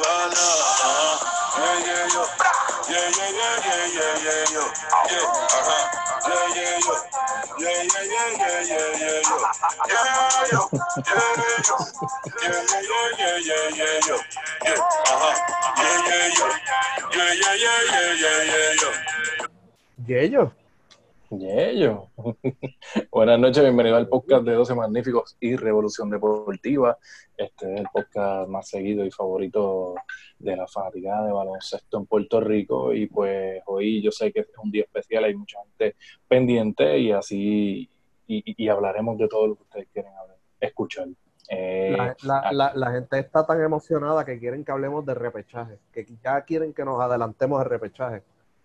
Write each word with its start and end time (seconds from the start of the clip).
marihuana. 0.00 1.20
Yeah, 1.56 1.76
yeah, 1.86 2.14
yo. 2.14 2.24
Yeah, 2.88 3.08
yeah, 3.16 3.30
yeah, 3.38 3.56
yeah, 3.66 3.84
yeah, 3.96 4.24
yeah, 4.24 4.52
yo. 4.54 4.64
Yeah, 5.10 5.26
ajá. 5.56 5.78
Yeah, 6.26 6.46
yeah, 6.56 6.86
yo. 6.86 6.94
Yeah, 7.58 7.82
yeah, 7.92 8.04
yeah, 8.12 8.30
yeah, 8.40 8.60
yeah, 8.70 8.88
yeah, 9.00 9.20
yo. 9.30 9.38
Yeah, 9.88 10.48
yo. 10.52 10.62
Yeah, 11.10 11.56
yo. 11.68 11.76
Yeah, 12.42 12.60
yeah, 12.70 12.82
yeah, 12.90 13.06
yeah, 13.20 13.36
yeah, 13.48 13.66
yeah, 13.80 14.06
yo. 14.08 14.16
Yeah, 14.64 14.80
ajá. 15.10 15.30
Yeah, 15.80 15.96
yeah, 16.08 16.26
yo. 16.38 16.46
Yeah, 17.16 17.32
yeah, 17.40 17.54
yeah, 17.64 17.80
yeah, 17.92 18.10
yeah, 18.22 18.40
yeah, 18.52 18.80
yo. 18.82 18.90
Yello. 20.08 20.59
Yello. 21.30 22.08
Buenas 23.12 23.38
noches, 23.38 23.62
bienvenido 23.62 23.96
al 23.96 24.08
podcast 24.08 24.44
de 24.44 24.52
12 24.52 24.74
Magníficos 24.74 25.36
y 25.38 25.54
Revolución 25.54 26.10
Deportiva. 26.10 26.98
Este 27.36 27.72
es 27.74 27.80
el 27.80 27.86
podcast 27.92 28.48
más 28.48 28.68
seguido 28.68 29.04
y 29.06 29.12
favorito 29.12 29.94
de 30.40 30.56
la 30.56 30.66
fanaticada 30.66 31.26
de 31.26 31.32
baloncesto 31.32 31.98
en 31.98 32.06
Puerto 32.06 32.40
Rico. 32.40 32.92
Y 32.92 33.06
pues 33.06 33.62
hoy 33.66 34.02
yo 34.02 34.10
sé 34.10 34.32
que 34.32 34.40
es 34.40 34.48
un 34.62 34.72
día 34.72 34.82
especial, 34.82 35.22
hay 35.24 35.34
mucha 35.36 35.58
gente 35.62 35.94
pendiente 36.26 36.98
y 36.98 37.12
así 37.12 37.88
y, 38.26 38.64
y 38.64 38.68
hablaremos 38.68 39.16
de 39.18 39.28
todo 39.28 39.46
lo 39.46 39.54
que 39.54 39.62
ustedes 39.62 39.88
quieren 39.92 40.12
hablar, 40.16 40.36
escuchar. 40.60 41.06
Eh, 41.48 41.94
La, 41.96 42.16
la- 42.24 42.52
la- 42.52 42.72
la 42.74 42.90
gente 42.92 43.18
está 43.20 43.46
tan 43.46 43.60
emocionada 43.62 44.24
que 44.24 44.38
quieren 44.40 44.64
que 44.64 44.72
hablemos 44.72 45.06
de 45.06 45.14
repechaje, 45.14 45.78
que 45.92 46.06
ya 46.24 46.42
quieren 46.42 46.72
que 46.74 46.84
nos 46.84 47.00
adelantemos 47.00 47.60
al 47.60 47.66
repechaje. 47.70 48.22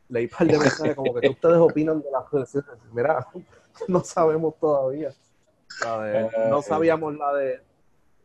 Leí 0.09 0.25
un 0.25 0.29
par 0.29 0.47
de 0.47 0.57
mensajes 0.59 0.95
como 0.95 1.13
que 1.15 1.21
¿qué 1.21 1.29
ustedes 1.29 1.57
opinan 1.57 2.01
de 2.01 2.11
las 2.11 2.29
selecciones. 2.29 2.69
Mira, 2.93 3.27
no 3.87 3.99
sabemos 4.01 4.55
todavía. 4.59 5.11
La 5.83 6.03
de- 6.03 6.29
no 6.49 6.61
sabíamos 6.61 7.15
la 7.17 7.33
de, 7.33 7.61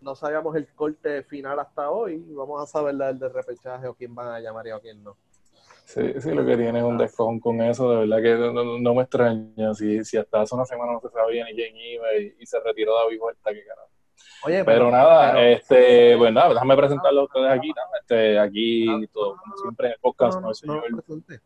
no 0.01 0.15
sabíamos 0.15 0.55
el 0.57 0.69
corte 0.74 1.23
final 1.24 1.59
hasta 1.59 1.91
hoy. 1.91 2.24
Vamos 2.30 2.62
a 2.62 2.66
saber 2.66 2.95
la 2.95 3.09
del 3.09 3.19
de 3.19 3.29
repechaje 3.29 3.87
o 3.87 3.95
quién 3.95 4.15
van 4.15 4.29
a 4.29 4.41
llamar 4.41 4.66
y 4.66 4.73
o 4.73 4.80
quién 4.80 5.02
no. 5.02 5.16
Sí, 5.87 6.21
sí, 6.21 6.30
lo 6.30 6.46
que 6.46 6.57
tiene 6.57 6.79
es 6.79 6.85
un 6.85 6.96
descojón 6.96 7.40
con 7.40 7.60
eso, 7.63 7.90
de 7.90 8.07
verdad 8.07 8.23
que 8.23 8.52
no, 8.80 8.95
me 8.95 9.02
extraña. 9.02 9.74
Si, 9.74 10.05
si 10.05 10.18
hasta 10.18 10.43
hace 10.43 10.55
una 10.55 10.65
semana 10.65 10.93
no 10.93 11.01
se 11.01 11.09
sabía 11.09 11.45
ni 11.46 11.55
quién 11.55 11.77
iba 11.77 12.15
y, 12.15 12.37
y 12.38 12.46
se 12.46 12.60
retiró 12.60 12.95
David 12.95 13.18
Huerta, 13.21 13.52
qué 13.52 13.65
carajo. 13.65 13.88
Oye, 14.45 14.65
Pero 14.65 14.88
nada, 14.90 15.33
pero- 15.33 15.45
este, 15.46 16.16
pues 16.16 16.33
nada, 16.33 16.51
déjame 16.51 16.77
presentarlo 16.77 17.23
a 17.23 17.24
ustedes 17.24 17.51
aquí, 17.51 17.68
¿no? 17.71 17.83
Este, 18.01 18.38
aquí, 18.38 19.07
todo, 19.12 19.37
como 19.37 19.57
siempre 19.57 19.87
en 19.88 19.93
el 19.95 19.99
podcast, 19.99 20.35
no, 20.37 20.40
¿no? 20.43 20.49
El 20.51 20.55
señor, 20.55 20.90
no, 20.93 20.96
presente. 20.99 21.40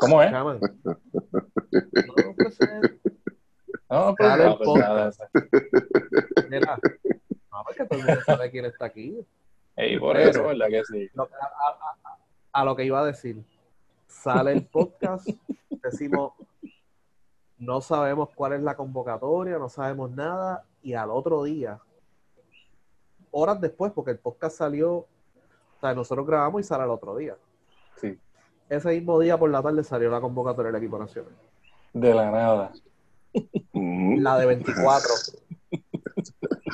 ¿Cómo 0.00 0.22
es? 0.22 0.30
Chaman. 0.30 0.60
No, 0.60 2.14
no, 2.24 2.34
presente. 2.36 3.00
No, 3.90 4.14
pues, 4.16 4.30
ah, 4.30 4.54
pues 4.56 4.78
nada, 4.78 5.10
Mira, 6.48 6.78
no, 7.52 7.64
porque 7.64 7.84
todo 7.86 7.98
el 7.98 8.06
mundo 8.06 8.20
sabe 8.24 8.50
quién 8.50 8.64
está 8.66 8.84
aquí. 8.86 9.26
ey, 9.76 9.98
por 9.98 10.16
Pero- 10.16 10.30
eso, 10.30 10.42
¿verdad 10.44 10.66
que 10.68 10.84
sí? 10.84 11.08
Lo- 11.14 11.24
a, 11.24 11.26
a- 11.46 12.10
a- 12.12 12.18
a 12.52 12.64
lo 12.64 12.74
que 12.76 12.84
iba 12.84 13.00
a 13.00 13.04
decir, 13.04 13.42
sale 14.06 14.52
el 14.52 14.64
podcast, 14.66 15.28
decimos, 15.82 16.32
no 17.58 17.80
sabemos 17.80 18.30
cuál 18.34 18.54
es 18.54 18.62
la 18.62 18.76
convocatoria, 18.76 19.58
no 19.58 19.68
sabemos 19.68 20.10
nada, 20.10 20.64
y 20.82 20.94
al 20.94 21.10
otro 21.10 21.42
día, 21.44 21.78
horas 23.32 23.60
después, 23.60 23.92
porque 23.92 24.12
el 24.12 24.18
podcast 24.18 24.56
salió, 24.58 24.92
o 24.94 25.06
sea, 25.80 25.94
nosotros 25.94 26.26
grabamos 26.26 26.60
y 26.60 26.64
sale 26.64 26.84
al 26.84 26.90
otro 26.90 27.16
día. 27.16 27.36
Sí, 27.96 28.18
Ese 28.70 28.88
mismo 28.90 29.18
día 29.18 29.36
por 29.36 29.50
la 29.50 29.60
tarde 29.60 29.82
salió 29.82 30.08
la 30.10 30.20
convocatoria 30.20 30.70
del 30.70 30.80
equipo 30.80 30.96
nacional. 30.96 31.32
de 31.92 32.14
la 32.14 32.30
nada. 32.30 32.72
La 33.72 34.38
de 34.38 34.46
24. 34.46 35.10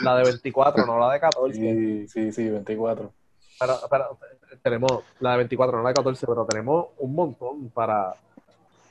La 0.03 0.17
de 0.19 0.25
24, 0.25 0.85
no 0.85 0.99
la 0.99 1.15
de 1.15 1.21
14. 1.21 1.59
Sí, 1.59 2.09
sí, 2.09 2.33
sí, 2.33 2.51
24. 2.51 3.11
Pero, 3.59 3.75
pero 3.91 4.19
tenemos 4.63 5.05
la 5.21 5.31
de 5.33 5.37
24, 5.39 5.79
no 5.79 5.83
la 5.83 5.89
de 5.89 5.95
14, 5.95 6.27
pero 6.27 6.45
tenemos 6.45 6.89
un 6.99 7.15
montón 7.15 7.71
para, 7.71 8.15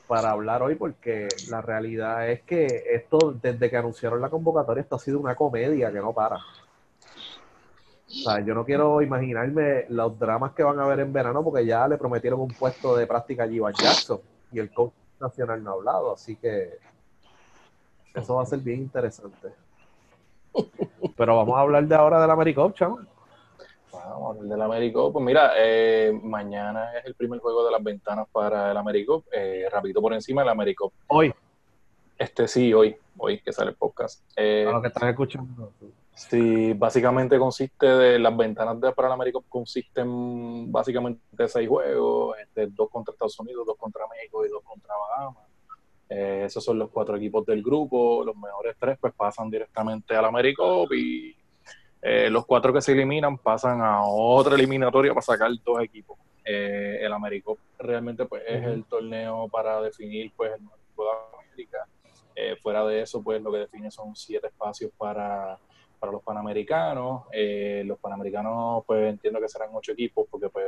para 0.08 0.32
hablar 0.32 0.64
hoy 0.64 0.74
porque 0.74 1.28
la 1.48 1.62
realidad 1.62 2.28
es 2.28 2.42
que 2.42 2.86
esto, 2.92 3.36
desde 3.40 3.70
que 3.70 3.76
anunciaron 3.76 4.20
la 4.20 4.30
convocatoria, 4.30 4.82
esto 4.82 4.96
ha 4.96 4.98
sido 4.98 5.20
una 5.20 5.36
comedia 5.36 5.92
que 5.92 5.98
no 5.98 6.12
para. 6.12 6.40
O 8.08 8.12
sea, 8.12 8.40
yo 8.44 8.54
no 8.54 8.64
quiero 8.64 9.02
imaginarme 9.02 9.86
los 9.88 10.18
dramas 10.18 10.52
que 10.52 10.62
van 10.62 10.78
a 10.78 10.84
haber 10.84 11.00
en 11.00 11.12
verano 11.12 11.42
porque 11.42 11.66
ya 11.66 11.88
le 11.88 11.98
prometieron 11.98 12.40
un 12.40 12.48
puesto 12.48 12.96
de 12.96 13.06
práctica 13.06 13.42
a 13.42 13.46
Ivan 13.46 13.74
Jackson 13.74 14.20
y 14.52 14.60
el 14.60 14.72
coach 14.72 14.92
nacional 15.20 15.62
no 15.62 15.70
ha 15.70 15.74
hablado, 15.74 16.12
así 16.12 16.36
que 16.36 16.78
eso 18.14 18.36
va 18.36 18.42
a 18.42 18.46
ser 18.46 18.60
bien 18.60 18.80
interesante. 18.80 19.52
Pero 21.16 21.36
vamos 21.36 21.56
a 21.56 21.60
hablar 21.60 21.86
de 21.86 21.94
ahora 21.94 22.20
del 22.20 22.30
Americop, 22.30 22.74
chaval. 22.74 23.06
Vamos, 23.92 24.38
el 24.38 24.48
del 24.48 24.62
Américo. 24.62 25.12
Pues 25.12 25.24
mira, 25.24 25.52
eh, 25.56 26.18
mañana 26.22 26.96
es 26.98 27.06
el 27.06 27.14
primer 27.14 27.40
juego 27.40 27.64
de 27.64 27.72
las 27.72 27.82
ventanas 27.82 28.26
para 28.30 28.70
el 28.70 28.76
Américo. 28.76 29.24
Eh, 29.32 29.66
rapidito 29.70 30.00
por 30.00 30.12
encima, 30.12 30.42
el 30.42 30.48
Américo. 30.48 30.92
Hoy, 31.08 31.32
Este 32.18 32.46
sí, 32.46 32.72
hoy, 32.72 32.96
hoy 33.18 33.40
que 33.40 33.52
sale 33.52 33.70
el 33.70 33.76
podcast. 33.76 34.22
Eh, 34.36 34.66
a 34.68 34.72
los 34.72 34.82
que 34.82 34.88
están 34.88 35.08
escuchando. 35.08 35.72
Sí, 36.16 36.72
básicamente 36.72 37.38
consiste 37.38 37.86
de 37.86 38.18
las 38.18 38.34
ventanas 38.34 38.80
de 38.80 38.90
para 38.92 39.08
el 39.08 39.12
América 39.12 39.38
consisten 39.50 40.72
básicamente 40.72 41.20
de 41.30 41.46
seis 41.46 41.68
juegos, 41.68 42.38
este, 42.38 42.68
dos 42.68 42.88
contra 42.88 43.12
Estados 43.12 43.38
Unidos, 43.38 43.66
dos 43.66 43.76
contra 43.76 44.06
México 44.08 44.46
y 44.46 44.48
dos 44.48 44.62
contra 44.64 44.94
Bahamas. 44.96 45.44
Eh, 46.08 46.44
esos 46.46 46.64
son 46.64 46.78
los 46.78 46.88
cuatro 46.88 47.18
equipos 47.18 47.44
del 47.44 47.62
grupo, 47.62 48.24
los 48.24 48.34
mejores 48.34 48.76
tres 48.80 48.96
pues 48.98 49.12
pasan 49.12 49.50
directamente 49.50 50.16
al 50.16 50.24
Americop 50.24 50.90
y 50.94 51.36
eh, 52.00 52.30
los 52.30 52.46
cuatro 52.46 52.72
que 52.72 52.80
se 52.80 52.92
eliminan 52.92 53.36
pasan 53.36 53.82
a 53.82 54.02
otra 54.02 54.54
eliminatoria 54.54 55.12
para 55.12 55.22
sacar 55.22 55.50
dos 55.62 55.82
equipos. 55.82 56.18
Eh, 56.42 56.98
el 57.02 57.12
Americop 57.12 57.58
realmente 57.78 58.24
pues 58.24 58.42
es 58.46 58.64
el 58.64 58.84
torneo 58.86 59.48
para 59.48 59.82
definir 59.82 60.32
pues 60.34 60.50
el 60.52 60.62
equipo 60.62 61.04
de 61.04 61.10
América. 61.44 61.86
Eh, 62.34 62.56
fuera 62.62 62.86
de 62.86 63.02
eso 63.02 63.22
pues 63.22 63.42
lo 63.42 63.52
que 63.52 63.58
define 63.58 63.90
son 63.90 64.16
siete 64.16 64.46
espacios 64.46 64.90
para 64.96 65.58
para 66.06 66.12
los 66.12 66.22
panamericanos. 66.22 67.22
Eh, 67.32 67.82
los 67.84 67.98
panamericanos, 67.98 68.84
pues 68.86 69.10
entiendo 69.10 69.40
que 69.40 69.48
serán 69.48 69.70
ocho 69.72 69.92
equipos, 69.92 70.26
porque 70.30 70.48
pues, 70.48 70.64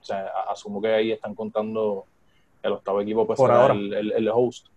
o 0.00 0.04
sea, 0.04 0.26
a- 0.34 0.52
asumo 0.52 0.80
que 0.80 0.88
ahí 0.92 1.12
están 1.12 1.34
contando 1.34 2.06
el 2.62 2.72
octavo 2.72 3.00
equipo, 3.00 3.26
pues 3.26 3.36
Por 3.36 3.50
será 3.50 3.62
ahora. 3.62 3.74
el, 3.74 3.92
el- 3.92 4.12
el 4.12 4.28
host. 4.32 4.68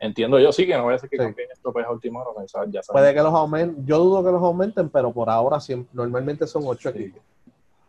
Entiendo 0.00 0.38
yo, 0.40 0.50
sí, 0.52 0.66
que 0.66 0.76
no 0.76 0.82
voy 0.82 0.90
a 0.92 0.96
decir 0.96 1.08
que 1.08 1.16
Sí. 1.18 1.34
esto 1.52 1.72
pues 1.72 1.86
a 1.86 1.90
última 1.92 2.20
hora, 2.20 2.42
o 2.44 2.48
sea, 2.48 2.64
ya 2.66 2.82
saben. 2.82 3.00
Puede 3.00 3.14
que 3.14 3.22
los 3.22 3.32
aumenten, 3.32 3.86
yo 3.86 3.98
dudo 4.00 4.24
que 4.24 4.32
los 4.32 4.42
aumenten, 4.42 4.88
pero 4.90 5.12
por 5.12 5.30
ahora 5.30 5.60
siempre, 5.60 5.88
normalmente 5.94 6.46
son 6.46 6.64
ocho 6.66 6.90
Sí. 6.90 6.98
equipos. 6.98 7.22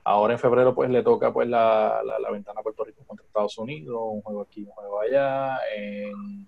Ahora 0.04 0.34
en 0.34 0.40
febrero 0.40 0.75
pues 0.75 0.88
le 0.92 1.02
toca 1.02 1.34
pues 1.34 1.48
la, 1.50 2.00
la, 2.06 2.20
la 2.20 2.30
ventana 2.30 2.59
a 2.59 2.64
Puerto 2.64 2.84
Rico 2.84 3.02
contra 3.08 3.25
Estados 3.25 3.58
Unidos, 3.58 4.00
un 4.04 4.22
juego 4.22 4.42
aquí, 4.42 4.62
un 4.64 4.70
juego 4.70 5.00
allá. 5.02 5.58
En 5.75 6.48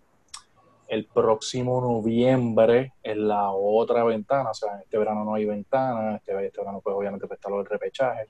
el 0.87 1.05
próximo 1.05 1.81
noviembre 1.81 2.93
es 3.03 3.17
la 3.17 3.51
otra 3.51 4.03
ventana, 4.03 4.51
o 4.51 4.53
sea, 4.53 4.79
este 4.81 4.97
verano 4.97 5.23
no 5.25 5.33
hay 5.35 5.45
ventana, 5.45 6.15
este, 6.17 6.45
este 6.45 6.59
verano 6.61 6.81
pues 6.81 6.95
obviamente 6.95 7.27
pues, 7.27 7.37
está 7.37 7.49
lo 7.49 7.57
del 7.57 7.65
repechaje. 7.65 8.27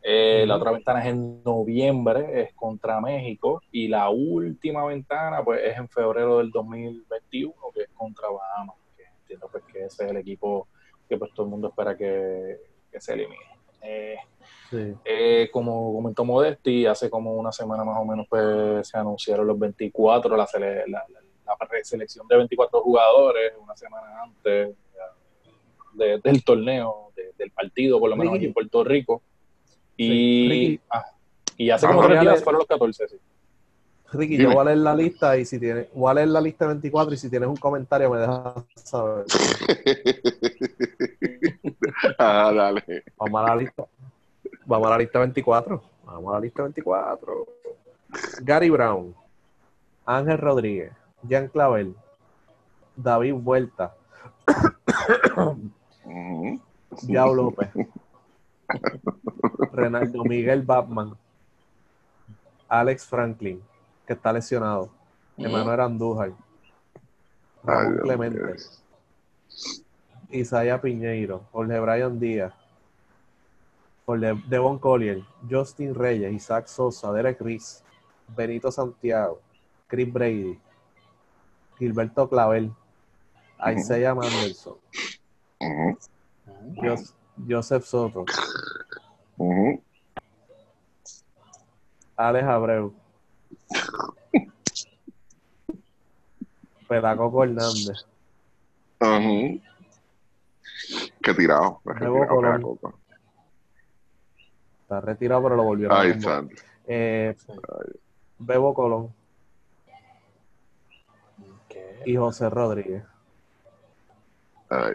Eh, 0.00 0.44
La 0.46 0.56
otra 0.56 0.70
ventana 0.70 1.00
es 1.00 1.06
en 1.06 1.42
noviembre, 1.42 2.42
es 2.42 2.54
contra 2.54 3.00
México, 3.00 3.60
y 3.72 3.88
la 3.88 4.08
última 4.10 4.84
ventana 4.84 5.42
pues 5.44 5.60
es 5.64 5.76
en 5.76 5.88
febrero 5.88 6.38
del 6.38 6.50
2021, 6.50 7.52
que 7.74 7.82
es 7.82 7.88
contra 7.94 8.28
Bahamas, 8.28 8.76
que 8.96 9.02
entiendo 9.04 9.48
pues 9.50 9.64
que 9.64 9.84
ese 9.86 10.04
es 10.04 10.10
el 10.10 10.16
equipo 10.18 10.68
que 11.08 11.16
pues 11.18 11.32
todo 11.34 11.46
el 11.46 11.50
mundo 11.50 11.68
espera 11.68 11.96
que, 11.96 12.58
que 12.92 13.00
se 13.00 13.14
elimine. 13.14 13.42
Eh, 13.82 14.16
Sí. 14.70 14.94
eh, 15.04 15.48
como 15.50 15.94
comentó 15.94 16.24
Modesti, 16.26 16.84
hace 16.84 17.08
como 17.08 17.32
una 17.34 17.50
semana 17.52 17.84
más 17.84 17.98
o 17.98 18.04
menos 18.04 18.26
pues, 18.28 18.86
se 18.86 18.98
anunciaron 18.98 19.46
los 19.46 19.58
24, 19.58 20.36
la, 20.36 20.46
sele- 20.46 20.84
la, 20.86 21.04
la- 21.08 21.20
la 21.58 21.66
preselección 21.66 22.26
de 22.28 22.36
24 22.36 22.80
jugadores 22.82 23.52
una 23.62 23.76
semana 23.76 24.22
antes 24.22 24.74
de- 25.94 26.20
del 26.22 26.44
torneo, 26.44 27.10
de- 27.16 27.32
del 27.36 27.50
partido, 27.50 27.98
por 27.98 28.10
lo 28.10 28.16
menos 28.16 28.34
Ricky. 28.34 28.44
aquí 28.44 28.48
en 28.48 28.54
Puerto 28.54 28.84
Rico. 28.84 29.22
Y, 29.96 30.78
ah, 30.90 31.04
y 31.56 31.70
hace 31.70 31.86
como 31.86 32.02
a 32.02 32.06
tres 32.06 32.20
días 32.20 32.44
fueron 32.44 32.58
los 32.60 32.68
14, 32.68 33.08
sí. 33.08 33.16
Ricky, 34.12 34.36
Dime. 34.38 34.44
yo 34.44 34.50
voy 34.52 34.60
a 34.62 34.64
leer 34.66 34.78
la 34.78 34.94
lista 34.94 35.36
y 35.36 35.44
si 35.44 35.58
tienes, 35.58 35.88
voy 35.92 36.10
a 36.10 36.14
leer 36.14 36.28
la 36.28 36.40
lista 36.40 36.66
24 36.66 37.14
y 37.14 37.18
si 37.18 37.28
tienes 37.28 37.48
un 37.48 37.56
comentario 37.56 38.08
me 38.10 38.18
dejas 38.18 38.54
saber. 38.76 39.24
ah, 42.18 42.52
dale. 42.54 43.04
Vamos 43.16 43.42
a 43.42 43.46
la 43.48 43.56
lista. 43.56 43.84
Vamos 44.64 44.86
a 44.86 44.90
la 44.90 44.98
lista 44.98 45.18
24. 45.18 45.82
Vamos 46.04 46.30
a 46.30 46.34
la 46.36 46.40
lista 46.40 46.62
24. 46.62 47.46
Gary 48.42 48.70
Brown, 48.70 49.14
Ángel 50.06 50.38
Rodríguez, 50.38 50.92
Jean 51.22 51.48
Clavel, 51.48 51.94
David 52.96 53.34
Vuelta. 53.34 53.94
Yao 57.06 57.34
López, 57.34 57.68
Renaldo 59.72 60.24
Miguel 60.24 60.62
Batman, 60.62 61.16
Alex 62.68 63.06
Franklin, 63.06 63.62
que 64.06 64.14
está 64.14 64.32
lesionado, 64.32 64.90
Emanuel 65.36 65.80
Andújar, 65.80 66.30
Ay, 66.30 66.34
Ramón 67.64 67.92
Dios 67.92 68.02
Clemente. 68.02 68.56
Isaiah 70.30 70.80
Piñeiro, 70.80 71.44
Jorge 71.52 71.78
Brian 71.80 72.18
Díaz, 72.18 72.52
Por 74.04 74.20
De- 74.20 74.42
Devon 74.48 74.78
Collier, 74.78 75.22
Justin 75.48 75.94
Reyes, 75.94 76.32
Isaac 76.32 76.66
Sosa, 76.66 77.12
Derek 77.12 77.40
Riz, 77.40 77.82
Benito 78.36 78.70
Santiago, 78.72 79.40
Chris 79.86 80.12
Brady, 80.12 80.58
Gilberto 81.78 82.28
Clavel, 82.28 82.72
Isaiah 83.74 84.14
Manderson, 84.14 84.76
Ujú, 85.60 85.98
Jos- 86.76 87.14
Joseph 87.48 87.84
Soto. 87.84 88.24
Alex 92.16 92.44
Abreu, 92.48 92.92
Pelacoco 96.88 97.44
Hernández. 97.44 98.06
Qué 101.22 101.34
tirado. 101.34 101.80
tirado, 101.84 102.78
está 104.82 105.00
retirado 105.00 105.42
pero 105.42 105.56
lo 105.56 105.62
volvieron 105.64 105.96
a 105.96 106.00
Ay. 106.00 106.12
Eh, 106.86 107.36
Bebo 108.38 108.72
Colón. 108.74 109.12
Y 112.04 112.16
José 112.16 112.48
Rodríguez. 112.50 113.04
Ay. 114.70 114.94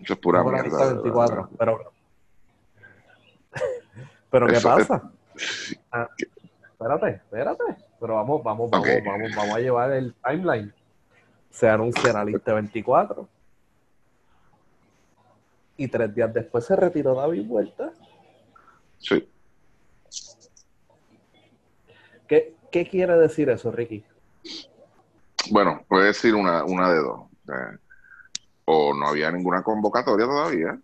Eso 0.00 0.14
es 0.14 0.18
pura 0.18 0.42
Por 0.42 0.52
la 0.54 0.62
mierda. 0.62 0.78
lista 0.78 0.88
de 0.88 0.94
24, 1.02 1.36
verdad. 1.36 1.56
pero 1.58 1.92
pero 4.30 4.46
¿qué 4.46 4.52
Eso 4.56 4.78
es- 4.78 4.86
pasa? 4.88 5.10
Ah, 5.92 6.08
espérate, 6.18 7.08
espérate. 7.16 7.64
Pero 8.00 8.14
vamos, 8.16 8.42
vamos, 8.42 8.70
vamos, 8.70 8.88
vamos, 9.06 9.30
vamos 9.36 9.56
a 9.56 9.60
llevar 9.60 9.92
el 9.92 10.14
timeline. 10.14 10.72
Se 11.50 11.68
anuncia 11.68 12.12
la 12.12 12.24
lista 12.24 12.52
24. 12.54 13.28
Y 15.76 15.88
tres 15.88 16.14
días 16.14 16.32
después 16.34 16.64
se 16.64 16.74
retiró 16.76 17.14
David 17.14 17.46
Vuelta. 17.46 17.92
Sí. 18.98 19.28
¿Qué, 22.26 22.54
qué 22.70 22.88
quiere 22.88 23.16
decir 23.18 23.48
eso, 23.50 23.70
Ricky? 23.70 24.04
Bueno, 25.50 25.84
puede 25.88 26.06
decir 26.06 26.34
una, 26.34 26.64
una 26.64 26.90
de 26.92 26.98
dos. 26.98 27.30
Eh, 27.48 27.78
o 28.66 28.94
no 28.94 29.08
había 29.08 29.30
ninguna 29.32 29.62
convocatoria 29.62 30.26
todavía, 30.26 30.80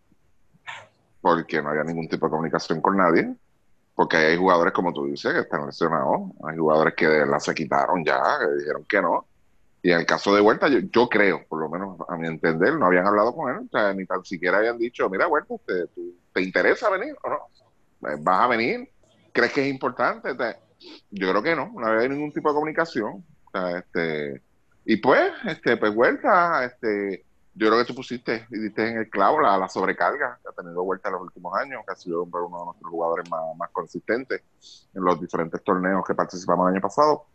porque 1.21 1.61
no 1.63 1.71
había 1.71 1.85
ningún 1.85 2.09
tipo 2.09 2.27
de 2.27 2.31
comunicación 2.31 2.81
con 2.81 2.97
nadie, 2.97 3.35
porque 3.95 4.17
hay 4.19 4.37
jugadores, 4.39 4.75
como 4.75 4.93
tú 4.93 5.07
dices, 5.07 5.33
que 5.35 5.41
están 5.41 5.67
lesionados, 5.67 6.33
hay 6.49 6.59
jugadores 6.59 6.95
que 6.97 7.07
verdad 7.09 7.39
se 7.41 7.55
quitaron 7.55 8.05
ya, 8.05 8.21
que 8.41 8.57
dijeron 8.59 8.87
que 8.89 9.03
no. 9.03 9.29
Y 9.83 9.93
en 9.93 10.01
el 10.01 10.07
caso 10.07 10.35
de 10.35 10.43
Huerta, 10.43 10.69
yo, 10.69 10.81
yo 10.81 11.09
creo, 11.09 11.47
por 11.49 11.61
lo 11.61 11.71
menos 11.71 11.99
a 12.09 12.17
mi 12.17 12.29
entender, 12.29 12.75
no 12.77 12.87
habían 12.87 13.07
hablado 13.07 13.35
con 13.35 13.51
él, 13.55 13.63
o 13.67 13.69
sea, 13.71 13.95
ni 13.95 14.07
tan 14.07 14.25
siquiera 14.25 14.59
habían 14.59 14.79
dicho, 14.79 15.09
mira, 15.11 15.29
Huerta, 15.29 15.55
¿te, 15.67 15.75
¿te 16.35 16.43
interesa 16.43 16.91
venir 16.91 17.17
o 17.23 17.31
no? 17.31 17.39
Eh, 18.11 18.17
¿Vas 18.21 18.45
a 18.45 18.49
venir? 18.49 18.91
¿Crees 19.33 19.53
que 19.53 19.63
es 19.63 19.69
importante? 19.69 20.35
Te- 20.35 20.57
yo 21.11 21.31
creo 21.31 21.43
que 21.43 21.57
no, 21.57 21.73
no 21.75 21.87
había 21.87 22.09
ningún 22.09 22.33
tipo 22.33 22.49
de 22.51 22.55
comunicación. 22.55 23.27
O 23.45 23.51
sea, 23.53 23.79
este, 23.79 24.43
y 24.91 24.97
pues, 24.97 25.33
este, 25.47 25.77
pues 25.77 25.95
Huerta, 25.95 26.65
este, 26.65 27.25
yo 27.55 27.69
creo 27.69 27.79
que 27.81 27.85
tú 27.85 27.95
pusiste 27.95 28.47
y 28.51 28.59
diste 28.59 28.89
en 28.89 28.99
el 28.99 29.11
clavo 29.11 29.41
la, 29.41 29.59
la 29.59 29.69
sobrecarga 29.69 30.39
que 30.43 30.49
ha 30.49 30.53
tenido 30.53 30.83
Huerta 30.83 31.09
en 31.09 31.15
los 31.15 31.23
últimos 31.23 31.55
años, 31.59 31.83
que 31.87 31.93
ha 31.93 31.97
sido 31.97 32.23
uno 32.23 32.59
de 32.59 32.65
nuestros 32.67 32.91
jugadores 32.91 33.29
más, 33.29 33.41
más 33.57 33.71
consistentes 33.71 34.43
en 34.95 35.05
los 35.05 35.21
diferentes 35.21 35.63
torneos 35.63 36.05
que 36.07 36.15
participamos 36.15 36.67
el 36.69 36.75
año 36.75 36.81
pasado. 36.83 37.27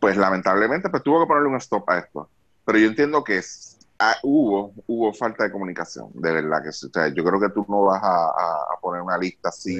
Pues 0.00 0.16
lamentablemente, 0.16 0.88
pues 0.90 1.02
tuvo 1.02 1.20
que 1.20 1.26
ponerle 1.26 1.48
un 1.48 1.56
stop 1.56 1.88
a 1.90 1.98
esto. 1.98 2.28
Pero 2.64 2.78
yo 2.78 2.88
entiendo 2.88 3.24
que 3.24 3.38
es- 3.38 3.78
ah, 3.98 4.16
hubo, 4.22 4.72
hubo 4.86 5.12
falta 5.12 5.44
de 5.44 5.50
comunicación, 5.50 6.10
de 6.14 6.32
verdad 6.32 6.62
que 6.62 6.72
sí. 6.72 6.86
O 6.86 6.90
sea, 6.90 7.08
yo 7.08 7.24
creo 7.24 7.40
que 7.40 7.48
tú 7.50 7.64
no 7.68 7.84
vas 7.84 8.02
a, 8.02 8.26
a- 8.26 8.62
a 8.76 8.80
poner 8.80 9.02
una 9.02 9.18
lista 9.18 9.50
ser. 9.50 9.72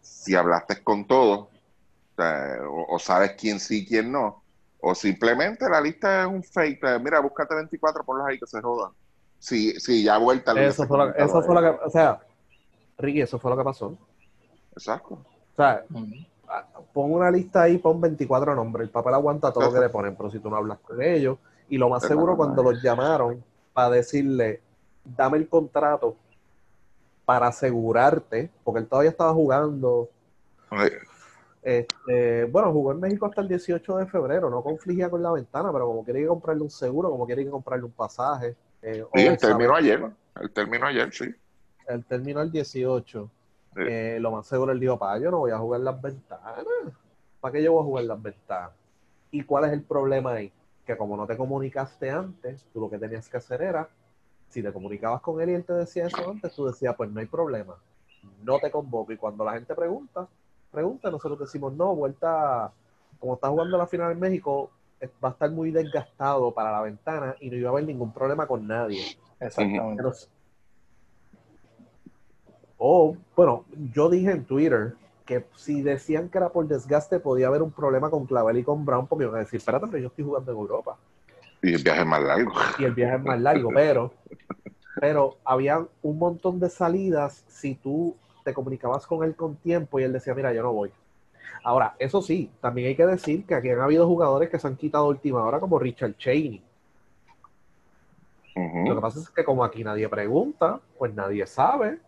si 0.00 0.34
hablaste 0.34 0.82
con 0.82 1.06
todos, 1.06 1.40
o, 1.40 1.50
sea, 2.16 2.58
o- 2.68 2.94
o 2.94 2.98
sabes 2.98 3.32
quién 3.38 3.58
sí 3.60 3.78
y 3.80 3.86
quién 3.86 4.12
no, 4.12 4.41
o 4.84 4.94
simplemente 4.96 5.68
la 5.68 5.80
lista 5.80 6.22
es 6.22 6.26
un 6.26 6.42
fake. 6.42 6.84
eh, 6.84 6.98
Mira, 6.98 7.20
búscate 7.20 7.54
24, 7.54 8.04
ponlos 8.04 8.26
ahí 8.26 8.38
que 8.38 8.46
se 8.46 8.60
jodan. 8.60 8.90
Si, 9.38 9.78
si 9.78 10.02
ya 10.02 10.18
vuelta. 10.18 10.52
Eso 10.60 10.86
fue, 10.86 10.98
lo, 10.98 11.04
comunicado 11.04 11.28
eso 11.28 11.42
fue 11.42 11.54
lo 11.54 11.60
que, 11.60 11.84
o 11.84 11.90
sea, 11.90 12.20
Ricky, 12.98 13.20
eso 13.20 13.38
fue 13.38 13.52
lo 13.52 13.56
que 13.56 13.62
pasó. 13.62 13.96
Exacto. 14.72 15.14
O 15.14 15.56
sea, 15.56 15.84
ah, 16.48 16.66
pon 16.92 17.12
una 17.12 17.30
lista 17.30 17.62
ahí, 17.62 17.78
pon 17.78 18.00
24 18.00 18.56
nombres. 18.56 18.86
El 18.86 18.90
papel 18.90 19.14
aguanta 19.14 19.52
todo 19.52 19.64
lo 19.66 19.72
que 19.72 19.80
le 19.80 19.88
ponen, 19.88 20.16
pero 20.16 20.30
si 20.30 20.40
tú 20.40 20.50
no 20.50 20.56
hablas 20.56 20.78
con 20.80 21.00
ellos, 21.00 21.38
y 21.68 21.78
lo 21.78 21.88
más 21.88 22.02
Es 22.02 22.08
seguro 22.08 22.32
la 22.32 22.38
cuando 22.38 22.64
los 22.64 22.82
llamaron 22.82 23.42
para 23.72 23.90
decirle, 23.90 24.60
dame 25.04 25.38
el 25.38 25.48
contrato 25.48 26.16
para 27.24 27.46
asegurarte, 27.46 28.50
porque 28.64 28.80
él 28.80 28.88
todavía 28.88 29.10
estaba 29.10 29.32
jugando. 29.32 30.08
Este, 31.62 32.44
bueno, 32.46 32.72
jugó 32.72 32.90
en 32.92 33.00
México 33.00 33.26
hasta 33.26 33.40
el 33.40 33.48
18 33.48 33.96
de 33.98 34.06
febrero, 34.06 34.50
no 34.50 34.62
confligía 34.62 35.08
con 35.08 35.22
la 35.22 35.30
ventana, 35.30 35.72
pero 35.72 35.86
como 35.86 36.04
quería 36.04 36.26
comprarle 36.26 36.62
un 36.62 36.70
seguro, 36.70 37.08
como 37.10 37.26
quería 37.26 37.48
comprarle 37.50 37.84
un 37.84 37.92
pasaje. 37.92 38.56
eh, 38.82 39.04
Sí, 39.14 39.26
él 39.26 39.38
terminó 39.38 39.74
ayer. 39.76 40.10
Él 40.40 40.50
terminó 40.50 40.86
ayer, 40.86 41.12
sí. 41.12 41.32
Él 41.86 42.04
terminó 42.04 42.42
el 42.42 42.50
18. 42.50 43.30
Sí. 43.74 43.80
Eh, 43.86 44.18
lo 44.20 44.32
más 44.32 44.46
seguro 44.46 44.72
él 44.72 44.80
dijo, 44.80 44.98
pa, 44.98 45.18
yo 45.18 45.30
no 45.30 45.38
voy 45.38 45.52
a 45.52 45.58
jugar 45.58 45.80
las 45.80 46.00
ventanas. 46.02 46.64
¿Para 47.40 47.52
qué 47.52 47.62
yo 47.62 47.72
voy 47.72 47.82
a 47.82 47.84
jugar 47.84 48.04
las 48.04 48.22
ventanas? 48.22 48.70
¿Y 49.30 49.44
cuál 49.44 49.64
es 49.64 49.72
el 49.72 49.82
problema 49.82 50.32
ahí? 50.32 50.52
Que 50.84 50.96
como 50.96 51.16
no 51.16 51.26
te 51.26 51.36
comunicaste 51.36 52.10
antes, 52.10 52.66
tú 52.72 52.80
lo 52.80 52.90
que 52.90 52.98
tenías 52.98 53.28
que 53.28 53.36
hacer 53.36 53.62
era, 53.62 53.88
si 54.48 54.62
te 54.62 54.72
comunicabas 54.72 55.20
con 55.22 55.40
él 55.40 55.50
y 55.50 55.54
él 55.54 55.64
te 55.64 55.72
decía 55.72 56.06
eso 56.06 56.28
antes, 56.28 56.52
tú 56.54 56.66
decías, 56.66 56.94
pues 56.96 57.08
no 57.10 57.20
hay 57.20 57.26
problema, 57.26 57.76
no 58.42 58.58
te 58.58 58.70
convoco. 58.70 59.12
Y 59.12 59.16
cuando 59.16 59.44
la 59.44 59.52
gente 59.52 59.74
pregunta, 59.74 60.28
pregunta, 60.72 61.10
nosotros 61.10 61.38
decimos, 61.38 61.72
no, 61.74 61.94
vuelta, 61.94 62.72
como 63.20 63.34
está 63.34 63.48
jugando 63.48 63.78
la 63.78 63.86
final 63.86 64.10
en 64.12 64.18
México, 64.20 64.70
es- 64.98 65.10
va 65.24 65.28
a 65.28 65.32
estar 65.32 65.50
muy 65.50 65.70
desgastado 65.70 66.52
para 66.52 66.72
la 66.72 66.80
ventana 66.82 67.36
y 67.40 67.50
no 67.50 67.56
iba 67.56 67.68
a 67.68 67.72
haber 67.72 67.84
ningún 67.84 68.12
problema 68.12 68.46
con 68.46 68.66
nadie. 68.66 69.02
Exactamente. 69.38 70.02
O, 72.78 73.16
bueno, 73.36 73.64
yo 73.92 74.08
dije 74.10 74.32
en 74.32 74.44
Twitter 74.44 74.94
que 75.24 75.44
si 75.56 75.82
decían 75.82 76.28
que 76.28 76.38
era 76.38 76.48
por 76.48 76.66
desgaste, 76.66 77.20
podía 77.20 77.46
haber 77.46 77.62
un 77.62 77.70
problema 77.70 78.10
con 78.10 78.26
Clavel 78.26 78.58
y 78.58 78.64
con 78.64 78.84
Brown, 78.84 79.06
porque 79.06 79.24
iban 79.24 79.36
a 79.36 79.40
decir, 79.40 79.58
espérate, 79.58 79.86
pero 79.86 79.98
yo 79.98 80.08
estoy 80.08 80.24
jugando 80.24 80.50
en 80.50 80.58
Europa 80.58 80.96
Y 81.62 81.74
el 81.74 81.82
viaje 81.84 82.00
es 82.00 82.06
más 82.06 82.22
largo. 82.22 82.52
y 82.78 82.84
el 82.84 82.92
viaje 82.94 83.16
es 83.16 83.22
más 83.22 83.40
largo, 83.40 83.68
pero, 83.72 84.12
pero 85.00 85.36
había 85.44 85.86
un 86.02 86.18
montón 86.18 86.58
de 86.58 86.68
salidas 86.68 87.44
si 87.46 87.76
tú 87.76 88.16
te 88.44 88.54
comunicabas 88.54 89.06
con 89.06 89.24
él 89.24 89.34
con 89.36 89.56
tiempo 89.56 89.98
y 90.00 90.04
él 90.04 90.12
decía, 90.12 90.34
mira, 90.34 90.52
yo 90.52 90.62
no 90.62 90.72
voy. 90.72 90.92
Ahora, 91.64 91.94
eso 91.98 92.20
sí, 92.22 92.50
también 92.60 92.88
hay 92.88 92.96
que 92.96 93.06
decir 93.06 93.46
que 93.46 93.54
aquí 93.54 93.70
han 93.70 93.80
habido 93.80 94.06
jugadores 94.06 94.50
que 94.50 94.58
se 94.58 94.66
han 94.66 94.76
quitado 94.76 95.06
última 95.08 95.44
hora, 95.44 95.60
como 95.60 95.78
Richard 95.78 96.16
Cheney. 96.16 96.62
Lo 98.88 98.94
que 98.96 99.00
pasa 99.00 99.20
es 99.20 99.30
que 99.30 99.44
como 99.44 99.64
aquí 99.64 99.82
nadie 99.82 100.08
pregunta, 100.08 100.80
pues 100.98 101.14
nadie 101.14 101.46
sabe. 101.46 101.98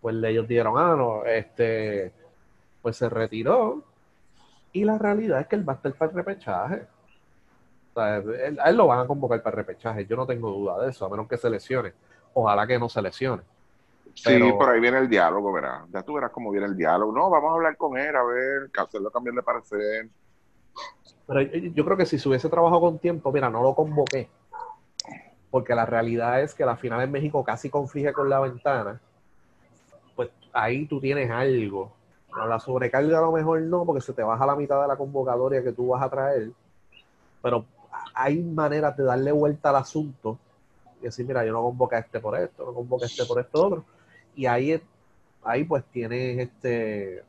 Pues 0.00 0.14
ellos 0.22 0.46
dijeron, 0.46 0.74
ah, 0.76 0.94
no, 0.96 1.24
este, 1.24 2.12
pues 2.82 2.96
se 2.96 3.08
retiró. 3.08 3.82
Y 4.72 4.84
la 4.84 4.96
realidad 4.98 5.40
es 5.40 5.46
que 5.48 5.56
él 5.56 5.68
va 5.68 5.72
a 5.74 5.76
estar 5.76 5.92
para 5.94 6.10
el 6.10 6.16
repechaje. 6.16 6.86
O 7.92 8.00
sea, 8.00 8.16
él- 8.18 8.58
a 8.60 8.70
él 8.70 8.76
lo 8.76 8.86
van 8.86 9.00
a 9.00 9.06
convocar 9.06 9.42
para 9.42 9.54
el 9.60 9.66
repechaje, 9.66 10.06
yo 10.06 10.16
no 10.16 10.26
tengo 10.26 10.50
duda 10.50 10.80
de 10.82 10.90
eso, 10.90 11.04
a 11.04 11.08
menos 11.08 11.26
que 11.28 11.36
se 11.36 11.50
lesione. 11.50 11.92
Ojalá 12.34 12.66
que 12.66 12.78
no 12.78 12.88
se 12.88 13.02
lesione. 13.02 13.42
Sí, 14.20 14.28
Pero- 14.28 14.58
por 14.58 14.68
ahí 14.68 14.80
viene 14.80 14.98
el 14.98 15.08
diálogo, 15.08 15.50
verás. 15.50 15.88
Ya 15.90 16.02
tú 16.02 16.12
verás 16.12 16.30
cómo 16.30 16.50
viene 16.50 16.66
el 16.66 16.76
diálogo. 16.76 17.10
No, 17.10 17.30
vamos 17.30 17.52
a 17.52 17.54
hablar 17.54 17.74
con 17.78 17.96
él, 17.96 18.14
a 18.14 18.22
ver, 18.22 18.70
hacerlo 18.76 19.10
cambiar 19.10 19.34
de 19.34 19.42
parecer. 19.42 20.08
Pero 21.26 21.40
yo, 21.40 21.72
yo 21.72 21.84
creo 21.86 21.96
que 21.96 22.04
si 22.04 22.18
se 22.18 22.28
hubiese 22.28 22.50
trabajado 22.50 22.82
con 22.82 22.98
tiempo, 22.98 23.32
mira, 23.32 23.48
no 23.48 23.62
lo 23.62 23.74
convoqué. 23.74 24.28
Porque 25.50 25.74
la 25.74 25.86
realidad 25.86 26.42
es 26.42 26.54
que 26.54 26.66
la 26.66 26.76
final 26.76 27.00
en 27.00 27.10
México 27.10 27.42
casi 27.42 27.70
conflige 27.70 28.12
con 28.12 28.28
la 28.28 28.40
ventana. 28.40 29.00
Pues 30.14 30.28
ahí 30.52 30.84
tú 30.84 31.00
tienes 31.00 31.30
algo. 31.30 31.90
A 32.30 32.44
la 32.44 32.60
sobrecarga 32.60 33.18
a 33.18 33.22
lo 33.22 33.32
mejor 33.32 33.62
no, 33.62 33.86
porque 33.86 34.02
se 34.02 34.12
te 34.12 34.22
baja 34.22 34.44
la 34.44 34.54
mitad 34.54 34.82
de 34.82 34.88
la 34.88 34.96
convocatoria 34.96 35.62
que 35.62 35.72
tú 35.72 35.88
vas 35.88 36.02
a 36.02 36.10
traer. 36.10 36.50
Pero 37.40 37.64
hay 38.12 38.42
maneras 38.42 38.94
de 38.98 39.04
darle 39.04 39.32
vuelta 39.32 39.70
al 39.70 39.76
asunto 39.76 40.38
y 41.00 41.04
decir, 41.04 41.26
mira, 41.26 41.42
yo 41.46 41.52
no 41.52 41.62
convoqué 41.62 41.96
a 41.96 42.00
este 42.00 42.20
por 42.20 42.38
esto, 42.38 42.66
no 42.66 42.74
convoqué 42.74 43.04
a 43.04 43.06
este 43.06 43.24
por 43.24 43.40
esto 43.40 43.66
otro. 43.66 43.84
Y 44.40 44.46
ahí, 44.46 44.72
es- 44.72 44.80
ahí 45.44 45.64
pues 45.64 45.84
tienes 45.92 46.38
este 46.38 47.22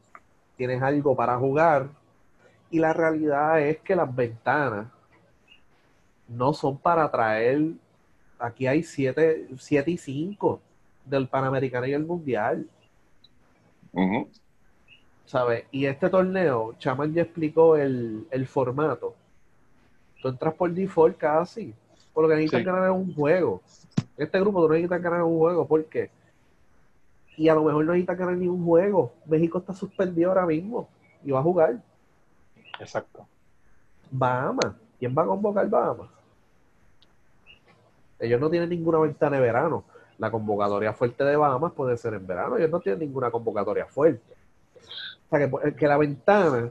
tienes 0.56 0.82
algo 0.82 1.13
para 1.13 1.38
jugar 1.38 1.89
y 2.70 2.80
la 2.80 2.94
realidad 2.94 3.60
es 3.60 3.80
que 3.80 3.98
las 3.98 4.15
ventanas 4.15 4.88
no 6.30 6.53
son 6.53 6.77
para 6.77 7.12
traer. 7.12 7.74
Aquí 8.39 8.65
hay 8.65 8.82
7 8.82 9.46
siete, 9.58 9.91
y 9.91 9.98
5 9.98 10.62
del 11.03 11.27
Panamericano 11.27 11.86
y 11.86 11.91
el 11.91 12.06
Mundial. 12.06 12.65
¿sabes? 15.25 15.65
Y 15.72 15.86
este 15.86 16.10
torneo, 16.10 16.75
Chaman 16.80 17.13
ya 17.13 17.24
explicó 17.24 17.75
el, 17.75 18.25
el 18.32 18.48
formato. 18.48 19.15
Tú 20.22 20.30
entras 20.30 20.53
por 20.53 20.72
default 20.72 21.18
casi, 21.18 21.74
porque 22.13 22.36
necesitas 22.36 22.60
Sí. 22.62 22.65
ganar 22.65 22.91
un 22.91 23.13
juego. 23.13 23.62
Este 24.15 24.39
grupo 24.39 24.62
tú 24.62 24.70
necesitas 24.70 25.01
ganar 25.01 25.24
un 25.24 25.38
juego, 25.38 25.68
¿por 25.68 25.84
qué? 25.86 26.10
Y 27.41 27.50
a 27.50 27.55
lo 27.55 27.63
mejor 27.63 27.83
no 27.86 27.93
necesita 27.93 28.13
ganar 28.13 28.38
ni 28.38 28.48
un 28.48 28.63
juego. 28.63 29.13
México 29.25 29.57
está 29.57 29.74
suspendido 29.74 30.29
ahora 30.29 30.45
mismo 30.45 30.88
y 31.24 31.31
va 31.31 31.39
a 31.39 31.43
jugar. 31.43 31.81
Exacto. 32.79 33.25
Bahamas. 34.12 34.75
¿Quién 35.00 35.15
va 35.17 35.24
a 35.24 35.25
convocar 35.25 35.67
Bahamas? 35.67 36.07
Ellos 38.19 38.39
no 38.39 38.48
tienen 38.48 38.69
ninguna 38.69 39.00
ventana 39.00 39.38
de 39.38 39.41
verano. 39.41 39.83
La 40.19 40.29
convocatoria 40.29 40.93
fuerte 40.93 41.24
de 41.24 41.36
Bahamas 41.36 41.71
puede 41.71 41.98
ser 41.98 42.13
en 42.13 42.27
verano. 42.27 42.57
Ellos 42.57 42.69
no 42.69 42.79
tienen 42.79 43.00
ninguna 43.00 43.31
convocatoria 43.31 43.88
fuerte. 43.88 44.36
O 45.25 45.29
sea, 45.36 45.50
que, 45.50 45.74
que 45.74 45.88
la 45.88 45.98
ventana, 45.98 46.69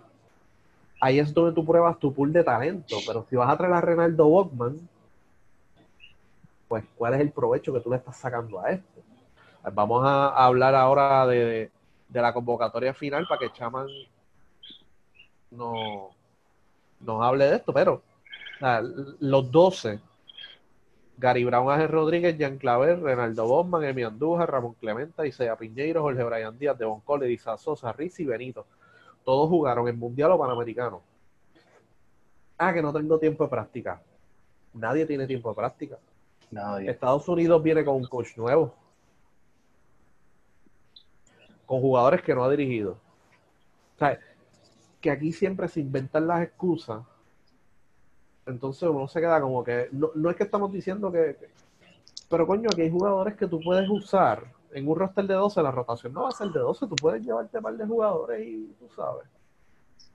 ahí 1.00 1.18
es 1.18 1.34
donde 1.34 1.52
tú 1.52 1.66
pruebas 1.66 1.98
tu 1.98 2.14
pool 2.14 2.32
de 2.32 2.44
talento. 2.44 2.94
Pero 3.04 3.26
si 3.28 3.34
vas 3.34 3.50
a 3.50 3.56
traer 3.56 3.72
a 3.72 3.80
Renaldo 3.80 4.28
Bogman, 4.28 4.78
pues 6.68 6.84
¿cuál 6.96 7.14
es 7.14 7.20
el 7.22 7.32
provecho 7.32 7.72
que 7.72 7.80
tú 7.80 7.90
le 7.90 7.96
estás 7.96 8.16
sacando 8.16 8.60
a 8.60 8.70
esto? 8.70 9.09
Vamos 9.72 10.04
a 10.04 10.28
hablar 10.28 10.74
ahora 10.74 11.26
de, 11.26 11.70
de 12.08 12.22
la 12.22 12.32
convocatoria 12.32 12.94
final 12.94 13.26
para 13.28 13.40
que 13.40 13.52
Chaman 13.52 13.86
no, 15.50 16.10
nos 17.00 17.22
hable 17.22 17.46
de 17.46 17.56
esto, 17.56 17.72
pero 17.72 18.02
los 19.20 19.50
12, 19.50 20.00
Gary 21.16 21.44
Brown, 21.44 21.70
Ángel 21.70 21.88
Rodríguez, 21.88 22.36
Jan 22.38 22.58
Claver, 22.58 23.00
Renaldo 23.00 23.46
Bosman, 23.46 23.84
Emi 23.84 24.02
Andújar, 24.02 24.50
Ramón 24.50 24.74
Clementa, 24.74 25.26
Isaiah 25.26 25.56
Piñeiro, 25.56 26.02
Jorge 26.02 26.22
Brian 26.22 26.58
Díaz, 26.58 26.78
Devon 26.78 27.00
Cole, 27.00 27.26
Edisa 27.26 27.56
Sosa, 27.56 27.92
Riz 27.92 28.20
y 28.20 28.24
Benito. 28.24 28.66
Todos 29.24 29.48
jugaron 29.48 29.88
en 29.88 29.98
Mundial 29.98 30.32
o 30.32 30.38
Panamericano. 30.38 31.02
Ah, 32.58 32.72
que 32.72 32.82
no 32.82 32.92
tengo 32.92 33.18
tiempo 33.18 33.44
de 33.44 33.50
práctica. 33.50 34.02
Nadie 34.74 35.06
tiene 35.06 35.26
tiempo 35.26 35.48
de 35.50 35.56
práctica. 35.56 35.98
Nadie. 36.50 36.90
Estados 36.90 37.26
Unidos 37.28 37.62
viene 37.62 37.84
con 37.84 37.96
un 37.96 38.04
coach 38.04 38.36
nuevo. 38.36 38.74
Con 41.70 41.80
jugadores 41.80 42.20
que 42.22 42.34
no 42.34 42.42
ha 42.42 42.50
dirigido. 42.50 42.98
O 43.94 43.98
sea, 44.00 44.18
que 45.00 45.08
aquí 45.08 45.30
siempre 45.30 45.68
se 45.68 45.78
inventan 45.78 46.26
las 46.26 46.42
excusas. 46.42 47.04
Entonces 48.44 48.88
uno 48.88 49.06
se 49.06 49.20
queda 49.20 49.40
como 49.40 49.62
que, 49.62 49.88
no, 49.92 50.10
no 50.16 50.30
es 50.30 50.34
que 50.34 50.42
estamos 50.42 50.72
diciendo 50.72 51.12
que, 51.12 51.36
pero 52.28 52.44
coño, 52.44 52.68
aquí 52.72 52.82
hay 52.82 52.90
jugadores 52.90 53.36
que 53.36 53.46
tú 53.46 53.60
puedes 53.60 53.88
usar 53.88 54.52
en 54.72 54.88
un 54.88 54.98
roster 54.98 55.28
de 55.28 55.34
12, 55.34 55.62
la 55.62 55.70
rotación 55.70 56.12
no 56.12 56.24
va 56.24 56.30
a 56.30 56.32
ser 56.32 56.48
de 56.48 56.58
12, 56.58 56.88
tú 56.88 56.96
puedes 56.96 57.24
llevarte 57.24 57.56
un 57.56 57.78
de 57.78 57.86
jugadores 57.86 58.44
y 58.44 58.74
tú 58.80 58.88
sabes, 58.96 59.28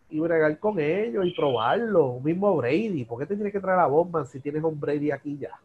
y 0.10 0.20
bregar 0.20 0.60
con 0.60 0.78
ellos 0.78 1.26
y 1.26 1.34
probarlo, 1.34 2.20
mismo 2.20 2.54
Brady, 2.58 3.06
¿por 3.06 3.18
qué 3.20 3.28
te 3.28 3.36
tienes 3.36 3.54
que 3.54 3.62
traer 3.62 3.80
a 3.80 3.88
Bowman 3.88 4.26
si 4.26 4.42
tienes 4.42 4.62
un 4.62 4.78
Brady 4.78 5.10
aquí 5.12 5.38
ya? 5.38 5.58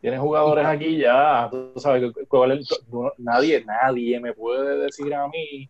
Tienes 0.00 0.20
jugadores 0.20 0.64
aquí 0.64 0.98
ya, 0.98 1.48
tú 1.50 1.72
sabes, 1.76 2.12
nadie, 3.18 3.64
nadie 3.64 4.20
me 4.20 4.32
puede 4.32 4.78
decir 4.78 5.12
a 5.12 5.26
mí 5.26 5.68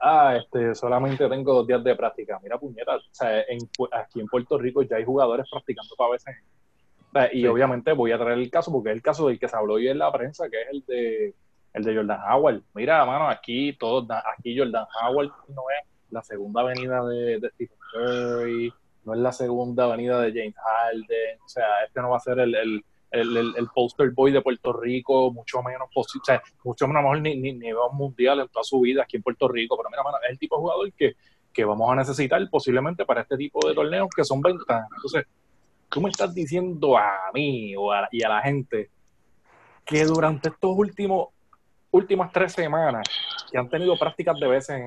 ah, 0.00 0.36
este, 0.36 0.74
solamente 0.74 1.28
tengo 1.28 1.54
dos 1.54 1.66
días 1.66 1.84
de 1.84 1.94
práctica. 1.94 2.38
Mira, 2.42 2.58
puñeta, 2.58 2.96
o 2.96 3.00
sea, 3.12 3.40
en, 3.42 3.58
aquí 3.92 4.20
en 4.20 4.26
Puerto 4.26 4.58
Rico 4.58 4.82
ya 4.82 4.96
hay 4.96 5.04
jugadores 5.04 5.46
practicando 5.50 5.94
para 5.96 6.12
veces. 6.12 6.36
y 7.32 7.46
obviamente 7.46 7.92
voy 7.92 8.12
a 8.12 8.18
traer 8.18 8.38
el 8.38 8.50
caso, 8.50 8.72
porque 8.72 8.90
es 8.90 8.96
el 8.96 9.02
caso 9.02 9.28
del 9.28 9.38
que 9.38 9.48
se 9.48 9.56
habló 9.56 9.74
hoy 9.74 9.88
en 9.88 9.98
la 9.98 10.12
prensa, 10.12 10.48
que 10.48 10.62
es 10.62 10.68
el 10.70 10.84
de 10.86 11.34
el 11.72 11.84
de 11.84 11.94
Jordan 11.94 12.20
Howard. 12.28 12.62
Mira, 12.74 13.04
mano, 13.04 13.28
aquí 13.28 13.74
todo, 13.74 14.06
aquí 14.36 14.58
Jordan 14.58 14.86
Howard 15.02 15.30
no 15.48 15.62
es 15.70 15.86
la 16.10 16.22
segunda 16.22 16.62
avenida 16.62 17.04
de, 17.06 17.38
de 17.38 17.50
Stephen 17.50 17.78
Curry, 17.92 18.72
no 19.04 19.14
es 19.14 19.20
la 19.20 19.32
segunda 19.32 19.84
avenida 19.84 20.20
de 20.20 20.32
James 20.32 20.56
Harden, 20.56 21.38
o 21.44 21.48
sea, 21.48 21.84
este 21.86 22.00
no 22.00 22.10
va 22.10 22.16
a 22.16 22.20
ser 22.20 22.40
el 22.40 22.54
el, 22.56 22.84
el, 23.10 23.68
poster 23.74 24.10
boy 24.10 24.32
de 24.32 24.40
Puerto 24.40 24.72
Rico, 24.72 25.32
mucho 25.32 25.62
menos 25.62 25.88
posible, 25.92 26.22
o 26.22 26.24
sea, 26.24 26.42
mucho 26.64 26.86
menos 26.86 27.02
mejor 27.02 27.20
ni, 27.20 27.36
ni, 27.36 27.52
ni 27.52 27.68
mundial 27.92 28.40
en 28.40 28.48
toda 28.48 28.64
su 28.64 28.80
vida 28.80 29.02
aquí 29.02 29.16
en 29.16 29.22
Puerto 29.22 29.48
Rico, 29.48 29.76
pero 29.76 29.90
mira, 29.90 30.02
mano, 30.02 30.18
es 30.22 30.30
el 30.30 30.38
tipo 30.38 30.56
de 30.56 30.60
jugador 30.60 30.92
que, 30.92 31.14
que 31.52 31.64
vamos 31.64 31.90
a 31.90 31.96
necesitar 31.96 32.40
posiblemente 32.50 33.04
para 33.04 33.22
este 33.22 33.36
tipo 33.36 33.66
de 33.66 33.74
torneos 33.74 34.08
que 34.14 34.24
son 34.24 34.40
ventanas. 34.40 34.88
Entonces, 34.96 35.26
tú 35.88 36.00
me 36.00 36.10
estás 36.10 36.34
diciendo 36.34 36.96
a 36.96 37.30
mí 37.34 37.74
o 37.76 37.92
a, 37.92 38.08
y 38.10 38.22
a 38.22 38.28
la 38.28 38.42
gente 38.42 38.90
que 39.84 40.04
durante 40.04 40.50
estos 40.50 40.70
últimos 40.76 41.28
últimas 41.92 42.30
tres 42.32 42.52
semanas 42.52 43.04
que 43.50 43.58
han 43.58 43.68
tenido 43.68 43.98
prácticas 43.98 44.38
de 44.38 44.46
veces 44.46 44.80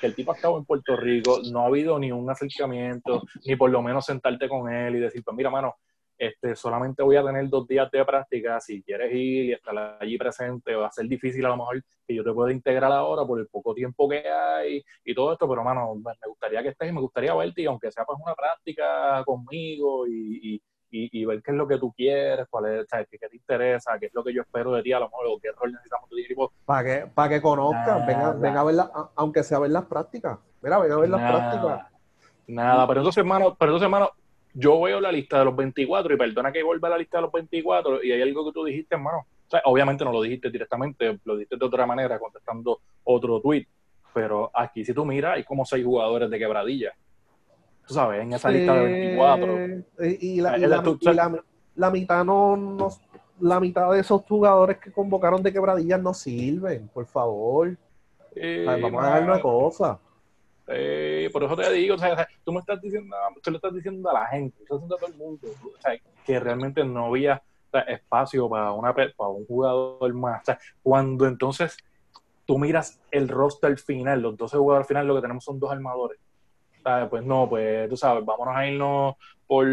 que 0.00 0.06
el 0.06 0.14
tipo 0.14 0.32
ha 0.32 0.34
estado 0.34 0.58
en 0.58 0.64
Puerto 0.64 0.96
Rico, 0.96 1.40
no 1.52 1.60
ha 1.60 1.66
habido 1.66 1.98
ni 2.00 2.10
un 2.10 2.28
acercamiento, 2.28 3.22
ni 3.46 3.54
por 3.54 3.70
lo 3.70 3.80
menos 3.80 4.06
sentarte 4.06 4.48
con 4.48 4.72
él 4.72 4.96
y 4.96 4.98
decir, 4.98 5.22
pues 5.22 5.36
mira, 5.36 5.50
mano, 5.50 5.76
este, 6.18 6.54
solamente 6.54 7.02
voy 7.02 7.16
a 7.16 7.24
tener 7.24 7.48
dos 7.48 7.66
días 7.66 7.90
de 7.90 8.04
práctica, 8.04 8.60
si 8.60 8.82
quieres 8.82 9.12
ir 9.12 9.44
y 9.46 9.52
estar 9.52 9.98
allí 10.00 10.16
presente, 10.16 10.74
va 10.74 10.86
a 10.86 10.92
ser 10.92 11.06
difícil 11.06 11.44
a 11.46 11.48
lo 11.48 11.56
mejor 11.56 11.82
que 12.06 12.14
yo 12.14 12.22
te 12.22 12.32
pueda 12.32 12.52
integrar 12.52 12.92
ahora 12.92 13.24
por 13.24 13.40
el 13.40 13.48
poco 13.48 13.74
tiempo 13.74 14.08
que 14.08 14.28
hay 14.28 14.84
y 15.04 15.14
todo 15.14 15.32
esto, 15.32 15.48
pero 15.48 15.64
mano, 15.64 15.94
me 15.94 16.12
gustaría 16.26 16.62
que 16.62 16.70
estés 16.70 16.90
y 16.90 16.92
me 16.92 17.00
gustaría 17.00 17.34
verte 17.34 17.62
y 17.62 17.66
aunque 17.66 17.90
sea 17.90 18.04
pues 18.04 18.18
una 18.22 18.34
práctica 18.34 19.22
conmigo 19.24 20.06
y, 20.06 20.60
y, 20.94 21.24
ver 21.24 21.42
qué 21.42 21.52
es 21.52 21.56
lo 21.56 21.66
que 21.66 21.78
tú 21.78 21.92
quieres, 21.92 22.46
cuál 22.50 22.66
es, 22.66 22.86
qué, 23.10 23.18
te 23.18 23.36
interesa, 23.36 23.98
qué 23.98 24.06
es 24.06 24.14
lo 24.14 24.22
que 24.22 24.34
yo 24.34 24.42
espero 24.42 24.72
de 24.72 24.82
ti, 24.82 24.92
a 24.92 25.00
lo 25.00 25.06
mejor, 25.06 25.26
o 25.26 25.38
qué 25.40 25.50
rol 25.52 25.72
necesitamos 25.72 26.10
de 26.10 26.22
ti. 26.22 26.34
Para 26.66 26.84
que, 26.84 27.06
para 27.06 27.28
que 27.30 27.40
conozcan, 27.40 28.06
venga, 28.06 28.32
venga, 28.32 28.60
a 28.60 28.64
ver 28.64 28.76
aunque 29.16 29.42
sea 29.42 29.56
a 29.56 29.60
ver 29.60 29.70
las 29.70 29.86
prácticas. 29.86 30.38
Mira, 30.60 30.78
venga 30.78 30.94
a 30.96 30.98
ver 30.98 31.08
las 31.08 31.30
prácticas. 31.30 31.92
Nada, 32.46 32.86
pero 32.86 33.00
entonces, 33.00 33.18
hermano, 33.18 33.56
pero 33.58 33.70
entonces, 33.70 33.86
hermano, 33.86 34.10
yo 34.54 34.80
veo 34.80 35.00
la 35.00 35.12
lista 35.12 35.38
de 35.38 35.44
los 35.46 35.56
24 35.56 36.14
y 36.14 36.16
perdona 36.16 36.52
que 36.52 36.62
vuelva 36.62 36.88
a 36.88 36.92
la 36.92 36.98
lista 36.98 37.18
de 37.18 37.22
los 37.22 37.32
24 37.32 38.02
y 38.04 38.12
hay 38.12 38.22
algo 38.22 38.44
que 38.46 38.52
tú 38.52 38.64
dijiste, 38.64 38.94
hermano. 38.94 39.18
O 39.46 39.50
sea, 39.50 39.62
obviamente 39.64 40.04
no 40.04 40.12
lo 40.12 40.22
dijiste 40.22 40.50
directamente, 40.50 41.18
lo 41.24 41.36
dijiste 41.36 41.56
de 41.56 41.64
otra 41.64 41.86
manera 41.86 42.18
contestando 42.18 42.80
otro 43.04 43.40
tweet, 43.40 43.66
pero 44.14 44.50
aquí 44.54 44.84
si 44.84 44.94
tú 44.94 45.04
miras 45.04 45.36
hay 45.36 45.44
como 45.44 45.64
seis 45.64 45.84
jugadores 45.84 46.30
de 46.30 46.38
quebradilla. 46.38 46.92
Tú 47.86 47.94
sabes, 47.94 48.22
en 48.22 48.32
esa 48.32 48.50
lista 48.50 48.74
de 48.74 48.84
24. 48.84 50.06
Y, 50.20 50.40
la, 50.40 50.56
la, 51.74 51.90
mitad 51.90 52.24
no, 52.24 52.90
la 53.40 53.58
mitad 53.58 53.90
de 53.92 54.00
esos 54.00 54.22
jugadores 54.22 54.78
que 54.78 54.92
convocaron 54.92 55.42
de 55.42 55.52
quebradilla 55.52 55.98
no 55.98 56.14
sirven, 56.14 56.88
por 56.88 57.06
favor. 57.06 57.76
vamos 58.64 59.02
a 59.02 59.06
dejar 59.06 59.24
una 59.24 59.40
cosa. 59.40 59.98
Eh, 60.68 61.28
por 61.32 61.42
eso 61.44 61.56
te 61.56 61.72
digo, 61.72 61.96
o 61.96 61.98
sea, 61.98 62.26
tú 62.44 62.52
me 62.52 62.60
estás 62.60 62.80
diciendo, 62.80 63.16
tú 63.42 63.50
le 63.50 63.56
estás 63.56 63.74
diciendo 63.74 64.08
a 64.10 64.12
la 64.14 64.26
gente, 64.26 64.62
estás 64.62 64.76
diciendo 64.78 64.94
a 64.94 64.98
todo 64.98 65.10
el 65.10 65.16
mundo, 65.16 65.48
o 65.48 65.80
sea, 65.80 65.92
que 66.24 66.40
realmente 66.40 66.84
no 66.84 67.06
había 67.06 67.42
espacio 67.88 68.48
para, 68.48 68.72
una, 68.72 68.94
para 68.94 69.28
un 69.28 69.46
jugador 69.46 70.12
más. 70.14 70.42
O 70.42 70.44
sea, 70.44 70.58
cuando 70.82 71.26
entonces 71.26 71.76
tú 72.44 72.58
miras 72.58 73.00
el 73.10 73.28
roster 73.28 73.76
final, 73.78 74.20
los 74.20 74.36
12 74.36 74.56
jugadores 74.56 74.88
final, 74.88 75.06
lo 75.06 75.14
que 75.16 75.22
tenemos 75.22 75.44
son 75.44 75.58
dos 75.58 75.70
armadores. 75.70 76.18
Pues 77.10 77.24
no, 77.24 77.48
pues 77.48 77.88
tú 77.88 77.96
sabes, 77.96 78.24
vámonos 78.24 78.56
a 78.56 78.66
irnos 78.66 79.14
por, 79.46 79.66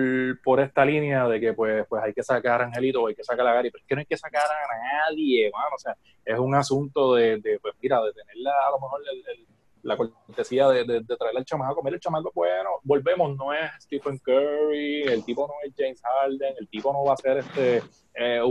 por 0.44 0.60
esta 0.60 0.86
línea 0.86 1.28
de 1.28 1.40
que 1.40 1.54
pues, 1.54 1.86
pues 1.88 2.04
hay 2.04 2.14
que 2.14 2.22
sacar 2.22 2.62
a 2.62 2.66
Angelito 2.66 3.02
o 3.02 3.08
hay 3.08 3.16
que 3.16 3.24
sacar 3.24 3.48
a 3.48 3.54
Gary, 3.54 3.72
pero 3.72 3.82
es 3.82 3.88
que 3.88 3.96
no 3.96 4.00
hay 4.00 4.06
que 4.06 4.18
sacar 4.18 4.44
a 4.44 5.08
nadie, 5.10 5.50
mano. 5.52 5.76
O 5.76 5.80
sea, 5.80 5.96
es 6.24 6.38
un 6.38 6.54
asunto 6.54 7.16
de, 7.16 7.40
de 7.40 7.60
pues 7.60 7.74
mira, 7.82 8.00
de 8.04 8.14
tenerla 8.14 8.52
a 8.68 8.72
lo 8.72 8.80
mejor 8.80 9.02
el 9.12 9.48
la 9.84 9.98
cortesía 9.98 10.68
de, 10.70 10.84
de, 10.84 11.02
de 11.02 11.18
traer 11.18 11.38
al 11.38 11.46
chamaco. 11.46 11.82
Mira, 11.84 11.96
el 11.96 12.02
chamaco, 12.02 12.32
bueno, 12.34 12.70
volvemos, 12.84 13.36
no 13.36 13.54
es 13.54 13.72
Stephen 13.82 14.18
Curry, 14.20 15.04
el 15.04 15.24
tipo 15.24 15.48
no 15.48 15.54
es 15.64 15.74
James 15.78 16.02
Harden, 16.02 16.56
el 16.60 16.68
tipo 16.68 16.92
no 16.92 17.04
va 17.04 17.14
a 17.14 17.18
ser 17.18 17.38
este. 17.38 17.78
Eh, 18.14 18.42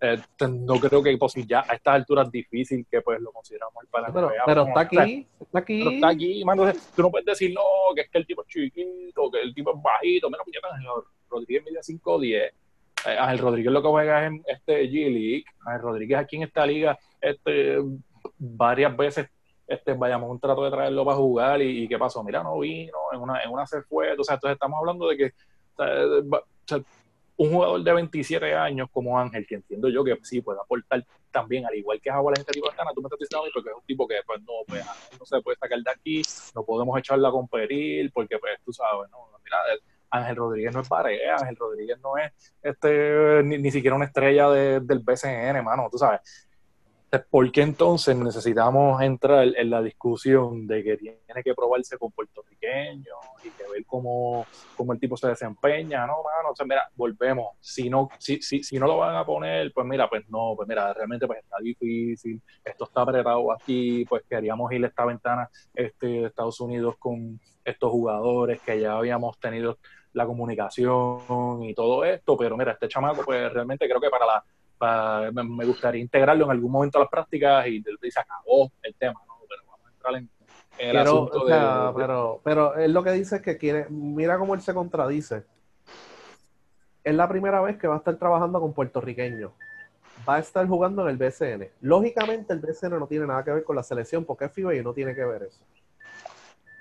eh, 0.00 0.18
no 0.48 0.80
creo 0.80 1.02
que 1.02 1.16
pues, 1.18 1.34
ya 1.46 1.64
a 1.68 1.74
estas 1.74 1.96
alturas 1.96 2.26
es 2.26 2.32
difícil 2.32 2.86
que 2.90 3.02
pues 3.02 3.20
lo 3.20 3.32
consideramos 3.32 3.84
para 3.90 4.10
pero, 4.12 4.30
pero 4.46 4.62
está 4.68 4.80
aquí, 4.80 5.26
está 5.38 5.58
aquí. 5.58 5.78
Pero 5.78 5.90
está 5.90 6.08
aquí, 6.08 6.44
mano, 6.44 6.72
tú 6.96 7.02
no 7.02 7.10
puedes 7.10 7.26
decir 7.26 7.52
no, 7.52 7.94
que 7.94 8.02
es 8.02 8.10
que 8.10 8.18
el 8.18 8.26
tipo 8.26 8.42
es 8.42 8.48
chiquito, 8.48 9.30
que 9.30 9.42
el 9.42 9.54
tipo 9.54 9.76
es 9.76 9.82
bajito, 9.82 10.30
menos 10.30 10.46
que 10.50 10.58
Ángel 10.62 10.88
Rodríguez 11.28 11.64
media 11.64 11.82
5 11.82 12.12
o 12.12 12.20
10. 12.20 12.54
Ángel 13.04 13.38
Rodríguez 13.38 13.72
lo 13.72 13.82
que 13.82 13.88
juega 13.88 14.22
es 14.22 14.26
en 14.28 14.42
este 14.46 14.88
G-League. 14.88 15.44
Ángel 15.66 15.82
Rodríguez 15.82 16.18
aquí 16.18 16.36
en 16.36 16.42
esta 16.44 16.66
liga 16.66 16.98
este, 17.20 17.78
varias 18.38 18.96
veces 18.96 19.28
este, 19.70 19.94
vayamos 19.94 20.28
un 20.28 20.40
trato 20.40 20.64
de 20.64 20.70
traerlo 20.70 21.04
para 21.04 21.16
jugar 21.16 21.62
y, 21.62 21.86
qué 21.86 21.96
pasó, 21.96 22.24
mira, 22.24 22.42
no 22.42 22.58
vino, 22.58 22.98
en 23.12 23.20
una, 23.20 23.40
en 23.40 23.50
una 23.50 23.64
se 23.68 23.82
fue, 23.82 24.08
sea, 24.24 24.34
entonces 24.34 24.54
estamos 24.54 24.78
hablando 24.80 25.08
de 25.08 25.16
que 25.16 25.32
un 27.36 27.52
jugador 27.52 27.80
de 27.80 27.92
27 27.92 28.52
años 28.52 28.88
como 28.92 29.16
Ángel, 29.16 29.46
que 29.46 29.54
entiendo 29.54 29.88
yo 29.88 30.02
que 30.02 30.18
sí 30.22 30.40
puede 30.42 30.58
aportar 30.60 31.06
también, 31.30 31.64
al 31.66 31.74
igual 31.76 32.00
que 32.00 32.10
Jaguar 32.10 32.36
en 32.36 32.40
este 32.40 32.54
tipo 32.54 32.68
de 32.68 32.76
tú 32.76 33.00
me 33.00 33.06
estás 33.06 33.18
diciendo 33.20 33.48
porque 33.54 33.70
es 33.70 33.76
un 33.76 33.84
tipo 33.84 34.08
que 34.08 34.16
pues 34.26 34.40
no, 34.40 34.52
pues, 34.66 34.84
no 35.16 35.24
se 35.24 35.40
puede 35.40 35.56
sacar 35.56 35.78
de 35.78 35.90
aquí, 35.90 36.22
no 36.52 36.64
podemos 36.64 36.98
echarla 36.98 37.28
a 37.28 37.32
competir, 37.32 38.10
porque 38.12 38.40
pues 38.40 38.58
tú 38.64 38.72
sabes, 38.72 39.08
no, 39.12 39.18
mira, 39.44 39.56
Ángel 40.10 40.34
Rodríguez 40.34 40.74
no 40.74 40.80
es 40.80 40.88
pareja, 40.88 41.36
Ángel 41.36 41.54
Rodríguez 41.54 42.00
no 42.00 42.18
es 42.18 42.32
este 42.60 43.44
ni, 43.44 43.70
siquiera 43.70 43.94
una 43.94 44.06
estrella 44.06 44.50
del 44.50 44.98
BCN, 44.98 45.56
hermano, 45.56 45.88
tú 45.92 45.96
sabes 45.96 46.49
¿Por 47.28 47.50
qué 47.50 47.62
entonces 47.62 48.16
necesitamos 48.16 49.02
entrar 49.02 49.48
en 49.56 49.68
la 49.68 49.82
discusión 49.82 50.68
de 50.68 50.84
que 50.84 50.96
tiene 50.96 51.42
que 51.42 51.54
probarse 51.56 51.98
con 51.98 52.12
puertorriqueños 52.12 53.18
y 53.42 53.50
que 53.50 53.64
ver 53.68 53.84
cómo, 53.84 54.46
cómo 54.76 54.92
el 54.92 55.00
tipo 55.00 55.16
se 55.16 55.26
desempeña? 55.26 56.06
No, 56.06 56.22
mano, 56.22 56.50
o 56.52 56.54
sea, 56.54 56.64
mira, 56.64 56.88
volvemos. 56.94 57.56
Si 57.58 57.90
no, 57.90 58.10
si, 58.16 58.40
si, 58.40 58.62
si 58.62 58.78
no 58.78 58.86
lo 58.86 58.98
van 58.98 59.16
a 59.16 59.24
poner, 59.24 59.72
pues 59.72 59.84
mira, 59.88 60.08
pues 60.08 60.22
no, 60.28 60.54
pues 60.54 60.68
mira, 60.68 60.92
realmente 60.94 61.26
pues 61.26 61.40
está 61.40 61.56
difícil, 61.60 62.40
esto 62.64 62.84
está 62.84 63.02
apretado 63.02 63.50
aquí, 63.50 64.04
pues 64.04 64.22
queríamos 64.28 64.70
ir 64.70 64.84
a 64.84 64.86
esta 64.86 65.04
ventana 65.04 65.50
este, 65.74 66.06
de 66.06 66.26
Estados 66.26 66.60
Unidos 66.60 66.94
con 66.96 67.40
estos 67.64 67.90
jugadores 67.90 68.60
que 68.60 68.80
ya 68.80 68.92
habíamos 68.92 69.36
tenido 69.40 69.78
la 70.12 70.26
comunicación 70.26 71.64
y 71.64 71.74
todo 71.74 72.04
esto, 72.04 72.36
pero 72.36 72.56
mira, 72.56 72.70
este 72.70 72.86
chamaco, 72.86 73.24
pues 73.24 73.52
realmente 73.52 73.88
creo 73.88 74.00
que 74.00 74.10
para 74.10 74.26
la 74.26 74.44
me 75.32 75.64
gustaría 75.64 76.00
integrarlo 76.00 76.44
en 76.46 76.50
algún 76.50 76.72
momento 76.72 76.98
a 76.98 77.02
las 77.02 77.10
prácticas 77.10 77.66
y, 77.68 77.82
se 77.82 78.20
acabó 78.20 78.70
el 78.82 78.94
tema, 78.94 79.20
¿no? 79.26 79.34
Pero 79.48 79.62
vamos 79.66 79.86
a 79.86 79.90
entrar 79.90 80.14
en, 80.16 80.30
el 80.78 80.96
asunto 80.96 81.44
de, 81.44 81.54
Pero, 81.96 82.40
pero 82.42 82.74
él 82.76 82.92
lo 82.92 83.02
que 83.02 83.12
dice 83.12 83.36
es 83.36 83.42
que 83.42 83.58
quiere, 83.58 83.86
mira 83.90 84.38
cómo 84.38 84.54
él 84.54 84.60
se 84.60 84.72
contradice. 84.72 85.44
Es 87.02 87.14
la 87.14 87.28
primera 87.28 87.60
vez 87.60 87.78
que 87.78 87.88
va 87.88 87.96
a 87.96 87.98
estar 87.98 88.16
trabajando 88.16 88.60
con 88.60 88.72
puertorriqueños. 88.72 89.52
Va 90.28 90.36
a 90.36 90.38
estar 90.38 90.66
jugando 90.66 91.02
en 91.02 91.08
el 91.08 91.16
BCN. 91.16 91.68
Lógicamente 91.80 92.52
el 92.52 92.60
BCN 92.60 92.98
no 92.98 93.06
tiene 93.06 93.26
nada 93.26 93.42
que 93.42 93.52
ver 93.52 93.64
con 93.64 93.76
la 93.76 93.82
selección 93.82 94.24
porque 94.24 94.46
es 94.46 94.52
FIBA 94.52 94.74
y 94.74 94.82
no 94.82 94.92
tiene 94.92 95.14
que 95.14 95.24
ver 95.24 95.44
eso 95.44 95.64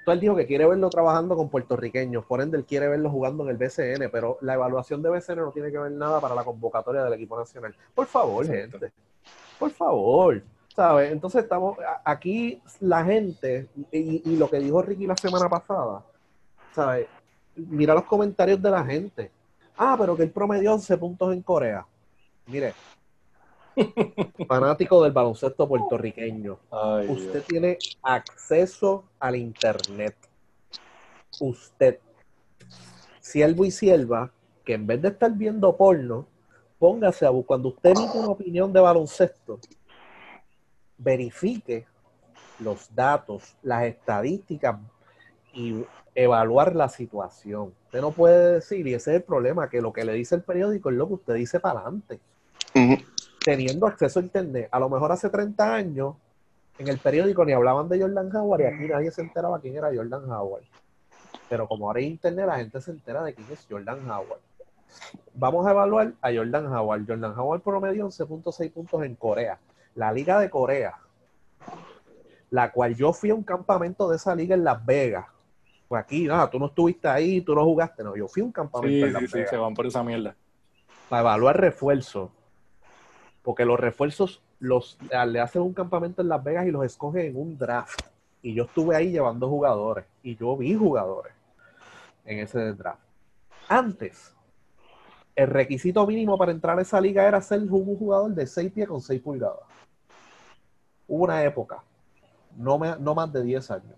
él 0.07 0.19
dijo 0.19 0.35
que 0.35 0.47
quiere 0.47 0.65
verlo 0.65 0.89
trabajando 0.89 1.35
con 1.35 1.49
puertorriqueños, 1.49 2.25
por 2.25 2.41
ende 2.41 2.57
él 2.57 2.65
quiere 2.65 2.87
verlo 2.87 3.09
jugando 3.09 3.43
en 3.43 3.49
el 3.49 3.57
BCN, 3.57 4.09
pero 4.11 4.37
la 4.41 4.55
evaluación 4.55 5.01
de 5.01 5.09
BCN 5.09 5.37
no 5.37 5.51
tiene 5.51 5.71
que 5.71 5.77
ver 5.77 5.91
nada 5.91 6.19
para 6.19 6.35
la 6.35 6.43
convocatoria 6.43 7.03
del 7.03 7.13
equipo 7.13 7.37
nacional. 7.37 7.75
Por 7.93 8.07
favor, 8.07 8.45
gente. 8.45 8.91
Por 9.59 9.71
favor. 9.71 10.41
¿Sabes? 10.75 11.11
Entonces 11.11 11.43
estamos 11.43 11.77
aquí 12.05 12.61
la 12.79 13.03
gente, 13.03 13.67
y, 13.91 14.35
lo 14.37 14.49
que 14.49 14.59
dijo 14.59 14.81
Ricky 14.81 15.05
la 15.05 15.17
semana 15.17 15.49
pasada, 15.49 16.03
¿sabes? 16.73 17.07
Mira 17.55 17.93
los 17.93 18.05
comentarios 18.05 18.61
de 18.61 18.71
la 18.71 18.83
gente. 18.85 19.31
Ah, 19.77 19.95
pero 19.97 20.15
que 20.15 20.23
él 20.23 20.31
promedió 20.31 20.73
11 20.73 20.97
puntos 20.97 21.33
en 21.33 21.41
Corea. 21.41 21.85
Mire, 22.47 22.73
fanático 24.47 25.03
del 25.03 25.11
baloncesto 25.11 25.67
puertorriqueño, 25.67 26.57
usted 27.07 27.43
tiene 27.43 27.77
acceso 28.01 29.05
al 29.19 29.35
internet. 29.35 30.15
Usted, 31.39 31.99
siervo 33.19 33.65
y 33.65 33.71
sierva, 33.71 34.31
que 34.65 34.73
en 34.73 34.87
vez 34.87 35.01
de 35.01 35.09
estar 35.09 35.31
viendo 35.31 35.75
porno, 35.75 36.27
póngase 36.77 37.25
a 37.25 37.31
cuando 37.45 37.69
usted 37.69 37.91
emite 37.91 38.17
una 38.17 38.29
opinión 38.29 38.73
de 38.73 38.79
baloncesto, 38.79 39.59
verifique 40.97 41.85
los 42.59 42.93
datos, 42.93 43.55
las 43.61 43.83
estadísticas 43.85 44.77
y 45.53 45.85
evaluar 46.13 46.75
la 46.75 46.89
situación. 46.89 47.73
Usted 47.85 48.01
no 48.01 48.11
puede 48.11 48.55
decir, 48.55 48.85
y 48.85 48.93
ese 48.93 49.11
es 49.11 49.17
el 49.17 49.23
problema, 49.23 49.69
que 49.69 49.81
lo 49.81 49.93
que 49.93 50.03
le 50.03 50.13
dice 50.13 50.35
el 50.35 50.41
periódico 50.41 50.89
es 50.89 50.95
lo 50.95 51.07
que 51.07 51.13
usted 51.13 51.33
dice 51.35 51.59
para 51.59 51.79
adelante 51.79 52.19
teniendo 53.49 53.87
acceso 53.87 54.19
a 54.19 54.23
Internet. 54.23 54.69
A 54.71 54.79
lo 54.79 54.89
mejor 54.89 55.11
hace 55.11 55.27
30 55.27 55.73
años 55.73 56.15
en 56.77 56.87
el 56.87 56.99
periódico 56.99 57.43
ni 57.43 57.51
hablaban 57.51 57.89
de 57.89 57.99
Jordan 57.99 58.35
Howard 58.35 58.61
y 58.61 58.65
aquí 58.65 58.87
nadie 58.87 59.09
se 59.09 59.21
enteraba 59.21 59.59
quién 59.59 59.75
era 59.75 59.89
Jordan 59.91 60.31
Howard. 60.31 60.65
Pero 61.49 61.67
como 61.67 61.87
ahora 61.87 61.99
hay 61.99 62.05
Internet, 62.05 62.45
la 62.45 62.57
gente 62.57 62.79
se 62.79 62.91
entera 62.91 63.23
de 63.23 63.33
quién 63.33 63.47
es 63.51 63.65
Jordan 63.67 64.07
Howard. 64.07 64.39
Vamos 65.33 65.65
a 65.65 65.71
evaluar 65.71 66.13
a 66.21 66.31
Jordan 66.31 66.67
Howard. 66.67 67.05
Jordan 67.07 67.39
Howard 67.39 67.61
promedio 67.61 68.07
11.6 68.07 68.71
puntos 68.71 69.03
en 69.03 69.15
Corea. 69.15 69.57
La 69.95 70.11
Liga 70.11 70.39
de 70.39 70.51
Corea, 70.51 70.93
la 72.51 72.71
cual 72.71 72.95
yo 72.95 73.13
fui 73.13 73.31
a 73.31 73.35
un 73.35 73.43
campamento 73.43 74.07
de 74.11 74.17
esa 74.17 74.35
liga 74.35 74.53
en 74.53 74.63
Las 74.63 74.85
Vegas. 74.85 75.25
Pues 75.87 76.03
aquí, 76.03 76.25
nada, 76.25 76.47
tú 76.51 76.59
no 76.59 76.67
estuviste 76.67 77.07
ahí, 77.07 77.41
tú 77.41 77.55
no 77.55 77.65
jugaste, 77.65 78.03
no. 78.03 78.15
Yo 78.15 78.27
fui 78.27 78.43
a 78.43 78.45
un 78.45 78.51
campamento 78.51 79.07
en 79.07 79.13
Las 79.13 79.23
sí, 79.23 79.39
Sí, 79.39 79.39
se 79.49 79.57
van 79.57 79.73
por 79.73 79.87
esa 79.87 80.03
mierda. 80.03 80.35
Para 81.09 81.21
evaluar 81.21 81.59
refuerzos 81.59 82.29
porque 83.43 83.65
los 83.65 83.79
refuerzos 83.79 84.41
los, 84.59 84.97
le 85.27 85.39
hacen 85.39 85.61
un 85.61 85.73
campamento 85.73 86.21
en 86.21 86.29
Las 86.29 86.43
Vegas 86.43 86.67
y 86.67 86.71
los 86.71 86.85
escogen 86.85 87.27
en 87.27 87.37
un 87.37 87.57
draft. 87.57 88.01
Y 88.41 88.53
yo 88.53 88.63
estuve 88.65 88.95
ahí 88.95 89.11
llevando 89.11 89.49
jugadores 89.49 90.05
y 90.23 90.35
yo 90.35 90.55
vi 90.55 90.73
jugadores 90.75 91.33
en 92.25 92.39
ese 92.39 92.73
draft. 92.73 93.01
Antes, 93.67 94.33
el 95.35 95.47
requisito 95.47 96.05
mínimo 96.05 96.37
para 96.37 96.51
entrar 96.51 96.77
a 96.79 96.81
esa 96.81 96.99
liga 96.99 97.27
era 97.27 97.41
ser 97.41 97.61
un 97.61 97.97
jugador 97.97 98.31
de 98.31 98.45
6 98.45 98.71
pies 98.71 98.87
con 98.87 99.01
6 99.01 99.21
pulgadas. 99.21 99.59
Hubo 101.07 101.23
una 101.23 101.43
época, 101.43 101.81
no, 102.55 102.77
no 102.77 103.15
más 103.15 103.31
de 103.31 103.43
10 103.43 103.71
años, 103.71 103.95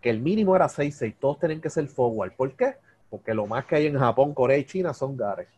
que 0.00 0.10
el 0.10 0.20
mínimo 0.20 0.54
era 0.54 0.68
6'6, 0.68 1.16
todos 1.18 1.38
tienen 1.38 1.60
que 1.60 1.70
ser 1.70 1.86
forward. 1.88 2.32
¿Por 2.32 2.52
qué? 2.52 2.76
Porque 3.10 3.34
lo 3.34 3.46
más 3.46 3.64
que 3.66 3.76
hay 3.76 3.86
en 3.86 3.98
Japón, 3.98 4.32
Corea 4.32 4.58
y 4.58 4.64
China 4.64 4.94
son 4.94 5.16
gares. 5.16 5.48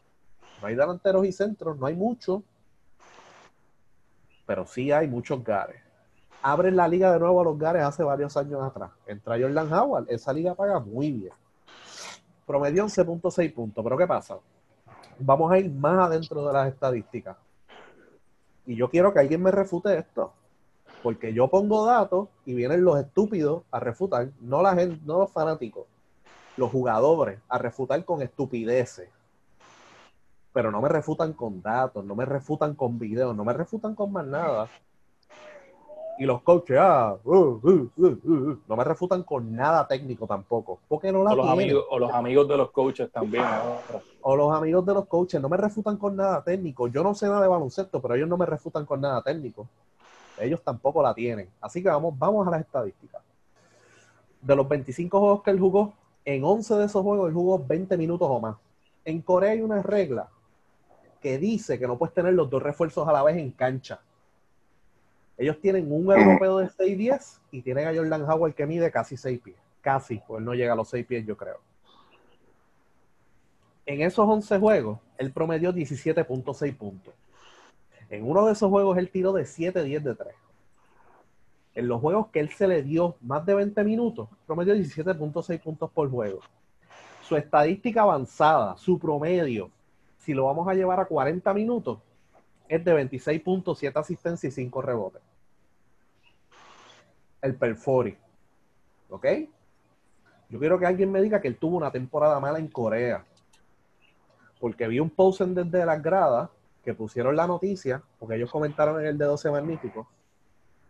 No 0.61 0.68
hay 0.68 0.74
delanteros 0.74 1.26
y 1.26 1.33
centros, 1.33 1.78
no 1.78 1.87
hay 1.87 1.94
mucho 1.94 2.42
pero 4.50 4.66
sí 4.66 4.90
hay 4.90 5.06
muchos 5.06 5.44
gares. 5.44 5.80
Abren 6.42 6.74
la 6.74 6.88
liga 6.88 7.12
de 7.12 7.20
nuevo 7.20 7.40
a 7.40 7.44
los 7.44 7.56
gares 7.56 7.84
hace 7.84 8.02
varios 8.02 8.36
años 8.36 8.60
atrás. 8.60 8.90
Entra 9.06 9.38
Jordan 9.38 9.72
Howard, 9.72 10.06
esa 10.08 10.32
liga 10.32 10.56
paga 10.56 10.80
muy 10.80 11.12
bien. 11.12 11.32
Promedio 12.44 12.84
11.6 12.84 13.54
puntos, 13.54 13.84
pero 13.84 13.96
¿qué 13.96 14.08
pasa? 14.08 14.38
Vamos 15.20 15.52
a 15.52 15.58
ir 15.60 15.70
más 15.70 16.04
adentro 16.04 16.44
de 16.44 16.52
las 16.52 16.66
estadísticas. 16.66 17.36
Y 18.66 18.74
yo 18.74 18.90
quiero 18.90 19.12
que 19.12 19.20
alguien 19.20 19.40
me 19.40 19.52
refute 19.52 19.96
esto. 19.96 20.32
Porque 21.00 21.32
yo 21.32 21.46
pongo 21.46 21.86
datos 21.86 22.26
y 22.44 22.52
vienen 22.54 22.82
los 22.82 22.98
estúpidos 22.98 23.62
a 23.70 23.78
refutar, 23.78 24.30
no 24.40 24.62
la 24.62 24.74
gente, 24.74 24.98
no 25.06 25.18
los 25.20 25.30
fanáticos, 25.30 25.86
los 26.56 26.72
jugadores 26.72 27.38
a 27.48 27.56
refutar 27.56 28.04
con 28.04 28.20
estupideces 28.20 29.10
pero 30.52 30.70
no 30.70 30.80
me 30.80 30.88
refutan 30.88 31.32
con 31.32 31.62
datos, 31.62 32.04
no 32.04 32.14
me 32.14 32.24
refutan 32.24 32.74
con 32.74 32.98
videos, 32.98 33.34
no 33.36 33.44
me 33.44 33.52
refutan 33.52 33.94
con 33.94 34.12
más 34.12 34.26
nada. 34.26 34.68
Y 36.18 36.26
los 36.26 36.42
coaches, 36.42 36.76
ah, 36.78 37.16
uh, 37.24 37.34
uh, 37.34 37.90
uh, 37.96 38.58
no 38.68 38.76
me 38.76 38.84
refutan 38.84 39.22
con 39.22 39.54
nada 39.54 39.86
técnico 39.86 40.26
tampoco, 40.26 40.80
porque 40.86 41.10
no 41.10 41.24
la 41.24 41.32
o 41.32 41.36
los, 41.36 41.48
amigos, 41.48 41.84
o 41.88 41.98
los 41.98 42.12
amigos 42.12 42.46
de 42.46 42.56
los 42.58 42.70
coaches 42.72 43.10
también. 43.10 43.44
O 44.20 44.36
los 44.36 44.52
amigos 44.54 44.84
de 44.84 44.92
los 44.92 45.06
coaches 45.06 45.40
no 45.40 45.48
me 45.48 45.56
refutan 45.56 45.96
con 45.96 46.16
nada 46.16 46.42
técnico. 46.44 46.88
Yo 46.88 47.02
no 47.02 47.14
sé 47.14 47.26
nada 47.26 47.40
de 47.40 47.48
baloncesto, 47.48 48.02
pero 48.02 48.16
ellos 48.16 48.28
no 48.28 48.36
me 48.36 48.44
refutan 48.44 48.84
con 48.84 49.00
nada 49.00 49.22
técnico. 49.22 49.66
Ellos 50.38 50.60
tampoco 50.62 51.02
la 51.02 51.14
tienen. 51.14 51.48
Así 51.58 51.82
que 51.82 51.88
vamos, 51.88 52.18
vamos 52.18 52.46
a 52.46 52.50
las 52.50 52.60
estadísticas. 52.60 53.22
De 54.42 54.56
los 54.56 54.68
25 54.68 55.18
juegos 55.18 55.42
que 55.42 55.50
él 55.52 55.60
jugó, 55.60 55.94
en 56.26 56.44
11 56.44 56.74
de 56.74 56.84
esos 56.84 57.02
juegos 57.02 57.28
él 57.28 57.34
jugó 57.34 57.64
20 57.66 57.96
minutos 57.96 58.28
o 58.30 58.40
más. 58.40 58.56
En 59.06 59.22
Corea 59.22 59.52
hay 59.52 59.62
una 59.62 59.80
regla 59.82 60.28
que 61.20 61.38
dice 61.38 61.78
que 61.78 61.87
no 61.87 61.98
puedes 61.98 62.14
tener 62.14 62.35
los 62.35 62.48
dos 62.48 62.62
refuerzos 62.62 63.06
a 63.06 63.12
la 63.12 63.22
vez 63.22 63.37
en 63.37 63.50
cancha. 63.50 64.00
Ellos 65.37 65.61
tienen 65.61 65.90
un 65.90 66.12
europeo 66.12 66.59
de 66.59 66.68
6'10 66.68 67.38
y 67.50 67.62
tienen 67.62 67.88
a 67.88 67.94
Jordan 67.94 68.22
Howard 68.22 68.54
que 68.54 68.66
mide 68.66 68.90
casi 68.90 69.16
6 69.16 69.40
pies. 69.40 69.56
Casi, 69.80 70.20
pues 70.26 70.42
no 70.42 70.52
llega 70.52 70.74
a 70.74 70.76
los 70.76 70.88
6 70.90 71.06
pies, 71.06 71.26
yo 71.26 71.37
creo. 71.37 71.61
En 73.87 74.02
esos 74.02 74.26
11 74.26 74.59
juegos, 74.59 74.98
él 75.18 75.33
promedió 75.33 75.72
17.6 75.72 76.76
puntos. 76.76 77.14
En 78.11 78.28
uno 78.28 78.46
de 78.46 78.52
esos 78.52 78.68
juegos, 78.68 78.98
él 78.98 79.11
tiró 79.11 79.33
de 79.33 79.44
7-10 79.44 80.02
de 80.02 80.14
3. 80.14 80.35
En 81.74 81.88
los 81.88 82.00
juegos 82.00 82.28
que 82.28 82.40
él 82.40 82.50
se 82.50 82.68
le 82.68 82.83
dio 82.83 83.16
más 83.20 83.46
de 83.46 83.54
20 83.54 83.83
minutos, 83.85 84.28
promedió 84.46 84.74
17.6 84.74 85.61
puntos 85.61 85.90
por 85.90 86.11
juego. 86.11 86.40
Su 87.22 87.37
estadística 87.37 88.02
avanzada, 88.02 88.76
su 88.76 88.98
promedio, 88.98 89.70
si 90.20 90.35
lo 90.35 90.44
vamos 90.44 90.68
a 90.68 90.74
llevar 90.74 91.00
a 91.00 91.06
40 91.06 91.52
minutos, 91.54 91.98
es 92.68 92.85
de 92.85 92.92
26 92.92 93.40
puntos, 93.40 93.78
7 93.78 93.98
asistencias 93.98 94.52
y 94.52 94.62
5 94.64 94.83
rebotes. 94.83 95.22
El 97.42 97.56
Perfori. 97.56 98.16
¿Ok? 99.09 99.26
Yo 100.50 100.59
quiero 100.59 100.78
que 100.78 100.87
alguien 100.87 101.11
me 101.11 101.22
diga 101.22 101.40
que 101.40 101.48
él 101.48 101.56
tuvo 101.56 101.78
una 101.78 101.90
temporada 101.90 102.38
mala 102.38 102.59
en 102.59 102.68
Corea. 102.68 103.24
Porque 104.61 104.87
vi 104.87 105.00
un 105.00 105.11
post 105.11 105.40
en 105.40 105.54
desde 105.54 105.87
las 105.87 106.02
gradas 106.02 106.50
que 106.85 106.92
pusieron 106.92 107.35
la 107.35 107.46
noticia, 107.46 108.02
porque 108.18 108.37
ellos 108.37 108.50
comentaron 108.50 109.00
en 109.00 109.06
el 109.06 109.18
de 109.18 109.24
12 109.24 109.50
Magnífico, 109.50 110.06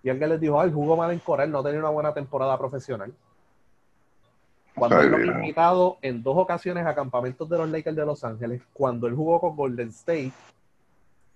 y 0.02 0.08
alguien 0.10 0.30
les 0.30 0.40
dijo, 0.40 0.60
ay, 0.60 0.72
jugó 0.72 0.96
mal 0.96 1.12
en 1.12 1.20
Corea, 1.20 1.46
no 1.46 1.62
tenía 1.62 1.78
una 1.78 1.90
buena 1.90 2.12
temporada 2.12 2.58
profesional. 2.58 3.14
Cuando 4.80 5.00
él 5.02 5.10
lo 5.10 5.34
ha 5.34 5.36
invitado 5.36 5.98
en 6.00 6.22
dos 6.22 6.38
ocasiones 6.38 6.86
a 6.86 6.94
campamentos 6.94 7.46
de 7.50 7.58
los 7.58 7.68
Lakers 7.68 7.94
de 7.94 8.06
Los 8.06 8.24
Ángeles, 8.24 8.62
cuando 8.72 9.06
él 9.06 9.14
jugó 9.14 9.38
con 9.38 9.54
Golden 9.54 9.88
State 9.88 10.32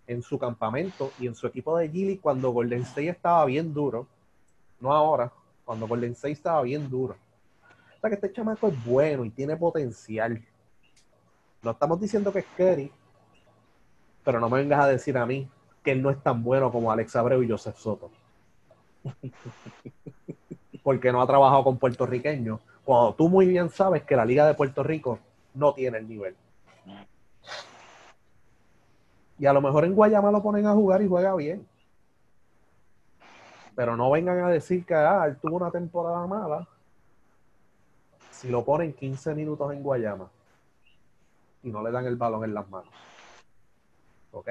en 0.07 0.23
su 0.23 0.39
campamento 0.39 1.13
y 1.21 1.27
en 1.27 1.35
su 1.35 1.47
equipo 1.47 1.77
de 1.77 1.91
Gilly, 1.91 2.17
cuando 2.17 2.53
Golden 2.53 2.81
State 2.81 3.11
estaba 3.11 3.45
bien 3.45 3.75
duro, 3.75 4.07
no 4.81 4.95
ahora, 4.95 5.31
cuando 5.67 5.87
Golden 5.87 6.13
State 6.13 6.33
estaba 6.33 6.63
bien 6.63 6.89
duro. 6.89 7.17
O 7.99 8.01
sea 8.01 8.09
que 8.09 8.15
este 8.15 8.33
chamaco 8.33 8.69
es 8.69 8.85
bueno 8.85 9.27
y 9.27 9.31
tiene 9.31 9.57
potencial. 9.59 10.43
No 11.63 11.73
estamos 11.73 12.01
diciendo 12.01 12.33
que 12.33 12.39
es 12.39 12.47
Kerry, 12.57 12.91
pero 14.25 14.41
no 14.41 14.49
me 14.49 14.59
vengas 14.59 14.85
a 14.85 14.89
decir 14.89 15.19
a 15.19 15.27
mí 15.27 15.47
que 15.83 15.93
él 15.93 16.01
no 16.01 16.09
es 16.09 16.23
tan 16.23 16.43
bueno 16.43 16.73
como 16.73 16.91
Alex 16.91 17.15
Abreu 17.15 17.43
y 17.43 17.51
Joseph 17.51 17.77
Soto. 17.77 18.11
Porque 20.83 21.13
no 21.13 21.21
ha 21.21 21.27
trabajado 21.27 21.63
con 21.65 21.79
puertorriqueños. 21.79 22.61
Cuando 22.85 23.15
tú 23.15 23.29
muy 23.29 23.47
bien 23.47 23.71
sabes 23.71 24.03
que 24.03 24.17
la 24.17 24.25
Liga 24.25 24.47
de 24.47 24.55
Puerto 24.55 24.83
Rico 24.83 25.19
no 25.55 25.73
tiene 25.73 25.99
el 25.99 26.09
nivel. 26.09 26.37
Y 29.39 29.47
a 29.47 29.53
lo 29.53 29.61
mejor 29.61 29.85
en 29.85 29.95
Guayama 29.95 30.31
lo 30.31 30.43
ponen 30.43 30.67
a 30.67 30.75
jugar 30.75 31.03
y 31.03 31.09
juega 31.09 31.35
bien. 31.35 31.67
Pero 33.75 33.97
no 33.97 34.11
vengan 34.11 34.45
a 34.45 34.51
decir 34.51 34.85
que 34.85 34.95
ah, 34.95 35.25
él 35.27 35.37
tuvo 35.39 35.57
una 35.57 35.71
temporada 35.71 36.27
mala 36.27 36.69
si 38.31 38.49
lo 38.49 38.65
ponen 38.65 38.93
15 38.93 39.35
minutos 39.35 39.73
en 39.73 39.83
Guayama 39.83 40.29
y 41.63 41.71
no 41.71 41.83
le 41.83 41.91
dan 41.91 42.07
el 42.07 42.17
balón 42.17 42.45
en 42.45 42.55
las 42.55 42.69
manos. 42.69 42.93
¿Ok? 44.33 44.51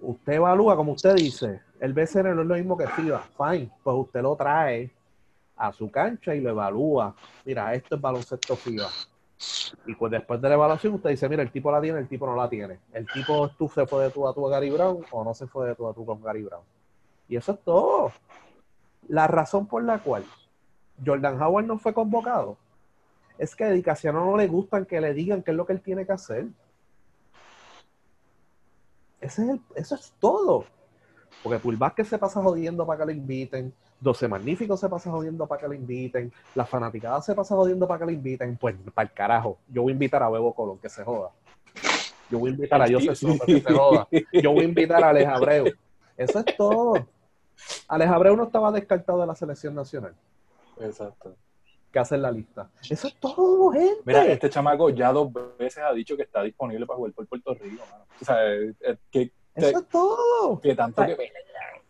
Usted 0.00 0.32
evalúa, 0.32 0.74
como 0.74 0.92
usted 0.92 1.14
dice, 1.14 1.60
el 1.78 1.92
BCN 1.92 2.34
no 2.34 2.42
es 2.42 2.48
lo 2.48 2.54
mismo 2.54 2.76
que 2.76 2.86
FIBA. 2.86 3.20
Fine, 3.36 3.70
pues 3.82 3.96
usted 3.98 4.22
lo 4.22 4.34
trae 4.34 4.90
a 5.60 5.72
su 5.72 5.90
cancha 5.90 6.34
y 6.34 6.40
lo 6.40 6.50
evalúa. 6.50 7.14
Mira, 7.44 7.74
esto 7.74 7.94
es 7.94 8.00
baloncesto 8.00 8.56
FIBA. 8.56 8.88
Y 9.86 9.94
pues 9.94 10.10
después 10.10 10.40
de 10.40 10.48
la 10.48 10.54
evaluación 10.54 10.94
usted 10.94 11.10
dice, 11.10 11.28
mira, 11.28 11.42
el 11.42 11.50
tipo 11.50 11.70
la 11.70 11.80
tiene, 11.80 11.98
el 11.98 12.08
tipo 12.08 12.26
no 12.26 12.34
la 12.34 12.48
tiene. 12.48 12.78
El 12.92 13.06
tipo 13.06 13.48
tú 13.50 13.68
se 13.68 13.86
fue 13.86 14.04
de 14.04 14.10
tú 14.10 14.26
a 14.26 14.34
tú 14.34 14.46
a 14.46 14.50
Gary 14.50 14.70
Brown 14.70 15.04
o 15.10 15.22
no 15.22 15.34
se 15.34 15.46
fue 15.46 15.68
de 15.68 15.74
tú 15.74 15.86
a 15.86 15.92
tú 15.92 16.04
con 16.06 16.22
Gary 16.22 16.42
Brown. 16.42 16.64
Y 17.28 17.36
eso 17.36 17.52
es 17.52 17.60
todo. 17.60 18.10
La 19.08 19.26
razón 19.26 19.66
por 19.66 19.84
la 19.84 19.98
cual 19.98 20.24
Jordan 21.04 21.40
Howard 21.40 21.66
no 21.66 21.78
fue 21.78 21.92
convocado 21.92 22.56
es 23.38 23.54
que 23.54 23.64
a 23.64 23.68
Edicaciano 23.68 24.24
no 24.24 24.36
le 24.36 24.46
gustan 24.46 24.86
que 24.86 25.00
le 25.00 25.14
digan 25.14 25.42
qué 25.42 25.50
es 25.50 25.56
lo 25.56 25.66
que 25.66 25.74
él 25.74 25.80
tiene 25.80 26.06
que 26.06 26.12
hacer. 26.12 26.46
Ese 29.20 29.42
es 29.42 29.48
el, 29.50 29.60
eso 29.74 29.94
es 29.94 30.12
todo. 30.18 30.64
Porque 31.42 31.58
Pulvásquez 31.58 32.08
se 32.08 32.18
pasa 32.18 32.42
jodiendo 32.42 32.86
para 32.86 33.00
que 33.00 33.06
lo 33.06 33.12
inviten. 33.12 33.72
12 34.00 34.28
Magníficos 34.28 34.80
se 34.80 34.88
pasa 34.88 35.10
jodiendo 35.10 35.46
para 35.46 35.60
que 35.60 35.68
lo 35.68 35.74
inviten. 35.74 36.32
La 36.54 36.64
fanaticada 36.64 37.20
se 37.22 37.34
pasa 37.34 37.54
jodiendo 37.54 37.86
para 37.86 38.00
que 38.00 38.06
lo 38.06 38.10
inviten. 38.10 38.56
Pues, 38.56 38.74
para 38.94 39.08
el 39.08 39.14
carajo. 39.14 39.58
Yo 39.68 39.82
voy 39.82 39.92
a 39.92 39.94
invitar 39.94 40.22
a 40.22 40.30
Bebo 40.30 40.54
Colón, 40.54 40.78
que 40.78 40.88
se 40.88 41.04
joda. 41.04 41.30
Yo 42.30 42.38
voy 42.38 42.50
a 42.50 42.54
invitar 42.54 42.80
a 42.80 42.86
Joseph 42.88 43.16
Soto, 43.16 43.44
que 43.44 43.60
se 43.60 43.72
joda. 43.72 44.08
Yo 44.32 44.52
voy 44.52 44.64
a 44.64 44.68
invitar 44.68 45.02
a 45.02 45.10
Alex 45.10 45.28
Abreu. 45.28 45.66
Eso 46.16 46.38
es 46.38 46.56
todo. 46.56 46.94
Alex 47.88 48.10
Abreu 48.10 48.36
no 48.36 48.44
estaba 48.44 48.72
descartado 48.72 49.20
de 49.20 49.26
la 49.26 49.34
selección 49.34 49.74
nacional. 49.74 50.14
Exacto. 50.78 51.34
Que 51.92 51.98
hacer 51.98 52.20
la 52.20 52.30
lista. 52.30 52.70
Eso 52.88 53.08
es 53.08 53.16
todo, 53.16 53.70
gente. 53.70 54.02
Mira, 54.04 54.24
este 54.26 54.48
chamaco 54.48 54.90
ya 54.90 55.12
dos 55.12 55.30
veces 55.58 55.82
ha 55.82 55.92
dicho 55.92 56.16
que 56.16 56.22
está 56.22 56.42
disponible 56.42 56.86
para 56.86 56.98
jugar 56.98 57.12
por 57.12 57.26
Puerto 57.26 57.54
Rico, 57.54 57.82
mano. 57.90 58.04
O 58.20 58.24
sea, 58.24 58.46
eh, 58.46 58.74
eh, 58.80 58.96
que, 59.10 59.32
Eso 59.54 59.78
es 59.78 59.88
todo. 59.88 60.60
que 60.60 60.74
tanto 60.74 61.04
que 61.04 61.16
pelean, 61.16 61.34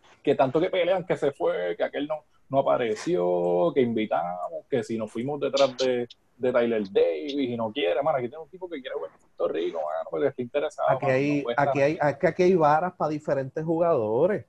tanto 0.37 0.59
que 0.59 0.69
pelean, 0.69 1.05
que 1.05 1.17
se 1.17 1.31
fue, 1.31 1.75
que 1.75 1.83
aquel 1.83 2.07
no, 2.07 2.23
no 2.49 2.59
apareció, 2.59 3.71
que 3.73 3.81
invitamos, 3.81 4.65
que 4.69 4.83
si 4.83 4.97
nos 4.97 5.11
fuimos 5.11 5.39
detrás 5.39 5.75
de, 5.77 6.07
de 6.37 6.51
Tyler 6.51 6.83
Davis 6.91 7.33
y 7.33 7.55
no 7.55 7.71
quiere, 7.71 8.01
mano, 8.01 8.17
aquí 8.17 8.29
tengo 8.29 8.43
un 8.43 8.49
tipo 8.49 8.69
que 8.69 8.81
quiere 8.81 8.95
jugar 8.95 9.11
por 9.11 9.19
Puerto 9.19 9.47
Rico, 9.53 9.77
mano, 9.77 10.09
porque 10.09 10.27
está 10.27 10.41
interesado. 10.41 10.89
Aquí 10.89 11.05
mano, 11.05 11.17
hay, 11.17 11.43
no 11.43 11.53
aquí 11.55 11.81
hay, 11.81 11.97
aquí, 12.01 12.27
aquí 12.27 12.43
hay 12.43 12.55
varas 12.55 12.93
para 12.93 13.09
diferentes 13.09 13.63
jugadores. 13.63 14.45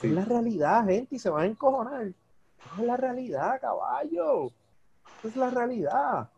Sí. 0.00 0.08
Es 0.08 0.12
la 0.12 0.24
realidad, 0.24 0.84
gente, 0.86 1.16
y 1.16 1.18
se 1.18 1.30
van 1.30 1.42
a 1.42 1.46
encojonar. 1.46 2.06
Es 2.06 2.84
la 2.84 2.96
realidad, 2.96 3.60
caballo. 3.60 4.50
Es 5.22 5.36
la 5.36 5.50
realidad. 5.50 6.28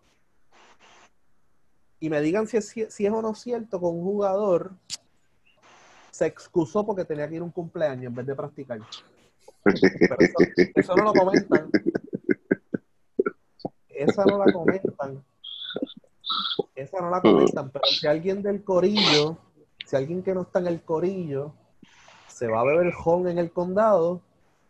Y 1.98 2.10
me 2.10 2.20
digan 2.20 2.46
si 2.46 2.58
es, 2.58 2.68
si 2.68 3.06
es 3.06 3.12
o 3.12 3.22
no 3.22 3.34
cierto 3.34 3.78
que 3.78 3.86
un 3.86 4.02
jugador 4.02 4.72
se 6.16 6.24
excusó 6.24 6.82
porque 6.86 7.04
tenía 7.04 7.28
que 7.28 7.34
ir 7.34 7.42
a 7.42 7.44
un 7.44 7.50
cumpleaños 7.50 8.06
en 8.06 8.14
vez 8.14 8.24
de 8.24 8.34
practicar. 8.34 8.80
Pero 9.62 10.16
eso, 10.18 10.34
eso 10.74 10.96
no 10.96 11.04
lo 11.04 11.12
comentan. 11.12 11.70
Esa 13.90 14.24
no 14.24 14.38
la 14.38 14.50
comentan. 14.50 15.22
Esa 16.74 17.00
no 17.02 17.10
la 17.10 17.20
comentan. 17.20 17.70
Pero 17.70 17.84
si 17.84 18.06
alguien 18.06 18.42
del 18.42 18.64
corillo, 18.64 19.36
si 19.84 19.94
alguien 19.94 20.22
que 20.22 20.32
no 20.32 20.42
está 20.42 20.60
en 20.60 20.68
el 20.68 20.80
corillo, 20.80 21.52
se 22.28 22.46
va 22.46 22.60
a 22.60 22.64
beber 22.64 22.94
jón 22.94 23.28
en 23.28 23.36
el 23.36 23.52
condado, 23.52 24.22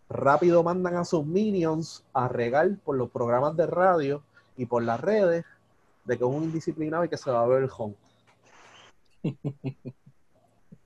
rápido 0.08 0.64
mandan 0.64 0.96
a 0.96 1.04
sus 1.04 1.24
minions 1.24 2.02
a 2.12 2.26
regar 2.26 2.76
por 2.84 2.96
los 2.96 3.08
programas 3.10 3.56
de 3.56 3.68
radio 3.68 4.20
y 4.56 4.66
por 4.66 4.82
las 4.82 5.00
redes 5.00 5.44
de 6.06 6.18
que 6.18 6.24
es 6.24 6.28
un 6.28 6.42
indisciplinado 6.42 7.04
y 7.04 7.08
que 7.08 7.16
se 7.16 7.30
va 7.30 7.44
a 7.44 7.46
beber 7.46 7.68
jón. 7.68 7.94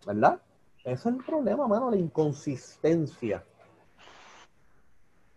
¿Verdad? 0.07 0.43
Ese 0.85 0.93
es 0.93 1.07
el 1.07 1.17
problema, 1.25 1.67
mano, 1.67 1.91
la 1.91 1.97
inconsistencia. 1.97 3.45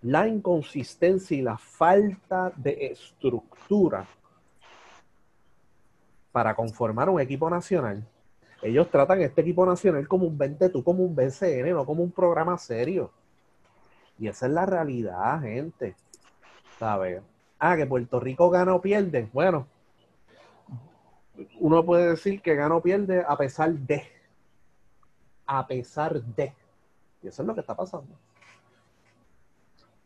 La 0.01 0.27
inconsistencia 0.27 1.37
y 1.37 1.41
la 1.41 1.57
falta 1.57 2.51
de 2.55 2.87
estructura 2.87 4.05
para 6.31 6.55
conformar 6.55 7.09
un 7.09 7.21
equipo 7.21 7.49
nacional. 7.49 8.05
Ellos 8.61 8.89
tratan 8.89 9.21
este 9.21 9.41
equipo 9.41 9.65
nacional 9.65 10.07
como 10.07 10.25
un 10.25 10.37
20 10.37 10.69
tú, 10.69 10.83
como 10.83 11.03
un 11.03 11.15
BCN, 11.15 11.71
no 11.71 11.85
como 11.85 12.01
un 12.03 12.11
programa 12.11 12.57
serio. 12.57 13.11
Y 14.17 14.27
esa 14.27 14.47
es 14.47 14.51
la 14.53 14.65
realidad, 14.65 15.41
gente. 15.41 15.95
¿Sabes? 16.79 17.21
Ah, 17.59 17.75
que 17.75 17.85
Puerto 17.85 18.19
Rico 18.19 18.49
gana 18.49 18.73
o 18.73 18.81
pierde. 18.81 19.29
Bueno, 19.33 19.67
uno 21.59 21.83
puede 21.83 22.11
decir 22.11 22.41
que 22.41 22.55
gana 22.55 22.75
o 22.75 22.81
pierde 22.81 23.23
a 23.27 23.37
pesar 23.37 23.73
de. 23.73 24.03
A 25.55 25.67
pesar 25.67 26.19
de. 26.19 26.51
Y 27.21 27.27
eso 27.27 27.43
es 27.43 27.47
lo 27.47 27.53
que 27.53 27.61
está 27.61 27.75
pasando. 27.75 28.17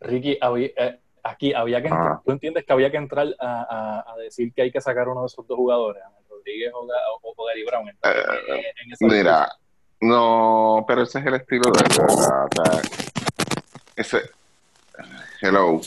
Ricky, 0.01 0.37
había- 0.41 0.69
eh, 0.75 0.99
aquí 1.23 1.53
había 1.53 1.81
que 1.81 1.87
entrar. 1.87 2.19
¿tú 2.25 2.31
entiendes 2.31 2.65
que 2.65 2.73
había 2.73 2.91
que 2.91 2.97
entrar 2.97 3.27
a, 3.39 3.61
a- 4.05 4.13
a 4.13 4.17
decir 4.17 4.53
que 4.53 4.63
hay 4.63 4.71
que 4.71 4.81
sacar 4.81 5.07
uno 5.07 5.21
de 5.21 5.27
esos 5.27 5.47
dos 5.47 5.55
jugadores, 5.57 6.03
Rodríguez 6.29 6.71
o, 6.73 6.79
o- 6.85 7.33
o 7.35 7.45
Gary 7.45 7.63
Brown? 7.65 7.87
en- 7.87 7.97
en- 8.03 8.65
en 8.85 8.93
esa 8.93 9.05
Mira, 9.07 9.51
no, 10.01 10.83
pero 10.87 11.03
ese 11.03 11.19
es 11.19 11.25
el 11.25 11.33
estilo 11.35 11.71
de 11.71 11.79
él. 11.79 12.05
O 12.07 12.17
sea, 12.17 12.81
ese. 13.95 14.21
Hello. 15.41 15.79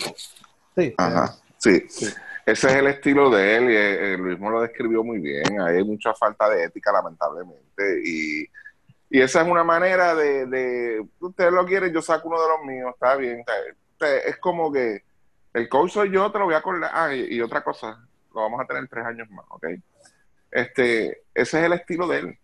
Sí. 0.75 0.94
Ajá. 0.96 1.37
Sí. 1.59 1.81
Sí. 1.88 2.07
Ese 2.46 2.66
es 2.68 2.75
el 2.75 2.87
estilo 2.88 3.29
de 3.31 3.57
él 3.57 3.64
y 3.70 3.75
eh, 3.77 4.14
eh, 4.14 4.16
Luis 4.16 4.33
mismo 4.38 4.51
lo 4.51 4.62
describió 4.62 5.05
muy 5.05 5.18
bien. 5.20 5.61
Hay 5.61 5.85
mucha 5.85 6.14
falta 6.14 6.49
de 6.49 6.64
ética, 6.64 6.90
lamentablemente. 6.90 8.01
Y, 8.05 8.44
y 9.11 9.20
esa 9.20 9.42
es 9.42 9.49
una 9.49 9.64
manera 9.64 10.14
de, 10.14 10.46
de. 10.46 11.05
Usted 11.18 11.51
lo 11.51 11.66
quiere, 11.66 11.92
yo 11.92 12.01
saco 12.01 12.29
uno 12.29 12.40
de 12.40 12.49
los 12.49 12.64
míos, 12.64 12.92
está 12.94 13.16
bien. 13.16 13.44
es 14.25 14.37
como 14.38 14.73
que 14.73 15.03
el 15.53 15.68
coach 15.68 15.90
soy 15.92 16.12
yo, 16.12 16.31
te 16.31 16.38
lo 16.38 16.44
voy 16.44 16.55
a 16.55 16.59
acordar. 16.59 16.90
Ah, 16.94 17.12
y, 17.12 17.40
otra 17.40 17.62
cosa, 17.64 18.07
lo 18.33 18.40
vamos 18.42 18.61
a 18.61 18.66
tener 18.66 18.87
tres 18.88 19.05
años 19.05 19.29
más, 19.31 19.44
¿ok? 19.49 19.66
Este, 20.53 21.23
ese 21.35 21.59
es 21.59 21.64
el 21.64 21.73
estilo 21.73 22.07
de 22.07 22.18
él. 22.18 22.38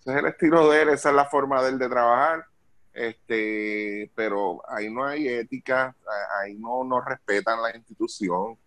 Ese 0.00 0.10
es 0.12 0.16
el 0.16 0.26
estilo 0.26 0.70
de 0.70 0.82
él, 0.82 0.88
esa 0.90 1.08
es 1.08 1.14
la 1.14 1.24
forma 1.24 1.62
de 1.62 1.70
él 1.70 1.78
de 1.78 1.88
trabajar. 1.88 2.44
Este, 2.92 4.10
pero 4.14 4.60
ahí 4.68 4.92
no 4.92 5.06
hay 5.06 5.28
ética, 5.28 5.94
ahí 6.40 6.54
no, 6.54 6.84
no 6.84 7.00
respetan 7.00 7.62
la 7.62 7.74
institución. 7.74 8.58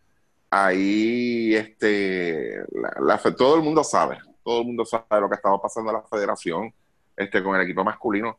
Ahí, 0.49 1.55
este, 1.55 2.63
la- 2.71 3.17
todo 3.38 3.55
el 3.55 3.62
mundo 3.62 3.84
sabe, 3.84 4.17
todo 4.43 4.62
el 4.62 4.67
mundo 4.67 4.86
sabe 4.86 5.21
lo 5.21 5.29
que 5.29 5.36
estaba 5.36 5.62
pasando 5.62 5.91
en 5.91 5.97
la 5.97 6.03
federación, 6.03 6.73
este, 7.15 7.43
con 7.43 7.56
el 7.56 7.62
equipo 7.62 7.84
masculino. 7.84 8.38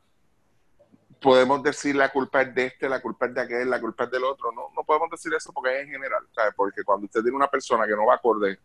Podemos 1.20 1.62
decir 1.62 1.94
la 1.94 2.08
culpa 2.08 2.42
es 2.42 2.54
de 2.54 2.66
este, 2.66 2.88
la 2.88 3.00
culpa 3.00 3.26
es 3.26 3.34
de 3.34 3.40
aquel, 3.42 3.70
la 3.70 3.80
culpa 3.80 4.04
es 4.04 4.10
del 4.10 4.24
otro. 4.24 4.50
No, 4.52 4.70
no 4.74 4.82
podemos 4.84 5.08
decir 5.10 5.32
eso 5.34 5.52
porque 5.52 5.76
es 5.76 5.84
en 5.84 5.92
general, 5.92 6.26
¿sabe? 6.34 6.50
Porque 6.56 6.82
cuando 6.82 7.06
usted 7.06 7.22
tiene 7.22 7.36
una 7.36 7.48
persona 7.48 7.86
que 7.86 7.94
no 7.94 8.06
va 8.06 8.14
acorde, 8.16 8.58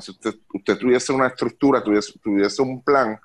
si 0.00 0.10
usted, 0.10 0.34
usted 0.52 0.78
tuviese 0.78 1.12
una 1.12 1.28
estructura, 1.28 1.82
tuviese, 1.82 2.18
tuviese 2.18 2.62
un 2.62 2.82
plan 2.82 3.18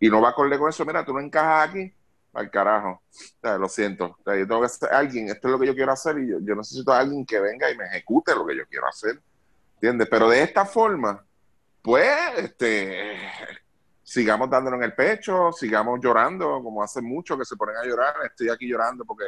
y 0.00 0.08
no 0.08 0.20
va 0.20 0.30
acorde 0.30 0.58
con 0.58 0.68
eso, 0.68 0.84
mira, 0.84 1.04
tú 1.04 1.12
no 1.12 1.20
encajas 1.20 1.68
aquí, 1.68 1.92
al 2.32 2.50
carajo. 2.50 3.02
Lo 3.42 3.68
siento. 3.68 4.16
Yo 4.24 4.46
tengo 4.46 4.62
que 4.62 4.68
ser 4.68 4.92
alguien, 4.92 5.28
esto 5.28 5.48
es 5.48 5.52
lo 5.52 5.58
que 5.58 5.66
yo 5.66 5.74
quiero 5.74 5.92
hacer 5.92 6.18
y 6.18 6.28
yo, 6.28 6.38
yo 6.40 6.54
necesito 6.54 6.92
a 6.92 7.00
alguien 7.00 7.24
que 7.24 7.40
venga 7.40 7.70
y 7.70 7.76
me 7.76 7.84
ejecute 7.86 8.34
lo 8.34 8.46
que 8.46 8.56
yo 8.56 8.66
quiero 8.68 8.86
hacer. 8.86 9.20
¿Entiendes? 9.74 10.08
Pero 10.10 10.28
de 10.28 10.42
esta 10.42 10.64
forma, 10.64 11.24
pues, 11.82 12.08
este, 12.36 13.16
sigamos 14.08 14.48
dándolo 14.48 14.78
en 14.78 14.84
el 14.84 14.94
pecho, 14.94 15.52
sigamos 15.52 16.00
llorando, 16.02 16.62
como 16.62 16.82
hace 16.82 17.02
mucho 17.02 17.36
que 17.36 17.44
se 17.44 17.56
ponen 17.56 17.76
a 17.76 17.84
llorar. 17.84 18.14
Estoy 18.24 18.48
aquí 18.48 18.66
llorando 18.66 19.04
porque 19.04 19.24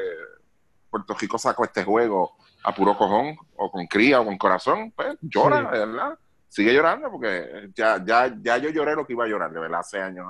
Puerto 0.88 1.14
Rico 1.20 1.36
sacó 1.36 1.64
este 1.64 1.84
juego 1.84 2.38
a 2.64 2.74
puro 2.74 2.96
cojón, 2.96 3.36
o 3.56 3.70
con 3.70 3.86
cría, 3.86 4.22
o 4.22 4.24
con 4.24 4.38
corazón. 4.38 4.90
Pues 4.92 5.18
llora, 5.20 5.58
Sí. 5.58 5.78
de 5.78 5.86
verdad. 5.86 6.18
Sigue 6.48 6.72
llorando 6.72 7.10
porque 7.10 7.70
ya, 7.74 8.02
ya, 8.02 8.34
ya 8.40 8.56
yo 8.56 8.70
lloré 8.70 8.94
lo 8.96 9.06
que 9.06 9.12
iba 9.12 9.24
a 9.24 9.28
llorar, 9.28 9.52
de 9.52 9.60
verdad, 9.60 9.80
hace 9.80 10.00
años 10.00 10.26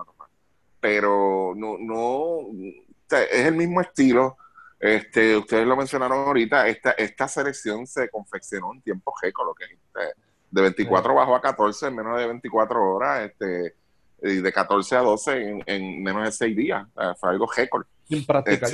pero 0.80 1.52
no, 1.56 1.76
no, 1.78 2.38
es 3.08 3.46
el 3.46 3.54
mismo 3.54 3.80
estilo. 3.80 4.36
Este, 4.80 5.36
ustedes 5.36 5.66
lo 5.66 5.76
mencionaron 5.76 6.26
ahorita, 6.26 6.66
esta, 6.66 6.90
esta 6.92 7.28
selección 7.28 7.86
se 7.86 8.08
confeccionó 8.08 8.72
en 8.72 8.82
tiempo 8.82 9.12
récord, 9.22 9.46
lo 9.46 9.54
que 9.54 9.64
es 9.64 9.70
este, 9.72 10.20
de 10.50 10.62
24 10.62 11.14
bajó 11.14 11.36
a 11.36 11.40
14 11.40 11.86
en 11.86 11.96
menos 11.96 12.18
de 12.18 12.26
24 12.26 12.82
horas. 12.82 13.30
Este, 13.30 13.74
de 14.20 14.52
14 14.52 14.96
a 14.96 15.00
12 15.00 15.42
en, 15.50 15.62
en 15.66 16.02
menos 16.02 16.24
de 16.24 16.32
6 16.32 16.56
días. 16.56 16.86
Fue 17.18 17.30
algo 17.30 17.46
récord. 17.54 17.86
Sin 18.08 18.26
practicar. 18.26 18.70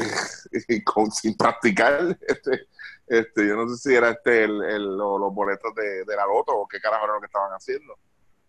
Este, 0.51 0.85
con- 0.85 1.11
sin 1.11 1.37
practicar. 1.37 2.19
Este, 2.29 2.67
este, 3.07 3.47
yo 3.47 3.55
no 3.57 3.69
sé 3.69 3.77
si 3.77 3.95
era 3.95 4.11
este 4.11 4.45
el, 4.45 4.63
el- 4.65 4.97
lo- 4.97 5.17
los 5.19 5.33
boletos 5.33 5.73
de, 5.77 6.05
de 6.05 6.17
la 6.17 6.25
loto 6.27 6.53
o 6.57 6.67
qué 6.67 6.81
carajo 6.81 7.05
era 7.05 7.15
lo 7.15 7.21
que 7.21 7.27
estaban 7.27 7.53
haciendo. 7.53 7.97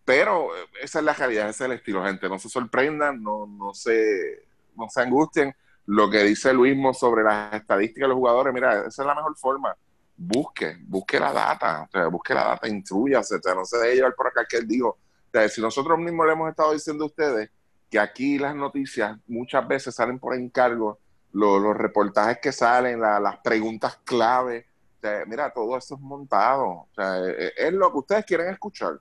Pero 0.04 0.56
eh, 0.56 0.66
esa 0.82 1.00
es 1.00 1.06
la 1.06 1.14
realidad, 1.14 1.50
ese 1.50 1.66
es 1.66 1.70
el 1.70 1.76
estilo, 1.78 2.04
gente. 2.04 2.28
No 2.30 2.40
se 2.40 2.50
sorprendan, 2.50 3.22
no, 3.22 3.46
no, 3.46 3.74
se, 3.74 4.46
no 4.76 4.90
se 4.90 5.02
angustien. 5.02 5.54
Lo 5.86 6.10
que 6.10 6.24
dice 6.24 6.54
Luismo 6.54 6.94
sobre 6.94 7.24
las 7.24 7.54
estadísticas 7.54 8.06
de 8.06 8.08
los 8.10 8.18
jugadores, 8.18 8.54
mira, 8.54 8.86
esa 8.88 9.02
es 9.04 9.06
la 9.06 9.14
mejor 9.16 9.38
forma. 9.38 9.76
Busque, 10.16 10.78
busque 10.82 11.20
la 11.20 11.32
data, 11.32 11.84
o 11.84 11.92
sea, 11.92 12.08
busque 12.08 12.34
la 12.34 12.46
data, 12.46 12.68
instruyase, 12.68 13.36
o 13.36 13.42
sea, 13.42 13.54
no 13.54 13.64
se 13.66 13.78
deje 13.78 13.96
llevar 13.98 14.16
por 14.16 14.28
acá 14.28 14.46
que 14.50 14.58
él 14.58 14.68
dijo. 14.68 14.98
Sea, 15.40 15.50
si 15.50 15.62
nosotros 15.62 15.98
mismos 16.00 16.26
le 16.26 16.34
hemos 16.34 16.50
estado 16.50 16.74
diciendo 16.74 17.04
a 17.04 17.08
ustedes 17.08 17.50
que 17.90 18.00
aquí 18.00 18.38
las 18.40 18.56
noticias 18.56 19.18
muchas 19.28 19.68
veces 19.68 19.94
salen 19.96 20.20
por 20.20 20.36
encargo, 20.36 21.00
lo- 21.34 21.60
los 21.60 21.76
reportajes 21.78 22.40
que 22.42 22.52
salen, 22.52 23.00
la- 23.00 23.20
las 23.20 23.38
preguntas 23.38 24.00
clave, 24.04 24.66
o 24.98 25.00
sea, 25.02 25.24
mira, 25.28 25.52
todo 25.54 25.78
eso 25.78 25.96
es 25.96 26.02
montado, 26.02 26.66
o 26.66 26.90
sea, 26.96 27.20
es, 27.30 27.54
es 27.58 27.74
lo 27.74 27.92
que 27.92 27.98
ustedes 28.00 28.26
quieren 28.26 28.48
escuchar. 28.50 28.94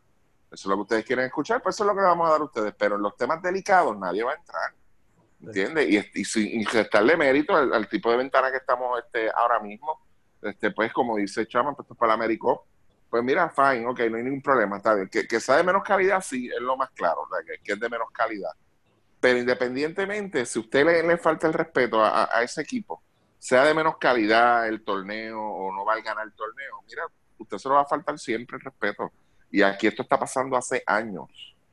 Eso 0.49 0.53
es 0.53 0.66
lo 0.66 0.77
que 0.77 0.83
ustedes 0.83 1.05
quieren 1.05 1.25
escuchar, 1.27 1.62
pues 1.62 1.75
eso 1.75 1.85
es 1.85 1.88
lo 1.88 1.94
que 1.94 2.01
le 2.03 2.07
vamos 2.07 2.29
a 2.29 2.33
dar 2.33 2.40
a 2.40 2.44
ustedes, 2.44 2.75
pero 2.79 2.96
en 2.96 3.03
los 3.03 3.16
temas 3.16 3.42
delicados 3.42 3.96
nadie 3.99 4.22
va 4.22 4.33
a 4.33 4.37
entrar. 4.37 4.70
¿Entiendes? 5.42 5.88
Y, 6.14 6.20
y 6.20 6.25
sin 6.25 6.64
restarle 6.66 7.16
mérito 7.16 7.55
al, 7.55 7.72
al 7.72 7.88
tipo 7.88 8.11
de 8.11 8.16
ventana 8.18 8.51
que 8.51 8.57
estamos 8.59 8.99
este, 9.05 9.31
ahora 9.35 9.59
mismo, 9.61 10.01
este, 10.42 10.70
pues 10.70 10.92
como 10.92 11.16
dice 11.16 11.46
Chama, 11.46 11.75
pues 11.75 11.85
esto 11.85 11.94
es 11.94 11.99
para 11.99 12.14
Américo, 12.14 12.66
pues 13.11 13.23
mira, 13.25 13.51
fine, 13.51 13.87
ok, 13.87 14.01
no 14.11 14.16
hay 14.19 14.23
ningún 14.25 14.42
problema, 14.42 14.77
está 14.79 14.95
bien. 14.95 15.09
Que, 15.09 15.27
que 15.27 15.40
sea 15.40 15.57
de 15.57 15.64
menos 15.64 15.83
calidad, 15.85 16.21
sí, 16.23 16.49
es 16.49 16.61
lo 16.61 16.77
más 16.77 16.90
claro, 16.92 17.23
que, 17.64 17.73
es 17.73 17.81
de 17.81 17.88
menos 17.88 18.09
calidad. 18.12 18.51
Pero 19.21 19.38
independientemente, 19.38 20.47
si 20.47 20.59
usted 20.61 20.85
le, 20.87 21.19
falta 21.19 21.47
el 21.47 21.55
respeto 21.55 22.03
a, 22.05 22.25
a- 22.37 22.42
ese 22.42 22.62
equipo, 22.62 23.03
sea 23.38 23.64
de 23.64 23.75
menos 23.75 23.97
calidad 23.99 24.69
el 24.69 24.85
torneo 24.85 25.40
o 25.40 25.73
no 25.75 25.85
va 25.85 25.95
a 25.95 26.01
ganar 26.03 26.27
el 26.27 26.33
torneo, 26.35 26.83
mira, 26.88 27.05
usted 27.38 27.59
se 27.59 27.69
lo 27.69 27.77
va 27.77 27.83
a 27.83 27.87
faltar 27.87 28.19
siempre 28.19 28.57
el 28.59 28.62
respeto. 28.64 29.12
Y 29.51 29.62
aquí 29.62 29.87
esto 29.87 30.03
está 30.03 30.19
pasando 30.19 30.57
hace 30.57 30.83
años, 30.87 31.29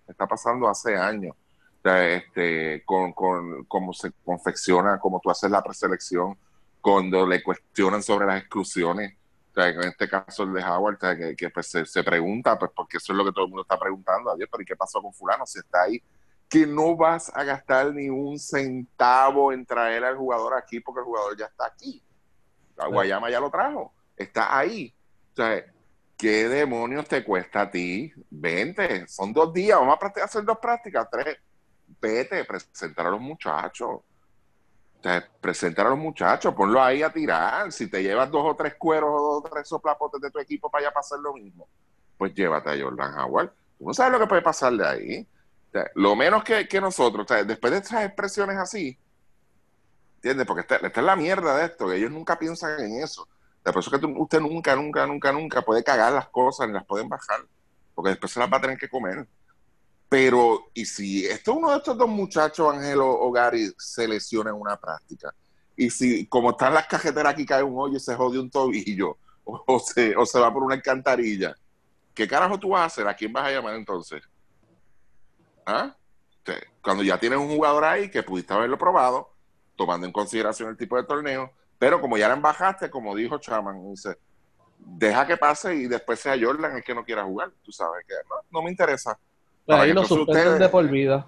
está 0.08 0.28
pasando 0.28 0.68
hace 0.70 0.96
años. 0.98 1.36
Este, 1.84 2.84
con, 2.86 3.12
con 3.14 3.66
cómo 3.66 3.94
se 3.94 4.12
confecciona, 4.24 5.00
cómo 5.00 5.20
tú 5.22 5.30
haces 5.30 5.52
la 5.52 5.62
preselección, 5.62 6.38
cuando 6.82 7.28
le 7.28 7.44
cuestionan 7.44 8.02
sobre 8.04 8.26
las 8.26 8.40
exclusiones. 8.42 9.16
O 9.56 9.62
sea, 9.62 9.70
en 9.70 9.84
este 9.84 10.10
caso 10.10 10.44
el 10.44 10.54
de 10.54 10.64
Howard, 10.64 10.98
que, 10.98 11.36
que, 11.36 11.50
pues, 11.52 11.68
se, 11.68 11.86
se 11.86 12.04
pregunta, 12.04 12.58
pues 12.58 12.72
porque 12.76 12.98
eso 12.98 13.14
es 13.14 13.18
lo 13.18 13.24
que 13.24 13.32
todo 13.32 13.46
el 13.46 13.52
mundo 13.52 13.62
está 13.62 13.80
preguntando, 13.80 14.32
adiós, 14.32 14.50
pero 14.52 14.64
¿y 14.64 14.66
qué 14.66 14.76
pasó 14.76 15.00
con 15.00 15.14
fulano? 15.14 15.46
Si 15.46 15.60
está 15.60 15.84
ahí, 15.84 16.02
que 16.50 16.66
no 16.66 16.96
vas 16.96 17.32
a 17.36 17.44
gastar 17.44 17.94
ni 17.94 18.10
un 18.10 18.40
centavo 18.40 19.52
en 19.52 19.66
traer 19.66 20.04
al 20.04 20.18
jugador 20.18 20.56
aquí 20.56 20.80
porque 20.80 21.02
el 21.02 21.06
jugador 21.06 21.38
ya 21.38 21.46
está 21.46 21.68
aquí. 21.68 22.02
La 22.76 22.88
Guayama 22.88 23.30
ya 23.30 23.40
lo 23.40 23.52
trajo, 23.52 23.94
está 24.18 24.58
ahí. 24.58 24.94
O 25.34 25.36
sea, 25.36 25.64
¿qué 26.18 26.48
demonios 26.50 27.08
te 27.08 27.24
cuesta 27.24 27.62
a 27.62 27.70
ti? 27.70 28.12
Vente, 28.32 29.08
son 29.08 29.34
dos 29.34 29.54
días, 29.54 29.80
vamos 29.80 29.98
a 30.02 30.24
hacer 30.24 30.44
dos 30.44 30.58
prácticas, 30.58 31.08
tres. 31.12 31.38
Vete, 32.02 32.44
presentar 32.46 33.06
a 33.06 33.12
los 33.12 33.22
muchachos. 33.22 34.02
Sea, 35.04 35.30
presentar 35.42 35.86
a 35.86 35.90
los 35.90 36.00
muchachos, 36.00 36.54
ponlo 36.56 36.82
ahí 36.82 37.04
a 37.04 37.12
tirar. 37.12 37.70
Si 37.74 37.88
te 37.88 38.02
llevas 38.02 38.32
dos 38.32 38.46
o 38.46 38.56
tres 38.56 38.76
cueros 38.76 39.10
o 39.12 39.22
dos 39.22 39.44
o 39.46 39.50
tres 39.50 39.68
soplapotes 39.68 40.22
de 40.22 40.32
tu 40.32 40.40
equipo 40.40 40.72
para 40.72 40.88
allá 40.88 40.98
hacer 40.98 41.20
lo 41.20 41.34
mismo, 41.34 41.68
pues 42.18 42.34
llévate 42.34 42.70
a 42.70 42.82
Jordan 42.82 43.20
Howard. 43.20 43.52
Tú 43.78 43.86
no 43.86 43.94
sabes 43.94 44.14
lo 44.14 44.20
que 44.20 44.28
puede 44.28 44.42
pasar 44.42 44.72
de 44.72 44.88
ahí. 44.88 45.28
Lo 45.96 46.16
menos 46.16 46.44
que, 46.46 46.70
que 46.70 46.80
nosotros, 46.80 47.26
o 47.26 47.28
sea, 47.28 47.44
después 47.44 47.72
de 47.72 47.80
estas 47.80 48.06
expresiones 48.06 48.58
así, 48.58 48.98
¿entiendes? 50.16 50.48
Porque 50.48 50.62
esta, 50.62 50.76
esta 50.78 51.00
es 51.02 51.06
la 51.06 51.18
mierda 51.18 51.58
de 51.58 51.66
esto, 51.66 51.90
que 51.90 51.98
ellos 51.98 52.12
nunca 52.12 52.40
piensan 52.40 52.80
en 52.80 53.04
eso. 53.04 53.24
O 53.24 53.28
sea, 53.62 53.72
eso 53.78 53.94
es 53.94 54.00
que 54.00 54.06
usted 54.06 54.40
nunca, 54.40 54.74
nunca, 54.74 55.06
nunca, 55.06 55.32
nunca 55.34 55.62
puede 55.64 55.84
cagar 55.84 56.14
las 56.14 56.30
cosas 56.30 56.68
ni 56.68 56.74
las 56.74 56.86
pueden 56.86 57.10
bajar, 57.10 57.42
porque 57.94 58.12
después 58.12 58.32
se 58.32 58.40
las 58.40 58.50
va 58.50 58.58
a 58.58 58.62
tener 58.62 58.78
que 58.78 58.88
comer. 58.88 59.28
Pero, 60.14 60.70
¿y 60.76 60.86
si 60.86 61.26
esto 61.26 61.56
uno 61.56 61.72
de 61.72 61.78
estos 61.78 61.98
dos 61.98 62.08
muchachos, 62.08 62.72
Ángelo 62.72 63.10
o 63.10 63.34
se 63.80 64.08
lesiona 64.08 64.52
en 64.52 64.58
una 64.58 64.78
práctica? 64.78 65.34
Y 65.76 65.90
si, 65.90 66.28
como 66.28 66.52
están 66.52 66.76
las 66.76 66.86
cajeteras 66.86 67.34
aquí, 67.34 67.48
cae 67.48 67.64
un 67.64 67.74
hoyo 67.76 67.98
y 67.98 68.00
se 68.00 68.14
jode 68.14 68.38
un 68.38 68.52
tobillo, 68.52 69.18
o, 69.44 69.80
se, 69.80 70.16
o 70.16 70.24
se 70.24 70.40
va 70.40 70.54
por 70.54 70.62
una 70.62 70.76
alcantarilla, 70.76 71.56
¿qué 72.14 72.28
carajo 72.28 72.60
tú 72.60 72.70
vas 72.70 72.96
a 73.00 73.14
quién 73.16 73.34
vas 73.34 73.48
a 73.48 73.54
llamar 73.54 73.74
entonces? 73.74 74.22
¿Ah? 75.66 75.96
Cuando 76.84 77.02
ya 77.02 77.20
tienes 77.20 77.40
un 77.40 77.48
jugador 77.48 77.84
ahí 77.84 78.12
que 78.12 78.22
pudiste 78.22 78.54
haberlo 78.54 78.78
probado, 78.78 79.34
tomando 79.76 80.06
en 80.06 80.14
consideración 80.14 80.70
el 80.70 80.78
tipo 80.78 80.96
de 80.96 81.06
torneo, 81.06 81.52
pero 81.80 82.00
como 82.00 82.20
ya 82.20 82.28
la 82.28 82.36
embajaste, 82.36 82.92
como 82.92 83.16
dijo 83.16 83.40
Chaman, 83.40 83.90
dice, 83.90 84.20
deja 84.78 85.26
que 85.26 85.38
pase 85.38 85.74
y 85.74 85.88
después 85.88 86.20
sea 86.20 86.38
Jordan 86.40 86.76
el 86.76 86.84
que 86.84 86.94
no 86.94 87.04
quiera 87.04 87.24
jugar. 87.24 87.52
Tú 87.64 87.72
sabes 87.72 88.06
que 88.06 88.14
no 88.52 88.62
me 88.62 88.70
interesa. 88.70 89.18
Pues 89.66 89.80
ahí 89.80 89.94
lo 89.94 90.04
suspenden 90.06 90.38
ustedes- 90.38 90.60
de 90.60 90.70
por 90.70 90.88
vida. 90.90 91.26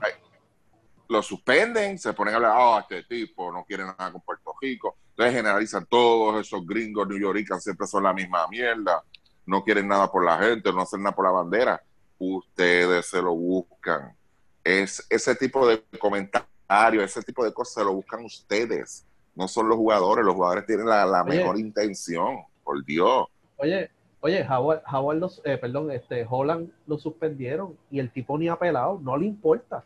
Lo 1.08 1.22
suspenden, 1.22 2.00
se 2.00 2.14
ponen 2.14 2.34
a 2.34 2.38
hablar, 2.38 2.56
oh, 2.58 2.80
este 2.80 3.04
tipo 3.04 3.52
no 3.52 3.64
quiere 3.64 3.84
nada 3.84 4.12
con 4.12 4.22
Puerto 4.22 4.54
Rico. 4.60 4.98
Entonces 5.12 5.36
generalizan 5.36 5.86
todos 5.86 6.42
esos 6.42 6.66
gringos 6.66 7.08
New 7.08 7.20
Yorkers, 7.20 7.64
siempre 7.64 7.86
son 7.88 8.04
la 8.04 8.14
misma 8.14 8.48
mierda. 8.48 9.04
No 9.46 9.64
quieren 9.64 9.88
nada 9.88 10.12
por 10.12 10.26
la 10.26 10.40
gente, 10.40 10.74
no 10.74 10.82
hacen 10.82 11.04
nada 11.04 11.16
por 11.16 11.26
la 11.26 11.32
bandera. 11.32 11.82
Ustedes 12.18 13.06
se 13.06 13.22
lo 13.22 13.36
buscan. 13.36 14.16
Es 14.64 15.06
ese 15.10 15.36
tipo 15.36 15.68
de 15.68 15.84
comentarios, 16.00 17.04
ese 17.04 17.22
tipo 17.22 17.46
de 17.46 17.54
cosas 17.54 17.76
se 17.76 17.84
lo 17.84 17.94
buscan 17.94 18.26
ustedes. 18.26 19.06
No 19.36 19.48
son 19.48 19.70
los 19.70 19.78
jugadores. 19.78 20.26
Los 20.26 20.34
jugadores 20.34 20.66
tienen 20.66 20.88
la, 20.88 21.24
mejor 21.24 21.60
intención. 21.60 22.38
Por 22.64 22.84
Dios. 22.84 23.28
Oye, 23.58 23.92
oye, 24.26 24.44
Howard, 24.50 24.82
Howard 24.92 25.20
los, 25.20 25.42
eh, 25.46 25.56
perdón, 25.58 25.92
este, 25.92 26.26
Holland 26.28 26.72
lo 26.88 26.98
suspendieron 26.98 27.78
y 27.92 28.00
el 28.00 28.10
tipo 28.10 28.40
ni 28.40 28.50
ha 28.50 28.56
pelado, 28.56 29.00
no 29.04 29.16
le 29.18 29.28
importa. 29.28 29.84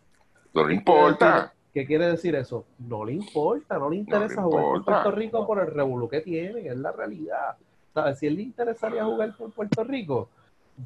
No 0.54 0.66
le 0.66 0.76
importa. 0.76 1.54
¿Qué 1.74 1.86
quiere 1.86 2.06
decir 2.08 2.36
eso? 2.36 2.64
No 2.78 3.04
le 3.04 3.14
importa, 3.14 3.78
no 3.78 3.90
le 3.90 3.98
interesa 3.98 4.42
jugar 4.42 4.64
por. 4.64 4.86
Puerto 4.86 5.12
Rico 5.12 5.46
por 5.46 5.60
el 5.60 5.68
revolú 5.68 6.08
que 6.08 6.22
tienen, 6.22 6.66
es 6.66 6.78
la 6.78 6.94
realidad. 6.94 7.58
¿Sabes? 7.94 8.18
Si 8.20 8.28
él 8.28 8.38
le 8.38 8.44
interesaría 8.44 9.04
jugar 9.04 9.36
por 9.36 9.52
Puerto 9.52 9.84
Rico, 9.84 10.30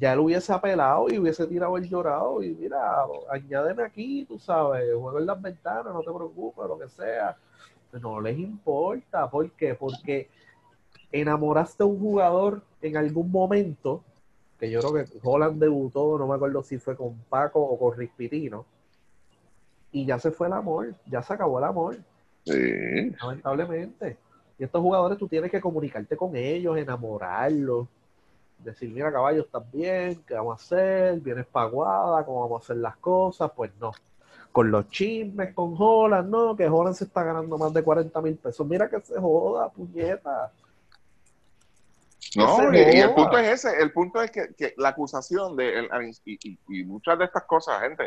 ya 0.00 0.14
él 0.14 0.18
hubiese 0.18 0.52
apelado 0.52 1.06
y 1.08 1.18
hubiese 1.18 1.46
tirado 1.46 1.76
el 1.76 1.88
llorado 1.88 2.42
y 2.42 2.50
mira, 2.54 3.04
añádeme 3.30 3.84
aquí, 3.84 4.24
tú 4.24 4.36
sabes, 4.36 4.92
juego 4.92 5.20
en 5.20 5.26
las 5.26 5.40
ventanas, 5.40 5.94
no 5.94 6.00
te 6.00 6.12
preocupes, 6.12 6.66
lo 6.66 6.76
que 6.76 6.88
sea. 6.88 7.36
No 7.92 8.20
les 8.20 8.36
importa, 8.36 9.30
¿por 9.30 9.48
qué? 9.52 9.76
Porque 9.76 10.28
enamoraste 11.20 11.84
a 11.84 11.86
un 11.86 11.98
jugador 12.00 12.62
en 12.82 12.96
algún 12.96 13.30
momento, 13.30 14.02
que 14.58 14.68
yo 14.70 14.80
creo 14.80 14.92
que 14.92 15.06
Holland 15.22 15.60
debutó, 15.60 16.18
no 16.18 16.26
me 16.26 16.34
acuerdo 16.34 16.62
si 16.62 16.78
fue 16.78 16.96
con 16.96 17.14
Paco 17.28 17.60
o 17.60 17.78
con 17.78 17.96
Rispitino, 17.96 18.66
y 19.92 20.04
ya 20.04 20.18
se 20.18 20.32
fue 20.32 20.48
el 20.48 20.54
amor, 20.54 20.92
ya 21.06 21.22
se 21.22 21.32
acabó 21.32 21.58
el 21.58 21.64
amor, 21.64 21.96
Sí. 22.44 23.10
lamentablemente. 23.22 24.18
Y 24.58 24.64
estos 24.64 24.82
jugadores 24.82 25.16
tú 25.16 25.28
tienes 25.28 25.50
que 25.50 25.60
comunicarte 25.60 26.16
con 26.16 26.34
ellos, 26.34 26.76
enamorarlos, 26.76 27.86
decir, 28.58 28.90
mira 28.92 29.12
caballo, 29.12 29.42
estás 29.42 29.70
bien, 29.72 30.20
¿qué 30.26 30.34
vamos 30.34 30.60
a 30.60 30.64
hacer? 30.64 31.20
¿Vienes 31.20 31.46
paguada? 31.46 32.24
¿Cómo 32.24 32.40
vamos 32.40 32.62
a 32.62 32.64
hacer 32.64 32.76
las 32.78 32.96
cosas? 32.96 33.50
Pues 33.54 33.70
no. 33.80 33.92
Con 34.52 34.70
los 34.70 34.88
chismes, 34.88 35.54
con 35.54 35.74
Holland, 35.78 36.28
no, 36.28 36.56
que 36.56 36.68
Holland 36.68 36.94
se 36.96 37.04
está 37.04 37.22
ganando 37.24 37.56
más 37.56 37.72
de 37.72 37.82
40 37.82 38.20
mil 38.20 38.36
pesos. 38.36 38.66
Mira 38.66 38.88
que 38.88 39.00
se 39.00 39.18
joda, 39.18 39.68
puñeta. 39.68 40.52
No, 42.36 42.56
y, 42.74 42.78
y 42.96 43.00
el 43.00 43.14
punto 43.14 43.36
es 43.38 43.64
ese, 43.64 43.80
el 43.82 43.92
punto 43.92 44.22
es 44.22 44.30
que, 44.30 44.54
que 44.56 44.74
la 44.76 44.90
acusación 44.90 45.56
de 45.56 45.78
el- 45.78 45.88
y, 46.24 46.38
y- 46.50 46.58
y 46.68 46.84
muchas 46.84 47.18
de 47.18 47.24
estas 47.26 47.44
cosas, 47.44 47.80
gente, 47.82 48.06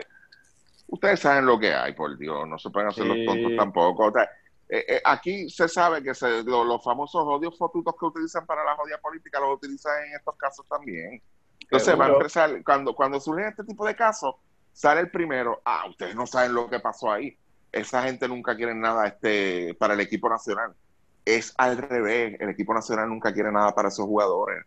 ustedes 0.87 1.19
saben 1.19 1.45
lo 1.45 1.59
que 1.59 1.73
hay, 1.73 1.93
por 1.93 2.17
Dios, 2.17 2.47
no 2.47 2.57
se 2.59 2.69
pueden 2.69 2.89
hacer 2.89 3.05
los 3.05 3.17
tontos 3.25 3.51
tampoco. 3.57 4.05
O 4.07 4.11
sea, 4.11 4.23
eh, 4.69 4.85
eh, 4.87 5.01
aquí 5.05 5.49
se 5.49 5.67
sabe 5.67 6.03
que 6.03 6.13
se, 6.13 6.43
lo- 6.43 6.63
los 6.63 6.83
famosos 6.83 7.23
odios 7.25 7.57
fotutos 7.57 7.95
que 7.99 8.05
utilizan 8.05 8.45
para 8.45 8.63
la 8.65 8.75
jodia 8.75 8.97
política 8.97 9.39
los 9.39 9.55
utilizan 9.55 10.03
en 10.05 10.15
estos 10.15 10.35
casos 10.37 10.65
también. 10.67 11.21
Entonces, 11.61 11.93
va 11.99 12.05
a 12.05 12.07
empezar, 12.19 12.63
cuando, 12.63 12.93
cuando 12.95 13.19
surgen 13.19 13.47
este 13.47 13.63
tipo 13.63 13.85
de 13.85 13.95
casos, 13.95 14.35
sale 14.73 15.01
el 15.01 15.11
primero, 15.11 15.61
ah, 15.65 15.85
ustedes 15.89 16.15
no 16.15 16.25
saben 16.27 16.53
lo 16.53 16.69
que 16.69 16.79
pasó 16.79 17.11
ahí. 17.11 17.37
Esa 17.71 18.03
gente 18.03 18.27
nunca 18.27 18.55
quiere 18.55 18.73
nada 18.73 19.07
este, 19.07 19.73
para 19.75 19.93
el 19.93 19.99
equipo 19.99 20.29
nacional. 20.29 20.73
Es 21.27 21.53
al 21.57 21.77
revés, 21.77 22.37
el 22.39 22.49
equipo 22.49 22.73
nacional 22.73 23.09
nunca 23.09 23.33
quiere 23.33 23.51
nada 23.51 23.75
para 23.75 23.89
esos 23.89 24.05
jugadores. 24.05 24.65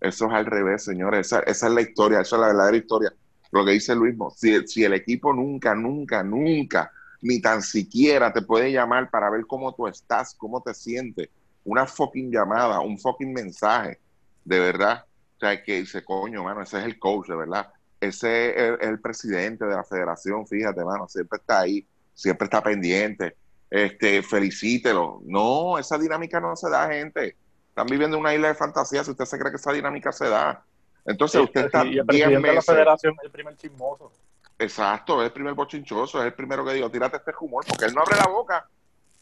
Eso 0.00 0.26
es 0.26 0.32
al 0.32 0.44
revés, 0.44 0.82
señores. 0.82 1.28
Esa, 1.28 1.40
esa 1.40 1.68
es 1.68 1.72
la 1.72 1.80
historia, 1.80 2.20
esa 2.20 2.34
es 2.34 2.40
la 2.40 2.48
verdadera 2.48 2.76
historia. 2.76 3.12
Lo 3.52 3.64
que 3.64 3.70
dice 3.70 3.94
Luismo, 3.94 4.32
si, 4.32 4.66
si 4.66 4.82
el 4.82 4.94
equipo 4.94 5.32
nunca, 5.32 5.76
nunca, 5.76 6.24
nunca, 6.24 6.90
ni 7.22 7.40
tan 7.40 7.62
siquiera 7.62 8.32
te 8.32 8.42
puede 8.42 8.72
llamar 8.72 9.10
para 9.10 9.30
ver 9.30 9.46
cómo 9.46 9.72
tú 9.76 9.86
estás, 9.86 10.34
cómo 10.34 10.60
te 10.60 10.74
sientes, 10.74 11.28
una 11.64 11.86
fucking 11.86 12.32
llamada, 12.32 12.80
un 12.80 12.98
fucking 12.98 13.32
mensaje, 13.32 14.00
de 14.44 14.58
verdad. 14.58 15.04
O 15.36 15.38
sea, 15.38 15.62
que 15.62 15.80
dice, 15.82 16.04
coño, 16.04 16.42
mano, 16.42 16.62
ese 16.62 16.80
es 16.80 16.84
el 16.84 16.98
coach, 16.98 17.28
de 17.28 17.36
verdad. 17.36 17.72
ese 18.00 18.50
es 18.50 18.56
el, 18.80 18.88
el 18.88 19.00
presidente 19.00 19.64
de 19.64 19.74
la 19.76 19.84
federación, 19.84 20.48
fíjate, 20.48 20.84
mano, 20.84 21.06
siempre 21.08 21.38
está 21.38 21.60
ahí, 21.60 21.86
siempre 22.12 22.46
está 22.46 22.60
pendiente. 22.60 23.36
Este, 23.70 24.22
felicítelo. 24.22 25.20
No, 25.24 25.78
esa 25.78 25.98
dinámica 25.98 26.40
no 26.40 26.54
se 26.56 26.70
da, 26.70 26.88
gente. 26.88 27.36
Están 27.68 27.86
viviendo 27.86 28.16
en 28.16 28.20
una 28.22 28.34
isla 28.34 28.48
de 28.48 28.54
fantasía 28.54 29.04
si 29.04 29.10
usted 29.10 29.24
se 29.24 29.38
cree 29.38 29.50
que 29.50 29.56
esa 29.56 29.72
dinámica 29.72 30.12
se 30.12 30.28
da. 30.28 30.64
Entonces 31.04 31.40
usted 31.42 31.66
está 31.66 31.84
y 31.84 31.88
el 31.88 31.92
10 31.92 32.06
presidente 32.06 32.34
de 32.36 32.40
la 32.48 32.52
meses. 32.54 32.64
federación 32.66 33.14
es 33.18 33.24
el 33.24 33.30
primer 33.30 33.56
chismoso. 33.56 34.12
Exacto, 34.58 35.20
es 35.20 35.26
el 35.26 35.32
primer 35.32 35.54
bochinchoso, 35.54 36.20
es 36.20 36.26
el 36.26 36.32
primero 36.34 36.64
que 36.64 36.72
digo, 36.72 36.90
tírate 36.90 37.18
este 37.18 37.32
humor, 37.40 37.64
porque 37.68 37.84
él 37.84 37.94
no 37.94 38.00
abre 38.00 38.16
la 38.16 38.26
boca. 38.28 38.66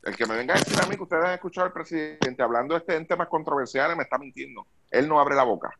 El 0.05 0.15
que 0.17 0.27
me 0.27 0.37
venga 0.37 0.55
a 0.55 0.59
decir 0.59 0.79
a 0.81 0.87
mí 0.87 0.97
que 0.97 1.03
ustedes 1.03 1.25
han 1.25 1.33
escuchado 1.35 1.67
al 1.67 1.73
presidente 1.73 2.43
hablando 2.43 2.77
este, 2.77 2.95
en 2.95 3.07
temas 3.07 3.27
controversiales 3.29 3.97
me 3.97 4.03
está 4.05 4.19
mintiendo. 4.19 4.67
Él 4.91 5.09
no 5.09 5.19
abre 5.19 5.35
la 5.35 5.43
boca. 5.45 5.71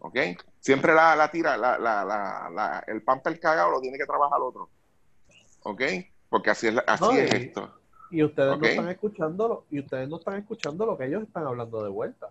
¿Ok? 0.00 0.16
Siempre 0.58 0.94
la, 0.94 1.14
la 1.14 1.30
tira, 1.30 1.56
la, 1.56 1.78
la, 1.78 2.04
la, 2.04 2.50
la- 2.52 2.84
el 2.86 3.02
pamper 3.02 3.38
cagado 3.38 3.70
lo 3.70 3.80
tiene 3.80 3.96
que 3.98 4.06
trabajar 4.06 4.40
otro. 4.40 4.68
¿Ok? 5.62 5.82
Porque 6.28 6.50
así 6.50 6.66
es, 6.68 6.74
la- 6.74 6.84
así 6.86 7.04
No, 7.04 7.12
es 7.12 7.32
y- 7.32 7.36
esto. 7.36 7.74
Y 8.10 8.22
ustedes 8.24 8.58
no 8.58 8.66
están 8.66 8.88
escuchando 8.88 9.48
lo- 9.48 9.64
y 9.70 9.80
ustedes 9.80 10.08
no 10.08 10.16
están 10.16 10.36
escuchando 10.36 10.86
lo 10.86 10.96
que 10.96 11.06
ellos 11.06 11.22
están 11.22 11.46
hablando 11.46 11.82
de 11.82 11.90
vuelta. 11.90 12.30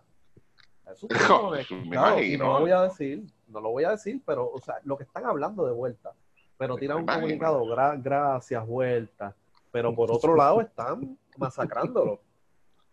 Eso 0.91 1.07
No, 1.29 1.55
y 1.59 1.65
imagino. 1.73 2.45
no 2.45 2.53
lo 2.53 2.59
voy 2.61 2.71
a 2.71 2.81
decir, 2.83 3.23
no 3.47 3.59
lo 3.61 3.69
voy 3.71 3.83
a 3.83 3.91
decir, 3.91 4.21
pero 4.25 4.49
o 4.51 4.59
sea, 4.59 4.75
lo 4.83 4.97
que 4.97 5.03
están 5.03 5.25
hablando 5.25 5.65
de 5.65 5.73
vuelta. 5.73 6.13
Pero 6.57 6.75
tiran 6.77 6.97
un 6.99 7.05
comunicado, 7.05 7.63
"Gra- 7.65 8.01
gracias, 8.01 8.65
vuelta. 8.65 9.35
Pero 9.71 9.93
por 9.93 10.11
otro 10.11 10.35
lado 10.35 10.61
están 10.61 11.17
masacrándolo. 11.37 12.19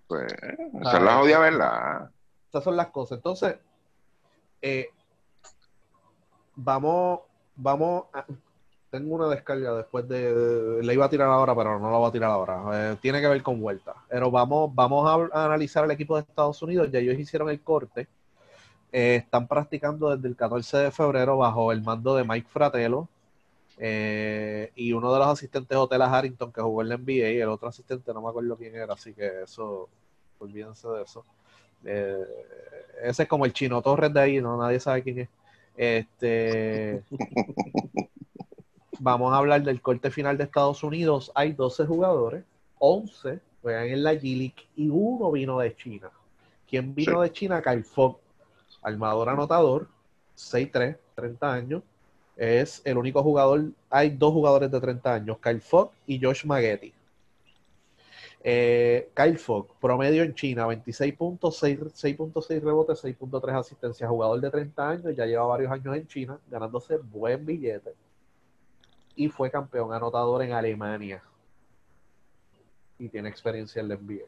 Pues, 0.07 0.31
esa 0.33 0.97
es 0.99 1.03
la 1.03 1.17
jodida 1.19 1.39
verdad. 1.39 2.11
Estas 2.47 2.65
son 2.65 2.77
las 2.77 2.89
cosas. 2.89 3.17
Entonces, 3.19 3.57
eh, 4.61 4.89
vamos, 6.57 7.21
vamos 7.57 8.05
a- 8.13 8.27
tengo 8.95 9.17
una 9.17 9.27
descarga 9.27 9.75
después 9.75 10.07
de, 10.09 10.79
la 10.81 10.93
iba 10.93 11.05
a 11.05 11.11
tirar 11.11 11.29
ahora, 11.29 11.53
pero 11.57 11.81
no 11.81 11.91
la 11.91 11.99
voy 11.99 12.09
a 12.09 12.13
tirar 12.13 12.31
ahora. 12.31 12.93
Eh, 12.93 12.97
tiene 13.03 13.21
que 13.21 13.27
ver 13.27 13.43
con 13.43 13.61
vuelta. 13.61 13.93
Pero 14.09 14.31
vamos, 14.31 14.73
vamos 14.73 15.33
a, 15.33 15.45
analizar 15.45 15.85
el 15.85 15.91
equipo 15.91 16.15
de 16.15 16.23
Estados 16.23 16.63
Unidos. 16.63 16.89
Ya 16.93 17.01
ellos 17.01 17.19
hicieron 17.19 17.51
el 17.51 17.61
corte. 17.61 18.07
Eh, 18.93 19.17
están 19.17 19.49
practicando 19.49 20.15
desde 20.15 20.29
el 20.29 20.37
14 20.37 20.77
de 20.77 20.91
febrero 20.93 21.39
bajo 21.39 21.73
el 21.73 21.83
mando 21.83 22.15
de 22.15 22.23
Mike 22.23 22.47
Fratello. 22.49 23.09
eh, 23.79 24.71
y 24.77 24.93
uno 24.93 25.13
de 25.13 25.19
los 25.19 25.27
asistentes 25.27 25.77
Otela 25.77 26.07
Harrington 26.17 26.53
que 26.53 26.61
jugó 26.61 26.83
en 26.83 26.91
la 26.91 26.97
NBA 26.97 27.31
y 27.33 27.41
el 27.41 27.49
otro 27.49 27.69
asistente 27.69 28.15
no 28.15 28.23
me 28.23 28.29
acuerdo 28.29 28.57
quién 28.57 28.77
era, 28.77 28.95
así 28.95 29.13
que 29.13 29.43
eso, 29.43 29.89
olvídense 30.39 30.87
de 30.89 31.03
eso. 31.03 31.25
Ese 33.03 33.23
es 33.25 33.29
como 33.29 33.45
el 33.45 33.53
Chino 33.53 33.83
Torres 33.83 34.13
de 34.15 34.21
ahí, 34.21 34.41
no 34.41 34.57
nadie 34.57 34.79
sabe 34.79 35.03
quién 35.03 35.19
es. 35.19 35.29
Este, 35.77 37.03
vamos 39.05 39.35
a 39.35 39.37
hablar 39.37 39.63
del 39.63 39.83
corte 39.83 40.11
final 40.11 40.39
de 40.39 40.45
Estados 40.45 40.83
Unidos. 40.83 41.31
Hay 41.35 41.53
12 41.53 41.85
jugadores, 41.85 42.43
11 42.79 43.39
juegan 43.61 43.89
en 43.89 44.03
la 44.03 44.15
G-League 44.15 44.67
y 44.77 44.89
uno 44.89 45.31
vino 45.31 45.59
de 45.59 45.77
China. 45.77 46.11
¿Quién 46.67 46.95
vino 46.95 47.23
Sí. 47.23 47.29
de 47.29 47.33
China? 47.33 47.63
Kyle 47.63 47.85
Fogg, 47.85 48.17
armador 48.83 49.29
anotador, 49.29 49.89
6'3, 50.35 50.97
30 51.15 51.53
años. 51.53 51.83
Es 52.35 52.81
el 52.85 52.97
único 52.97 53.23
jugador, 53.23 53.67
hay 53.91 54.09
dos 54.11 54.33
jugadores 54.33 54.71
de 54.71 54.81
30 54.81 55.15
años, 55.15 55.37
Kyle 55.39 55.61
Fogg 55.61 55.91
y 56.07 56.19
Josh 56.21 56.45
Maggetti. 56.47 56.93
Eh, 58.43 59.11
Kyle 59.15 59.39
Fogg, 59.39 59.69
promedio 59.81 60.23
en 60.23 60.35
China, 60.35 60.67
26 60.67 61.15
puntos, 61.15 61.57
6 61.59 61.79
6.6 61.95 62.63
rebotes, 62.63 63.05
6.3 63.05 63.55
asistencias. 63.55 64.09
Jugador 64.09 64.41
de 64.41 64.51
30 64.51 64.89
años, 64.89 65.17
ya 65.17 65.27
lleva 65.27 65.45
varios 65.47 65.71
años 65.71 65.95
en 65.95 66.07
China, 66.07 66.39
ganándose 66.51 66.97
buen 66.97 67.45
billete. 67.45 67.93
Y 69.17 69.29
fue 69.29 69.51
campeón 69.51 69.93
anotador 69.93 70.43
en 70.43 70.53
Alemania. 70.53 71.23
Y 72.99 73.09
tiene 73.09 73.29
experiencia 73.29 73.81
en 73.81 73.89
la 73.89 73.97
NBA. 73.97 74.25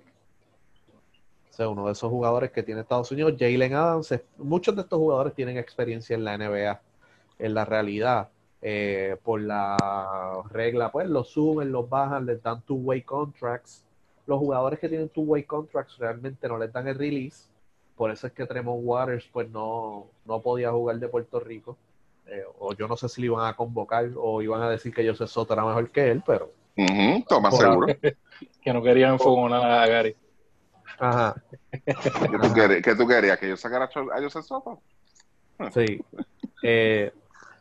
O 1.50 1.52
sea, 1.52 1.68
uno 1.68 1.86
de 1.86 1.92
esos 1.92 2.10
jugadores 2.10 2.50
que 2.50 2.62
tiene 2.62 2.82
Estados 2.82 3.10
Unidos, 3.10 3.34
Jalen 3.38 3.74
Adams. 3.74 4.14
Muchos 4.36 4.74
de 4.76 4.82
estos 4.82 4.98
jugadores 4.98 5.34
tienen 5.34 5.56
experiencia 5.56 6.14
en 6.14 6.24
la 6.24 6.36
NBA. 6.36 6.80
En 7.38 7.54
la 7.54 7.64
realidad, 7.64 8.28
eh, 8.62 9.16
por 9.22 9.40
la 9.40 10.42
regla, 10.50 10.90
pues 10.90 11.08
los 11.08 11.28
suben, 11.28 11.72
los 11.72 11.88
bajan, 11.88 12.26
les 12.26 12.42
dan 12.42 12.62
two-way 12.62 13.02
contracts 13.02 13.86
los 14.26 14.38
jugadores 14.38 14.78
que 14.78 14.88
tienen 14.88 15.08
two-way 15.08 15.44
contracts 15.44 15.98
realmente 15.98 16.48
no 16.48 16.58
les 16.58 16.72
dan 16.72 16.88
el 16.88 16.98
release. 16.98 17.48
Por 17.96 18.10
eso 18.10 18.26
es 18.26 18.32
que 18.32 18.44
Tremont 18.44 18.80
Waters 18.82 19.28
pues 19.32 19.48
no, 19.50 20.08
no 20.24 20.42
podía 20.42 20.72
jugar 20.72 20.98
de 20.98 21.08
Puerto 21.08 21.40
Rico. 21.40 21.78
Eh, 22.26 22.42
o 22.58 22.74
yo 22.74 22.88
no 22.88 22.96
sé 22.96 23.08
si 23.08 23.20
le 23.20 23.26
iban 23.28 23.46
a 23.46 23.54
convocar 23.54 24.10
o 24.16 24.42
iban 24.42 24.62
a 24.62 24.70
decir 24.70 24.92
que 24.92 25.06
Joseph 25.06 25.28
Soto 25.28 25.54
era 25.54 25.64
mejor 25.64 25.90
que 25.90 26.10
él, 26.10 26.22
pero... 26.26 26.52
Ujú, 26.76 27.24
toma 27.28 27.50
seguro. 27.50 27.86
Que 28.60 28.72
no 28.72 28.82
querían 28.82 29.12
enfogonar 29.12 29.62
a 29.62 29.86
Gary. 29.86 30.14
Ajá, 30.98 31.42
¿Qué 31.70 32.38
tú, 32.42 32.52
querías, 32.52 32.82
qué 32.82 32.94
tú 32.94 33.06
querías? 33.06 33.38
¿Que 33.38 33.48
yo 33.48 33.56
sacara 33.56 33.84
a 33.84 34.20
Joseph 34.20 34.44
Soto? 34.44 34.82
sí. 35.72 36.02
Eh, 36.62 37.12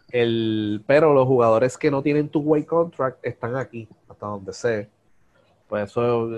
el, 0.10 0.84
pero 0.88 1.13
los 1.13 1.28
jugadores 1.28 1.78
que 1.78 1.91
no 1.91 2.01
tienen 2.01 2.30
two-way 2.30 2.63
contract 2.63 3.19
están 3.25 3.56
aquí, 3.56 3.88
hasta 4.10 4.25
donde 4.25 4.54
sé. 4.54 4.89
Pues 5.67 5.91
eso, 5.91 6.30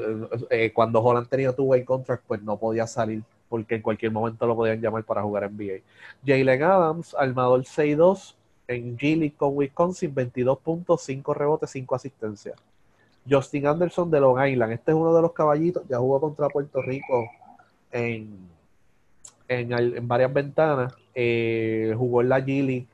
eh, 0.49 0.71
cuando 0.73 1.01
Holland 1.01 1.27
tenía 1.27 1.55
two-way 1.55 1.83
contract, 1.83 2.23
pues 2.27 2.41
no 2.41 2.57
podía 2.57 2.87
salir, 2.87 3.23
porque 3.49 3.75
en 3.75 3.81
cualquier 3.81 4.11
momento 4.11 4.45
lo 4.45 4.55
podían 4.55 4.81
llamar 4.81 5.03
para 5.03 5.21
jugar 5.21 5.51
NBA. 5.51 5.81
Jalen 6.25 6.63
Adams, 6.63 7.15
armador 7.17 7.61
6-2 7.61 8.35
en 8.67 8.97
G 8.97 9.17
League 9.17 9.35
con 9.37 9.55
Wisconsin, 9.55 10.13
22 10.13 10.59
puntos, 10.59 11.01
5 11.03 11.33
rebotes, 11.33 11.69
5 11.71 11.95
asistencias. 11.95 12.55
Justin 13.29 13.67
Anderson 13.67 14.09
de 14.09 14.19
Long 14.19 14.45
Island, 14.45 14.73
este 14.73 14.91
es 14.91 14.97
uno 14.97 15.13
de 15.13 15.21
los 15.21 15.33
caballitos, 15.33 15.83
ya 15.87 15.97
jugó 15.97 16.19
contra 16.21 16.47
Puerto 16.47 16.81
Rico 16.81 17.25
en, 17.91 18.37
en, 19.47 19.71
en 19.73 20.07
varias 20.07 20.33
ventanas, 20.33 20.93
eh, 21.13 21.93
jugó 21.97 22.21
en 22.21 22.29
la 22.29 22.39
G 22.39 22.65
League, 22.65 22.87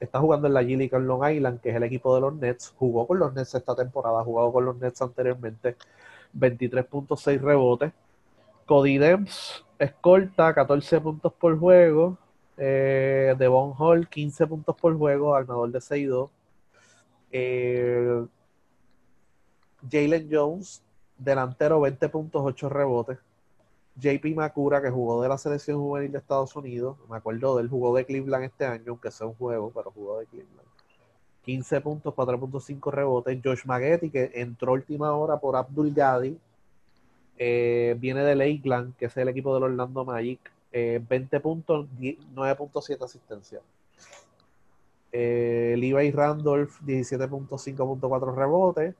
está 0.00 0.18
jugando 0.18 0.48
en 0.48 0.54
la 0.54 0.62
G 0.62 0.76
League 0.76 0.96
en 0.96 1.06
Long 1.06 1.28
Island, 1.28 1.60
que 1.60 1.70
es 1.70 1.76
el 1.76 1.84
equipo 1.84 2.14
de 2.14 2.20
los 2.20 2.34
Nets, 2.34 2.74
jugó 2.76 3.06
con 3.06 3.18
los 3.18 3.32
Nets 3.32 3.54
esta 3.54 3.76
temporada, 3.76 4.24
jugado 4.24 4.52
con 4.52 4.64
los 4.64 4.76
Nets 4.76 5.02
anteriormente, 5.02 5.76
23.6 6.36 7.40
rebotes. 7.40 7.92
Cody 8.70 8.98
Demps, 8.98 9.64
escolta, 9.80 10.54
14 10.54 11.00
puntos 11.00 11.32
por 11.32 11.58
juego. 11.58 12.18
Eh, 12.56 13.34
Devon 13.38 13.74
Hall, 13.78 14.08
15 14.08 14.46
puntos 14.46 14.76
por 14.76 14.96
juego, 14.96 15.34
armador 15.34 15.70
de 15.72 15.80
6-2. 15.80 16.30
Eh, 17.32 18.26
Jalen 19.90 20.28
Jones, 20.30 20.82
delantero, 21.16 21.80
20 21.80 22.08
puntos, 22.10 22.42
8 22.44 22.68
rebotes. 22.68 23.18
JP 23.96 24.34
Makura, 24.34 24.80
que 24.80 24.90
jugó 24.90 25.22
de 25.22 25.28
la 25.28 25.38
selección 25.38 25.78
juvenil 25.78 26.12
de 26.12 26.18
Estados 26.18 26.54
Unidos, 26.56 26.96
me 27.08 27.16
acuerdo 27.16 27.56
de 27.56 27.62
él, 27.62 27.68
jugó 27.68 27.94
de 27.94 28.04
Cleveland 28.06 28.44
este 28.44 28.64
año, 28.64 28.84
aunque 28.88 29.10
sea 29.10 29.26
un 29.26 29.34
juego, 29.34 29.72
pero 29.74 29.90
jugó 29.90 30.18
de 30.18 30.26
Cleveland. 30.26 30.68
15 31.42 31.80
puntos, 31.80 32.14
4.5 32.14 32.92
rebotes. 32.92 33.40
Josh 33.42 33.64
Maggetti, 33.64 34.10
que 34.10 34.30
entró 34.34 34.72
última 34.72 35.12
hora 35.12 35.38
por 35.38 35.56
Abdul 35.56 35.92
Gadi, 35.92 36.38
eh, 37.42 37.96
viene 37.98 38.22
de 38.22 38.36
Lakeland, 38.36 38.94
que 38.96 39.06
es 39.06 39.16
el 39.16 39.26
equipo 39.28 39.54
del 39.54 39.62
Orlando 39.62 40.04
Magic, 40.04 40.38
eh, 40.72 41.00
20 41.08 41.40
puntos, 41.40 41.88
10 41.98 42.18
9.7 42.34 43.02
asistencia. 43.02 43.60
Eh, 45.10 45.74
Levi 45.78 46.10
Randolph, 46.10 46.82
17.5.4 46.82 48.34
rebotes. 48.34 48.94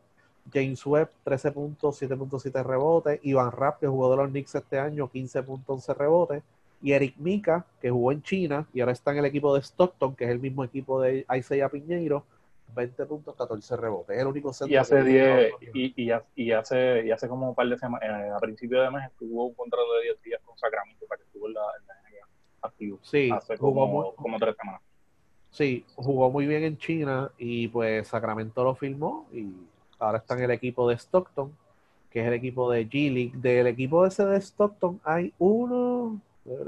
James 0.51 0.87
Webb, 0.87 1.11
13 1.23 1.53
puntos, 1.53 2.01
7.7 2.01 2.65
rebotes. 2.65 3.21
Ivan 3.25 3.53
Rapp, 3.53 3.79
que 3.79 3.87
jugó 3.87 4.11
de 4.11 4.17
los 4.17 4.31
Knicks 4.31 4.55
este 4.55 4.79
año, 4.79 5.11
15.11 5.13 5.95
rebotes. 5.95 6.43
Y 6.81 6.93
Eric 6.93 7.17
Mika, 7.19 7.67
que 7.83 7.91
jugó 7.91 8.11
en 8.11 8.23
China 8.23 8.67
y 8.73 8.81
ahora 8.81 8.93
está 8.93 9.13
en 9.13 9.19
el 9.19 9.27
equipo 9.27 9.55
de 9.55 9.61
Stockton, 9.61 10.17
que 10.17 10.25
es 10.25 10.31
el 10.31 10.41
mismo 10.41 10.65
equipo 10.65 10.99
de 11.03 11.27
Isaiah 11.37 11.69
Piñeiro, 11.69 12.25
20 12.75 13.07
puntos, 13.07 13.37
14 13.37 13.77
rebotes. 13.77 14.17
Es 14.17 14.23
el 14.23 14.29
único 14.29 14.53
centro 14.53 14.73
Y 14.73 14.77
hace 14.77 14.97
que 14.97 15.03
tiene 15.03 15.19
10, 15.19 15.29
Estados 15.29 15.63
Unidos. 15.63 15.75
y, 15.75 16.11
y, 16.11 16.45
y 16.47 16.53
hace, 16.53 17.07
y 17.07 17.11
hace 17.11 17.29
como 17.29 17.49
un 17.51 17.55
par 17.55 17.69
de 17.69 17.79
semanas, 17.79 18.09
eh, 18.09 18.31
a 18.31 18.39
principio 18.39 18.81
de 18.83 18.91
mes, 18.91 19.11
estuvo 19.11 19.47
un 19.47 19.55
contrato 19.55 19.95
de 19.95 20.03
10 20.05 20.23
días 20.23 20.41
con 20.45 20.57
Sacramento 20.59 21.07
para 21.07 21.19
que 21.19 21.25
estuvo 21.25 21.47
en 21.49 21.55
la, 21.55 21.63
en 21.81 21.87
la 21.87 21.95
NBA 21.95 22.27
activo. 22.63 22.99
Sí, 23.03 23.31
hace 23.33 23.57
jugó 23.57 23.81
como, 23.81 24.03
muy, 24.03 24.15
como 24.17 24.39
tres 24.39 24.57
semanas. 24.57 24.83
Sí, 25.51 25.85
jugó 25.97 26.31
muy 26.31 26.47
bien 26.47 26.63
en 26.63 26.79
China 26.79 27.31
y 27.37 27.69
pues 27.69 28.07
Sacramento 28.09 28.63
lo 28.63 28.75
firmó 28.75 29.27
y 29.33 29.53
ahora 29.99 30.19
está 30.19 30.35
en 30.35 30.45
el 30.45 30.51
equipo 30.53 30.89
de 30.89 30.95
Stockton, 30.97 31.53
que 32.11 32.21
es 32.21 32.27
el 32.27 32.35
equipo 32.35 32.71
de 32.71 32.89
G 32.89 33.13
League. 33.13 33.33
Del 33.35 33.67
equipo 33.67 34.07
ese 34.07 34.25
de 34.25 34.41
Stockton 34.41 35.01
hay 35.03 35.33
uno, 35.39 36.21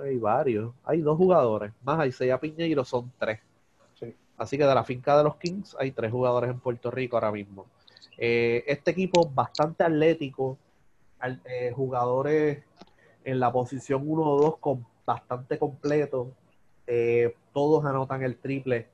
hay 0.03 0.19
varios, 0.19 0.73
hay 0.85 1.01
dos 1.01 1.17
jugadores, 1.17 1.73
más 1.85 2.07
Isaiah 2.07 2.41
Piñeiro 2.41 2.85
son 2.85 3.11
tres. 3.19 3.41
Sí. 4.37 4.43
Así 4.43 4.59
que 4.59 4.65
de 4.65 4.75
la 4.75 4.85
finca 4.85 5.17
de 5.17 5.25
los 5.25 5.37
Kings 5.37 5.77
hay 5.79 5.93
tres 5.93 6.11
jugadores 6.11 6.51
en 6.51 6.61
Puerto 6.61 6.91
Rico 6.91 7.17
ahora 7.17 7.33
mismo. 7.33 7.67
Eh, 8.19 8.65
este 8.67 8.91
equipo 8.91 9.29
bastante 9.29 9.85
atlético, 9.85 10.59
eh, 11.45 11.73
jugadores 11.75 12.63
en 13.25 13.41
la 13.41 13.53
posición 13.53 14.03
1 14.07 14.23
o 14.23 14.43
2 14.43 14.59
con 14.59 14.87
bastante 15.05 15.59
completo, 15.59 16.33
eh, 16.87 17.35
todos 17.53 17.85
anotan 17.85 18.23
el 18.23 18.37
triple. 18.37 18.89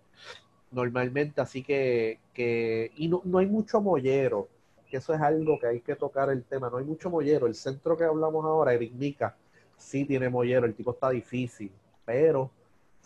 normalmente, 0.71 1.41
así 1.41 1.63
que, 1.63 2.21
que 2.35 2.93
y 2.97 3.09
no, 3.09 3.23
no 3.25 3.39
hay 3.39 3.47
mucho 3.47 3.81
mollero, 3.81 4.49
que 4.91 4.99
eso 4.99 5.15
es 5.15 5.21
algo 5.21 5.59
que 5.59 5.67
hay 5.67 5.81
que 5.81 5.97
tocar 5.97 6.31
el 6.31 6.45
tema, 6.45 6.69
no 6.71 6.77
hay 6.79 6.85
mucho 6.85 7.11
mollero, 7.11 7.47
el 7.47 7.55
centro 7.55 7.97
que 7.97 8.05
hablamos 8.05 8.45
ahora, 8.45 8.75
Eric 8.75 8.93
Mica, 8.93 9.35
sí 9.77 10.05
tiene 10.05 10.29
mollero, 10.29 10.67
el 10.67 10.75
tipo 10.75 10.93
está 10.93 11.11
difícil, 11.11 11.73
pero 12.05 12.51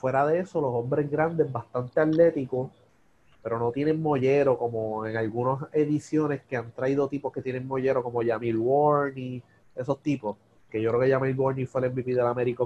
fuera 0.02 0.26
de 0.26 0.40
eso, 0.40 0.60
los 0.60 0.74
hombres 0.74 1.08
grandes, 1.08 1.50
bastante 1.52 2.00
atléticos, 2.00 2.72
pero 3.40 3.60
no 3.60 3.70
tienen 3.70 4.02
mollero 4.02 4.58
como 4.58 5.06
en 5.06 5.16
algunas 5.16 5.72
ediciones 5.72 6.42
que 6.42 6.56
han 6.56 6.72
traído 6.72 7.06
tipos 7.06 7.32
que 7.32 7.40
tienen 7.40 7.68
mollero 7.68 8.02
como 8.02 8.20
Yamil 8.20 8.58
Warney, 8.58 9.40
esos 9.76 10.02
tipos, 10.02 10.36
que 10.68 10.82
yo 10.82 10.90
creo 10.90 11.02
que 11.02 11.08
Yamil 11.08 11.38
Warney 11.38 11.66
fue 11.66 11.82
el 11.82 11.92
MVP 11.92 12.14
del 12.14 12.26
América, 12.26 12.64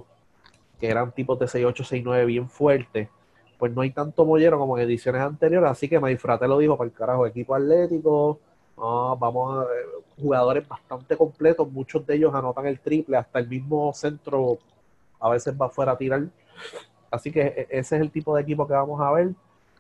que 0.81 0.89
eran 0.89 1.13
tipos 1.13 1.39
de 1.39 1.45
6'8, 1.45 1.85
6'9 1.85 2.25
bien 2.25 2.49
fuertes, 2.49 3.11
pues 3.59 3.71
no 3.71 3.83
hay 3.83 3.91
tanto 3.91 4.25
mollero 4.25 4.59
como 4.59 4.79
en 4.79 4.85
ediciones 4.85 5.21
anteriores, 5.21 5.71
así 5.71 5.91
que 5.91 6.01
Maifrate 6.01 6.49
lo 6.49 6.57
dijo 6.57 6.79
para 6.79 6.89
el 6.89 6.95
carajo, 6.95 7.27
equipo 7.27 7.55
atlético, 7.55 8.41
vamos 8.79 9.59
a 9.59 9.63
eh, 9.65 9.77
jugadores 10.23 10.67
bastante 10.67 11.19
completos, 11.19 11.71
muchos 11.71 12.07
de 12.07 12.15
ellos 12.15 12.35
anotan 12.35 12.67
el 12.67 12.81
triple, 12.81 13.19
hasta 13.19 13.41
el 13.41 13.47
mismo 13.47 13.93
centro 13.93 14.57
a 15.21 15.29
veces 15.29 15.55
va 15.55 15.69
fuera 15.69 15.93
a 15.93 15.99
tirar. 15.99 16.23
Así 17.17 17.33
que 17.33 17.41
e, 17.41 17.67
ese 17.71 17.97
es 17.97 18.03
el 18.03 18.11
tipo 18.11 18.35
de 18.37 18.43
equipo 18.43 18.67
que 18.67 18.75
vamos 18.75 19.01
a 19.01 19.11
ver. 19.13 19.35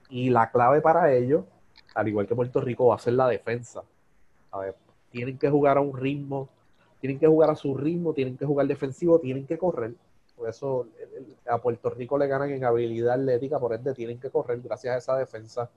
Y 0.09 0.30
la 0.30 0.51
clave 0.51 0.80
para 0.80 1.12
ello, 1.12 1.47
al 1.95 2.09
igual 2.09 2.26
que 2.26 2.34
Puerto 2.34 2.61
Rico, 2.61 2.87
va 2.89 2.97
a 2.97 2.99
ser 2.99 3.14
la 3.14 3.28
defensa. 3.28 3.82
A 4.51 4.59
ver, 4.59 4.76
tienen 5.11 5.39
que 5.39 5.51
jugar 5.51 5.78
a 5.78 5.80
un 5.80 5.97
ritmo, 5.97 6.49
tienen 7.01 7.18
que 7.18 7.26
jugar 7.26 7.51
a 7.51 7.57
su 7.57 7.76
ritmo, 7.76 8.12
tienen 8.12 8.37
que 8.37 8.47
jugar 8.47 8.66
defensivo, 8.66 9.18
tienen 9.18 9.47
que 9.47 9.59
correr. 9.59 9.95
Por 10.37 10.49
eso 10.49 10.87
a 11.49 11.59
Puerto 11.59 11.91
Rico 11.91 12.18
le 12.18 12.26
ganan 12.26 12.51
en 12.51 12.64
habilidad 12.64 13.14
atlética, 13.14 13.59
por 13.59 13.72
ende 13.74 13.95
tienen 13.95 14.20
que 14.20 14.30
correr 14.30 14.61
gracias 14.61 14.95
a 14.95 14.99
esa 14.99 15.16
defensa. 15.16 15.70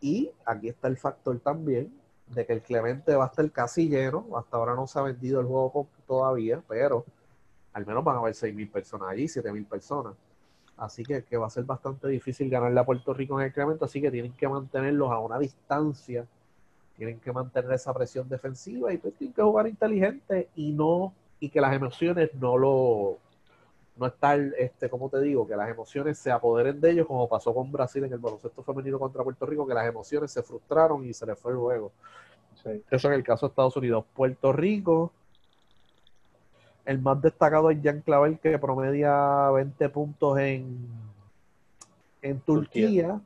Y 0.00 0.30
aquí 0.44 0.68
está 0.68 0.88
el 0.88 0.96
factor 0.96 1.38
también 1.40 1.92
de 2.28 2.46
que 2.46 2.52
el 2.52 2.62
Clemente 2.62 3.14
va 3.14 3.24
a 3.24 3.26
estar 3.28 3.50
casi 3.50 3.88
lleno. 3.88 4.26
Hasta 4.36 4.56
ahora 4.56 4.74
no 4.74 4.86
se 4.86 4.98
ha 4.98 5.02
vendido 5.02 5.40
el 5.40 5.46
juego 5.46 5.88
todavía, 6.06 6.62
pero 6.68 7.04
al 7.72 7.86
menos 7.86 8.04
van 8.04 8.16
a 8.16 8.18
haber 8.20 8.34
6.000 8.34 8.70
personas 8.70 9.08
allí, 9.10 9.24
7.000 9.24 9.66
personas. 9.66 10.14
Así 10.80 11.04
que, 11.04 11.22
que, 11.24 11.36
va 11.36 11.46
a 11.46 11.50
ser 11.50 11.64
bastante 11.64 12.08
difícil 12.08 12.48
ganarle 12.48 12.80
a 12.80 12.84
Puerto 12.84 13.12
Rico 13.12 13.38
en 13.38 13.46
el 13.46 13.52
Clemente, 13.52 13.84
así 13.84 14.00
que 14.00 14.10
tienen 14.10 14.32
que 14.32 14.48
mantenerlos 14.48 15.12
a 15.12 15.18
una 15.18 15.38
distancia, 15.38 16.26
tienen 16.96 17.20
que 17.20 17.30
mantener 17.32 17.72
esa 17.72 17.92
presión 17.92 18.26
defensiva 18.30 18.90
y 18.90 18.96
pues 18.96 19.14
tienen 19.14 19.34
que 19.34 19.42
jugar 19.42 19.66
inteligente 19.66 20.48
y 20.56 20.72
no, 20.72 21.12
y 21.38 21.50
que 21.50 21.60
las 21.60 21.74
emociones 21.74 22.30
no 22.34 22.56
lo, 22.56 23.18
no 23.98 24.06
estar, 24.06 24.40
este, 24.56 24.88
como 24.88 25.10
te 25.10 25.20
digo, 25.20 25.46
que 25.46 25.54
las 25.54 25.68
emociones 25.68 26.18
se 26.18 26.30
apoderen 26.30 26.80
de 26.80 26.92
ellos, 26.92 27.06
como 27.06 27.28
pasó 27.28 27.52
con 27.52 27.70
Brasil 27.70 28.02
en 28.04 28.14
el 28.14 28.18
baloncesto 28.18 28.62
femenino 28.62 28.98
contra 28.98 29.22
Puerto 29.22 29.44
Rico, 29.44 29.66
que 29.66 29.74
las 29.74 29.86
emociones 29.86 30.30
se 30.30 30.42
frustraron 30.42 31.04
y 31.04 31.12
se 31.12 31.26
les 31.26 31.38
fue 31.38 31.52
el 31.52 31.58
juego. 31.58 31.92
Eso 32.90 33.08
en 33.08 33.14
el 33.14 33.22
caso 33.22 33.46
de 33.46 33.50
Estados 33.50 33.76
Unidos. 33.76 34.06
Puerto 34.14 34.50
Rico, 34.50 35.12
el 36.90 37.00
más 37.00 37.22
destacado 37.22 37.70
es 37.70 37.78
Jan 37.80 38.00
Clavel, 38.00 38.40
que 38.40 38.58
promedia 38.58 39.48
20 39.50 39.88
puntos 39.90 40.36
en, 40.40 40.88
en 42.20 42.40
Turquía. 42.40 43.20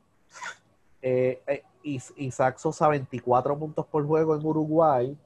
Eh, 1.01 1.41
eh, 1.47 1.63
Isaac 1.81 2.59
Sosa 2.59 2.87
24 2.89 3.57
puntos 3.57 3.87
por 3.87 4.05
juego 4.05 4.35
en 4.35 4.45
Uruguay. 4.45 5.17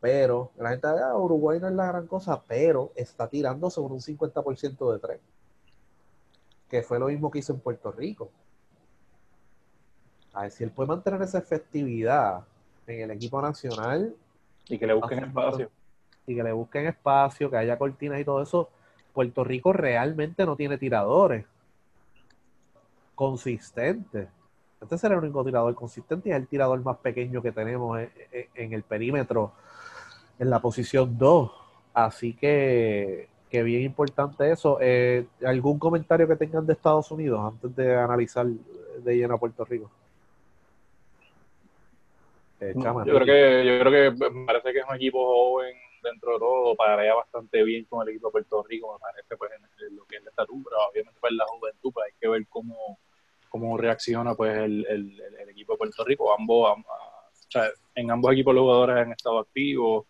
Pero 0.00 0.50
la 0.56 0.70
gente 0.70 0.88
de 0.88 1.00
ah, 1.00 1.16
Uruguay 1.16 1.60
no 1.60 1.68
es 1.68 1.74
la 1.74 1.86
gran 1.86 2.08
cosa, 2.08 2.42
pero 2.42 2.90
está 2.96 3.28
tirando 3.28 3.70
sobre 3.70 3.94
un 3.94 4.00
50% 4.00 4.92
de 4.92 4.98
tres. 4.98 5.20
Que 6.68 6.82
fue 6.82 6.98
lo 6.98 7.06
mismo 7.06 7.30
que 7.30 7.38
hizo 7.38 7.52
en 7.52 7.60
Puerto 7.60 7.92
Rico. 7.92 8.30
A 10.32 10.42
ver 10.42 10.50
si 10.50 10.64
él 10.64 10.72
puede 10.72 10.88
mantener 10.88 11.22
esa 11.22 11.38
efectividad 11.38 12.42
en 12.88 13.02
el 13.02 13.12
equipo 13.12 13.40
nacional. 13.40 14.12
Y 14.68 14.76
que 14.76 14.88
le 14.88 14.94
busquen 14.94 15.22
espacio. 15.22 15.70
Y 16.26 16.34
que 16.34 16.42
le 16.42 16.52
busquen 16.52 16.86
espacio, 16.86 17.50
que 17.50 17.56
haya 17.56 17.78
cortinas 17.78 18.20
y 18.20 18.24
todo 18.24 18.42
eso. 18.42 18.70
Puerto 19.12 19.44
Rico 19.44 19.72
realmente 19.72 20.44
no 20.44 20.56
tiene 20.56 20.78
tiradores 20.78 21.44
consistentes. 23.14 24.28
Este 24.80 24.98
será 24.98 25.14
el 25.14 25.20
único 25.20 25.44
tirador 25.44 25.74
consistente 25.74 26.28
y 26.28 26.32
es 26.32 26.38
el 26.38 26.48
tirador 26.48 26.82
más 26.82 26.98
pequeño 26.98 27.40
que 27.40 27.52
tenemos 27.52 28.00
en 28.54 28.72
el 28.72 28.82
perímetro 28.82 29.52
en 30.38 30.50
la 30.50 30.60
posición 30.60 31.16
2. 31.16 31.50
Así 31.94 32.34
que, 32.34 33.28
que 33.48 33.62
bien 33.62 33.82
importante 33.82 34.50
eso. 34.50 34.78
Eh, 34.80 35.26
¿Algún 35.44 35.78
comentario 35.78 36.26
que 36.26 36.36
tengan 36.36 36.66
de 36.66 36.72
Estados 36.72 37.10
Unidos 37.10 37.40
antes 37.52 37.74
de 37.76 37.96
analizar 37.96 38.46
de 38.46 39.16
lleno 39.16 39.34
a 39.34 39.38
Puerto 39.38 39.64
Rico? 39.64 39.90
Eh, 42.60 42.74
yo 42.76 43.04
creo 43.04 43.24
que 43.24 43.64
yo 43.66 43.78
creo 43.80 43.92
que 43.92 44.30
parece 44.46 44.72
que 44.72 44.78
es 44.78 44.84
un 44.88 44.96
equipo 44.96 45.24
joven 45.24 45.74
dentro 46.04 46.34
de 46.34 46.38
todo, 46.38 46.76
pagaría 46.76 47.14
bastante 47.14 47.62
bien 47.64 47.84
con 47.86 48.02
el 48.02 48.10
equipo 48.10 48.28
de 48.28 48.32
Puerto 48.32 48.62
Rico, 48.62 48.92
me 48.92 49.00
parece 49.00 49.36
pues 49.36 49.50
en 49.52 49.96
lo 49.96 50.04
que 50.04 50.16
es 50.16 50.22
la 50.22 50.30
estatura, 50.30 50.76
obviamente 50.90 51.18
pues 51.20 51.32
la 51.32 51.46
juventud, 51.46 51.92
pues 51.92 52.06
hay 52.06 52.18
que 52.20 52.28
ver 52.28 52.46
cómo, 52.48 52.98
cómo 53.48 53.76
reacciona 53.76 54.34
pues 54.34 54.56
el, 54.56 54.86
el, 54.86 55.48
equipo 55.48 55.72
de 55.72 55.78
Puerto 55.78 56.04
Rico, 56.04 56.32
ambos, 56.32 56.70
o 56.70 57.50
sea, 57.50 57.68
en 57.94 58.10
ambos 58.10 58.32
equipos 58.32 58.54
los 58.54 58.62
jugadores 58.62 58.96
han 58.96 59.12
estado 59.12 59.40
activos, 59.40 60.06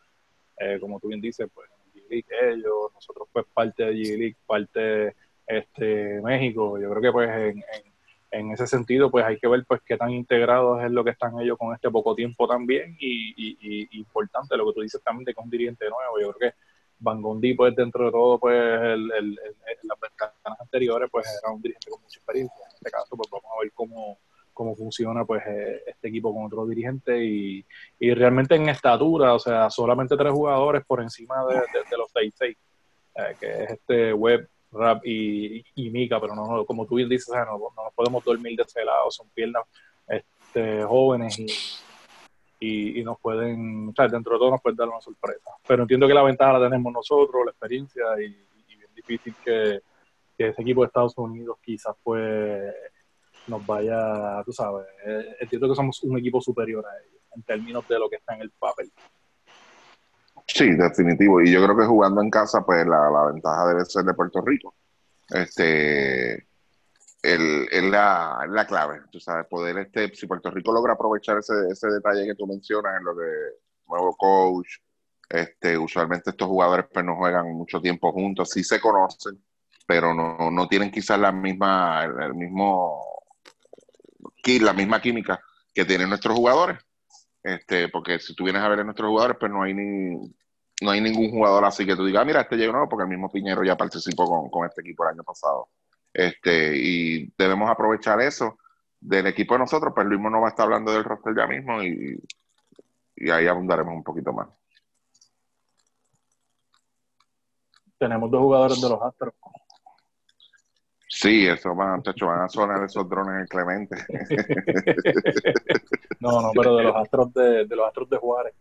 eh, 0.59 0.79
como 0.81 1.01
tú 1.01 1.09
bien 1.09 1.21
dices, 1.21 1.49
pues 1.55 1.69
ellos, 2.11 2.93
nosotros 2.95 3.29
pues 3.33 3.47
parte 3.53 3.85
de 3.85 3.93
G-League, 3.93 4.37
parte 4.47 5.15
este, 5.47 6.21
México, 6.23 6.79
yo 6.79 6.91
creo 6.91 7.03
que 7.03 7.13
pues 7.13 7.31
en, 7.31 7.59
en, 7.59 7.94
ese 8.51 8.67
sentido 8.67 9.11
pues 9.11 9.25
hay 9.25 9.39
que 9.39 9.49
ver 9.49 9.65
pues 9.67 9.81
qué 9.85 9.97
tan 9.97 10.11
integrados 10.11 10.83
es 10.83 10.91
lo 10.91 11.05
que 11.05 11.11
están 11.11 11.39
ellos 11.41 11.57
con 11.59 11.75
este 11.75 11.91
poco 11.91 12.15
tiempo 12.15 12.47
también 12.47 12.97
y, 12.99 13.99
importante 13.99 14.57
lo 14.57 14.67
que 14.67 14.73
tú 14.75 14.81
dices 14.81 15.03
también 15.03 15.25
de 15.25 15.35
que 15.35 15.41
un 15.41 15.51
dirigente 15.51 15.89
nuevo, 15.89 16.21
yo 16.21 16.33
creo 16.33 16.51
que 16.51 16.57
Van 16.99 17.21
Gondi 17.21 17.55
pues 17.55 17.75
dentro 17.75 18.07
de 18.07 18.11
todo 18.13 18.39
pues 18.39 18.57
el, 18.57 19.11
el, 19.13 19.35
las 19.83 20.01
ventanas 20.01 20.61
anteriores 20.61 21.09
pues 21.11 21.27
era 21.43 21.53
un 21.53 21.63
dirigente 21.63 21.91
con 21.91 22.03
mucha 22.03 22.19
experiencia, 22.19 22.65
en 22.69 22.77
este 22.77 22.91
caso 22.91 23.17
pues 23.17 23.29
vamos 23.31 23.51
a 23.57 23.63
ver 23.63 23.73
cómo 23.73 24.19
cómo 24.55 24.75
funciona 24.77 25.25
pues 25.25 25.43
eh, 25.47 25.83
este 25.87 26.09
equipo 26.09 26.33
con 26.33 26.47
otro 26.47 26.65
dirigente 26.65 27.23
y, 27.25 27.67
y, 27.99 28.15
realmente 28.15 28.55
en 28.55 28.69
estatura, 28.69 29.35
o 29.35 29.39
sea, 29.39 29.69
solamente 29.69 30.17
tres 30.17 30.33
jugadores 30.33 30.85
por 30.87 31.03
encima 31.03 31.45
de, 31.47 31.57
los 31.99 32.15
6-6, 32.15 32.57
eh, 33.17 33.37
que 33.39 33.65
es 33.65 33.71
este 33.73 34.13
Web, 34.13 34.49
Rap 34.75 35.05
y, 35.05 35.65
y, 35.75 35.91
Mika, 35.91 36.21
pero 36.21 36.35
no, 36.35 36.65
como 36.65 36.87
tú 36.87 36.97
bien 36.97 37.09
dices, 37.09 37.35
no, 37.35 37.59
no, 37.59 37.93
podemos 37.95 38.25
dormir 38.25 38.57
de 38.57 38.63
ese 38.63 38.85
lado, 38.85 39.11
son 39.11 39.29
piernas 39.31 39.65
este, 40.07 40.83
jóvenes 40.85 41.39
y, 42.61 43.01
y, 43.01 43.05
nos 43.05 43.19
pueden, 43.21 43.89
o 43.89 43.93
sea, 43.95 44.09
dentro 44.09 44.35
de 44.35 44.39
todo 44.39 44.51
nos 44.51 44.63
pueden 44.63 44.77
dar 44.77 44.89
una 44.89 45.01
sorpresa. 45.01 45.51
Pero 45.67 45.83
entiendo 45.83 46.07
que 46.07 46.15
la 46.15 46.23
ventaja 46.23 46.59
la 46.59 46.69
tenemos 46.69 46.93
nosotros, 46.93 47.45
la 47.45 47.51
experiencia 47.51 48.05
y, 48.21 48.37
y 48.69 48.77
bien 48.77 48.91
difícil 48.95 49.35
que, 49.45 49.81
que 50.37 50.49
ese 50.49 50.63
equipo 50.63 50.83
de 50.83 50.87
Estados 50.89 51.17
Unidos 51.17 51.59
quizás 51.63 51.95
pues 52.03 52.75
nos 53.47 53.65
vaya, 53.67 54.43
tú 54.45 54.53
sabes, 54.53 54.87
eh, 55.07 55.37
entiendo 55.41 55.69
que 55.69 55.75
somos 55.75 56.03
un 56.03 56.19
equipo 56.19 56.41
superior 56.41 56.85
a 56.87 56.99
ellos 57.03 57.23
en 57.35 57.43
términos 57.43 57.87
de 57.89 57.99
lo 57.99 58.09
que 58.09 58.17
está 58.17 58.35
en 58.35 58.43
el 58.43 58.51
papel. 58.51 58.91
Sí, 60.47 60.71
definitivo. 60.71 61.41
Y 61.41 61.51
yo 61.51 61.63
creo 61.65 61.77
que 61.77 61.87
jugando 61.87 62.23
en 62.23 62.31
casa, 62.31 62.65
pues 62.65 62.87
la, 62.87 63.11
la 63.11 63.33
ventaja 63.33 63.67
debe 63.69 63.85
ser 63.85 64.05
de 64.05 64.15
Puerto 64.15 64.41
Rico. 64.43 64.75
Este, 65.31 66.47
el, 67.23 67.67
es 67.71 67.83
la, 67.85 68.47
la, 68.49 68.67
clave, 68.67 69.01
tú 69.11 69.19
sabes, 69.19 69.47
poder, 69.47 69.79
este, 69.79 70.15
si 70.15 70.27
Puerto 70.27 70.51
Rico 70.51 70.73
logra 70.73 70.93
aprovechar 70.93 71.39
ese, 71.39 71.55
ese 71.71 71.89
detalle 71.89 72.27
que 72.27 72.35
tú 72.35 72.47
mencionas 72.47 72.99
en 72.99 73.05
lo 73.05 73.15
de 73.15 73.31
nuevo 73.87 74.15
coach, 74.17 74.69
este, 75.31 75.79
usualmente 75.79 76.31
estos 76.31 76.47
jugadores 76.47 76.87
pues 76.93 77.05
no 77.05 77.17
juegan 77.17 77.51
mucho 77.55 77.81
tiempo 77.81 78.13
juntos, 78.13 78.51
sí 78.51 78.63
se 78.63 78.79
conocen, 78.79 79.43
pero 79.87 80.13
no, 80.13 80.51
no 80.51 80.69
tienen 80.69 80.91
quizás 80.91 81.19
la 81.19 81.33
misma, 81.33 82.05
el 82.05 82.35
mismo 82.35 83.01
la 84.61 84.73
misma 84.75 85.01
química 85.01 85.41
que 85.73 85.85
tienen 85.85 86.09
nuestros 86.09 86.37
jugadores. 86.37 86.79
Este, 87.45 87.91
porque 87.91 88.19
si 88.19 88.35
tú 88.35 88.45
vienes 88.45 88.63
a 88.63 88.69
ver 88.69 88.81
a 88.81 88.85
nuestros 88.85 89.11
jugadores, 89.11 89.37
pues 89.39 89.53
no 89.53 89.63
hay 89.63 89.75
ni 89.75 90.35
no 90.83 90.91
hay 90.91 91.01
ningún 91.01 91.31
jugador 91.31 91.65
así 91.67 91.87
que 91.87 91.95
tú 91.95 92.05
digas, 92.05 92.23
ah, 92.23 92.25
mira, 92.25 92.41
este 92.41 92.57
llegó 92.57 92.73
nuevo, 92.73 92.89
porque 92.89 93.05
el 93.05 93.11
mismo 93.11 93.31
Piñero 93.31 93.63
ya 93.63 93.77
participó 93.77 94.25
con, 94.25 94.51
con, 94.51 94.67
este 94.67 94.81
equipo 94.81 95.05
el 95.05 95.11
año 95.11 95.23
pasado. 95.23 95.69
Este, 96.13 96.77
y 96.77 97.33
debemos 97.39 97.71
aprovechar 97.71 98.21
eso 98.21 98.59
del 98.99 99.27
equipo 99.27 99.55
de 99.55 99.61
nosotros, 99.61 99.93
pues 99.95 100.07
Luis 100.07 100.21
no 100.21 100.41
va 100.41 100.49
a 100.49 100.51
estar 100.51 100.65
hablando 100.65 100.91
del 100.91 101.05
roster 101.05 101.35
ya 101.37 101.47
mismo 101.47 101.83
y, 101.83 102.19
y 103.17 103.31
ahí 103.31 103.47
abundaremos 103.47 103.95
un 103.95 104.03
poquito 104.03 104.33
más. 104.33 104.49
Tenemos 107.99 108.31
dos 108.31 108.41
jugadores 108.41 108.81
de 108.81 108.89
los 108.89 109.03
Astros 109.03 109.35
Sí, 111.09 111.47
eso 111.47 111.75
van, 111.75 111.97
muchachos, 111.97 112.29
van 112.29 112.41
a 112.43 112.49
sonar 112.49 112.85
esos 112.85 113.09
drones 113.09 113.41
en 113.41 113.47
Clemente. 113.47 113.97
no, 116.21 116.41
no, 116.43 116.51
pero 116.55 116.77
de 116.77 116.85
los 116.85 116.97
astros 116.97 117.33
de, 117.35 117.67
de 117.67 117.77
los 117.77 117.87
astros 117.87 118.09
de 118.11 118.17
Juárez. 118.17 118.55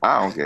Ah, 0.00 0.26
ok. 0.26 0.38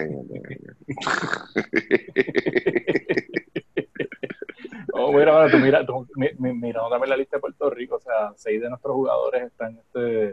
oh, 4.93 5.13
mira, 5.13 5.33
Bueno, 5.33 5.51
tú 5.51 5.59
mira, 5.59 5.87
tú, 5.87 6.07
mi, 6.17 6.29
mi- 6.39 6.53
mirando 6.55 6.91
también 6.91 7.11
la 7.11 7.17
lista 7.17 7.37
de 7.37 7.41
Puerto 7.41 7.71
Rico, 7.71 7.97
o 7.97 8.01
sea, 8.01 8.33
seis 8.37 8.61
de 8.61 8.69
nuestros 8.69 8.95
jugadores 8.95 9.45
están, 9.45 9.77
este, 9.79 10.29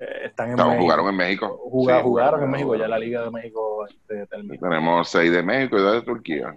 eh, 0.00 0.24
están 0.24 0.46
en 0.48 0.52
Estamos- 0.52 0.72
México. 0.74 0.84
jugaron 0.84 1.08
en 1.08 1.16
México. 1.16 1.58
Juga- 1.70 1.96
Sí, 1.98 2.02
jugaron 2.04 2.42
en 2.44 2.50
México, 2.50 2.76
ya 2.76 2.88
la 2.88 2.98
Liga 2.98 3.22
de 3.24 3.30
México 3.30 3.86
este, 3.86 4.26
terminó. 4.26 4.60
Tenemos 4.60 5.08
seis 5.08 5.30
de 5.32 5.42
México 5.42 5.78
y 5.78 5.82
dos 5.82 5.92
de 5.94 6.02
Turquía. 6.02 6.54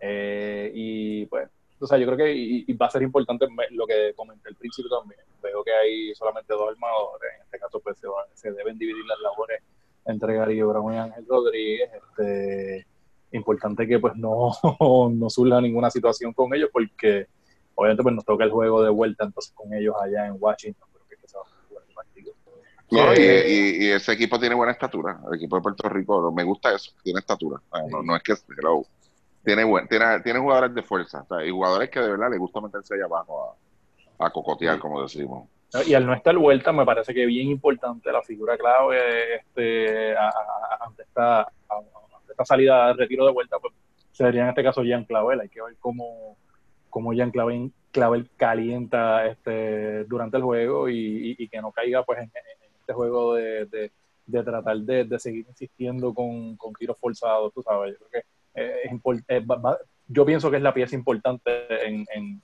Eh, 0.00 0.70
y 0.74 1.26
pues, 1.26 1.48
o 1.80 1.86
sea, 1.86 1.98
yo 1.98 2.06
creo 2.06 2.16
que 2.18 2.32
y, 2.34 2.64
y 2.66 2.72
va 2.74 2.86
a 2.86 2.90
ser 2.90 3.02
importante 3.02 3.46
lo 3.70 3.86
que 3.86 4.12
comenté 4.14 4.48
al 4.48 4.56
principio 4.56 4.90
también. 4.98 5.20
Veo 5.42 5.62
que 5.64 5.72
hay 5.72 6.14
solamente 6.14 6.52
dos 6.52 6.70
armadores, 6.70 7.30
en 7.36 7.42
este 7.42 7.58
caso 7.58 7.80
pues 7.80 7.98
se, 7.98 8.06
van- 8.06 8.26
se 8.34 8.50
deben 8.52 8.76
dividir 8.78 9.04
las 9.06 9.18
labores 9.20 9.62
entre 10.06 10.34
Gary 10.34 10.60
Brown 10.62 10.94
y 10.94 10.96
Ángel 10.98 11.26
Rodríguez. 11.28 11.90
Este, 11.94 12.86
importante 13.32 13.86
que 13.86 13.98
pues 13.98 14.14
no, 14.16 14.52
no 15.12 15.30
surja 15.30 15.60
ninguna 15.60 15.90
situación 15.90 16.32
con 16.32 16.54
ellos 16.54 16.70
porque 16.72 17.26
obviamente 17.74 18.02
pues 18.02 18.14
nos 18.14 18.24
toca 18.24 18.44
el 18.44 18.50
juego 18.50 18.82
de 18.82 18.90
vuelta 18.90 19.24
entonces 19.24 19.52
con 19.54 19.72
ellos 19.74 19.94
allá 20.00 20.26
en 20.26 20.36
Washington, 20.38 20.88
creo 20.92 21.04
que 21.08 21.14
es 21.14 21.20
que 21.20 21.28
se 21.28 21.36
va 21.36 21.42
a 21.44 21.68
jugar 21.68 21.84
el 21.88 21.94
partido. 21.94 22.32
No, 22.90 23.12
y, 23.14 23.20
y- 23.52 23.84
y 23.84 23.90
ese 23.90 24.12
equipo 24.12 24.40
tiene 24.40 24.54
buena 24.54 24.72
estatura. 24.72 25.20
El 25.30 25.36
equipo 25.36 25.56
de 25.56 25.62
Puerto 25.62 25.88
Rico, 25.90 26.32
me 26.32 26.42
gusta 26.42 26.74
eso, 26.74 26.90
tiene 27.04 27.20
estatura. 27.20 27.60
No, 27.90 28.02
no 28.02 28.16
es 28.16 28.22
que 28.22 28.32
hello. 28.58 28.82
Tiene, 29.48 29.64
buen, 29.64 29.88
tiene, 29.88 30.20
tiene 30.20 30.38
jugadores 30.40 30.74
de 30.74 30.82
fuerza 30.82 31.22
o 31.22 31.26
sea, 31.26 31.44
y 31.46 31.50
jugadores 31.50 31.88
que 31.90 32.00
de 32.00 32.10
verdad 32.10 32.30
les 32.30 32.38
gusta 32.38 32.60
meterse 32.60 32.94
allá 32.94 33.06
abajo 33.06 33.56
a, 34.18 34.26
a 34.26 34.30
cocotear, 34.30 34.78
como 34.78 35.00
decimos. 35.02 35.48
Y 35.86 35.94
al 35.94 36.04
no 36.06 36.12
estar 36.14 36.36
vuelta, 36.36 36.70
me 36.72 36.84
parece 36.84 37.12
que 37.14 37.24
bien 37.26 37.48
importante 37.48 38.12
la 38.12 38.22
figura 38.22 38.56
clave 38.58 39.36
este, 39.36 40.16
a- 40.16 40.28
a- 40.28 40.84
ante, 40.86 41.02
esta, 41.02 41.40
ante 41.42 42.30
esta 42.30 42.44
salida 42.44 42.88
de 42.88 42.92
retiro 42.94 43.24
de 43.26 43.32
vuelta, 43.32 43.58
pues 43.58 43.72
sería 44.12 44.42
en 44.42 44.48
este 44.50 44.62
caso 44.62 44.82
Jean 44.82 45.04
Clavel. 45.04 45.40
Hay 45.40 45.48
que 45.48 45.62
ver 45.62 45.76
cómo, 45.80 46.36
cómo 46.90 47.12
Jean 47.14 47.30
Clavel, 47.30 47.72
Clavel 47.90 48.28
calienta 48.36 49.26
este, 49.26 50.04
durante 50.04 50.36
el 50.36 50.42
juego 50.42 50.88
y, 50.88 50.96
y- 51.30 51.36
y 51.38 51.48
que 51.48 51.60
no 51.62 51.72
caiga 51.72 52.02
pues 52.02 52.18
en, 52.18 52.24
en 52.24 52.70
este 52.80 52.92
juego 52.92 53.34
de, 53.34 53.64
de- 53.66 53.92
de 54.26 54.42
tratar 54.42 54.76
de, 54.78 55.04
de 55.04 55.18
seguir 55.18 55.46
insistiendo 55.48 56.12
con, 56.12 56.54
con 56.58 56.74
tiros 56.74 56.98
forzados, 57.00 57.50
tú 57.54 57.62
sabes. 57.62 57.92
Yo 57.98 58.06
creo 58.08 58.22
que 58.22 58.28
eh, 58.54 58.90
eh, 59.28 59.46
yo 60.08 60.24
pienso 60.24 60.50
que 60.50 60.56
es 60.56 60.62
la 60.62 60.74
pieza 60.74 60.94
importante 60.94 61.86
en, 61.86 62.06
en- 62.14 62.42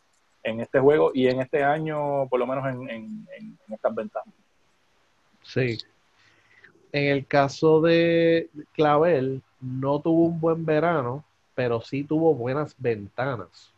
este 0.61 0.79
juego 0.79 1.11
y 1.15 1.27
en 1.29 1.41
este 1.41 1.65
año, 1.65 2.29
por 2.29 2.39
lo 2.39 2.47
menos 2.47 2.67
en, 2.67 2.83
en- 2.91 3.27
en- 3.39 3.59
en 3.67 3.75
estas 3.75 3.95
ventanas. 3.95 4.35
Sí. 5.43 5.79
En 6.93 7.05
el 7.11 7.27
caso 7.27 7.81
de 7.81 8.51
Clavel, 8.73 9.43
no 9.61 10.01
tuvo 10.01 10.25
un 10.27 10.39
buen 10.41 10.65
verano, 10.67 11.25
pero 11.55 11.81
sí 11.81 12.05
tuvo 12.05 12.35
buenas 12.35 12.75
ventanas. 12.79 13.73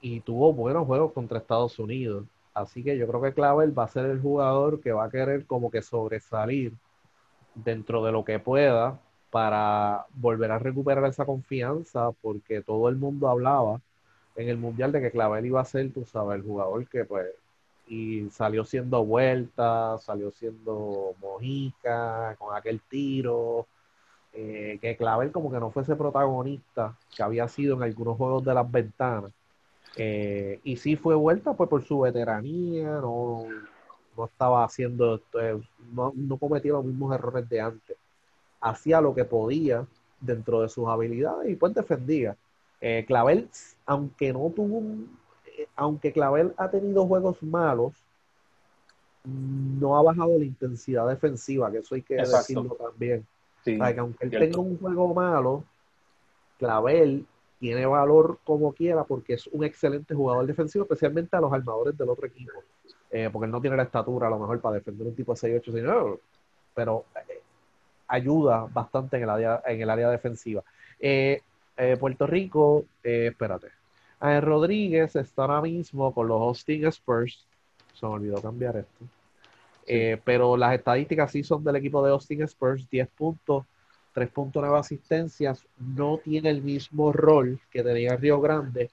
Y 0.00 0.20
tuvo 0.20 0.52
buenos 0.52 0.86
juegos 0.86 1.12
contra 1.12 1.38
Estados 1.38 1.78
Unidos. 1.78 2.24
Así 2.54 2.82
que 2.82 2.96
yo 2.96 3.06
creo 3.08 3.20
que 3.22 3.34
Clavel 3.34 3.76
va 3.76 3.84
a 3.84 3.88
ser 3.88 4.06
el 4.06 4.20
jugador 4.20 4.80
que 4.80 4.92
va 4.92 5.04
a 5.04 5.10
querer 5.10 5.46
como 5.46 5.70
que 5.70 5.82
sobresalir 5.82 6.72
dentro 7.54 8.04
de 8.04 8.12
lo 8.12 8.24
que 8.24 8.38
pueda 8.38 8.98
para 9.32 10.06
volver 10.14 10.50
a 10.52 10.58
recuperar 10.58 11.06
esa 11.06 11.24
confianza, 11.24 12.12
porque 12.20 12.60
todo 12.60 12.90
el 12.90 12.96
mundo 12.96 13.28
hablaba 13.30 13.80
en 14.36 14.48
el 14.50 14.58
Mundial 14.58 14.92
de 14.92 15.00
que 15.00 15.10
Clavel 15.10 15.46
iba 15.46 15.60
a 15.60 15.64
ser, 15.64 15.90
tú 15.92 16.04
sabes, 16.04 16.36
el 16.36 16.42
jugador 16.42 16.86
que 16.88 17.06
pues 17.06 17.28
y 17.86 18.28
salió 18.30 18.64
siendo 18.64 19.04
vuelta, 19.04 19.98
salió 19.98 20.30
siendo 20.32 21.14
mojica, 21.20 22.36
con 22.38 22.54
aquel 22.54 22.80
tiro, 22.82 23.66
eh, 24.34 24.78
que 24.82 24.96
Clavel 24.96 25.32
como 25.32 25.50
que 25.50 25.58
no 25.60 25.70
fuese 25.70 25.96
protagonista 25.96 26.96
que 27.16 27.22
había 27.22 27.48
sido 27.48 27.76
en 27.76 27.84
algunos 27.84 28.18
juegos 28.18 28.44
de 28.44 28.54
las 28.54 28.70
ventanas. 28.70 29.32
Eh, 29.96 30.60
y 30.64 30.76
sí 30.76 30.96
fue 30.96 31.14
vuelta 31.14 31.54
pues 31.54 31.70
por 31.70 31.84
su 31.84 32.00
veteranía, 32.00 32.98
no, 33.00 33.46
no 34.16 34.24
estaba 34.26 34.64
haciendo, 34.64 35.16
eh, 35.40 35.60
no, 35.92 36.12
no 36.14 36.36
cometía 36.38 36.72
los 36.72 36.84
mismos 36.84 37.14
errores 37.14 37.48
de 37.48 37.60
antes. 37.62 37.96
Hacía 38.62 39.00
lo 39.00 39.14
que 39.14 39.24
podía 39.24 39.86
dentro 40.20 40.62
de 40.62 40.68
sus 40.68 40.88
habilidades 40.88 41.50
y 41.50 41.56
pues 41.56 41.74
defendía. 41.74 42.36
Eh, 42.80 43.04
Clavel, 43.06 43.48
aunque 43.86 44.32
no 44.32 44.50
tuvo 44.54 44.78
un, 44.78 45.18
eh, 45.46 45.66
aunque 45.76 46.12
Clavel 46.12 46.54
ha 46.56 46.70
tenido 46.70 47.06
juegos 47.06 47.42
malos, 47.42 47.92
no 49.24 49.96
ha 49.96 50.02
bajado 50.02 50.36
la 50.38 50.44
intensidad 50.44 51.06
defensiva, 51.08 51.70
que 51.70 51.78
eso 51.78 51.94
hay 51.94 52.02
que 52.02 52.14
Exacto. 52.14 52.38
decirlo 52.38 52.74
también. 52.76 53.26
Sí, 53.64 53.74
O 53.74 53.78
sea, 53.78 53.94
que 53.94 54.00
aunque 54.00 54.24
él 54.24 54.30
cierto. 54.30 54.46
tenga 54.46 54.60
un 54.60 54.78
juego 54.78 55.14
malo, 55.14 55.64
Clavel 56.58 57.26
tiene 57.60 57.86
valor 57.86 58.38
como 58.44 58.72
quiera 58.72 59.04
porque 59.04 59.34
es 59.34 59.46
un 59.48 59.62
excelente 59.62 60.14
jugador 60.14 60.46
defensivo, 60.46 60.84
especialmente 60.84 61.36
a 61.36 61.40
los 61.40 61.52
armadores 61.52 61.96
del 61.96 62.08
otro 62.08 62.26
equipo. 62.26 62.52
Eh, 63.10 63.28
porque 63.32 63.46
él 63.46 63.52
no 63.52 63.60
tiene 63.60 63.76
la 63.76 63.84
estatura 63.84 64.26
a 64.26 64.30
lo 64.30 64.38
mejor 64.38 64.60
para 64.60 64.76
defender 64.76 65.06
un 65.06 65.14
tipo 65.14 65.32
de 65.34 65.36
6-8, 65.38 65.72
sino- 65.72 66.18
pero 66.74 67.04
eh, 67.28 67.41
ayuda 68.12 68.68
bastante 68.72 69.16
en 69.16 69.22
el 69.22 69.30
área, 69.30 69.62
en 69.66 69.80
el 69.80 69.90
área 69.90 70.10
defensiva. 70.10 70.62
Eh, 71.00 71.40
eh, 71.76 71.96
Puerto 71.98 72.26
Rico, 72.26 72.84
eh, 73.02 73.28
espérate. 73.30 73.68
Ángel 74.20 74.42
Rodríguez 74.42 75.16
está 75.16 75.42
ahora 75.42 75.62
mismo 75.62 76.12
con 76.12 76.28
los 76.28 76.40
Austin 76.40 76.86
Spurs. 76.86 77.46
Se 77.94 78.06
me 78.06 78.12
olvidó 78.12 78.40
cambiar 78.40 78.76
esto. 78.76 79.04
Eh, 79.86 80.20
pero 80.24 80.56
las 80.56 80.74
estadísticas 80.74 81.32
sí 81.32 81.42
son 81.42 81.64
del 81.64 81.76
equipo 81.76 82.04
de 82.04 82.12
Austin 82.12 82.42
Spurs, 82.42 82.88
10 82.88 83.08
puntos, 83.08 83.64
3.9 84.14 84.78
asistencias. 84.78 85.66
No 85.78 86.18
tiene 86.18 86.50
el 86.50 86.62
mismo 86.62 87.12
rol 87.12 87.58
que 87.70 87.82
tenía 87.82 88.16
Río 88.16 88.40
Grande, 88.40 88.90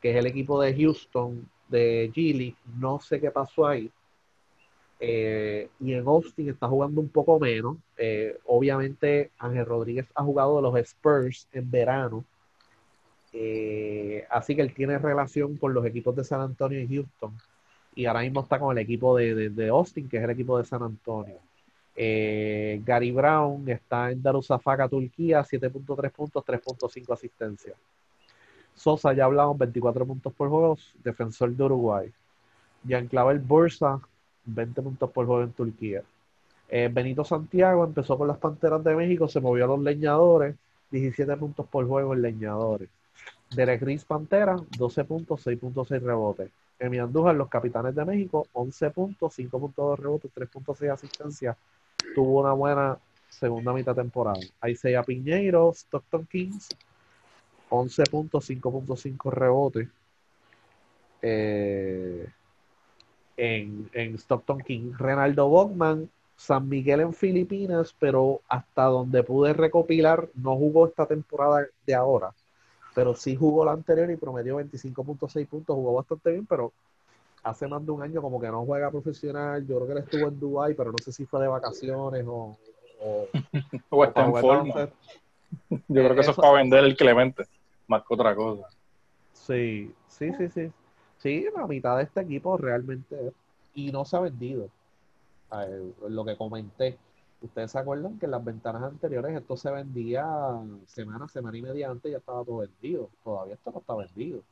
que 0.00 0.10
es 0.10 0.16
el 0.16 0.26
equipo 0.26 0.60
de 0.60 0.74
Houston, 0.74 1.48
de 1.68 2.12
G-League. 2.14 2.56
No 2.78 3.00
sé 3.00 3.20
qué 3.20 3.30
pasó 3.30 3.66
ahí. 3.66 3.90
Eh, 5.00 5.68
y 5.80 5.94
en 5.94 6.06
Austin 6.06 6.50
está 6.50 6.68
jugando 6.68 7.00
un 7.00 7.08
poco 7.08 7.38
menos. 7.40 7.76
Eh, 7.96 8.38
obviamente 8.46 9.30
Ángel 9.38 9.66
Rodríguez 9.66 10.06
ha 10.14 10.22
jugado 10.24 10.56
de 10.56 10.62
los 10.62 10.76
Spurs 10.78 11.48
en 11.52 11.70
verano. 11.70 12.24
Eh, 13.32 14.24
así 14.30 14.56
que 14.56 14.62
él 14.62 14.74
tiene 14.74 14.98
relación 14.98 15.56
con 15.56 15.72
los 15.72 15.84
equipos 15.86 16.16
de 16.16 16.24
San 16.24 16.40
Antonio 16.40 16.80
y 16.80 16.88
Houston. 16.88 17.32
Y 17.94 18.06
ahora 18.06 18.20
mismo 18.22 18.40
está 18.42 18.58
con 18.58 18.76
el 18.76 18.82
equipo 18.82 19.16
de, 19.16 19.34
de- 19.34 19.50
de 19.50 19.68
Austin, 19.68 20.08
que 20.08 20.18
es 20.18 20.24
el 20.24 20.30
equipo 20.30 20.58
de 20.58 20.64
San 20.64 20.82
Antonio. 20.82 21.38
Gary 21.96 23.10
Brown 23.10 23.68
está 23.68 24.10
en 24.10 24.22
Darusafaka, 24.22 24.88
Turquía, 24.88 25.44
7.3 25.44 26.12
puntos, 26.12 26.44
3.5 26.44 27.12
asistencias. 27.12 27.76
Sosa, 28.74 29.12
ya 29.12 29.26
hablamos, 29.26 29.58
24 29.58 30.06
puntos 30.06 30.32
por 30.32 30.48
juego, 30.48 30.76
defensor 31.04 31.50
de 31.54 31.64
Uruguay. 31.64 32.12
Jean 32.84 33.08
Clavel 33.08 33.38
Bursa, 33.40 34.00
20 34.44 34.82
puntos 34.82 35.10
por 35.10 35.26
juego 35.26 35.42
en 35.42 35.52
Turquía. 35.52 36.02
Eh, 36.68 36.88
Benito 36.92 37.24
Santiago 37.24 37.84
empezó 37.84 38.16
con 38.16 38.28
las 38.28 38.38
Panteras 38.38 38.82
de 38.84 38.94
México, 38.94 39.28
se 39.28 39.40
movió 39.40 39.64
a 39.64 39.68
los 39.68 39.80
Leñadores, 39.80 40.54
17 40.90 41.36
puntos 41.36 41.66
por 41.66 41.86
juego 41.86 42.14
en 42.14 42.22
Leñadores. 42.22 42.88
Derek 43.50 43.82
Riz 43.82 44.04
Pantera, 44.04 44.56
12 44.78 45.04
puntos, 45.04 45.44
6.6 45.46 46.00
rebotes. 46.00 46.50
Emi 46.78 46.98
Andújar, 46.98 47.34
los 47.34 47.48
Capitanes 47.48 47.94
de 47.94 48.04
México, 48.04 48.46
11 48.52 48.90
puntos, 48.90 49.36
5.2 49.38 49.98
rebotes, 49.98 50.30
3.6 50.32 50.92
asistencias. 50.92 51.56
Tuvo 52.14 52.40
una 52.40 52.52
buena 52.52 52.98
segunda 53.28 53.72
mitad 53.72 53.94
temporada. 53.94 54.38
Isaiah 54.66 55.02
Piñeiro, 55.02 55.72
Stockton 55.74 56.26
Kings, 56.26 56.68
11 57.68 58.04
puntos, 58.04 58.48
5.5 58.48 59.30
rebotes. 59.30 59.88
Eh, 61.22 62.26
en, 63.40 63.88
en 63.94 64.14
Stockton 64.18 64.60
King. 64.60 64.92
Renaldo 64.98 65.48
Bogman, 65.48 66.10
San 66.36 66.68
Miguel 66.68 67.00
en 67.00 67.14
Filipinas, 67.14 67.94
pero 67.98 68.40
hasta 68.48 68.84
donde 68.84 69.22
pude 69.22 69.52
recopilar, 69.54 70.28
no 70.34 70.56
jugó 70.56 70.86
esta 70.86 71.06
temporada 71.06 71.66
de 71.86 71.94
ahora, 71.94 72.32
pero 72.94 73.14
sí 73.14 73.34
jugó 73.36 73.64
la 73.64 73.72
anterior 73.72 74.10
y 74.10 74.16
promedió 74.16 74.56
25.6 74.56 75.46
puntos, 75.48 75.74
jugó 75.74 75.94
bastante 75.94 76.32
bien, 76.32 76.44
pero 76.46 76.72
hace 77.42 77.66
más 77.66 77.84
de 77.84 77.92
un 77.92 78.02
año 78.02 78.20
como 78.20 78.38
que 78.38 78.48
no 78.48 78.64
juega 78.66 78.90
profesional, 78.90 79.66
yo 79.66 79.76
creo 79.76 79.86
que 79.86 79.92
él 79.92 79.98
estuvo 79.98 80.28
en 80.28 80.38
Dubai, 80.38 80.74
pero 80.74 80.92
no 80.92 80.98
sé 80.98 81.10
si 81.12 81.24
fue 81.24 81.40
de 81.40 81.48
vacaciones 81.48 82.24
o... 82.26 82.58
o- 83.02 83.26
O 83.92 84.04
está 84.04 84.24
en 84.24 84.36
forma. 84.36 84.88
Yo 85.70 85.78
creo 85.88 86.14
que 86.14 86.20
eso 86.20 86.30
es 86.30 86.36
Eso- 86.36 86.42
para 86.42 86.54
vender 86.54 86.84
el 86.84 86.96
Clemente, 86.96 87.44
más 87.88 88.02
que 88.06 88.14
otra 88.14 88.34
cosa. 88.34 88.66
Sí, 89.32 89.92
sí, 90.08 90.32
sí, 90.34 90.48
sí. 90.48 90.70
Sí, 91.20 91.46
la 91.54 91.66
mitad 91.68 91.98
de 91.98 92.02
este 92.04 92.22
equipo 92.22 92.56
realmente 92.56 93.28
es- 93.28 93.34
y 93.74 93.92
no 93.92 94.04
se 94.04 94.16
ha 94.16 94.20
vendido. 94.20 94.68
Lo 96.08 96.24
que 96.24 96.36
comenté, 96.36 96.96
ustedes 97.42 97.70
se 97.72 97.78
acuerdan 97.78 98.18
que 98.18 98.26
en 98.26 98.32
las 98.32 98.44
ventanas 98.44 98.82
anteriores 98.82 99.36
esto 99.36 99.56
se 99.56 99.70
vendía 99.70 100.26
semana, 100.86 101.28
semana 101.28 101.56
y 101.58 101.62
media 101.62 101.90
antes 101.90 102.10
ya 102.10 102.18
estaba 102.18 102.44
todo 102.44 102.58
vendido. 102.58 103.08
Todavía 103.24 103.54
esto 103.54 103.70
no 103.72 103.78
está 103.80 103.94
vendido. 103.94 104.42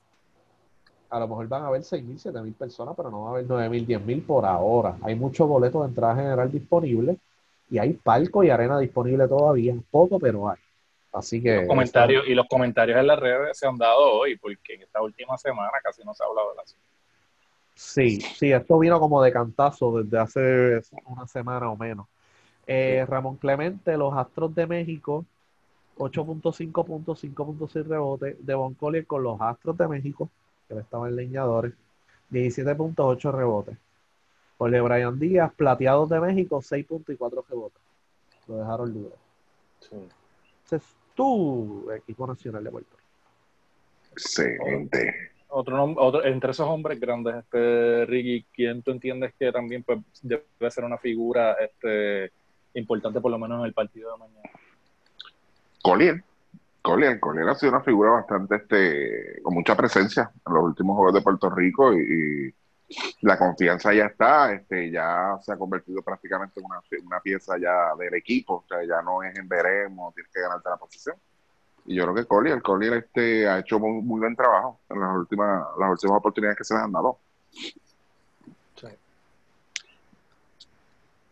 A 1.11 1.19
lo 1.21 1.29
mejor 1.29 1.49
van 1.49 1.63
a 1.63 1.67
haber 1.69 1.83
6.000, 1.85 2.19
7.000 2.19 2.53
personas, 2.55 2.95
pero 2.97 3.11
no 3.11 3.23
va 3.23 3.29
a 3.29 3.33
haber 3.33 3.47
9.000, 3.49 3.87
10.000 3.87 4.23
por 4.23 4.45
ahora. 4.45 4.97
Hay 5.03 5.15
muchos 5.15 5.49
boletos 5.49 5.83
de 5.83 5.89
entrada 5.89 6.17
general 6.17 6.53
disponibles 6.53 7.17
y 7.71 7.79
hay 7.79 7.95
palco 7.95 8.45
y 8.45 8.51
arena 8.51 8.79
disponible 8.79 9.27
todavía. 9.27 9.75
Poco, 9.91 10.19
pero 10.19 10.49
hay. 10.51 10.59
Así 11.13 11.43
que. 11.43 11.57
Los 11.57 11.67
comentarios, 11.69 12.27
y 12.27 12.35
los 12.35 12.47
comentarios 12.49 12.99
en 12.99 13.07
las 13.07 13.19
redes 13.19 13.59
se 13.59 13.67
han 13.67 13.77
dado 13.77 14.13
hoy, 14.13 14.37
porque 14.37 14.75
en 14.75 14.83
esta 14.83 15.03
última 15.03 15.37
semana 15.39 15.73
casi 15.83 16.05
no 16.05 16.15
se 16.15 16.23
ha 16.23 16.27
hablado 16.27 16.51
de 16.51 16.57
la 16.57 16.63
Sí, 17.75 18.21
sí, 18.21 18.51
esto 18.51 18.77
vino 18.81 18.99
como 18.99 19.23
de 19.23 19.33
cantazo 19.33 20.03
desde 20.03 20.19
hace 20.19 20.81
una 21.05 21.29
semana 21.29 21.71
o 21.71 21.77
menos. 21.77 22.09
Eh, 22.67 23.07
Ramón 23.09 23.37
Clemente, 23.37 23.97
los 23.97 24.13
Astros 24.15 24.53
de 24.55 24.67
México, 24.67 25.25
8.5 25.97 26.85
puntos, 26.85 27.23
5.6 27.23 27.87
rebotes. 27.87 28.37
Devon 28.45 28.75
Collier 28.75 29.07
con 29.07 29.23
los 29.23 29.41
Astros 29.41 29.79
de 29.79 29.87
México, 29.87 30.29
que 30.67 30.75
le 30.75 30.81
estaban 30.81 31.15
leñadores, 31.15 31.73
17.8 32.33 33.33
rebotes. 33.33 33.79
Jorge 34.59 34.81
Brian 34.81 35.19
Díaz, 35.19 35.53
Plateados 35.55 36.09
de 36.09 36.21
México, 36.21 36.61
6.4 36.61 37.45
rebotes. 37.49 37.81
Lo 38.49 38.57
dejaron 38.57 38.93
libre. 38.93 39.15
Sí. 39.81 39.97
Ese 40.67 40.77
es 40.77 40.97
tu 41.19 41.91
equipo 41.91 42.29
nacional 42.29 42.63
de 42.63 42.71
Puerto 42.71 42.97
Rico. 42.97 44.13
Excelente. 44.13 45.33
Otro, 45.49 45.95
otro 45.97 46.25
entre 46.25 46.53
esos 46.53 46.69
hombres 46.69 47.01
grandes, 47.01 47.35
este 47.35 48.07
Ricky, 48.07 48.47
¿quién 48.55 48.83
tú 48.83 48.93
entiendes 48.93 49.35
que 49.37 49.51
también 49.51 49.83
pues, 49.83 49.99
debe 50.23 50.45
ser 50.71 50.85
una 50.85 50.97
figura 50.97 51.55
este, 51.55 52.31
importante 52.75 53.21
por 53.21 53.33
lo 53.33 53.39
menos 53.39 53.59
en 53.59 53.65
el 53.65 53.73
partido 53.73 54.13
de 54.13 54.19
mañana? 54.19 54.51
Collier. 55.83 56.23
Collier, 56.83 57.19
Collier 57.19 57.49
ha 57.49 57.55
sido 57.57 57.73
una 57.73 57.83
figura 57.83 58.11
bastante, 58.13 58.55
este, 58.55 59.43
con 59.43 59.55
mucha 59.55 59.77
presencia 59.77 60.31
en 60.47 60.55
los 60.55 60.63
últimos 60.63 60.97
Juegos 60.97 61.15
de 61.15 61.23
Puerto 61.23 61.51
Rico 61.51 61.93
y, 61.95 61.99
y 61.99 62.55
la 63.21 63.39
confianza 63.39 63.93
ya 63.93 64.07
está, 64.07 64.53
este, 64.53 64.91
ya 64.91 65.39
se 65.43 65.53
ha 65.53 65.57
convertido 65.57 66.03
prácticamente 66.03 66.59
en 66.61 66.67
una, 66.67 66.81
una 67.07 67.21
pieza 67.21 67.59
ya 67.59 67.95
del 67.99 68.15
equipo, 68.15 68.55
o 68.57 68.65
sea, 68.69 68.83
ya 68.85 69.03
no 69.03 69.23
es 69.23 69.37
en 69.39 69.47
veremos, 69.49 70.15
tienes 70.15 70.33
que 70.33 70.41
ganarte 70.41 70.69
la 70.71 70.77
posición. 70.77 71.17
Y 71.87 71.95
yo 71.95 72.03
creo 72.05 72.15
que 72.15 72.25
Collier, 72.27 72.61
Collier 72.63 72.95
este, 72.95 73.49
ha 73.49 73.59
hecho 73.61 73.79
muy, 73.79 74.03
muy 74.03 74.21
buen 74.21 74.37
trabajo 74.37 74.81
en 74.91 75.01
las 75.01 75.17
últimas, 75.17 75.67
las 75.79 75.91
últimas 75.91 76.19
oportunidades 76.19 76.59
que 76.59 76.65
se 76.65 76.75
les 76.75 76.83
han 76.83 76.93
dado. 76.93 77.19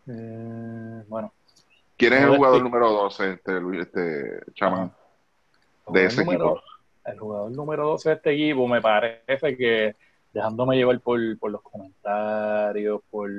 Eh, 0.09 1.03
bueno, 1.09 1.33
¿Quién 1.97 2.13
es 2.13 2.23
el 2.23 2.37
jugador 2.37 2.63
número 2.63 2.91
12, 2.91 3.33
este, 3.33 3.53
Luis, 3.61 3.81
este, 3.87 4.41
Chamán? 4.55 4.93
de 5.89 6.01
el 6.01 6.07
ese 6.07 6.25
número- 6.25 6.53
equipo. 6.57 6.63
El 7.07 7.19
jugador 7.21 7.51
número 7.53 7.87
12 7.89 8.09
de 8.09 8.15
este 8.17 8.33
equipo 8.33 8.67
me 8.69 8.81
parece 8.81 9.57
que 9.57 9.95
dejándome 10.37 10.77
llevar 10.77 11.01
por, 11.01 11.19
por 11.39 11.51
los 11.51 11.63
comentarios, 11.63 13.01
por, 13.11 13.31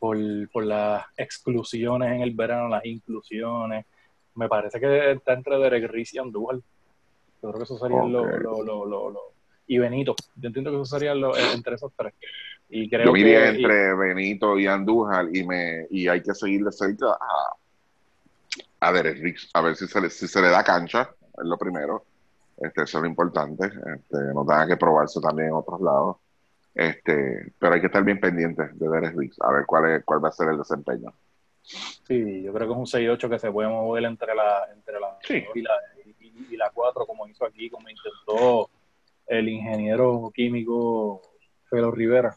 por, 0.00 0.18
por 0.50 0.64
las 0.64 1.04
exclusiones 1.16 2.10
en 2.12 2.20
el 2.22 2.32
verano, 2.34 2.68
las 2.68 2.84
inclusiones, 2.84 3.86
me 4.34 4.48
parece 4.48 4.80
que 4.80 5.12
está 5.12 5.34
entre 5.34 5.56
Derek 5.58 5.88
Riz 5.90 6.12
y 6.14 6.18
Andújar. 6.18 6.56
Yo 6.56 7.52
creo 7.52 7.54
que 7.54 7.62
eso 7.62 7.88
los 7.88 8.10
lo, 8.10 8.62
lo, 8.64 8.86
lo, 8.86 9.10
lo- 9.10 9.32
y 9.68 9.78
Benito. 9.78 10.16
Yo 10.34 10.48
entiendo 10.48 10.70
que 10.72 10.76
eso 10.76 10.84
serían 10.86 11.20
los- 11.20 11.38
entre 11.54 11.76
esos 11.76 11.92
tres. 11.96 12.12
Y 12.68 12.88
creo 12.90 13.12
Yo 13.12 13.16
iría 13.16 13.38
que, 13.52 13.60
y- 13.60 13.64
entre 13.64 13.94
Benito 13.94 14.58
y 14.58 14.66
Andújar 14.66 15.28
y 15.34 15.44
me 15.46 15.86
y 15.90 16.08
hay 16.08 16.22
que 16.22 16.34
seguir 16.34 16.64
de 16.64 16.72
cerca 16.72 17.06
a, 17.12 18.88
a 18.88 18.92
Derek 18.92 19.22
Riggs, 19.22 19.48
a 19.54 19.60
ver 19.60 19.76
si 19.76 19.86
se 19.86 20.00
le, 20.00 20.10
si 20.10 20.26
se 20.26 20.40
le 20.42 20.48
da 20.48 20.64
cancha, 20.64 21.08
es 21.20 21.44
lo 21.44 21.56
primero. 21.56 22.04
Este, 22.56 22.82
eso 22.82 22.98
es 22.98 23.02
lo 23.02 23.08
importante. 23.08 23.66
Este, 23.66 24.18
no 24.34 24.44
tenga 24.44 24.66
que 24.66 24.76
probarse 24.76 25.20
también 25.20 25.48
en 25.48 25.54
otros 25.54 25.80
lados. 25.80 26.16
Este, 26.74 27.52
pero 27.58 27.74
hay 27.74 27.80
que 27.80 27.86
estar 27.86 28.02
bien 28.02 28.18
pendientes 28.18 28.78
de 28.78 28.88
Derek 28.88 29.16
Riggs, 29.16 29.36
a 29.40 29.52
ver 29.52 29.66
cuál 29.66 29.90
es, 29.90 30.04
cuál 30.04 30.24
va 30.24 30.28
a 30.28 30.32
ser 30.32 30.48
el 30.48 30.58
desempeño. 30.58 31.12
Sí, 31.62 32.42
yo 32.42 32.52
creo 32.52 32.66
que 32.66 32.72
es 32.72 32.78
un 32.78 32.86
6-8 32.86 33.28
que 33.28 33.38
se 33.38 33.52
puede 33.52 33.68
mover 33.68 34.04
entre 34.04 34.34
la 34.34 34.68
entre 34.74 34.98
la 34.98 35.16
Sí. 35.22 35.44
y 35.54 35.62
la 35.62 35.74
y, 36.04 36.54
y 36.54 36.56
la 36.56 36.70
4 36.70 37.06
como 37.06 37.26
hizo 37.28 37.44
aquí, 37.44 37.70
como 37.70 37.88
intentó 37.88 38.70
el 39.26 39.48
ingeniero 39.48 40.32
químico 40.34 41.20
Felo 41.68 41.90
Rivera. 41.90 42.34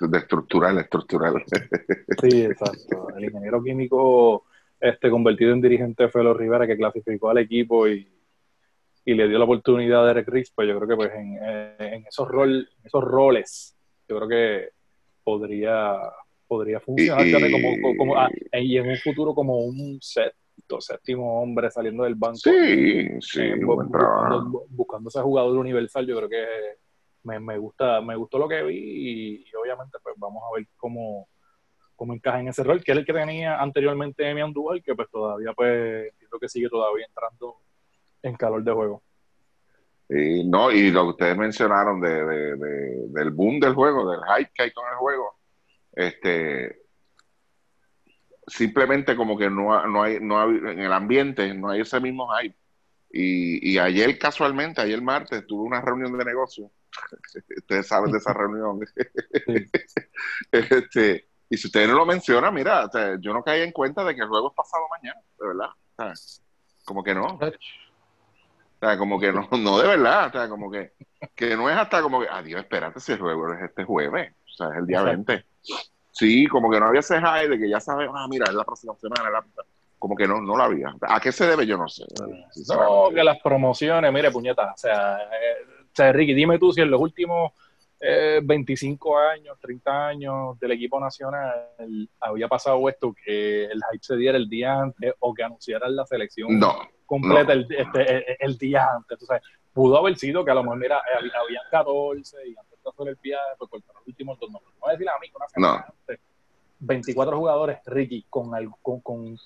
De 0.00 0.18
estructural, 0.18 0.78
estructural. 0.78 1.44
Sí, 2.20 2.42
exacto. 2.42 3.08
El 3.16 3.24
ingeniero 3.24 3.62
químico 3.62 4.44
este 4.80 5.10
convertido 5.10 5.52
en 5.52 5.60
dirigente 5.60 6.08
Felo 6.08 6.34
Rivera 6.34 6.66
que 6.66 6.76
clasificó 6.76 7.30
al 7.30 7.38
equipo 7.38 7.88
y, 7.88 8.08
y 9.06 9.14
le 9.14 9.28
dio 9.28 9.38
la 9.38 9.44
oportunidad 9.44 10.04
a 10.04 10.08
Derek 10.08 10.28
Riggs, 10.28 10.50
pues 10.54 10.68
yo 10.68 10.76
creo 10.76 10.88
que 10.88 10.96
pues 10.96 11.12
en, 11.14 11.38
en 11.80 12.06
esos 12.06 12.28
rol, 12.28 12.68
esos 12.84 13.02
roles, 13.04 13.74
yo 14.08 14.16
creo 14.16 14.28
que 14.28 14.68
podría 15.24 15.94
podría 16.48 16.78
funcionar 16.80 17.26
Y- 17.26 17.96
como, 17.96 18.16
ah, 18.16 18.28
y 18.52 18.76
en 18.76 18.88
un 18.88 18.96
futuro 18.98 19.34
como 19.34 19.58
un 19.58 19.98
sexto, 20.00 20.80
séptimo 20.80 21.40
hombre 21.42 21.70
saliendo 21.72 22.04
del 22.04 22.14
banco. 22.14 22.36
Sí, 22.38 23.08
sí, 23.20 23.40
eh, 23.42 23.56
bu- 23.56 23.90
trabajo. 23.90 24.34
buscando, 24.36 24.64
buscando 24.70 25.08
ese 25.08 25.20
jugador 25.22 25.56
universal, 25.58 26.06
yo 26.06 26.16
creo 26.18 26.28
que 26.28 26.44
me, 27.24 27.40
me 27.40 27.58
gusta, 27.58 28.00
me 28.00 28.14
gustó 28.14 28.38
lo 28.38 28.48
que 28.48 28.62
vi 28.62 28.76
y, 28.78 29.34
y 29.42 29.54
obviamente 29.60 29.98
pues 30.02 30.14
vamos 30.18 30.42
a 30.48 30.56
ver 30.56 30.66
cómo, 30.76 31.28
cómo 31.96 32.14
encaja 32.14 32.38
en 32.40 32.48
ese 32.48 32.62
rol, 32.62 32.82
que 32.84 32.92
es 32.92 32.98
el 32.98 33.04
que 33.04 33.12
tenía 33.12 33.60
anteriormente 33.60 34.28
Emi 34.30 34.40
Andújar, 34.42 34.80
que 34.82 34.94
pues 34.94 35.08
todavía 35.10 35.52
pues 35.52 36.12
entiendo 36.12 36.38
que 36.40 36.48
sigue 36.48 36.68
todavía 36.68 37.06
entrando 37.06 37.56
en 38.22 38.36
calor 38.36 38.62
de 38.62 38.72
juego. 38.72 39.02
Y, 40.08 40.44
no, 40.44 40.70
y 40.70 40.90
lo 40.90 41.02
que 41.04 41.08
ustedes 41.10 41.36
mencionaron 41.36 42.00
de, 42.00 42.24
de- 42.24 42.56
de- 42.56 43.08
del 43.08 43.30
boom 43.30 43.58
del 43.58 43.74
juego, 43.74 44.08
del 44.10 44.20
hype 44.36 44.50
que 44.54 44.62
hay 44.64 44.70
con 44.72 44.84
el 44.88 44.96
juego, 44.96 45.34
este 45.92 46.82
simplemente 48.46 49.16
como 49.16 49.36
que 49.36 49.50
no, 49.50 49.84
no 49.88 50.02
hay, 50.04 50.20
no 50.20 50.40
hay, 50.40 50.48
en 50.50 50.78
el 50.80 50.92
ambiente 50.92 51.52
no 51.54 51.70
hay 51.70 51.80
ese 51.80 51.98
mismo 52.00 52.28
hype. 52.36 52.56
Y, 53.10 53.72
y 53.72 53.78
ayer 53.78 54.18
casualmente, 54.18 54.80
ayer 54.80 55.00
martes, 55.02 55.46
tuve 55.46 55.62
una 55.64 55.80
reunión 55.80 56.16
de 56.16 56.24
negocio. 56.24 56.70
Ustedes 57.56 57.86
saben 57.88 58.12
de 58.12 58.18
esa 58.18 58.32
reunión. 58.34 58.78
este, 60.52 61.28
y 61.48 61.56
si 61.56 61.66
ustedes 61.66 61.88
no 61.88 61.94
lo 61.94 62.06
mencionan, 62.06 62.54
mira, 62.54 62.84
o 62.84 62.90
sea, 62.90 63.16
yo 63.20 63.32
no 63.32 63.42
caí 63.42 63.62
en 63.62 63.72
cuenta 63.72 64.04
de 64.04 64.14
que 64.14 64.22
el 64.22 64.28
juego 64.28 64.48
es 64.50 64.54
pasado 64.54 64.84
mañana, 64.90 65.20
de 65.38 65.46
verdad. 65.46 65.70
O 65.70 66.14
sea, 66.14 66.44
como 66.84 67.02
que 67.02 67.14
no. 67.14 67.38
O 68.80 68.86
sea, 68.86 68.98
como 68.98 69.18
que 69.18 69.32
no, 69.32 69.48
no 69.58 69.78
de 69.78 69.88
verdad, 69.88 70.28
o 70.28 70.32
sea, 70.32 70.48
como 70.48 70.70
que, 70.70 70.92
que 71.34 71.56
no 71.56 71.68
es 71.70 71.76
hasta 71.76 72.02
como 72.02 72.20
que, 72.20 72.28
adiós, 72.28 72.60
espérate, 72.60 73.00
si 73.00 73.12
el 73.12 73.18
juego 73.20 73.52
es 73.54 73.62
este 73.62 73.84
jueves, 73.84 74.32
o 74.44 74.54
sea, 74.54 74.68
es 74.70 74.76
el 74.76 74.86
día 74.86 75.00
Exacto. 75.00 75.24
20. 75.26 75.46
Sí, 76.12 76.46
como 76.46 76.70
que 76.70 76.80
no 76.80 76.86
había 76.86 77.00
ese 77.00 77.20
high 77.20 77.48
de 77.48 77.58
que 77.58 77.68
ya 77.68 77.80
sabes, 77.80 78.08
ah, 78.12 78.26
mira, 78.28 78.46
es 78.48 78.54
la 78.54 78.64
próxima 78.64 78.94
semana, 78.96 79.28
la- 79.30 79.44
como 79.98 80.14
que 80.14 80.26
no, 80.28 80.40
no 80.40 80.56
la 80.56 80.64
había. 80.64 80.94
¿A 81.00 81.20
qué 81.20 81.32
se 81.32 81.46
debe? 81.46 81.66
Yo 81.66 81.76
no 81.76 81.88
sé. 81.88 82.04
No, 82.68 83.08
que 83.12 83.24
las 83.24 83.38
promociones, 83.40 84.12
mire, 84.12 84.30
puñeta, 84.30 84.72
o 84.72 84.76
sea, 84.76 85.16
eh, 85.18 85.64
o 85.84 85.88
sea, 85.92 86.12
Ricky, 86.12 86.34
dime 86.34 86.58
tú 86.58 86.72
si 86.72 86.82
en 86.82 86.90
los 86.90 87.00
últimos 87.00 87.52
eh, 87.98 88.40
25 88.44 89.18
años, 89.18 89.58
30 89.58 90.08
años 90.08 90.58
del 90.60 90.72
equipo 90.72 91.00
nacional 91.00 91.70
había 92.20 92.46
pasado 92.46 92.86
esto, 92.88 93.14
que 93.24 93.64
el 93.64 93.80
hype 93.90 94.04
se 94.04 94.16
diera 94.16 94.36
el 94.36 94.48
día 94.48 94.78
antes 94.80 95.14
o 95.18 95.32
que 95.34 95.42
anunciaran 95.42 95.96
la 95.96 96.04
selección 96.06 96.58
No, 96.58 96.76
completa 97.06 97.54
no. 97.54 97.60
el, 97.60 97.66
este, 97.70 98.44
el, 98.44 98.58
día 98.58 98.86
antes. 98.94 99.18
Sea, 99.26 99.40
pudo 99.72 99.98
haber 99.98 100.16
sido 100.16 100.44
que 100.44 100.50
a 100.50 100.54
lo 100.54 100.62
mejor, 100.62 100.78
mira, 100.78 100.98
eh, 100.98 101.16
había, 101.18 101.32
habían 101.44 101.62
14 101.70 102.36
y 102.48 102.56
antes 102.58 102.82
de 102.82 102.90
hacer 102.90 103.08
el 103.08 103.16
viaje, 103.22 103.44
pues 103.58 103.70
cortaron 103.70 103.96
los 104.00 104.08
últimos 104.08 104.38
dos. 104.38 104.50
No, 104.50 104.60
no 104.60 104.66
voy 104.80 104.90
a 104.90 104.92
decir 104.92 105.08
a 105.08 105.18
mí 105.20 105.28
una 105.34 105.48
semana 105.48 105.86
antes. 105.88 106.20
24 106.78 107.36
jugadores, 107.38 107.78
Ricky, 107.86 108.26
con, 108.28 108.54
algo- 108.54 108.78
con, 108.82 109.00
con 109.00 109.36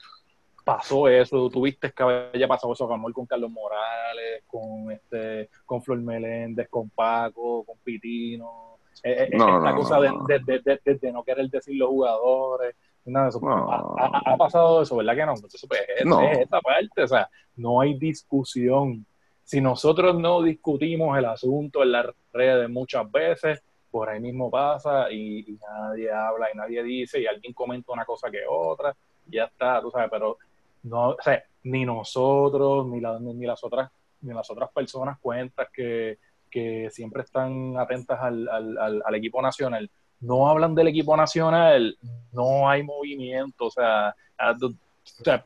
pasó 0.64 1.08
eso, 1.08 1.48
tuviste 1.50 1.90
que 1.92 2.28
haya 2.34 2.46
pasado 2.48 2.72
eso 2.72 2.86
con, 2.86 3.12
con 3.12 3.26
Carlos 3.26 3.50
Morales, 3.50 4.44
con 4.46 4.90
este, 4.92 5.48
con 5.64 5.82
Flor 5.82 5.98
Meléndez, 6.00 6.68
con 6.68 6.90
Paco, 6.90 7.64
con 7.64 7.78
Pitino, 7.78 8.78
eh, 9.02 9.28
eh, 9.32 9.36
No, 9.36 9.58
esta 9.58 9.70
no, 9.70 9.76
cosa 9.76 9.98
no, 10.00 10.12
no. 10.18 10.26
de- 10.26 10.38
de- 10.40 10.94
de 10.98 11.12
no 11.12 11.22
querer 11.24 11.48
decir 11.48 11.76
los 11.76 11.88
jugadores, 11.88 12.74
nada 13.04 13.26
de 13.26 13.30
eso. 13.30 13.40
No. 13.40 13.70
Ha, 13.70 14.06
ha- 14.06 14.22
ha 14.32 14.36
pasado 14.36 14.82
eso, 14.82 14.96
¿verdad 14.96 15.14
que 15.16 15.26
no? 15.26 15.34
Entonces, 15.34 15.64
pues, 15.68 15.80
es, 15.98 16.04
No. 16.06 16.20
es 16.22 16.38
esta 16.38 16.60
parte, 16.60 17.02
o 17.02 17.08
sea, 17.08 17.28
no 17.56 17.80
hay 17.80 17.94
discusión. 17.98 19.04
Si 19.44 19.60
nosotros 19.60 20.18
no 20.18 20.42
discutimos 20.42 21.18
el 21.18 21.24
asunto 21.24 21.82
en 21.82 21.92
las 21.92 22.06
redes 22.32 22.68
muchas 22.70 23.10
veces, 23.10 23.62
por 23.90 24.08
ahí 24.08 24.20
mismo 24.20 24.50
pasa 24.50 25.10
y, 25.10 25.40
y 25.40 25.58
nadie 25.68 26.12
habla 26.12 26.46
y 26.54 26.56
nadie 26.56 26.82
dice 26.84 27.20
y 27.20 27.26
alguien 27.26 27.52
comenta 27.52 27.92
una 27.92 28.04
cosa 28.04 28.30
que 28.30 28.42
otra, 28.48 28.94
y 29.28 29.36
ya 29.36 29.44
está, 29.46 29.80
tú 29.80 29.90
sabes, 29.90 30.08
pero 30.10 30.38
no, 30.84 31.08
o 31.10 31.16
sea, 31.20 31.42
ni 31.64 31.84
nosotros, 31.84 32.86
ni, 32.86 33.00
la- 33.00 33.18
ni 33.18 33.44
las 33.46 33.62
otras, 33.64 33.90
ni 34.22 34.32
las 34.32 34.48
otras 34.50 34.70
personas 34.70 35.18
cuentas 35.18 35.68
que, 35.72 36.18
que 36.48 36.88
siempre 36.90 37.22
están 37.22 37.76
atentas 37.78 38.18
al, 38.20 38.48
al, 38.48 38.78
al, 38.78 39.02
al 39.04 39.14
equipo 39.16 39.42
nacional, 39.42 39.90
no 40.20 40.48
hablan 40.48 40.74
del 40.74 40.88
equipo 40.88 41.16
nacional, 41.16 41.96
no 42.32 42.68
hay 42.68 42.82
movimiento, 42.82 43.66
o 43.66 43.70
sea, 43.70 44.08
a- 44.38 44.50
o 44.52 44.70
sea, 45.04 45.44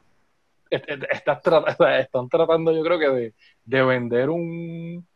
est- 0.71 0.89
est- 0.89 1.05
estás 1.11 1.43
tra- 1.43 1.65
o 1.73 1.77
sea, 1.85 1.99
están 2.01 2.29
tratando 2.29 2.73
yo 2.73 2.83
creo 2.83 2.99
que 2.99 3.09
de, 3.09 3.35
de 3.65 3.83
vender 3.85 4.31
un, 4.31 5.07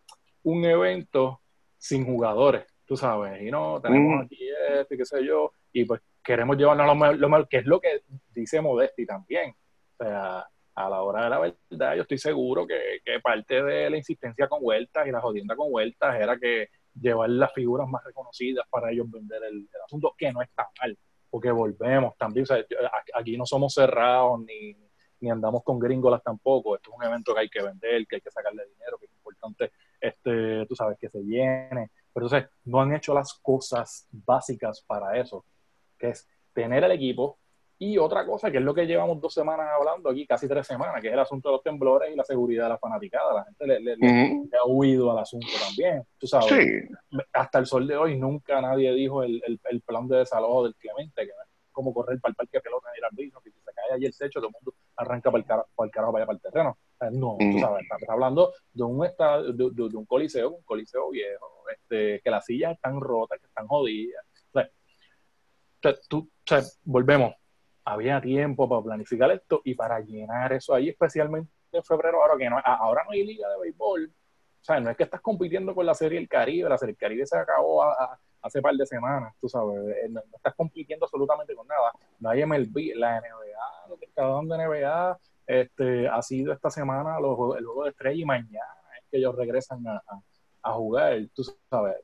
un 0.45 0.65
evento 0.65 1.41
sin 1.77 2.05
jugadores, 2.05 2.67
tú 2.87 2.97
sabes, 2.97 3.43
y 3.43 3.51
no, 3.51 3.81
tenemos 3.81 4.17
Mm. 4.17 4.25
aquí 4.27 4.39
esto 4.81 4.95
y 4.95 4.99
qué 4.99 5.05
sé 5.05 5.25
yo, 5.25 5.53
y 5.73 5.85
pues 5.85 6.01
queremos 6.23 6.57
llevarnos 6.57 6.87
lo 6.87 7.13
lo 7.15 7.29
mejor, 7.29 7.49
que 7.49 7.59
es 7.59 7.67
lo 7.67 7.81
que 7.81 8.03
dice 8.35 8.61
Modesti 8.61 9.07
también. 9.07 9.55
O 9.99 10.05
sea, 10.05 10.47
a 10.75 10.89
la 10.89 11.03
hora 11.03 11.25
de 11.25 11.31
la 11.31 11.39
verdad, 11.41 11.97
yo 11.97 12.03
estoy 12.03 12.19
seguro 12.19 12.67
que, 12.67 13.01
que 13.05 13.19
parte 13.21 13.63
de 13.63 13.91
la 13.91 13.97
insistencia 13.97 14.47
con 14.47 14.63
vueltas 14.63 15.07
y 15.07 15.11
la 15.11 15.21
jodienda 15.21 15.57
con 15.57 15.71
vueltas 15.71 16.15
era 16.21 16.39
que 16.39 16.69
llevar 17.01 17.31
las 17.31 17.53
figuras 17.53 17.89
más 17.89 18.05
reconocidas 18.05 18.67
para 18.71 18.91
ellos 18.91 19.11
vender 19.11 19.43
el, 19.45 19.69
asunto, 19.85 20.15
que 20.17 20.33
no 20.33 20.43
está 20.43 20.69
mal, 20.81 20.99
porque 21.31 21.51
volvemos 21.51 22.17
también, 22.17 22.47
aquí 23.15 23.37
no 23.37 23.47
somos 23.47 23.75
cerrados 23.75 24.41
ni, 24.41 24.77
ni 25.21 25.31
andamos 25.31 25.63
con 25.63 25.79
gringolas 25.79 26.23
tampoco, 26.23 26.77
esto 26.77 26.91
es 26.91 26.97
un 26.97 27.05
evento 27.05 27.35
que 27.35 27.41
hay 27.41 27.49
que 27.49 27.63
vender, 27.63 28.07
que 28.07 28.17
hay 28.17 28.21
que 28.21 28.31
sacarle 28.31 28.67
dinero, 28.67 28.99
que 28.99 29.07
es 29.07 29.13
importante, 29.13 29.73
este, 30.01 30.67
tú 30.67 30.75
sabes, 30.75 30.99
que 30.99 31.09
se 31.09 31.21
llene, 31.21 31.91
pero 32.13 32.27
entonces 32.27 32.51
no 32.65 32.81
han 32.81 32.95
hecho 32.95 33.15
las 33.15 33.35
cosas 33.35 34.07
básicas 34.11 34.83
para 34.83 35.19
eso, 35.19 35.45
que 35.99 36.11
es 36.11 36.29
tener 36.53 36.85
el 36.85 36.93
equipo, 36.93 37.39
y 37.81 37.97
otra 37.97 38.27
cosa, 38.27 38.51
que 38.51 38.59
es 38.59 38.63
lo 38.65 38.75
que 38.75 38.87
llevamos 38.87 39.21
dos 39.21 39.33
semanas 39.33 39.69
hablando 39.79 40.11
aquí, 40.11 40.27
casi 40.27 40.49
tres 40.49 40.67
semanas, 40.67 41.01
que 41.01 41.07
es 41.09 41.13
el 41.15 41.19
asunto 41.21 41.49
de 41.49 41.53
los 41.55 41.63
temblores 41.63 42.13
y 42.13 42.17
la 42.17 42.25
seguridad 42.25 42.65
de 42.65 42.69
la 42.71 42.79
fanaticada. 42.79 43.33
La 43.35 43.45
gente 43.45 43.67
le, 43.67 43.81
le- 43.81 43.97
le- 43.97 44.09
ha 44.61 44.67
huido 44.67 45.11
al 45.13 45.19
asunto 45.21 45.47
también. 45.65 46.03
Tú 46.19 46.27
sabes, 46.27 46.49
Sí, 47.11 47.19
hasta 47.33 47.59
el 47.61 47.67
sol 47.67 47.87
de 47.87 47.97
hoy 47.97 48.19
nunca 48.19 48.61
nadie 48.61 48.93
dijo 48.95 49.23
el, 49.23 49.41
el, 49.47 49.61
el 49.71 49.81
plan 49.83 50.09
de 50.09 50.19
desalojo 50.19 50.65
del 50.65 50.75
Clemente, 50.75 51.23
que 51.23 51.31
es 51.31 51.35
como 51.71 51.95
correr 51.95 52.21
para 52.21 52.31
el 52.31 52.35
parque 52.37 52.61
pelota 52.61 52.89
y 52.95 52.99
ir 52.99 53.05
al 53.05 53.17
ritmo, 53.17 53.41
que 53.41 53.53
si 53.53 53.61
se 53.61 53.73
cae 53.73 53.95
allí 53.95 54.07
el 54.07 54.17
techo, 54.17 54.41
todo 54.41 54.49
el 54.49 54.55
mundo 54.55 54.75
arranca 54.97 55.31
para 55.31 55.39
el, 55.43 55.47
cara, 55.47 55.65
para 55.77 55.87
el 55.87 55.93
carajo 55.93 56.13
para 56.13 56.25
allá 56.25 56.27
para 56.27 56.37
el 56.37 56.43
terreno. 56.43 56.79
No, 57.17 57.37
tú 57.39 57.61
sabes, 57.61 57.83
estás 57.83 58.09
hablando 58.09 58.53
de 58.73 58.83
un, 58.83 59.05
estadio, 59.07 59.53
de, 59.53 59.71
de- 59.71 59.89
de 59.89 59.97
un 59.97 60.05
coliseo, 60.05 60.51
un 60.51 60.63
coliseo 60.65 61.11
viejo, 61.11 61.47
este, 61.73 62.21
que 62.25 62.31
las 62.31 62.45
sillas 62.45 62.73
están 62.75 63.01
rotas, 63.01 63.39
que 63.39 63.47
están 63.47 63.69
jodidas. 63.69 64.25
O 64.51 64.59
sea, 64.59 64.63
o 64.63 65.81
sea, 65.81 65.95
tú, 66.09 66.19
o 66.29 66.29
sea, 66.45 66.63
volvemos, 66.83 67.33
había 67.93 68.21
tiempo 68.21 68.69
para 68.69 68.83
planificar 68.83 69.31
esto 69.33 69.61
y 69.65 69.75
para 69.75 70.01
llenar 70.01 70.53
eso 70.53 70.75
ahí, 70.75 70.89
especialmente 70.91 71.51
en 71.73 71.83
febrero, 71.85 72.23
ahora 72.23 72.37
que 72.39 72.49
no, 72.51 72.59
ahora 72.65 73.05
no 73.05 73.11
hay 73.13 73.25
liga 73.25 73.49
de 73.51 73.59
béisbol. 73.61 74.13
O 74.61 74.65
sea, 74.65 74.81
no 74.81 74.91
es 74.91 74.97
que 74.97 75.05
estás 75.05 75.21
compitiendo 75.21 75.75
con 75.75 75.87
la 75.87 75.95
Serie 75.95 76.19
del 76.19 76.29
Caribe, 76.29 76.69
la 76.69 76.79
Serie 76.79 76.93
del 76.95 76.99
Caribe 77.01 77.27
se 77.27 77.39
acabó 77.39 77.83
a- 77.83 77.93
a- 77.93 78.19
hace 78.43 78.61
par 78.63 78.75
de 78.75 78.87
semanas, 78.87 79.35
tú 79.41 79.49
sabes, 79.49 79.79
eh, 79.97 80.09
no, 80.11 80.21
estás 80.35 80.55
compitiendo 80.55 81.07
absolutamente 81.07 81.55
con 81.55 81.67
nada. 81.67 81.93
No 82.21 82.31
hay 82.31 82.43
MLB, 82.43 82.95
la 82.95 83.17
NBA, 83.19 83.89
lo 83.89 83.97
que 83.99 84.05
está 84.07 84.27
dando 84.27 84.55
NBA, 84.55 85.19
este, 85.47 86.09
ha 86.09 86.21
sido 86.23 86.53
esta 86.53 86.71
semana 86.71 87.19
los 87.21 87.37
el 87.59 87.65
juego 87.65 87.85
de 87.85 87.91
estrella 87.91 88.21
y 88.23 88.25
mañana 88.25 88.75
es 88.99 89.05
que 89.11 89.19
ellos 89.19 89.35
regresan 89.35 89.87
a, 89.89 89.97
a- 90.07 90.23
a 90.63 90.73
jugar, 90.75 91.17
tú 91.35 91.43
sabes. 91.71 91.97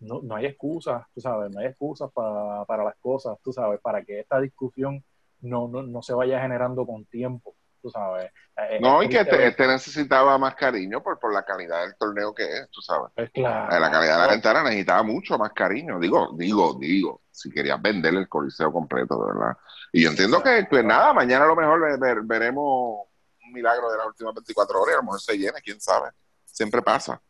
No, 0.00 0.20
no 0.22 0.36
hay 0.36 0.46
excusas, 0.46 1.04
tú 1.14 1.20
sabes, 1.20 1.50
no 1.50 1.60
hay 1.60 1.66
excusas 1.68 2.10
para, 2.12 2.64
para 2.66 2.84
las 2.84 2.96
cosas, 2.96 3.36
tú 3.42 3.52
sabes, 3.52 3.80
para 3.80 4.02
que 4.04 4.20
esta 4.20 4.38
discusión 4.40 5.02
no, 5.40 5.68
no, 5.68 5.82
no 5.82 6.02
se 6.02 6.12
vaya 6.12 6.40
generando 6.40 6.84
con 6.86 7.04
tiempo, 7.06 7.54
tú 7.80 7.88
sabes. 7.90 8.30
Eh, 8.56 8.78
no, 8.80 9.00
es 9.00 9.08
y 9.08 9.10
que 9.12 9.20
este, 9.20 9.46
este 9.48 9.66
necesitaba 9.66 10.36
más 10.38 10.54
cariño 10.54 11.02
por, 11.02 11.18
por 11.18 11.32
la 11.32 11.44
calidad 11.44 11.82
del 11.82 11.96
torneo 11.96 12.34
que 12.34 12.44
es, 12.44 12.70
tú 12.70 12.80
sabes. 12.82 13.10
pues 13.14 13.30
claro. 13.30 13.74
Eh, 13.74 13.80
La 13.80 13.90
calidad 13.90 14.16
de 14.20 14.26
la 14.26 14.32
ventana 14.32 14.62
necesitaba 14.64 15.02
mucho 15.02 15.38
más 15.38 15.52
cariño. 15.52 15.98
Digo, 15.98 16.30
digo, 16.36 16.74
digo, 16.78 17.22
si 17.30 17.50
querías 17.50 17.80
vender 17.80 18.14
el 18.14 18.28
coliseo 18.28 18.70
completo, 18.72 19.18
de 19.18 19.32
verdad. 19.32 19.56
Y 19.92 20.02
yo 20.04 20.10
entiendo 20.10 20.42
que, 20.42 20.66
pues 20.68 20.84
nada, 20.84 21.12
mañana 21.14 21.44
a 21.44 21.48
lo 21.48 21.56
mejor 21.56 21.80
ve- 21.80 21.96
ver- 21.98 22.22
veremos 22.22 23.06
un 23.46 23.52
milagro 23.52 23.90
de 23.90 23.98
las 23.98 24.06
últimas 24.08 24.34
24 24.34 24.80
horas, 24.82 24.92
y 24.92 24.94
a 24.94 24.96
lo 24.98 25.02
mejor 25.04 25.20
se 25.20 25.38
llena, 25.38 25.58
quién 25.62 25.80
sabe. 25.80 26.10
Siempre 26.44 26.82
pasa. 26.82 27.20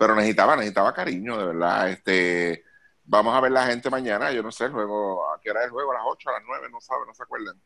Pero 0.00 0.14
necesitaba, 0.14 0.56
necesitaba 0.56 0.94
cariño, 0.94 1.36
de 1.36 1.44
verdad. 1.44 1.90
Este, 1.90 2.64
vamos 3.04 3.36
a 3.36 3.40
ver 3.42 3.52
la 3.52 3.66
gente 3.66 3.90
mañana, 3.90 4.32
yo 4.32 4.42
no 4.42 4.50
sé, 4.50 4.64
el 4.64 4.72
juego, 4.72 5.30
¿a 5.30 5.38
qué 5.38 5.50
hora 5.50 5.60
es 5.60 5.66
el 5.66 5.72
juego? 5.72 5.90
¿A 5.90 5.96
las 5.96 6.04
8, 6.06 6.30
a 6.30 6.32
las 6.32 6.42
9? 6.46 6.68
No 6.70 6.80
sabe, 6.80 7.02
no 7.06 7.12
se 7.12 7.22
acuerdan. 7.22 7.60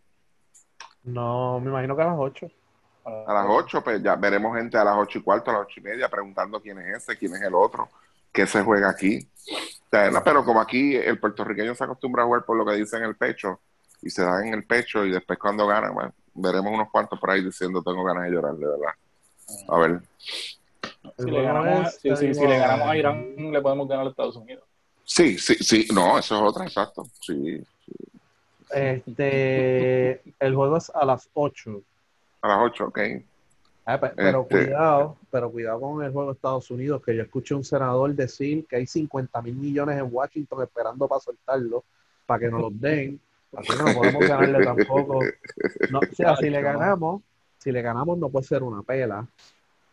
No, 1.05 1.61
me 1.61 1.71
imagino 1.71 1.95
que 1.95 2.03
a 2.03 2.07
las 2.07 2.17
8. 2.19 2.51
A 3.05 3.33
las 3.33 3.47
8, 3.49 3.85
pues 3.85 4.03
ya 4.03 4.17
veremos 4.17 4.57
gente 4.57 4.77
a 4.77 4.83
las 4.83 4.97
8 4.97 5.21
y 5.21 5.23
cuarto, 5.23 5.53
a 5.53 5.55
las 5.55 5.63
8 5.63 5.75
y 5.79 5.83
media, 5.85 6.09
preguntando 6.09 6.61
quién 6.61 6.77
es 6.81 6.97
ese, 6.97 7.17
quién 7.17 7.37
es 7.37 7.43
el 7.43 7.55
otro, 7.55 7.89
qué 8.33 8.49
se 8.49 8.65
juega 8.65 8.91
aquí. 8.91 9.31
O 9.53 9.89
sea, 9.93 10.11
no, 10.11 10.25
pero 10.25 10.45
como 10.45 10.61
aquí 10.61 10.97
el 10.97 11.21
puertorriqueño 11.21 11.77
se 11.77 11.85
acostumbra 11.85 12.25
a 12.25 12.27
jugar 12.27 12.45
por 12.45 12.57
lo 12.57 12.67
que 12.67 12.73
dice 12.73 12.97
en 12.97 13.05
el 13.05 13.15
pecho, 13.15 13.61
y 14.03 14.11
se 14.11 14.25
da 14.25 14.45
en 14.45 14.55
el 14.55 14.65
pecho, 14.65 15.05
y 15.05 15.13
después 15.13 15.39
cuando 15.39 15.69
gana, 15.69 15.93
bueno, 15.93 16.13
veremos 16.35 16.73
unos 16.73 16.91
cuantos 16.91 17.17
por 17.21 17.31
ahí 17.31 17.45
diciendo 17.45 17.81
tengo 17.81 18.03
ganas 18.03 18.25
de 18.25 18.31
llorar, 18.33 18.55
de 18.55 18.67
verdad. 18.67 18.95
A 19.69 19.79
ver. 19.79 20.01
Si 21.17 21.31
le, 21.31 21.43
ganamos, 21.43 21.95
si, 21.95 22.17
si- 22.17 22.35
si 22.35 22.47
le 22.47 22.59
ganamos 22.59 22.89
a 22.89 22.97
Irán, 22.97 23.35
le 23.53 23.61
podemos 23.61 23.89
ganar 23.89 24.07
a 24.07 24.11
Estados 24.11 24.37
Unidos. 24.37 24.65
Sí, 25.05 25.39
sí, 25.39 25.55
sí, 25.57 25.87
no, 25.95 26.19
eso 26.19 26.35
es 26.37 26.43
otra, 26.43 26.65
exacto. 26.65 27.07
Sí, 27.21 27.63
Este, 28.71 30.21
el 30.41 30.55
juego 30.55 30.77
es 30.77 30.91
a 30.95 31.05
las 31.05 31.29
8. 31.35 31.83
a 32.43 32.49
las 32.49 32.59
8, 32.63 32.87
ok. 32.87 32.99
Ah, 33.87 34.01
pe- 34.01 34.13
pero 34.17 34.43
Este- 34.43 34.65
cuidado, 34.65 35.17
pero 35.31 35.51
cuidado 35.51 35.81
con 35.81 36.03
el 36.03 36.11
juego 36.13 36.31
de 36.31 36.35
Estados 36.37 36.71
Unidos, 36.71 37.03
que 37.05 37.15
yo 37.15 37.23
escuché 37.23 37.55
un 37.55 37.65
senador 37.65 38.15
decir 38.15 38.67
que 38.67 38.77
hay 38.77 38.87
50 38.87 39.41
mil 39.43 39.55
millones 39.55 39.99
en 39.99 40.09
Washington 40.11 40.63
esperando 40.63 41.07
para 41.07 41.21
soltarlo, 41.21 41.85
para 42.27 42.41
que 42.41 42.49
nos 42.49 42.63
los 42.63 42.81
den. 42.81 43.21
Así 43.57 43.69
que 43.73 43.83
no 43.83 43.95
podemos 43.95 44.23
ganarle 44.29 44.65
tampoco. 44.65 45.21
No, 45.91 45.99
o 46.01 46.15
sea, 46.15 46.35
si 46.37 46.49
le 46.51 46.63
ganamos, 46.63 47.23
si 47.59 47.71
le 47.73 47.83
ganamos 47.83 48.17
no 48.19 48.29
puede 48.31 48.47
ser 48.47 48.63
una 48.63 48.83
pela, 48.83 49.27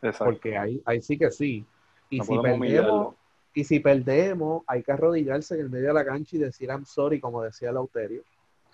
Exacto. 0.01 0.25
porque 0.25 0.57
ahí, 0.57 0.81
ahí 0.85 1.01
sí 1.01 1.17
que 1.17 1.31
sí. 1.31 1.65
Y 2.09 2.17
No 2.19 2.23
si 2.25 2.31
perdemos, 2.35 2.57
humillarlo. 2.57 3.15
y 3.53 3.63
si 3.63 3.79
perdemos, 3.79 4.63
hay 4.67 4.83
que 4.83 4.91
arrodillarse 4.91 5.55
en 5.55 5.61
el 5.61 5.69
medio 5.69 5.87
de 5.89 5.93
la 5.93 6.05
cancha 6.05 6.35
y 6.35 6.39
decir 6.39 6.69
I'm 6.69 6.85
sorry, 6.85 7.19
como 7.19 7.41
decía 7.43 7.71
Lauterio, 7.71 8.23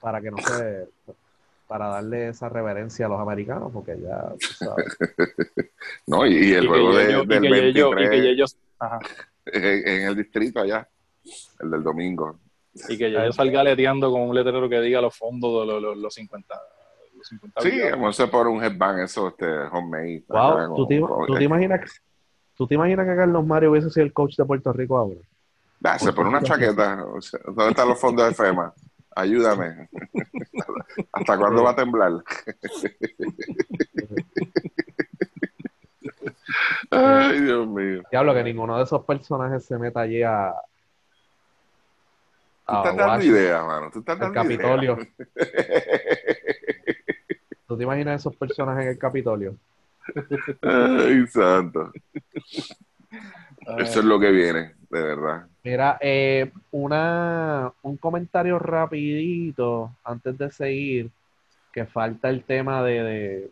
para 0.02 0.22
que 0.22 0.32
no 0.32 0.38
se 0.38 0.88
para 1.68 1.88
darle 1.90 2.30
esa 2.30 2.48
reverencia 2.48 3.08
a 3.08 3.10
los 3.10 3.20
americanos, 3.20 3.72
porque 3.74 3.98
ya 4.00 4.30
tú 4.40 4.48
sabes. 4.54 4.98
No, 6.08 6.26
y, 6.26 6.34
y 6.34 6.54
el 6.54 6.60
Y 6.60 6.62
que 6.62 6.68
juego 6.68 6.96
de- 6.96 7.08
Yello- 7.08 7.24
y 7.24 7.28
del 7.28 7.42
que 7.42 7.50
Yello- 7.74 7.96
23 7.96 8.08
y 8.08 8.22
que 8.22 8.30
ellos, 8.32 8.58
ajá, 8.80 9.00
en, 9.48 9.88
en 9.88 10.08
el 10.08 10.16
distrito 10.16 10.62
allá, 10.62 10.88
el 11.60 11.72
del 11.72 11.84
domingo. 11.84 12.40
y 12.88 12.98
que 12.98 13.10
Yello 13.12 13.32
salga 13.34 13.60
aleteando 13.62 14.10
con 14.12 14.22
un 14.22 14.34
letrero 14.36 14.70
que 14.70 14.80
diga 14.80 15.02
los 15.02 15.16
fondos 15.18 15.62
de 15.62 15.74
los, 15.74 15.82
los, 15.82 15.98
los 15.98 16.14
50. 16.14 16.56
Los 17.32 17.40
50 17.42 17.62
Sí, 17.62 17.80
vamos 17.92 18.20
a 18.20 18.28
por 18.28 18.48
un 18.48 18.64
headband, 18.64 19.00
eso, 19.00 19.28
este, 19.28 19.46
homemade. 19.46 20.24
Wow, 20.28 20.76
¿tú 20.76 20.88
te, 20.88 21.00
con- 21.02 21.26
tú 21.28 21.36
te 21.36 21.44
imaginas 21.44 21.82
que, 21.82 21.88
¿tú 22.56 22.68
te 22.68 22.76
imaginas 22.76 23.06
que 23.08 23.16
Carlos 23.16 23.46
Mario 23.46 23.72
hubiese 23.72 23.90
sido 23.90 24.06
el 24.06 24.14
coach 24.14 24.36
de 24.38 24.46
Puerto 24.46 24.72
Rico 24.74 24.98
ahora? 24.98 25.20
Ah, 25.84 26.00
se 26.00 26.12
pone 26.14 26.30
una 26.30 26.42
chaqueta. 26.42 26.96
¿Dónde 26.96 27.70
están 27.70 27.88
los 27.88 28.00
fondos 28.00 28.28
de 28.28 28.34
FEMA? 28.34 28.74
Ayúdame. 29.16 29.90
¿Hasta 31.12 31.38
cuándo 31.38 31.64
va 31.64 31.72
a 31.72 31.76
temblar? 31.76 32.12
Ay, 36.92 37.42
Dios 37.42 37.68
mío. 37.68 38.04
Diablo, 38.12 38.34
que 38.34 38.44
ninguno 38.44 38.78
de 38.78 38.84
esos 38.84 39.04
personajes 39.06 39.66
se 39.66 39.78
meta 39.78 40.02
allí 40.02 40.24
a, 40.24 40.54
Tú 42.66 42.74
a 42.74 42.78
estás 42.78 42.98
dando 42.98 43.24
ideas, 43.24 43.66
mano. 43.66 43.90
Tú 43.92 44.00
estás 44.00 44.20
dando 44.20 44.34
Capitolio. 44.34 44.98
ideas. 44.98 45.08
¿Tú 47.78 47.82
te 47.82 47.84
imaginas 47.84 48.22
esos 48.22 48.36
personajes 48.36 48.86
en 48.86 48.90
el 48.90 48.98
Capitolio? 48.98 49.56
Ay, 50.64 51.28
santo. 51.28 51.92
Eso 53.78 54.00
es 54.00 54.06
lo 54.06 54.20
que 54.20 54.32
viene, 54.32 54.74
de 54.90 55.04
verdad. 55.04 55.48
Mira, 55.64 56.00
eh, 56.02 56.52
una, 56.72 57.72
un 57.84 57.98
comentario 57.98 58.58
rapidito 58.58 59.92
antes 60.04 60.36
de 60.40 60.50
seguir, 60.50 61.12
que 61.72 61.86
falta 61.86 62.30
el 62.30 62.44
tema 62.44 62.84
de, 62.84 63.04
de- 63.04 63.52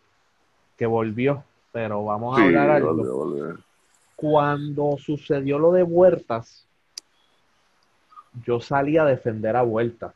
que 0.78 0.88
volvió, 0.88 1.44
pero 1.72 2.04
vamos 2.04 2.36
a 2.36 2.42
Sí, 2.42 2.48
hablar 2.48 2.70
algo. 2.72 2.96
volvió, 2.96 3.16
volvió. 3.16 3.58
Cuando 4.16 4.98
sucedió 4.98 5.60
lo 5.60 5.72
de 5.72 5.84
Huertas, 5.84 6.66
yo 8.46 8.60
salí 8.60 8.98
a 8.98 9.06
defender 9.06 9.56
a 9.56 9.64
Huertas. 9.64 10.14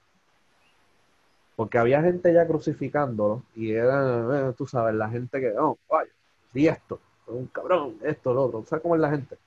Porque 1.60 1.78
había 1.78 2.02
gente 2.02 2.34
ya 2.34 2.48
crucificándolo 2.48 3.44
y 3.54 3.72
era, 3.72 4.50
eh, 4.50 4.54
tú 4.58 4.66
sabes, 4.66 4.96
la 4.96 5.10
gente 5.10 5.42
que, 5.42 5.52
oh, 5.60 5.78
vaya, 5.90 6.10
di 6.54 6.70
esto, 6.70 7.02
un 7.28 7.48
cabrón, 7.48 7.98
esto, 8.02 8.34
lo 8.34 8.46
otro. 8.46 8.64
¿Sabes 8.66 8.82
cómo 8.82 8.96
es 8.96 9.02
la 9.02 9.10
gente? 9.10 9.38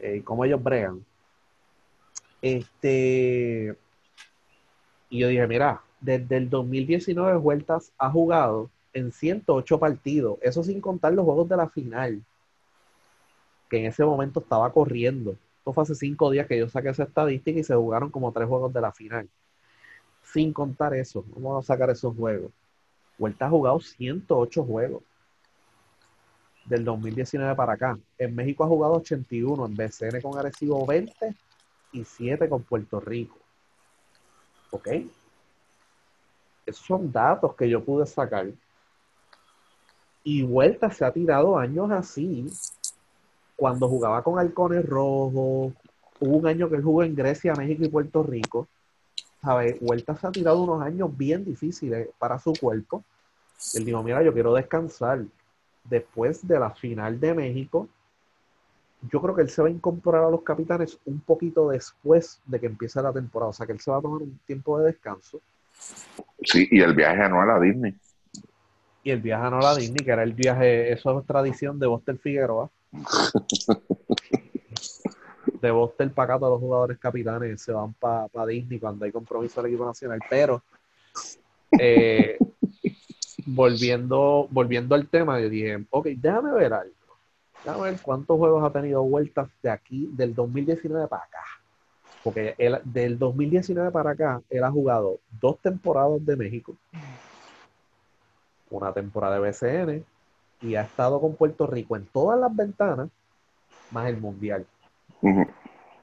Eh, 0.00 0.16
y 0.16 0.20
cómo 0.22 0.44
ellos 0.44 0.60
bregan. 0.60 1.04
Este, 2.42 3.76
y 5.08 5.20
yo 5.20 5.28
dije, 5.28 5.46
mira, 5.46 5.82
desde 6.00 6.36
el 6.36 6.50
2019 6.50 7.36
Huertas 7.36 7.92
ha 7.96 8.10
jugado 8.10 8.68
en 8.92 9.12
108 9.12 9.78
partidos, 9.78 10.36
eso 10.42 10.64
sin 10.64 10.80
contar 10.80 11.12
los 11.12 11.24
juegos 11.24 11.48
de 11.48 11.56
la 11.56 11.68
final, 11.68 12.24
que 13.68 13.78
en 13.78 13.86
ese 13.86 14.04
momento 14.04 14.40
estaba 14.40 14.72
corriendo. 14.72 15.36
Esto 15.58 15.72
fue 15.72 15.84
hace 15.84 15.94
cinco 15.94 16.28
días 16.32 16.48
que 16.48 16.58
yo 16.58 16.68
saqué 16.68 16.88
esa 16.88 17.04
estadística 17.04 17.60
y 17.60 17.62
se 17.62 17.76
jugaron 17.76 18.10
como 18.10 18.32
tres 18.32 18.48
juegos 18.48 18.72
de 18.72 18.80
la 18.80 18.90
final. 18.90 19.28
Sin 20.22 20.52
contar 20.52 20.94
eso, 20.94 21.24
vamos 21.34 21.64
a 21.64 21.66
sacar 21.66 21.90
esos 21.90 22.14
juegos. 22.14 22.52
Huerta 23.18 23.46
ha 23.46 23.50
jugado 23.50 23.80
108 23.80 24.64
juegos 24.64 25.02
del 26.64 26.84
2019 26.84 27.54
para 27.54 27.74
acá. 27.74 27.98
En 28.16 28.34
México 28.34 28.64
ha 28.64 28.68
jugado 28.68 28.94
81, 28.94 29.66
en 29.66 29.76
BCN 29.76 30.20
con 30.22 30.38
Arecibo 30.38 30.86
20 30.86 31.34
y 31.92 32.04
7 32.04 32.48
con 32.48 32.62
Puerto 32.62 33.00
Rico. 33.00 33.36
¿Ok? 34.70 34.88
Esos 36.64 36.86
son 36.86 37.10
datos 37.10 37.54
que 37.56 37.68
yo 37.68 37.84
pude 37.84 38.06
sacar. 38.06 38.46
Y 40.22 40.42
Vuelta 40.42 40.90
se 40.90 41.04
ha 41.04 41.12
tirado 41.12 41.58
años 41.58 41.90
así. 41.90 42.46
Cuando 43.56 43.88
jugaba 43.88 44.22
con 44.22 44.38
Halcones 44.38 44.86
Rojos, 44.86 45.72
hubo 46.20 46.36
un 46.36 46.46
año 46.46 46.68
que 46.68 46.76
él 46.76 46.82
jugó 46.82 47.02
en 47.02 47.14
Grecia, 47.14 47.54
México 47.54 47.84
y 47.84 47.88
Puerto 47.88 48.22
Rico. 48.22 48.68
¿Sabes? 49.42 49.80
Vuelta 49.80 50.16
se 50.16 50.26
ha 50.26 50.32
tirado 50.32 50.62
unos 50.62 50.82
años 50.82 51.16
bien 51.16 51.44
difíciles 51.44 52.08
para 52.18 52.38
su 52.38 52.52
cuerpo. 52.52 53.02
Él 53.74 53.84
dijo, 53.84 54.02
mira, 54.02 54.22
yo 54.22 54.32
quiero 54.32 54.54
descansar. 54.54 55.24
Después 55.84 56.46
de 56.46 56.58
la 56.58 56.70
final 56.70 57.18
de 57.18 57.34
México, 57.34 57.88
yo 59.10 59.20
creo 59.22 59.34
que 59.34 59.42
él 59.42 59.48
se 59.48 59.62
va 59.62 59.68
a 59.68 59.70
incorporar 59.70 60.24
a 60.24 60.30
los 60.30 60.42
capitanes 60.42 60.98
un 61.06 61.20
poquito 61.20 61.70
después 61.70 62.40
de 62.44 62.60
que 62.60 62.66
empiece 62.66 63.00
la 63.02 63.12
temporada. 63.12 63.50
O 63.50 63.52
sea, 63.52 63.66
que 63.66 63.72
él 63.72 63.80
se 63.80 63.90
va 63.90 63.96
a 63.96 64.02
tomar 64.02 64.22
un 64.22 64.38
tiempo 64.46 64.78
de 64.78 64.86
descanso. 64.86 65.40
Sí, 66.42 66.68
y 66.70 66.80
el 66.80 66.94
viaje 66.94 67.22
anual 67.22 67.50
a 67.50 67.60
Disney. 67.60 67.96
Y 69.02 69.10
el 69.10 69.20
viaje 69.20 69.46
anual 69.46 69.64
a 69.64 69.74
Disney, 69.74 70.04
que 70.04 70.10
era 70.10 70.22
el 70.22 70.34
viaje, 70.34 70.92
eso 70.92 71.18
es 71.18 71.26
tradición 71.26 71.78
de 71.78 71.86
Boster 71.86 72.18
Figueroa. 72.18 72.68
de 75.60 75.70
Boster 75.70 76.10
para 76.12 76.34
acá, 76.34 76.40
todos 76.40 76.52
los 76.52 76.60
jugadores 76.60 76.98
capitanes 76.98 77.60
se 77.60 77.72
van 77.72 77.92
para 77.94 78.46
Disney 78.46 78.78
cuando 78.78 79.04
hay 79.04 79.12
compromiso 79.12 79.62
del 79.62 79.72
equipo 79.72 79.86
nacional. 79.86 80.20
Pero, 80.28 80.62
eh, 81.78 82.38
volviendo, 83.46 84.48
volviendo 84.50 84.94
al 84.94 85.08
tema, 85.08 85.40
yo 85.40 85.48
dije, 85.48 85.84
ok, 85.90 86.06
déjame 86.16 86.52
ver 86.52 86.72
algo. 86.72 86.94
Déjame 87.64 87.90
ver 87.90 88.00
cuántos 88.00 88.38
juegos 88.38 88.64
ha 88.64 88.72
tenido 88.72 89.02
vueltas 89.02 89.48
de 89.62 89.70
aquí, 89.70 90.08
del 90.12 90.34
2019 90.34 91.08
para 91.08 91.24
acá. 91.24 91.44
Porque 92.22 92.54
él, 92.58 92.78
del 92.84 93.18
2019 93.18 93.90
para 93.90 94.10
acá, 94.10 94.42
él 94.50 94.64
ha 94.64 94.70
jugado 94.70 95.20
dos 95.40 95.58
temporadas 95.60 96.24
de 96.24 96.36
México, 96.36 96.76
una 98.70 98.92
temporada 98.92 99.38
de 99.38 99.50
BCN, 99.50 100.04
y 100.62 100.74
ha 100.74 100.82
estado 100.82 101.20
con 101.20 101.34
Puerto 101.34 101.66
Rico 101.66 101.96
en 101.96 102.06
todas 102.06 102.38
las 102.38 102.54
ventanas, 102.54 103.08
más 103.90 104.08
el 104.08 104.18
Mundial. 104.18 104.66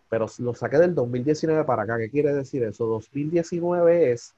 Pero 0.10 0.26
lo 0.40 0.54
saqué 0.54 0.78
del 0.78 0.96
2019 0.96 1.64
para 1.66 1.84
acá. 1.84 1.98
¿Qué 1.98 2.10
quiere 2.10 2.34
decir 2.34 2.64
eso? 2.64 2.86
2019 2.86 4.12
es 4.12 4.34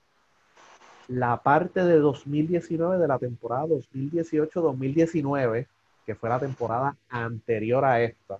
la 1.07 1.37
parte 1.37 1.83
de 1.83 1.97
2019 1.97 2.97
de 2.97 3.07
la 3.07 3.17
temporada 3.17 3.65
2018-2019, 3.67 5.67
que 6.05 6.15
fue 6.15 6.29
la 6.29 6.39
temporada 6.39 6.95
anterior 7.09 7.83
a 7.83 8.01
esta, 8.01 8.37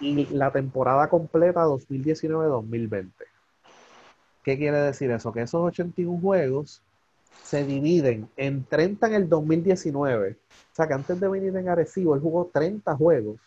y 0.00 0.26
la 0.26 0.50
temporada 0.50 1.08
completa 1.08 1.64
2019-2020. 1.64 3.10
¿Qué 4.42 4.56
quiere 4.56 4.78
decir 4.78 5.10
eso? 5.10 5.32
Que 5.32 5.42
esos 5.42 5.60
81 5.60 6.20
juegos 6.20 6.82
se 7.42 7.64
dividen 7.64 8.28
en 8.36 8.64
30 8.64 9.08
en 9.08 9.14
el 9.14 9.28
2019. 9.28 10.32
O 10.32 10.74
sea 10.74 10.86
que 10.86 10.94
antes 10.94 11.20
de 11.20 11.28
venir 11.28 11.56
en 11.56 11.68
Arecibo, 11.68 12.14
él 12.14 12.20
jugó 12.20 12.50
30 12.52 12.94
juegos 12.96 13.40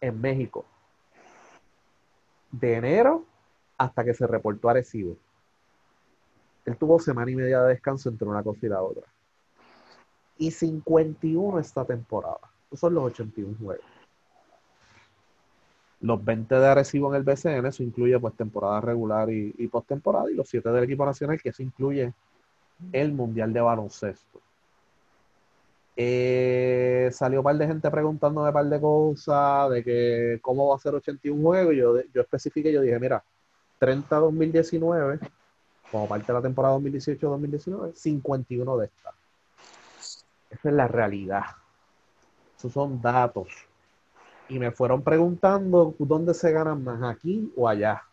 en 0.00 0.20
México. 0.20 0.64
De 2.50 2.74
enero 2.74 3.24
hasta 3.76 4.04
que 4.04 4.14
se 4.14 4.26
reportó 4.26 4.68
Arecibo. 4.68 5.16
Él 6.64 6.76
tuvo 6.76 6.98
semana 6.98 7.30
y 7.30 7.36
media 7.36 7.62
de 7.62 7.70
descanso 7.70 8.08
entre 8.08 8.28
una 8.28 8.42
cosa 8.42 8.66
y 8.66 8.68
la 8.68 8.82
otra. 8.82 9.04
Y 10.36 10.50
51 10.50 11.58
esta 11.58 11.84
temporada. 11.84 12.40
Esos 12.66 12.80
son 12.80 12.94
los 12.94 13.04
81 13.04 13.56
juegos. 13.58 13.84
Los 16.00 16.24
20 16.24 16.54
de 16.54 16.66
Arecibo 16.66 17.08
en 17.08 17.16
el 17.16 17.24
BCN, 17.24 17.66
eso 17.66 17.82
incluye 17.82 18.18
pues 18.20 18.34
temporada 18.34 18.80
regular 18.80 19.30
y, 19.30 19.54
y 19.58 19.66
postemporada, 19.66 20.30
y 20.30 20.34
los 20.34 20.48
7 20.48 20.68
del 20.68 20.84
equipo 20.84 21.04
nacional, 21.04 21.40
que 21.40 21.48
eso 21.48 21.62
incluye 21.62 22.12
el 22.92 23.12
Mundial 23.12 23.52
de 23.52 23.60
Baloncesto. 23.60 24.40
Eh, 26.00 27.08
salió 27.10 27.40
un 27.40 27.44
par 27.44 27.56
de 27.58 27.66
gente 27.66 27.90
preguntándome 27.90 28.46
un 28.46 28.52
par 28.54 28.66
de 28.66 28.80
cosas, 28.80 29.68
de 29.70 29.82
que 29.82 30.38
cómo 30.40 30.68
va 30.68 30.76
a 30.76 30.78
ser 30.78 30.94
81 30.94 31.42
juegos, 31.42 31.74
yo, 31.74 32.00
yo 32.14 32.20
especifiqué, 32.20 32.72
yo 32.72 32.82
dije, 32.82 33.00
mira, 33.00 33.24
30 33.80 34.14
2019, 34.16 35.18
como 35.90 36.06
parte 36.08 36.26
de 36.28 36.32
la 36.34 36.42
temporada 36.42 36.76
2018-2019, 36.76 37.94
51 37.96 38.76
de 38.76 38.86
estas. 38.86 39.14
Esa 40.50 40.68
es 40.68 40.74
la 40.74 40.86
realidad. 40.86 41.42
Esos 42.56 42.72
son 42.72 43.02
datos. 43.02 43.48
Y 44.48 44.60
me 44.60 44.70
fueron 44.70 45.02
preguntando 45.02 45.96
dónde 45.98 46.32
se 46.32 46.52
ganan 46.52 46.84
más, 46.84 47.02
aquí 47.02 47.52
o 47.56 47.68
allá. 47.68 48.04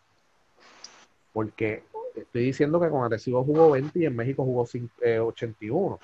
Porque 1.34 1.84
estoy 2.16 2.46
diciendo 2.46 2.80
que 2.82 2.90
con 2.90 3.04
Arecibo 3.04 3.44
jugó 3.44 3.70
20 3.72 4.00
y 4.00 4.06
en 4.06 4.16
México 4.16 4.44
jugó 4.44 4.66
cin- 4.66 4.90
eh, 5.02 5.20
81. 5.20 6.00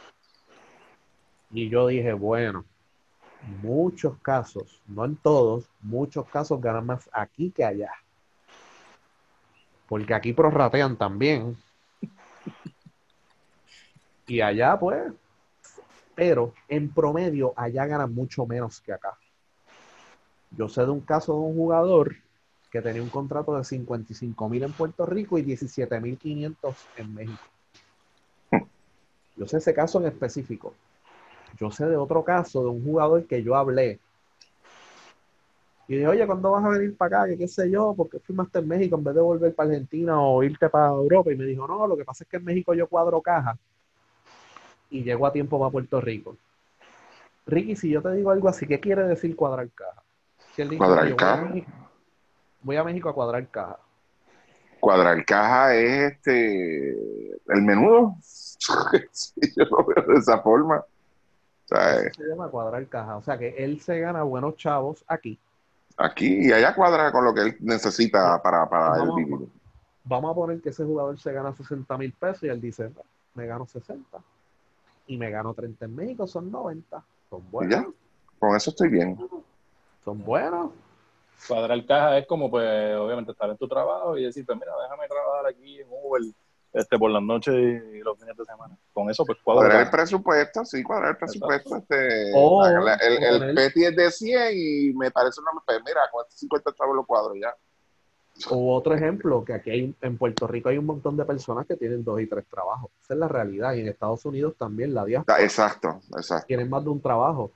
Y 1.53 1.69
yo 1.69 1.87
dije, 1.87 2.13
bueno, 2.13 2.65
muchos 3.61 4.17
casos, 4.19 4.81
no 4.87 5.05
en 5.05 5.15
todos, 5.15 5.65
muchos 5.81 6.27
casos 6.27 6.61
ganan 6.61 6.85
más 6.85 7.09
aquí 7.11 7.51
que 7.51 7.65
allá. 7.65 7.91
Porque 9.87 10.13
aquí 10.13 10.31
prorratean 10.31 10.95
también. 10.95 11.57
Y 14.27 14.39
allá, 14.39 14.79
pues, 14.79 15.11
pero 16.15 16.53
en 16.69 16.89
promedio, 16.89 17.53
allá 17.57 17.85
ganan 17.85 18.13
mucho 18.13 18.45
menos 18.45 18.79
que 18.79 18.93
acá. 18.93 19.17
Yo 20.51 20.69
sé 20.69 20.81
de 20.81 20.89
un 20.89 21.01
caso 21.01 21.33
de 21.33 21.39
un 21.39 21.55
jugador 21.55 22.15
que 22.71 22.81
tenía 22.81 23.03
un 23.03 23.09
contrato 23.09 23.57
de 23.57 23.65
55 23.65 24.47
mil 24.47 24.63
en 24.63 24.71
Puerto 24.71 25.05
Rico 25.05 25.37
y 25.37 25.41
17 25.41 25.99
mil 25.99 26.17
500 26.17 26.75
en 26.95 27.13
México. 27.13 27.43
Yo 29.35 29.47
sé 29.47 29.57
ese 29.57 29.73
caso 29.73 29.99
en 29.99 30.07
específico. 30.07 30.73
Yo 31.59 31.71
sé 31.71 31.85
de 31.85 31.97
otro 31.97 32.23
caso 32.23 32.63
de 32.63 32.69
un 32.69 32.83
jugador 32.83 33.25
que 33.25 33.43
yo 33.43 33.55
hablé. 33.55 33.99
Y 35.87 35.95
dije, 35.95 36.07
oye, 36.07 36.25
¿cuándo 36.25 36.51
vas 36.51 36.63
a 36.63 36.69
venir 36.69 36.95
para 36.95 37.21
acá? 37.23 37.29
Que 37.29 37.37
qué 37.37 37.47
sé 37.47 37.69
yo, 37.69 37.93
porque 37.95 38.19
firmaste 38.19 38.59
en 38.59 38.67
México 38.67 38.95
en 38.95 39.03
vez 39.03 39.13
de 39.15 39.21
volver 39.21 39.53
para 39.53 39.69
Argentina 39.69 40.21
o 40.21 40.41
irte 40.43 40.69
para 40.69 40.87
Europa. 40.87 41.31
Y 41.31 41.35
me 41.35 41.43
dijo, 41.45 41.67
no, 41.67 41.85
lo 41.85 41.97
que 41.97 42.05
pasa 42.05 42.23
es 42.23 42.29
que 42.29 42.37
en 42.37 42.45
México 42.45 42.73
yo 42.73 42.87
cuadro 42.87 43.21
caja 43.21 43.57
y 44.89 45.03
llego 45.03 45.25
a 45.25 45.33
tiempo 45.33 45.59
para 45.59 45.71
Puerto 45.71 45.99
Rico. 45.99 46.37
Ricky, 47.45 47.75
si 47.75 47.89
yo 47.89 48.01
te 48.01 48.13
digo 48.13 48.31
algo 48.31 48.47
así, 48.47 48.65
¿qué 48.67 48.79
quiere 48.79 49.03
decir 49.03 49.35
cuadrar 49.35 49.69
caja? 49.71 50.01
Si 50.55 50.61
él 50.61 50.69
dice, 50.69 50.77
¿Cuadrar 50.77 51.05
"Oye, 51.05 51.13
voy 51.13 51.23
a 51.23 51.25
caja? 51.25 51.45
México- 51.45 51.71
Voy 52.63 52.75
a 52.75 52.83
México 52.83 53.09
a 53.09 53.13
cuadrar 53.15 53.47
caja. 53.47 53.79
Cuadrar 54.79 55.25
caja 55.25 55.75
es 55.75 56.13
este 56.13 57.31
el 57.47 57.61
menudo. 57.63 58.15
Yo 59.55 59.65
lo 59.65 59.85
veo 59.85 60.05
de 60.13 60.19
esa 60.19 60.39
forma. 60.41 60.83
Eh, 61.71 62.11
Se 62.15 62.23
llama 62.23 62.49
cuadrar 62.49 62.85
caja. 62.87 63.17
O 63.17 63.23
sea 63.23 63.37
que 63.37 63.49
él 63.63 63.79
se 63.81 63.99
gana 63.99 64.23
buenos 64.23 64.55
chavos 64.57 65.03
aquí. 65.07 65.39
aquí 65.97 66.47
y 66.47 66.51
allá 66.51 66.75
cuadra 66.75 67.11
con 67.11 67.23
lo 67.25 67.33
que 67.33 67.41
él 67.41 67.57
necesita 67.61 68.41
para, 68.41 68.67
para 68.69 68.95
el 68.95 69.07
Vamos, 69.07 69.15
vivir. 69.15 69.47
Vamos 70.03 70.31
a 70.31 70.35
poner 70.35 70.61
que 70.61 70.69
ese 70.69 70.83
jugador 70.83 71.19
se 71.19 71.31
gana 71.31 71.53
60 71.53 71.97
mil 71.97 72.11
pesos 72.13 72.43
y 72.43 72.47
él 72.49 72.59
dice, 72.59 72.91
me 73.35 73.45
gano 73.45 73.65
60 73.65 74.19
y 75.07 75.17
me 75.17 75.29
gano 75.29 75.53
30 75.53 75.85
en 75.85 75.95
México, 75.95 76.27
son 76.27 76.51
90. 76.51 77.03
Son 77.29 77.51
buenos. 77.51 77.73
ya, 77.85 77.87
con 78.39 78.55
eso 78.55 78.69
estoy 78.71 78.89
bien. 78.89 79.17
Son 80.03 80.23
buenos. 80.23 80.71
Cuadrar 81.47 81.83
caja 81.85 82.17
es 82.19 82.27
como, 82.27 82.49
pues, 82.51 82.95
obviamente, 82.97 83.31
estar 83.31 83.49
en 83.49 83.57
tu 83.57 83.67
trabajo 83.67 84.17
y 84.17 84.23
decir, 84.25 84.45
pues, 84.45 84.57
mira, 84.59 84.71
déjame 84.83 85.07
trabajar 85.07 85.47
aquí 85.47 85.79
en 85.79 85.87
Uber 85.89 86.21
este, 86.73 86.97
por 86.97 87.11
las 87.11 87.21
noches 87.21 87.53
y 87.53 87.99
los 87.99 88.17
fines 88.19 88.35
de 88.37 88.45
semana. 88.45 88.77
Con 88.93 89.09
eso, 89.09 89.25
pues, 89.25 89.37
Cuadrar 89.43 89.67
cuadrar 89.69 89.85
el 89.85 89.91
presupuesto, 89.91 90.65
sí, 90.65 90.81
cuadrar 90.83 91.11
el 91.11 91.17
presupuesto. 91.17 91.75
Este, 91.77 92.31
O- 92.33 92.65
la- 92.67 92.95
el, 92.95 93.23
el, 93.23 93.35
o 93.35 93.39
poner- 93.39 93.55
PETI 93.55 93.85
es 93.85 93.95
de 93.95 94.11
100 94.11 94.51
y 94.55 94.93
me 94.93 95.11
parece 95.11 95.41
una. 95.41 95.51
Pues 95.65 95.79
mira, 95.85 96.01
con 96.11 96.23
estos 96.23 96.39
50 96.39 96.73
chavos 96.73 96.95
lo 96.95 97.05
cuadro 97.05 97.35
ya. 97.35 97.53
O 98.49 98.73
otro 98.75 98.95
ejemplo, 98.95 99.43
que 99.43 99.53
aquí 99.53 99.69
hay, 99.69 99.95
en 100.01 100.17
Puerto 100.17 100.47
Rico 100.47 100.69
hay 100.69 100.77
un 100.77 100.85
montón 100.85 101.15
de 101.17 101.25
personas 101.25 101.67
que 101.67 101.75
tienen 101.75 102.03
dos 102.03 102.19
y 102.21 102.27
tres 102.27 102.45
trabajos. 102.49 102.89
Esa 103.03 103.13
es 103.13 103.19
la 103.19 103.27
realidad. 103.27 103.73
Y 103.73 103.81
en 103.81 103.89
Estados 103.89 104.23
Unidos 104.25 104.55
también 104.57 104.93
la 104.93 105.03
diáspora. 105.05 105.43
Exacto, 105.43 105.99
exacto. 106.15 106.47
tienen 106.47 106.69
más 106.69 106.83
de 106.83 106.89
un 106.89 107.01
trabajo. 107.01 107.51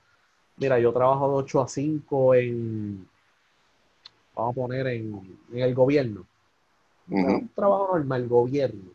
Mira, 0.58 0.78
yo 0.78 0.92
trabajo 0.92 1.28
de 1.30 1.34
8 1.36 1.62
a 1.62 1.68
5 1.68 2.34
en, 2.34 3.08
vamos 4.34 4.52
a 4.52 4.54
poner 4.54 4.86
en, 4.88 5.38
en 5.52 5.58
el 5.58 5.74
gobierno. 5.74 6.24
Ujú. 7.10 7.26
Un 7.26 7.48
trabajo 7.54 7.88
normal, 7.98 8.28
gobierno. 8.28 8.90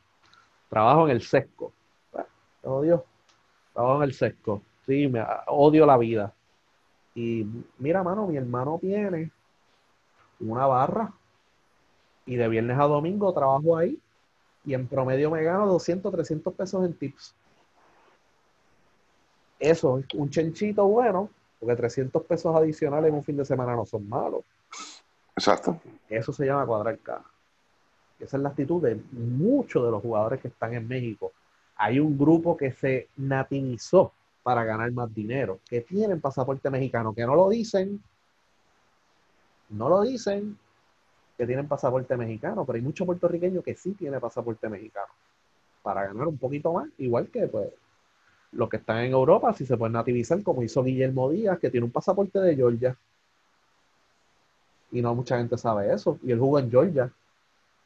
Trabajo 0.72 1.06
en 1.06 1.12
el 1.12 1.22
sesco. 1.22 1.74
Te 2.14 2.68
odio. 2.70 3.04
Trabajo 3.74 3.98
en 3.98 4.04
el 4.04 4.14
sesco. 4.14 4.62
Sí, 4.88 5.10
me 5.10 5.22
odio 5.48 5.86
la 5.86 5.98
vida. 5.98 6.34
Y 7.14 7.46
mira, 7.78 8.02
mano, 8.04 8.26
mi 8.26 8.38
hermano 8.38 8.80
tiene 8.80 9.32
una 10.40 10.66
barra 10.68 11.12
y 12.26 12.38
de 12.38 12.48
viernes 12.48 12.80
a 12.80 12.84
domingo 12.84 13.34
trabajo 13.34 13.76
ahí 13.76 14.00
y 14.64 14.74
en 14.74 14.88
promedio 14.88 15.30
me 15.30 15.44
gano 15.44 15.68
200, 15.68 16.10
300 16.10 16.54
pesos 16.54 16.86
en 16.86 16.94
tips. 16.94 17.36
Eso 19.60 20.00
es 20.00 20.06
un 20.14 20.30
chenchito 20.30 20.88
bueno, 20.88 21.30
porque 21.60 21.76
300 21.76 22.24
pesos 22.24 22.56
adicionales 22.56 23.10
en 23.10 23.16
un 23.16 23.24
fin 23.26 23.36
de 23.36 23.44
semana 23.44 23.76
no 23.76 23.86
son 23.86 24.08
malos. 24.08 24.46
Exacto. 25.36 25.82
Eso 26.08 26.32
se 26.32 26.46
llama 26.46 26.66
cuadrar 26.66 26.98
caja. 27.00 27.30
Esa 28.22 28.38
es 28.38 28.44
la 28.44 28.50
actitud 28.50 28.82
de 28.82 29.02
muchos 29.12 29.84
de 29.84 29.92
los 29.92 30.02
jugadores 30.02 30.40
que 30.40 30.50
están 30.50 30.74
en 30.74 30.88
México. 30.88 31.32
Hay 31.76 32.00
un 32.00 32.18
grupo 32.18 32.56
que 32.56 32.72
se 32.72 33.08
nativizó 33.18 34.14
para 34.44 34.64
ganar 34.64 34.92
más 34.92 35.14
dinero, 35.14 35.60
que 35.68 35.82
tienen 35.82 36.22
pasaporte 36.22 36.70
mexicano, 36.70 37.14
que 37.14 37.26
no 37.26 37.36
lo 37.36 37.50
dicen, 37.50 38.02
no 39.70 39.90
lo 39.90 40.02
dicen, 40.02 40.58
que 41.38 41.46
tienen 41.48 41.68
pasaporte 41.68 42.16
mexicano, 42.18 42.66
pero 42.66 42.76
hay 42.76 42.82
muchos 42.84 43.06
puertorriqueños 43.06 43.64
que 43.64 43.76
sí 43.76 43.94
tienen 43.94 44.20
pasaporte 44.20 44.70
mexicano, 44.70 45.12
para 45.82 46.06
ganar 46.06 46.28
un 46.28 46.38
poquito 46.38 46.74
más, 46.74 46.90
igual 46.98 47.28
que 47.30 47.48
pues 47.48 47.70
los 48.52 48.70
que 48.70 48.78
están 48.78 48.98
en 49.00 49.12
Europa, 49.14 49.54
si 49.54 49.66
se 49.66 49.78
pueden 49.78 49.94
nativizar, 49.94 50.44
como 50.44 50.62
hizo 50.62 50.84
Guillermo 50.84 51.30
Díaz, 51.30 51.58
que 51.60 51.70
tiene 51.70 51.86
un 51.86 51.92
pasaporte 51.92 52.40
de 52.40 52.56
Georgia. 52.56 52.98
Y 54.92 55.02
no 55.02 55.16
mucha 55.16 55.38
gente 55.38 55.58
sabe 55.58 55.94
eso. 55.94 56.20
Y 56.22 56.32
él 56.32 56.40
jugó 56.40 56.60
en 56.60 56.70
Georgia 56.70 57.10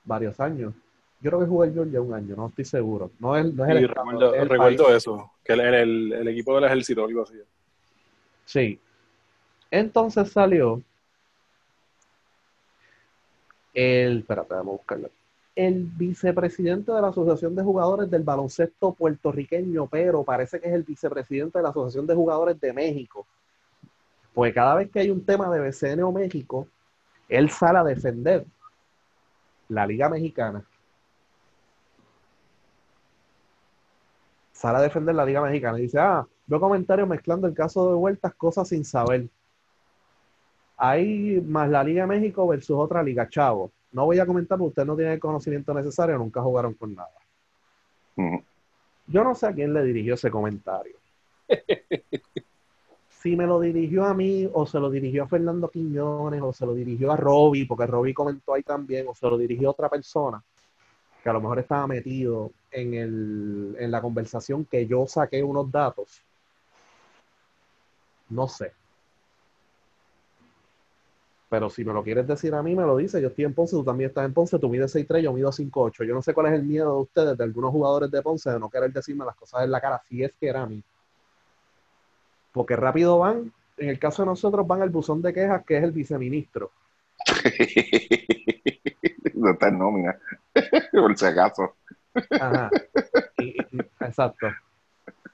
varios 0.05 0.39
años. 0.39 0.73
Yo 1.21 1.31
creo 1.31 1.39
que 1.39 1.47
jugó 1.47 1.65
en 1.65 1.73
Georgia 1.73 2.01
un 2.01 2.13
año, 2.13 2.35
no 2.35 2.47
estoy 2.47 2.65
seguro. 2.65 3.11
No 3.19 3.35
es, 3.35 3.53
no 3.53 3.65
es 3.65 3.71
el, 3.71 3.77
Sí, 3.79 3.85
estado, 3.85 4.05
recuerdo, 4.05 4.35
es 4.35 4.41
el 4.41 4.49
recuerdo 4.49 4.95
eso, 4.95 5.31
que 5.43 5.53
el, 5.53 5.59
el, 5.61 6.13
el 6.13 6.27
equipo 6.27 6.55
del 6.55 6.65
ejército 6.65 7.03
algo 7.03 7.23
así. 7.23 7.35
Sí. 8.45 8.79
Entonces 9.71 10.31
salió 10.31 10.81
el, 13.75 14.19
espérate, 14.19 14.53
vamos 14.53 14.73
a 14.73 14.77
buscarlo. 14.77 15.09
El 15.55 15.83
vicepresidente 15.83 16.91
de 16.91 17.01
la 17.01 17.09
Asociación 17.09 17.55
de 17.55 17.63
Jugadores 17.63 18.09
del 18.09 18.23
Baloncesto 18.23 18.93
Puertorriqueño, 18.93 19.87
pero 19.87 20.23
parece 20.23 20.59
que 20.59 20.69
es 20.69 20.73
el 20.73 20.83
vicepresidente 20.83 21.59
de 21.59 21.63
la 21.63 21.69
Asociación 21.69 22.07
de 22.07 22.15
Jugadores 22.15 22.59
de 22.59 22.73
México. 22.73 23.27
Pues 24.33 24.53
cada 24.53 24.75
vez 24.75 24.89
que 24.89 24.99
hay 24.99 25.09
un 25.09 25.25
tema 25.25 25.49
de 25.49 25.59
BCN 25.59 26.03
o 26.03 26.11
México, 26.11 26.67
él 27.29 27.49
sale 27.49 27.79
a 27.79 27.83
defender 27.83 28.45
la 29.69 29.85
Liga 29.85 30.09
Mexicana. 30.09 30.63
Sale 34.51 34.77
a 34.77 34.81
defender 34.81 35.15
la 35.15 35.25
Liga 35.25 35.41
Mexicana 35.41 35.79
y 35.79 35.83
dice, 35.83 35.99
ah, 35.99 36.25
veo 36.47 36.59
comentarios 36.59 37.07
mezclando 37.07 37.47
el 37.47 37.53
caso 37.53 37.89
de 37.89 37.95
vueltas, 37.95 38.33
cosas 38.35 38.67
sin 38.69 38.85
saber. 38.85 39.27
Hay 40.77 41.41
más 41.45 41.69
la 41.69 41.83
Liga 41.83 42.03
de 42.03 42.07
México 42.07 42.47
versus 42.47 42.77
otra 42.77 43.03
liga, 43.03 43.29
chavo. 43.29 43.71
No 43.91 44.05
voy 44.05 44.19
a 44.19 44.25
comentar 44.25 44.57
porque 44.57 44.69
usted 44.69 44.85
no 44.85 44.95
tiene 44.95 45.13
el 45.13 45.19
conocimiento 45.19 45.73
necesario, 45.73 46.17
nunca 46.17 46.41
jugaron 46.41 46.73
con 46.73 46.95
nada. 46.95 47.11
Yo 49.07 49.23
no 49.23 49.35
sé 49.35 49.47
a 49.47 49.53
quién 49.53 49.73
le 49.73 49.83
dirigió 49.83 50.15
ese 50.15 50.31
comentario. 50.31 50.95
si 53.25 53.35
me 53.35 53.47
lo 53.47 53.59
dirigió 53.59 54.05
a 54.05 54.13
mí, 54.13 54.47
o 54.53 54.67
se 54.67 54.79
lo 54.79 54.87
dirigió 54.87 55.23
a 55.23 55.27
Fernando 55.27 55.67
Quiñones, 55.67 56.43
o 56.43 56.53
se 56.53 56.63
lo 56.63 56.75
dirigió 56.75 57.11
a 57.11 57.17
Robbie, 57.17 57.65
porque 57.65 57.87
Robbie 57.87 58.13
comentó 58.13 58.53
ahí 58.53 58.61
también, 58.61 59.07
o 59.07 59.15
se 59.15 59.27
lo 59.27 59.35
dirigió 59.35 59.69
a 59.69 59.71
otra 59.71 59.89
persona, 59.89 60.43
que 61.23 61.29
a 61.29 61.33
lo 61.33 61.41
mejor 61.41 61.57
estaba 61.57 61.87
metido 61.87 62.51
en, 62.69 62.93
el, 62.93 63.75
en 63.79 63.89
la 63.89 63.99
conversación 63.99 64.63
que 64.65 64.85
yo 64.85 65.07
saqué 65.07 65.41
unos 65.41 65.71
datos. 65.71 66.21
No 68.29 68.47
sé. 68.47 68.73
Pero 71.49 71.71
si 71.71 71.83
me 71.83 71.93
lo 71.93 72.03
quieres 72.03 72.27
decir 72.27 72.53
a 72.53 72.61
mí, 72.61 72.75
me 72.75 72.83
lo 72.83 72.95
dice. 72.95 73.19
Yo 73.19 73.29
estoy 73.29 73.45
en 73.45 73.55
Ponce, 73.55 73.75
tú 73.75 73.83
también 73.83 74.11
estás 74.11 74.25
en 74.25 74.35
Ponce, 74.35 74.59
tú 74.59 74.69
mides 74.69 74.95
6'3, 74.95 75.21
yo 75.21 75.33
mido 75.33 75.51
5'8. 75.51 76.05
Yo 76.05 76.13
no 76.13 76.21
sé 76.21 76.35
cuál 76.35 76.45
es 76.45 76.53
el 76.53 76.63
miedo 76.63 76.95
de 76.95 77.01
ustedes, 77.01 77.35
de 77.35 77.43
algunos 77.43 77.71
jugadores 77.71 78.11
de 78.11 78.21
Ponce, 78.21 78.51
de 78.51 78.59
no 78.59 78.69
querer 78.69 78.93
decirme 78.93 79.25
las 79.25 79.35
cosas 79.35 79.63
en 79.63 79.71
la 79.71 79.81
cara, 79.81 79.99
si 80.07 80.23
es 80.23 80.31
que 80.35 80.47
era 80.47 80.61
a 80.61 80.67
mí. 80.67 80.83
Porque 82.55 82.77
rápido 82.77 83.19
van, 83.19 83.51
en 83.75 83.89
el 83.89 83.99
caso 83.99 84.21
de 84.21 84.27
nosotros, 84.27 84.65
van 84.65 84.81
al 84.81 84.89
buzón 84.89 85.21
de 85.21 85.33
quejas, 85.33 85.65
que 85.65 85.75
es 85.75 85.83
el 85.83 85.91
viceministro. 85.91 86.71
no 89.33 89.51
está 89.51 89.67
en 89.67 89.77
nómina, 89.77 90.17
por 90.93 91.17
si 91.17 91.25
acaso. 91.25 91.75
Ajá. 92.39 92.69
Y- 93.39 93.57
exacto. 93.99 94.47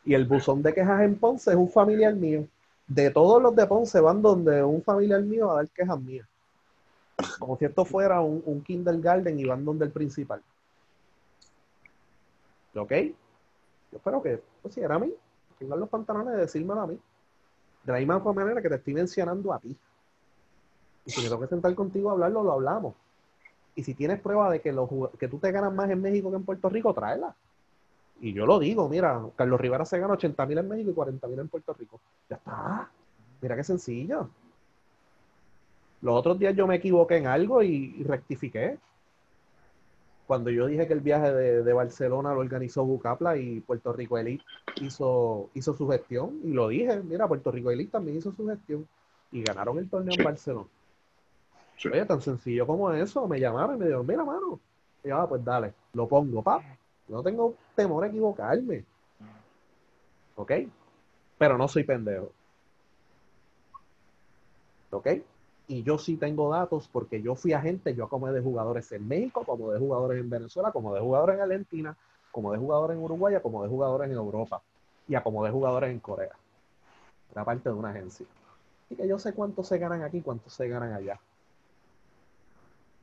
Y 0.04 0.16
el 0.16 0.26
buzón 0.26 0.64
de 0.64 0.74
quejas 0.74 1.04
en 1.04 1.16
Ponce 1.16 1.52
es 1.52 1.56
un 1.56 1.70
familiar 1.70 2.16
mío. 2.16 2.48
De 2.88 3.12
todos 3.12 3.40
los 3.40 3.56
de 3.56 3.68
Ponce 3.68 4.00
van 4.00 4.24
donde 4.24 4.64
un 4.64 4.82
familiar 4.82 5.22
mío 5.22 5.52
a 5.52 5.58
dar 5.58 5.70
quejas 5.70 6.02
mías. 6.02 6.28
Como 7.38 7.56
si 7.56 7.66
esto 7.66 7.86
fuera 7.86 8.20
un, 8.22 8.42
un 8.48 8.64
kindergarten 8.64 9.40
y 9.40 9.46
van 9.46 9.64
donde 9.64 9.86
el 9.86 9.92
principal. 9.92 10.42
¿Ok? 12.74 12.92
Yo 13.92 13.98
espero 13.98 14.24
que, 14.24 14.42
pues 14.64 14.74
si 14.74 14.82
era 14.82 14.96
a 14.96 15.00
mí, 15.00 15.14
tengan 15.60 15.80
los 15.80 15.88
pantalones 15.88 16.34
de 16.34 16.42
decírmelo 16.42 16.82
a 16.82 16.88
mí. 16.88 17.00
De 17.84 17.94
la 17.94 18.00
misma 18.00 18.20
manera 18.20 18.62
que 18.62 18.70
te 18.70 18.76
estoy 18.76 18.94
mencionando 18.94 19.54
a 19.54 19.60
ti. 19.60 19.76
Y 21.06 21.12
si 21.12 21.22
me 21.22 21.30
tengo 21.30 21.42
que 21.42 21.48
sentar 21.48 21.74
contigo 21.74 22.10
a 22.10 22.14
hablarlo, 22.14 22.44
lo 22.44 22.52
hablamos. 22.54 22.96
Y 23.76 23.84
si 23.84 23.94
tienes 23.94 24.20
prueba 24.20 24.52
de 24.52 24.62
que, 24.62 24.72
los, 24.72 24.90
que 25.18 25.28
tú 25.28 25.40
te 25.40 25.52
ganas 25.52 25.74
más 25.74 25.90
en 25.90 26.02
México 26.02 26.30
que 26.30 26.38
en 26.38 26.46
Puerto 26.46 26.70
Rico, 26.70 26.94
tráela. 26.94 27.36
Y 28.20 28.34
yo 28.34 28.46
lo 28.46 28.60
digo, 28.60 28.88
mira, 28.88 29.20
Carlos 29.36 29.60
Rivera 29.60 29.86
se 29.86 29.98
gana 29.98 30.14
80 30.14 30.46
mil 30.46 30.58
en 30.60 30.68
México 30.68 30.92
y 30.92 30.94
40 30.94 31.28
mil 31.28 31.40
en 31.40 31.48
Puerto 31.48 31.74
Rico. 31.74 32.00
Ya 32.30 32.36
está. 32.36 32.90
Mira 33.42 33.56
qué 33.56 33.64
sencillo. 33.64 34.30
Los 36.02 36.16
otros 36.16 36.38
días 36.38 36.56
yo 36.56 36.68
me 36.68 36.76
equivoqué 36.76 37.18
en 37.18 37.28
algo 37.28 37.64
y, 37.64 37.96
y 37.98 38.04
rectifiqué. 38.04 38.78
Cuando 40.32 40.50
yo 40.50 40.68
dije 40.68 40.88
que 40.88 40.94
el 40.94 41.02
viaje 41.02 41.34
de, 41.34 41.62
de 41.62 41.74
Barcelona 41.74 42.34
lo 42.34 42.40
organizó 42.40 42.86
Bucapla 42.86 43.36
y 43.36 43.60
Puerto 43.60 43.92
Rico 43.92 44.18
Elite 44.18 44.42
hizo, 44.80 45.50
hizo 45.54 45.74
su 45.74 45.90
gestión, 45.90 46.40
y 46.46 46.54
lo 46.54 46.70
dije, 46.70 47.02
mira, 47.04 47.28
Puerto 47.28 47.52
Rico 47.52 47.70
Elite 47.70 47.92
también 47.92 48.16
hizo 48.16 48.32
su 48.32 48.48
gestión 48.48 48.88
y 49.34 49.44
ganaron 49.44 49.78
el 49.78 49.90
torneo 49.90 50.14
Sí. 50.14 50.20
en 50.22 50.24
Barcelona. 50.24 50.68
Sí. 51.76 51.90
Oye, 51.90 52.06
tan 52.06 52.22
sencillo 52.22 52.66
como 52.66 52.90
eso, 52.94 53.28
me 53.28 53.42
llamaron 53.42 53.76
y 53.76 53.80
me 53.80 53.86
dijeron, 53.88 54.08
mira, 54.08 54.24
mano. 54.24 54.58
Y 55.04 55.10
yo, 55.10 55.18
ah, 55.18 55.28
pues 55.28 55.44
dale, 55.44 55.74
lo 55.92 56.08
pongo, 56.08 56.42
pap. 56.42 56.62
No 57.10 57.22
tengo 57.22 57.54
temor 57.76 58.06
a 58.06 58.08
equivocarme. 58.08 58.86
¿Ok? 60.38 60.52
Pero 61.38 61.58
no 61.58 61.68
soy 61.68 61.84
pendejo. 61.84 62.32
¿Ok? 64.92 65.08
Y 65.72 65.84
yo 65.84 65.98
sí 65.98 66.18
tengo 66.18 66.50
datos 66.50 66.90
porque 66.92 67.22
yo 67.22 67.34
fui 67.34 67.54
agente, 67.54 67.96
yo 67.96 68.10
como 68.10 68.30
de 68.30 68.42
jugadores 68.42 68.92
en 68.92 69.08
México, 69.08 69.46
como 69.46 69.72
de 69.72 69.80
jugadores 69.80 70.20
en 70.20 70.30
Venezuela, 70.30 70.70
como 70.74 70.94
de 70.94 71.00
jugadores 71.00 71.38
en 71.38 71.44
Argentina, 71.44 71.96
como 72.30 72.52
de 72.52 72.58
jugadores 72.58 72.98
en 72.98 73.02
Uruguay, 73.02 73.38
como 73.42 73.64
de 73.64 73.70
jugadores 73.70 74.12
en 74.12 74.18
Europa 74.18 74.62
y 75.08 75.16
a 75.16 75.22
jugadores 75.22 75.92
en 75.92 76.02
Corea. 76.02 76.36
Era 77.32 77.46
parte 77.46 77.70
de 77.70 77.76
una 77.76 77.92
agencia. 77.92 78.26
Así 78.84 78.98
que 78.98 79.08
yo 79.08 79.18
sé 79.18 79.32
cuánto 79.32 79.64
se 79.64 79.78
ganan 79.78 80.04
aquí, 80.04 80.20
cuánto 80.20 80.50
se 80.50 80.68
ganan 80.68 80.92
allá. 80.92 81.18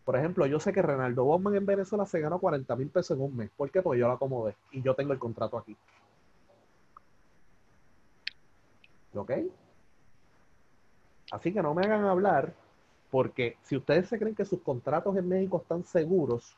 Por 0.05 0.17
ejemplo, 0.17 0.45
yo 0.45 0.61
sé 0.61 0.71
que 0.71 0.83
Renaldo 0.83 1.25
Bowman 1.25 1.55
en 1.55 1.65
Venezuela 1.65 2.05
se 2.05 2.21
ganó 2.21 2.39
40 2.39 2.77
mil 2.77 2.91
pesos 2.91 3.17
en 3.17 3.25
un 3.25 3.35
mes. 3.35 3.51
¿Por 3.57 3.71
qué? 3.71 3.81
Porque 3.81 4.01
yo 4.01 4.09
lo 4.09 4.13
acomodé 4.13 4.55
y 4.73 4.83
yo 4.83 4.95
tengo 4.95 5.15
el 5.15 5.19
contrato 5.19 5.57
aquí. 5.57 5.75
¿Ok? 9.15 9.33
Así 11.31 11.53
que 11.53 11.63
no 11.63 11.75
me 11.75 11.85
hagan 11.85 12.05
hablar, 12.05 12.55
porque 13.11 13.57
si 13.63 13.77
ustedes 13.77 14.09
se 14.09 14.19
creen 14.19 14.35
que 14.35 14.45
sus 14.45 14.61
contratos 14.63 15.17
en 15.17 15.29
México 15.29 15.59
están 15.59 15.85
seguros, 15.85 16.57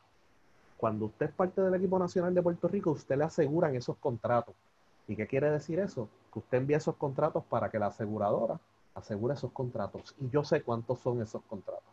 cuando 0.77 1.05
usted 1.05 1.27
es 1.27 1.31
parte 1.33 1.61
del 1.61 1.75
equipo 1.75 1.99
nacional 1.99 2.33
de 2.33 2.41
Puerto 2.41 2.67
Rico, 2.67 2.91
usted 2.91 3.17
le 3.17 3.25
aseguran 3.25 3.75
esos 3.75 3.97
contratos. 3.97 4.55
¿Y 5.07 5.15
qué 5.15 5.27
quiere 5.27 5.51
decir 5.51 5.79
eso? 5.79 6.09
Que 6.33 6.39
usted 6.39 6.57
envía 6.57 6.77
esos 6.77 6.95
contratos 6.95 7.43
para 7.45 7.69
que 7.69 7.77
la 7.77 7.87
aseguradora 7.87 8.59
asegure 8.95 9.33
esos 9.33 9.51
contratos. 9.51 10.15
Y 10.19 10.29
yo 10.29 10.43
sé 10.43 10.63
cuántos 10.63 10.99
son 10.99 11.21
esos 11.21 11.41
contratos. 11.43 11.83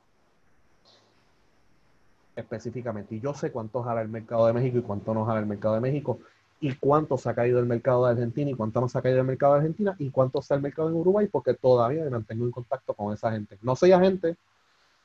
Específicamente. 2.35 3.17
Y 3.17 3.21
yo 3.21 3.35
sé 3.35 3.51
cuánto 3.51 3.83
jala 3.83 4.03
el 4.03 4.09
mercado 4.09 4.47
de 4.47 4.53
México 4.53 4.79
y 4.79 4.83
cuánto 4.83 5.13
no 5.13 5.25
jala 5.25 5.41
el 5.41 5.47
mercado 5.47 5.75
de 5.75 5.81
México. 5.81 6.21
Y 6.61 6.75
cuánto 6.75 7.17
se 7.17 7.29
ha 7.29 7.35
caído 7.35 7.61
el 7.61 7.67
mercado 7.67 8.07
de 8.07 8.13
Argentina 8.13 8.51
y 8.51 8.55
cuánto 8.55 8.81
no 8.81 8.89
se 8.89 8.99
ha 8.99 9.03
caído 9.03 9.21
el 9.21 9.27
mercado 9.27 9.55
de 9.55 9.59
Argentina 9.61 9.95
y 9.99 10.11
cuánto 10.11 10.41
está 10.41 10.57
el 10.57 10.63
mercado 10.63 10.89
en 10.89 10.97
Uruguay 10.97 11.29
porque 11.31 11.55
todavía 11.55 12.03
me 12.03 12.11
mantengo 12.11 12.45
en 12.45 12.51
contacto 12.51 12.95
con 12.95 13.15
esa 13.15 13.31
gente. 13.31 13.59
No 13.63 13.77
soy 13.77 13.93
agente, 13.93 14.37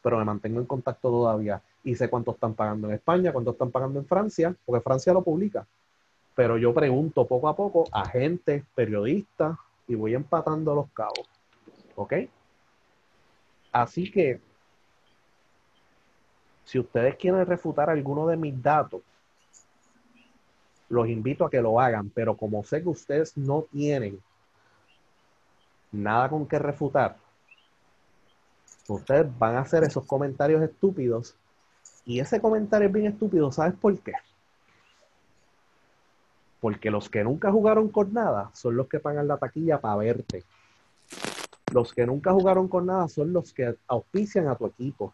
pero 0.01 0.17
me 0.17 0.25
mantengo 0.25 0.59
en 0.59 0.65
contacto 0.65 1.09
todavía. 1.09 1.61
Y 1.83 1.95
sé 1.95 2.09
cuánto 2.09 2.31
están 2.31 2.53
pagando 2.53 2.87
en 2.87 2.95
España, 2.95 3.31
cuánto 3.31 3.51
están 3.51 3.71
pagando 3.71 3.99
en 3.99 4.05
Francia, 4.05 4.55
porque 4.65 4.81
Francia 4.81 5.13
lo 5.13 5.21
publica. 5.21 5.65
Pero 6.35 6.57
yo 6.57 6.73
pregunto 6.73 7.25
poco 7.25 7.47
a 7.47 7.55
poco 7.55 7.85
a 7.91 8.05
gente, 8.05 8.63
periodistas, 8.73 9.57
y 9.87 9.95
voy 9.95 10.15
empatando 10.15 10.73
los 10.73 10.89
cabos. 10.91 11.27
¿Ok? 11.95 12.13
Así 13.71 14.11
que, 14.11 14.39
si 16.65 16.79
ustedes 16.79 17.15
quieren 17.15 17.45
refutar 17.45 17.89
alguno 17.89 18.27
de 18.27 18.37
mis 18.37 18.61
datos, 18.61 19.01
los 20.89 21.07
invito 21.07 21.45
a 21.45 21.49
que 21.49 21.61
lo 21.61 21.79
hagan, 21.79 22.09
pero 22.09 22.36
como 22.36 22.63
sé 22.63 22.81
que 22.81 22.89
ustedes 22.89 23.38
no 23.38 23.63
tienen 23.71 24.19
nada 25.91 26.29
con 26.29 26.47
que 26.47 26.59
refutar, 26.59 27.17
ustedes 28.88 29.27
van 29.38 29.55
a 29.55 29.61
hacer 29.61 29.84
esos 29.84 30.05
comentarios 30.05 30.61
estúpidos 30.61 31.36
y 32.05 32.19
ese 32.19 32.41
comentario 32.41 32.88
es 32.88 32.93
bien 32.93 33.07
estúpido, 33.07 33.51
¿sabes 33.51 33.75
por 33.75 33.97
qué? 33.99 34.13
Porque 36.59 36.91
los 36.91 37.09
que 37.09 37.23
nunca 37.23 37.51
jugaron 37.51 37.89
con 37.89 38.13
nada 38.13 38.49
son 38.53 38.75
los 38.75 38.88
que 38.88 38.99
pagan 38.99 39.27
la 39.27 39.38
taquilla 39.38 39.79
para 39.79 39.97
verte. 39.97 40.43
Los 41.73 41.93
que 41.93 42.05
nunca 42.05 42.31
jugaron 42.31 42.67
con 42.67 42.86
nada 42.86 43.07
son 43.07 43.34
los 43.34 43.51
que 43.51 43.75
auspician 43.88 44.47
a 44.47 44.55
tu 44.55 44.67
equipo. 44.67 45.13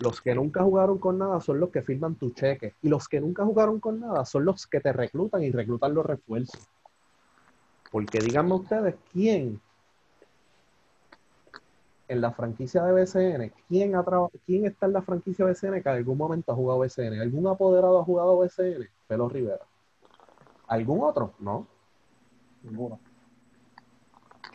Los 0.00 0.20
que 0.20 0.34
nunca 0.34 0.62
jugaron 0.62 0.98
con 0.98 1.18
nada 1.18 1.40
son 1.40 1.60
los 1.60 1.70
que 1.70 1.82
firman 1.82 2.14
tu 2.14 2.30
cheque. 2.30 2.74
Y 2.82 2.88
los 2.88 3.06
que 3.06 3.20
nunca 3.20 3.44
jugaron 3.44 3.80
con 3.80 4.00
nada 4.00 4.24
son 4.24 4.44
los 4.44 4.66
que 4.66 4.80
te 4.80 4.92
reclutan 4.92 5.42
y 5.42 5.50
reclutan 5.50 5.94
los 5.94 6.06
refuerzos. 6.06 6.66
Porque 7.92 8.18
díganme 8.20 8.54
ustedes, 8.54 8.94
¿quién 9.12 9.60
en 12.10 12.20
la 12.20 12.32
franquicia 12.32 12.82
de 12.82 12.92
BCN, 12.92 13.52
¿quién, 13.68 13.94
ha 13.94 14.04
¿quién 14.44 14.66
está 14.66 14.86
en 14.86 14.94
la 14.94 15.02
franquicia 15.02 15.44
BCN 15.44 15.80
que 15.80 15.88
en 15.90 15.96
algún 15.96 16.18
momento 16.18 16.50
ha 16.50 16.56
jugado 16.56 16.80
BCN? 16.80 17.20
¿Algún 17.20 17.46
apoderado 17.46 18.00
ha 18.00 18.04
jugado 18.04 18.36
BCN? 18.36 18.88
Pelo 19.06 19.28
Rivera. 19.28 19.64
¿Algún 20.66 21.04
otro? 21.04 21.34
No. 21.38 21.68
Ninguno. 22.64 22.98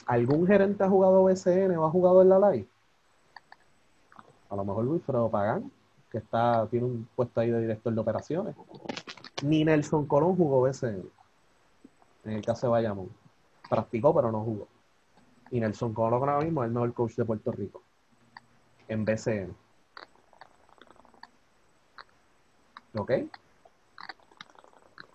¿Algún 0.06 0.46
gerente 0.46 0.84
ha 0.84 0.90
jugado 0.90 1.24
BCN 1.24 1.78
o 1.78 1.86
ha 1.86 1.90
jugado 1.90 2.22
en 2.24 2.30
la 2.30 2.52
live? 2.52 2.68
A 4.56 4.60
lo 4.60 4.64
mejor 4.64 4.86
Luis 4.86 5.04
Fredo 5.04 5.30
Pagán, 5.30 5.70
que 6.10 6.20
está, 6.20 6.66
tiene 6.72 6.86
un 6.86 7.10
puesto 7.14 7.42
ahí 7.42 7.52
de 7.52 7.60
director 7.60 7.94
de 7.94 8.00
operaciones. 8.00 8.56
Ni 9.44 9.66
Nelson 9.66 10.06
Colón 10.06 10.38
jugó 10.38 10.62
BCN. 10.62 11.04
En 12.24 12.32
el 12.32 12.46
caso 12.46 12.68
de 12.68 12.72
Bayamón. 12.72 13.10
Practicó, 13.70 14.16
pero 14.16 14.32
no 14.32 14.40
jugó. 14.46 14.70
Y 15.52 15.60
Nelson 15.60 15.94
Colón 15.94 16.14
ahora 16.30 16.40
mismo 16.40 16.64
es 16.64 16.68
el 16.68 16.74
mejor 16.74 16.94
coach 16.94 17.16
de 17.16 17.26
Puerto 17.26 17.52
Rico. 17.52 17.82
En 18.88 19.04
BCN. 19.04 19.54
¿Ok? 22.96 23.12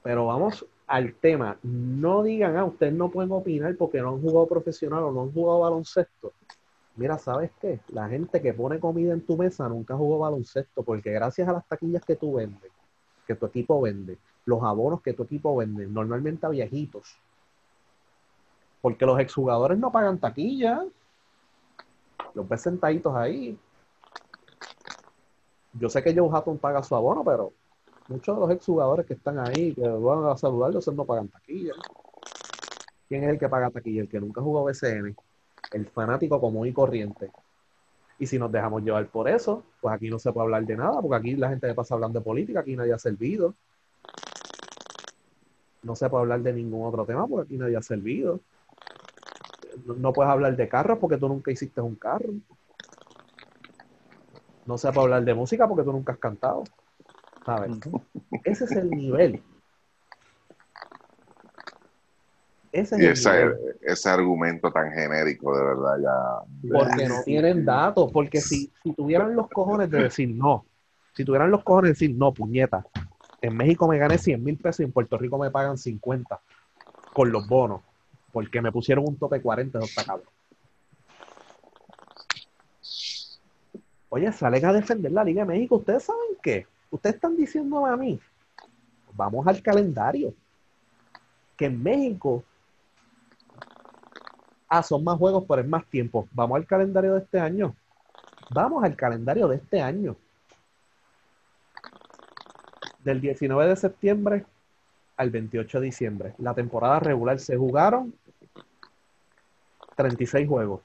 Pero 0.02 0.26
vamos 0.26 0.66
al 0.86 1.14
tema. 1.14 1.56
No 1.62 2.22
digan, 2.22 2.58
ah, 2.58 2.66
ustedes 2.66 2.92
no 2.92 3.10
pueden 3.10 3.32
opinar 3.32 3.74
porque 3.78 4.02
no 4.02 4.10
han 4.10 4.20
jugado 4.20 4.46
profesional 4.46 5.04
o 5.04 5.12
no 5.12 5.22
han 5.22 5.32
jugado 5.32 5.60
baloncesto. 5.60 6.34
Mira, 6.96 7.18
¿sabes 7.18 7.50
qué? 7.60 7.80
La 7.88 8.08
gente 8.08 8.42
que 8.42 8.52
pone 8.52 8.78
comida 8.78 9.12
en 9.12 9.24
tu 9.24 9.36
mesa 9.36 9.68
nunca 9.68 9.96
jugó 9.96 10.18
baloncesto 10.18 10.82
porque 10.82 11.12
gracias 11.12 11.48
a 11.48 11.52
las 11.52 11.66
taquillas 11.66 12.04
que 12.04 12.16
tú 12.16 12.34
vendes, 12.34 12.70
que 13.26 13.34
tu 13.34 13.46
equipo 13.46 13.80
vende, 13.80 14.18
los 14.44 14.62
abonos 14.62 15.00
que 15.00 15.14
tu 15.14 15.22
equipo 15.22 15.56
vende, 15.56 15.86
normalmente 15.86 16.46
a 16.46 16.50
viejitos, 16.50 17.20
porque 18.80 19.06
los 19.06 19.18
exjugadores 19.20 19.78
no 19.78 19.92
pagan 19.92 20.18
taquilla. 20.18 20.84
Los 22.34 22.48
ves 22.48 22.66
ahí. 23.14 23.58
Yo 25.74 25.88
sé 25.88 26.02
que 26.02 26.14
Joe 26.14 26.30
Hatton 26.32 26.58
paga 26.58 26.82
su 26.82 26.94
abono, 26.94 27.24
pero 27.24 27.52
muchos 28.08 28.36
de 28.36 28.40
los 28.40 28.50
exjugadores 28.50 29.06
que 29.06 29.14
están 29.14 29.38
ahí, 29.38 29.74
que 29.74 29.86
van 29.86 30.24
a 30.26 30.36
saludarlos, 30.36 30.86
no 30.88 31.04
pagan 31.04 31.28
taquilla. 31.28 31.74
¿Quién 33.08 33.24
es 33.24 33.30
el 33.30 33.38
que 33.38 33.48
paga 33.48 33.70
taquilla? 33.70 34.02
El 34.02 34.08
que 34.08 34.20
nunca 34.20 34.40
jugó 34.40 34.64
BCN. 34.64 35.14
El 35.72 35.86
fanático 35.86 36.40
común 36.40 36.66
y 36.66 36.72
corriente. 36.72 37.30
Y 38.18 38.26
si 38.26 38.38
nos 38.38 38.52
dejamos 38.52 38.82
llevar 38.82 39.06
por 39.06 39.28
eso, 39.28 39.62
pues 39.80 39.94
aquí 39.94 40.10
no 40.10 40.18
se 40.18 40.32
puede 40.32 40.44
hablar 40.44 40.64
de 40.64 40.76
nada, 40.76 41.00
porque 41.00 41.16
aquí 41.16 41.36
la 41.36 41.48
gente 41.48 41.72
pasa 41.74 41.94
hablando 41.94 42.18
de 42.18 42.24
política, 42.24 42.60
aquí 42.60 42.76
nadie 42.76 42.92
ha 42.92 42.98
servido. 42.98 43.54
No 45.82 45.96
se 45.96 46.10
puede 46.10 46.22
hablar 46.22 46.40
de 46.40 46.52
ningún 46.52 46.86
otro 46.86 47.06
tema, 47.06 47.26
porque 47.26 47.46
aquí 47.46 47.56
nadie 47.56 47.76
ha 47.76 47.82
servido 47.82 48.40
no 49.84 50.12
puedes 50.12 50.30
hablar 50.30 50.56
de 50.56 50.68
carros 50.68 50.98
porque 50.98 51.16
tú 51.16 51.28
nunca 51.28 51.50
hiciste 51.50 51.80
un 51.80 51.94
carro. 51.96 52.32
No 54.66 54.78
se 54.78 54.88
puede 54.92 55.06
hablar 55.06 55.24
de 55.24 55.34
música 55.34 55.66
porque 55.66 55.84
tú 55.84 55.92
nunca 55.92 56.12
has 56.12 56.18
cantado. 56.18 56.64
¿Sabes? 57.44 57.78
Ese 58.44 58.64
es 58.64 58.72
el 58.72 58.90
nivel. 58.90 59.42
Ese 62.72 62.94
es 62.96 63.26
el 63.26 63.56
ese, 63.82 64.08
argumento 64.08 64.70
tan 64.70 64.92
genérico, 64.92 65.56
de 65.56 65.64
verdad, 65.64 65.98
ya. 66.00 66.72
Porque 66.72 67.08
no 67.08 67.22
tienen 67.24 67.64
datos. 67.64 68.12
Porque 68.12 68.40
si, 68.40 68.70
si 68.82 68.92
tuvieran 68.92 69.34
los 69.34 69.48
cojones 69.48 69.90
de 69.90 70.04
decir 70.04 70.28
no, 70.28 70.64
si 71.14 71.24
tuvieran 71.24 71.50
los 71.50 71.64
cojones 71.64 71.88
de 71.88 71.92
decir 71.94 72.16
no, 72.16 72.32
puñeta, 72.32 72.86
en 73.42 73.56
México 73.56 73.88
me 73.88 73.98
gané 73.98 74.18
100 74.18 74.44
mil 74.44 74.56
pesos 74.56 74.80
y 74.80 74.84
en 74.84 74.92
Puerto 74.92 75.18
Rico 75.18 75.38
me 75.38 75.50
pagan 75.50 75.78
50 75.78 76.40
con 77.12 77.32
los 77.32 77.48
bonos 77.48 77.80
porque 78.32 78.60
me 78.60 78.70
pusieron 78.70 79.04
un 79.06 79.16
tope 79.16 79.40
40 79.40 79.78
de 79.78 79.86
cabrón. 80.04 80.28
Oye, 84.08 84.32
salen 84.32 84.64
a 84.64 84.72
defender 84.72 85.12
la 85.12 85.24
Liga 85.24 85.42
de 85.42 85.48
México. 85.48 85.76
¿Ustedes 85.76 86.04
saben 86.04 86.36
qué? 86.42 86.66
Ustedes 86.90 87.16
están 87.16 87.36
diciendo 87.36 87.86
a 87.86 87.96
mí, 87.96 88.20
vamos 89.14 89.46
al 89.46 89.62
calendario. 89.62 90.34
Que 91.56 91.66
en 91.66 91.82
México, 91.82 92.42
ah, 94.70 94.82
son 94.82 95.04
más 95.04 95.18
juegos, 95.18 95.44
pero 95.46 95.60
es 95.60 95.68
más 95.68 95.84
tiempo. 95.86 96.26
Vamos 96.32 96.56
al 96.56 96.66
calendario 96.66 97.14
de 97.14 97.20
este 97.20 97.38
año. 97.38 97.74
Vamos 98.50 98.82
al 98.84 98.96
calendario 98.96 99.48
de 99.48 99.56
este 99.56 99.82
año. 99.82 100.16
Del 103.04 103.20
19 103.20 103.68
de 103.68 103.76
septiembre 103.76 104.46
al 105.16 105.30
28 105.30 105.80
de 105.80 105.86
diciembre. 105.86 106.34
La 106.38 106.54
temporada 106.54 107.00
regular 107.00 107.38
se 107.38 107.56
jugaron 107.56 108.14
36 109.96 110.48
juegos. 110.48 110.80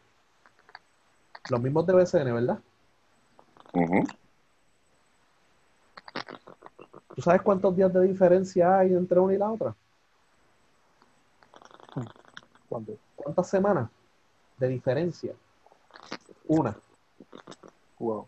Los 1.50 1.62
mismos 1.62 1.86
de 1.86 1.94
BCN, 1.94 2.34
¿verdad? 2.34 2.60
¿Tú 7.16 7.22
sabes 7.22 7.42
cuántos 7.42 7.76
días 7.76 7.94
de 7.94 8.02
diferencia 8.02 8.80
hay 8.80 8.94
entre 8.94 9.20
una 9.20 9.34
y 9.34 9.38
la 9.38 9.52
otra? 9.52 9.76
¿Cuántas 13.26 13.50
semanas 13.50 13.90
de 14.60 14.68
diferencia? 14.68 15.34
Una. 16.48 16.78
Wow 17.98 18.28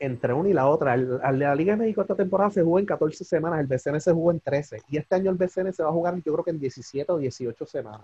entre 0.00 0.32
una 0.32 0.48
y 0.48 0.52
la 0.54 0.66
otra. 0.66 0.96
la 0.96 1.54
Liga 1.54 1.74
de 1.74 1.82
México 1.82 2.00
esta 2.00 2.16
temporada 2.16 2.50
se 2.50 2.62
jugó 2.62 2.78
en 2.78 2.86
14 2.86 3.22
semanas, 3.22 3.60
el 3.60 3.66
BCN 3.66 4.00
se 4.00 4.12
jugó 4.12 4.30
en 4.30 4.40
13. 4.40 4.82
Y 4.88 4.96
este 4.96 5.14
año 5.14 5.30
el 5.30 5.36
BCN 5.36 5.72
se 5.72 5.82
va 5.82 5.90
a 5.90 5.92
jugar, 5.92 6.16
yo 6.16 6.32
creo 6.32 6.42
que 6.42 6.50
en 6.50 6.58
17 6.58 7.12
o 7.12 7.18
18 7.18 7.66
semanas. 7.66 8.00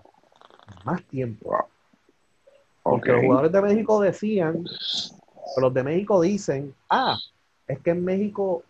Más 0.85 1.03
tiempo. 1.03 1.57
Porque 2.83 3.11
los 3.11 3.21
jugadores 3.21 3.51
de 3.51 3.61
México 3.61 3.99
decían, 3.99 4.63
los 5.57 5.73
de 5.73 5.83
México 5.83 6.21
dicen, 6.21 6.73
ah, 6.89 7.17
es 7.67 7.79
que 7.79 7.89
en 7.89 8.05
México 8.05 8.63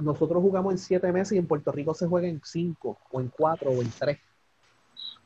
nosotros 0.00 0.42
jugamos 0.42 0.72
en 0.72 0.78
7 0.78 1.12
meses 1.12 1.32
y 1.32 1.38
en 1.38 1.46
Puerto 1.46 1.70
Rico 1.70 1.92
se 1.92 2.06
juega 2.06 2.26
en 2.26 2.40
5 2.42 2.98
o 3.12 3.20
en 3.20 3.28
4 3.28 3.70
o 3.70 3.82
en 3.82 3.90
3. 3.90 4.18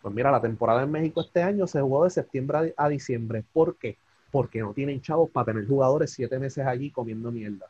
Pues 0.03 0.15
mira, 0.15 0.31
la 0.31 0.41
temporada 0.41 0.83
en 0.83 0.91
México 0.91 1.21
este 1.21 1.43
año 1.43 1.67
se 1.67 1.81
jugó 1.81 2.05
de 2.05 2.11
septiembre 2.11 2.75
a 2.77 2.89
diciembre. 2.89 3.45
¿Por 3.53 3.77
qué? 3.77 3.99
porque 4.31 4.61
no 4.61 4.73
tienen 4.73 5.01
chavos 5.01 5.31
para 5.31 5.47
tener 5.47 5.67
jugadores 5.67 6.13
siete 6.13 6.39
meses 6.39 6.67
allí 6.67 6.91
comiendo 6.91 7.31
mierda. 7.31 7.67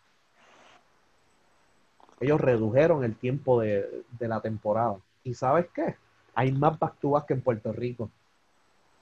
Ellos 2.20 2.40
redujeron 2.40 3.02
el 3.02 3.16
tiempo 3.16 3.60
de, 3.60 4.04
la 4.18 4.40
temporada. 4.40 4.98
¿Y 5.24 5.34
sabes 5.34 5.66
qué? 5.74 5.96
Hay 6.34 6.52
más 6.52 6.78
back 6.78 6.96
que 7.26 7.34
en 7.34 7.40
Puerto 7.40 7.72
Rico. 7.72 8.10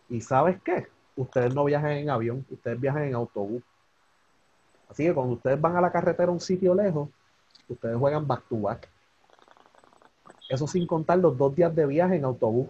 ¿Y 0.08 0.20
sabes 0.20 0.60
qué? 0.62 0.86
Ustedes 1.16 1.52
no 1.52 1.64
viajan 1.64 1.92
en 1.92 2.10
avión, 2.10 2.46
ustedes 2.48 2.80
viajan 2.80 3.02
en 3.02 3.14
autobús. 3.14 3.62
Así 4.88 5.04
que 5.04 5.12
cuando 5.12 5.34
ustedes 5.34 5.60
van 5.60 5.76
a 5.76 5.80
la 5.80 5.90
carretera 5.90 6.28
a 6.28 6.32
un 6.32 6.40
sitio 6.40 6.74
lejos, 6.74 7.08
ustedes 7.68 7.96
juegan 7.96 8.26
back. 8.26 8.88
Eso 10.48 10.66
sin 10.66 10.86
contar 10.86 11.18
los 11.18 11.36
dos 11.36 11.54
días 11.54 11.74
de 11.74 11.86
viaje 11.86 12.16
en 12.16 12.24
autobús 12.24 12.68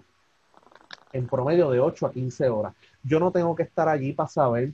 en 1.12 1.26
promedio 1.26 1.70
de 1.70 1.80
8 1.80 2.06
a 2.06 2.12
15 2.12 2.48
horas. 2.48 2.74
Yo 3.02 3.20
no 3.20 3.30
tengo 3.30 3.54
que 3.54 3.62
estar 3.62 3.88
allí 3.88 4.12
para 4.12 4.28
saber 4.28 4.72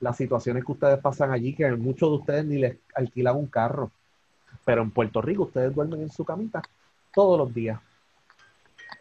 las 0.00 0.16
situaciones 0.16 0.64
que 0.64 0.72
ustedes 0.72 0.98
pasan 0.98 1.30
allí, 1.30 1.54
que 1.54 1.70
muchos 1.72 2.10
de 2.10 2.16
ustedes 2.16 2.44
ni 2.44 2.58
les 2.58 2.76
alquilan 2.94 3.36
un 3.36 3.46
carro. 3.46 3.90
Pero 4.64 4.82
en 4.82 4.90
Puerto 4.90 5.20
Rico 5.20 5.44
ustedes 5.44 5.74
duermen 5.74 6.02
en 6.02 6.10
su 6.10 6.24
camita 6.24 6.62
todos 7.12 7.38
los 7.38 7.52
días. 7.52 7.80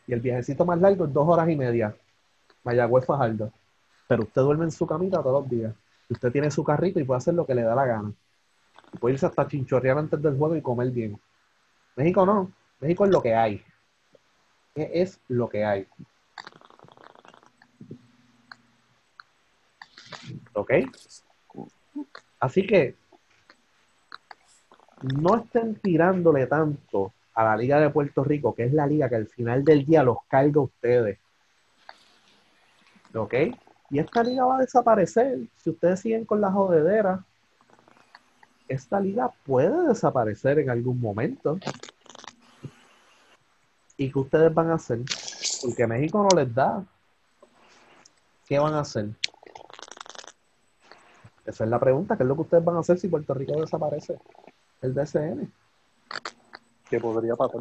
Y 0.07 0.13
el 0.13 0.19
viajecito 0.19 0.65
más 0.65 0.79
largo 0.79 1.05
es 1.05 1.13
dos 1.13 1.27
horas 1.27 1.49
y 1.49 1.55
media. 1.55 1.95
Mayagüez 2.63 3.05
Fajardo. 3.05 3.51
Pero 4.07 4.23
usted 4.23 4.41
duerme 4.41 4.65
en 4.65 4.71
su 4.71 4.85
camita 4.85 5.21
todos 5.21 5.43
los 5.43 5.49
días. 5.49 5.73
Usted 6.09 6.31
tiene 6.31 6.51
su 6.51 6.63
carrito 6.63 6.99
y 6.99 7.03
puede 7.03 7.19
hacer 7.19 7.33
lo 7.33 7.45
que 7.45 7.55
le 7.55 7.61
da 7.61 7.75
la 7.75 7.85
gana. 7.85 8.11
puede 8.99 9.13
irse 9.13 9.25
hasta 9.25 9.47
chinchorrear 9.47 9.97
antes 9.97 10.21
del 10.21 10.37
juego 10.37 10.55
y 10.55 10.61
comer 10.61 10.89
bien. 10.91 11.19
México 11.95 12.25
no. 12.25 12.51
México 12.79 13.05
es 13.05 13.11
lo 13.11 13.21
que 13.21 13.35
hay 13.35 13.63
es 14.81 15.19
lo 15.27 15.49
que 15.49 15.65
hay. 15.65 15.87
¿Ok? 20.53 20.71
Así 22.39 22.65
que 22.65 22.95
no 25.01 25.37
estén 25.37 25.75
tirándole 25.75 26.47
tanto 26.47 27.13
a 27.33 27.43
la 27.43 27.57
Liga 27.57 27.79
de 27.79 27.89
Puerto 27.89 28.23
Rico, 28.23 28.53
que 28.53 28.65
es 28.65 28.73
la 28.73 28.85
liga 28.85 29.07
que 29.07 29.15
al 29.15 29.27
final 29.27 29.63
del 29.63 29.85
día 29.85 30.03
los 30.03 30.17
carga 30.27 30.59
a 30.59 30.63
ustedes. 30.63 31.19
¿Ok? 33.13 33.33
Y 33.89 33.99
esta 33.99 34.23
liga 34.23 34.45
va 34.45 34.57
a 34.57 34.61
desaparecer. 34.61 35.39
Si 35.57 35.69
ustedes 35.69 36.01
siguen 36.01 36.25
con 36.25 36.41
la 36.41 36.51
jodedera, 36.51 37.25
esta 38.67 38.99
liga 38.99 39.31
puede 39.45 39.87
desaparecer 39.87 40.59
en 40.59 40.69
algún 40.69 40.99
momento. 40.99 41.57
¿Y 43.99 44.09
qué 44.09 44.17
ustedes 44.17 44.53
van 44.53 44.71
a 44.71 44.75
hacer? 44.75 44.99
Porque 45.61 45.85
México 45.85 46.23
no 46.23 46.33
les 46.33 46.55
da. 46.55 46.85
¿Qué 48.47 48.57
van 48.57 48.73
a 48.73 48.79
hacer? 48.79 49.09
Esa 51.45 51.63
es 51.65 51.69
la 51.69 51.77
pregunta. 51.77 52.15
¿Qué 52.15 52.23
es 52.23 52.29
lo 52.29 52.35
que 52.35 52.41
ustedes 52.43 52.63
van 52.63 52.77
a 52.77 52.79
hacer 52.79 52.97
si 52.97 53.09
Puerto 53.09 53.33
Rico 53.33 53.59
desaparece? 53.59 54.17
El 54.81 54.93
DCN. 54.93 55.51
¿Qué 56.89 56.99
podría 57.01 57.35
pasar? 57.35 57.59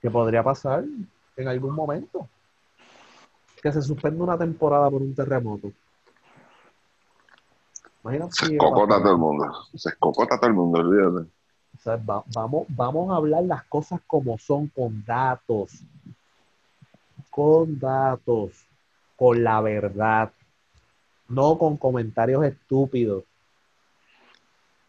que 0.00 0.08
podría 0.08 0.44
pasar 0.44 0.84
en 1.36 1.48
algún 1.48 1.74
momento. 1.74 2.28
Que 3.60 3.72
se 3.72 3.82
suspenda 3.82 4.22
una 4.22 4.38
temporada 4.38 4.88
por 4.88 5.02
un 5.02 5.16
terremoto. 5.16 5.72
Imagínate 8.04 8.32
Se 8.34 8.46
si 8.46 8.52
escocota 8.52 9.02
todo 9.02 9.10
el 9.10 9.18
mundo. 9.18 9.52
Se 9.74 9.88
escocota 9.88 10.38
todo 10.38 10.46
el 10.46 10.54
mundo, 10.54 10.78
olvídate. 10.78 11.28
Vamos, 11.84 12.66
vamos 12.68 13.10
a 13.10 13.16
hablar 13.16 13.44
las 13.44 13.64
cosas 13.64 14.00
como 14.06 14.38
son, 14.38 14.68
con 14.68 15.04
datos. 15.04 15.82
Con 17.30 17.78
datos. 17.78 18.64
Con 19.16 19.42
la 19.44 19.60
verdad. 19.60 20.32
No 21.28 21.58
con 21.58 21.76
comentarios 21.76 22.44
estúpidos. 22.44 23.24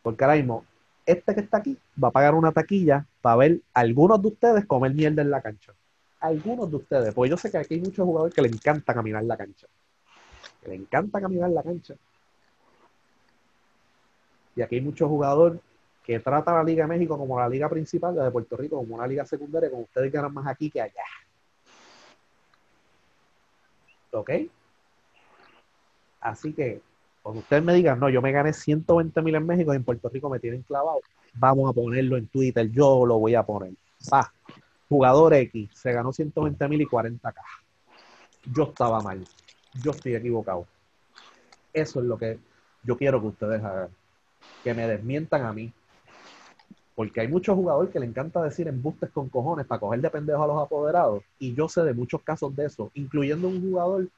Porque 0.01 0.23
ahora 0.23 0.37
mismo, 0.37 0.65
este 1.05 1.35
que 1.35 1.41
está 1.41 1.57
aquí 1.57 1.77
va 2.01 2.09
a 2.09 2.11
pagar 2.11 2.33
una 2.33 2.51
taquilla 2.51 3.05
para 3.21 3.35
ver 3.35 3.61
a 3.73 3.81
algunos 3.81 4.21
de 4.21 4.29
ustedes 4.29 4.65
comer 4.65 4.93
mierda 4.93 5.21
en 5.21 5.31
la 5.31 5.41
cancha. 5.41 5.73
Algunos 6.19 6.69
de 6.69 6.77
ustedes. 6.77 7.13
Porque 7.13 7.29
yo 7.29 7.37
sé 7.37 7.51
que 7.51 7.57
aquí 7.57 7.75
hay 7.75 7.81
muchos 7.81 8.05
jugadores 8.05 8.33
que 8.33 8.41
le 8.41 8.49
encanta 8.49 8.93
caminar 8.93 9.23
la 9.23 9.37
cancha. 9.37 9.67
Que 10.61 10.69
le 10.69 10.75
encanta 10.75 11.21
caminar 11.21 11.49
la 11.49 11.63
cancha. 11.63 11.95
Y 14.55 14.61
aquí 14.61 14.75
hay 14.75 14.81
muchos 14.81 15.07
jugadores 15.07 15.59
que 16.09 16.19
trata 16.19 16.55
la 16.55 16.63
Liga 16.63 16.85
de 16.85 16.87
México 16.87 17.15
como 17.19 17.39
la 17.39 17.47
liga 17.47 17.69
principal, 17.69 18.15
la 18.15 18.23
de 18.23 18.31
Puerto 18.31 18.57
Rico 18.57 18.77
como 18.77 18.95
una 18.95 19.05
liga 19.05 19.27
secundaria, 19.27 19.69
con 19.69 19.81
ustedes 19.81 20.11
ganan 20.11 20.33
más 20.33 20.47
aquí 20.47 20.67
que 20.67 20.81
allá. 20.81 21.03
¿Ok? 24.13 24.31
Así 26.19 26.51
que, 26.51 26.81
cuando 27.21 27.41
ustedes 27.41 27.63
me 27.63 27.75
digan, 27.75 27.99
no, 27.99 28.09
yo 28.09 28.23
me 28.23 28.31
gané 28.31 28.53
120 28.53 29.21
mil 29.21 29.35
en 29.35 29.45
México 29.45 29.71
y 29.71 29.75
en 29.75 29.83
Puerto 29.83 30.09
Rico 30.09 30.31
me 30.31 30.39
tienen 30.39 30.63
clavado, 30.63 30.99
vamos 31.35 31.69
a 31.69 31.73
ponerlo 31.73 32.17
en 32.17 32.25
Twitter, 32.25 32.71
yo 32.71 33.05
lo 33.05 33.19
voy 33.19 33.35
a 33.35 33.43
poner. 33.43 33.73
Va, 34.11 34.33
jugador 34.89 35.35
X 35.35 35.69
se 35.75 35.93
ganó 35.93 36.11
120 36.11 36.67
mil 36.69 36.81
y 36.81 36.85
40k. 36.87 37.35
Yo 38.51 38.63
estaba 38.63 38.99
mal. 39.01 39.23
Yo 39.79 39.91
estoy 39.91 40.15
equivocado. 40.15 40.65
Eso 41.71 41.99
es 41.99 42.05
lo 42.07 42.17
que 42.17 42.39
yo 42.81 42.97
quiero 42.97 43.21
que 43.21 43.27
ustedes 43.27 43.63
hagan. 43.63 43.89
Que 44.63 44.73
me 44.73 44.87
desmientan 44.87 45.45
a 45.45 45.53
mí. 45.53 45.71
Porque 46.99 47.21
hay 47.21 47.29
muchos 47.29 47.55
jugadores 47.55 47.91
que 47.93 47.99
le 48.01 48.07
encanta 48.07 48.43
decir 48.43 48.67
embustes 48.67 49.09
con 49.11 49.29
cojones 49.29 49.65
para 49.65 49.79
coger 49.79 50.01
de 50.01 50.09
pendejos 50.09 50.43
a 50.43 50.47
los 50.47 50.61
apoderados. 50.61 51.23
Y 51.39 51.55
yo 51.55 51.69
sé 51.69 51.81
de 51.83 51.93
muchos 51.93 52.21
casos 52.23 52.53
de 52.57 52.65
eso, 52.65 52.91
incluyendo 52.93 53.47
un 53.47 53.61
jugador 53.61 54.09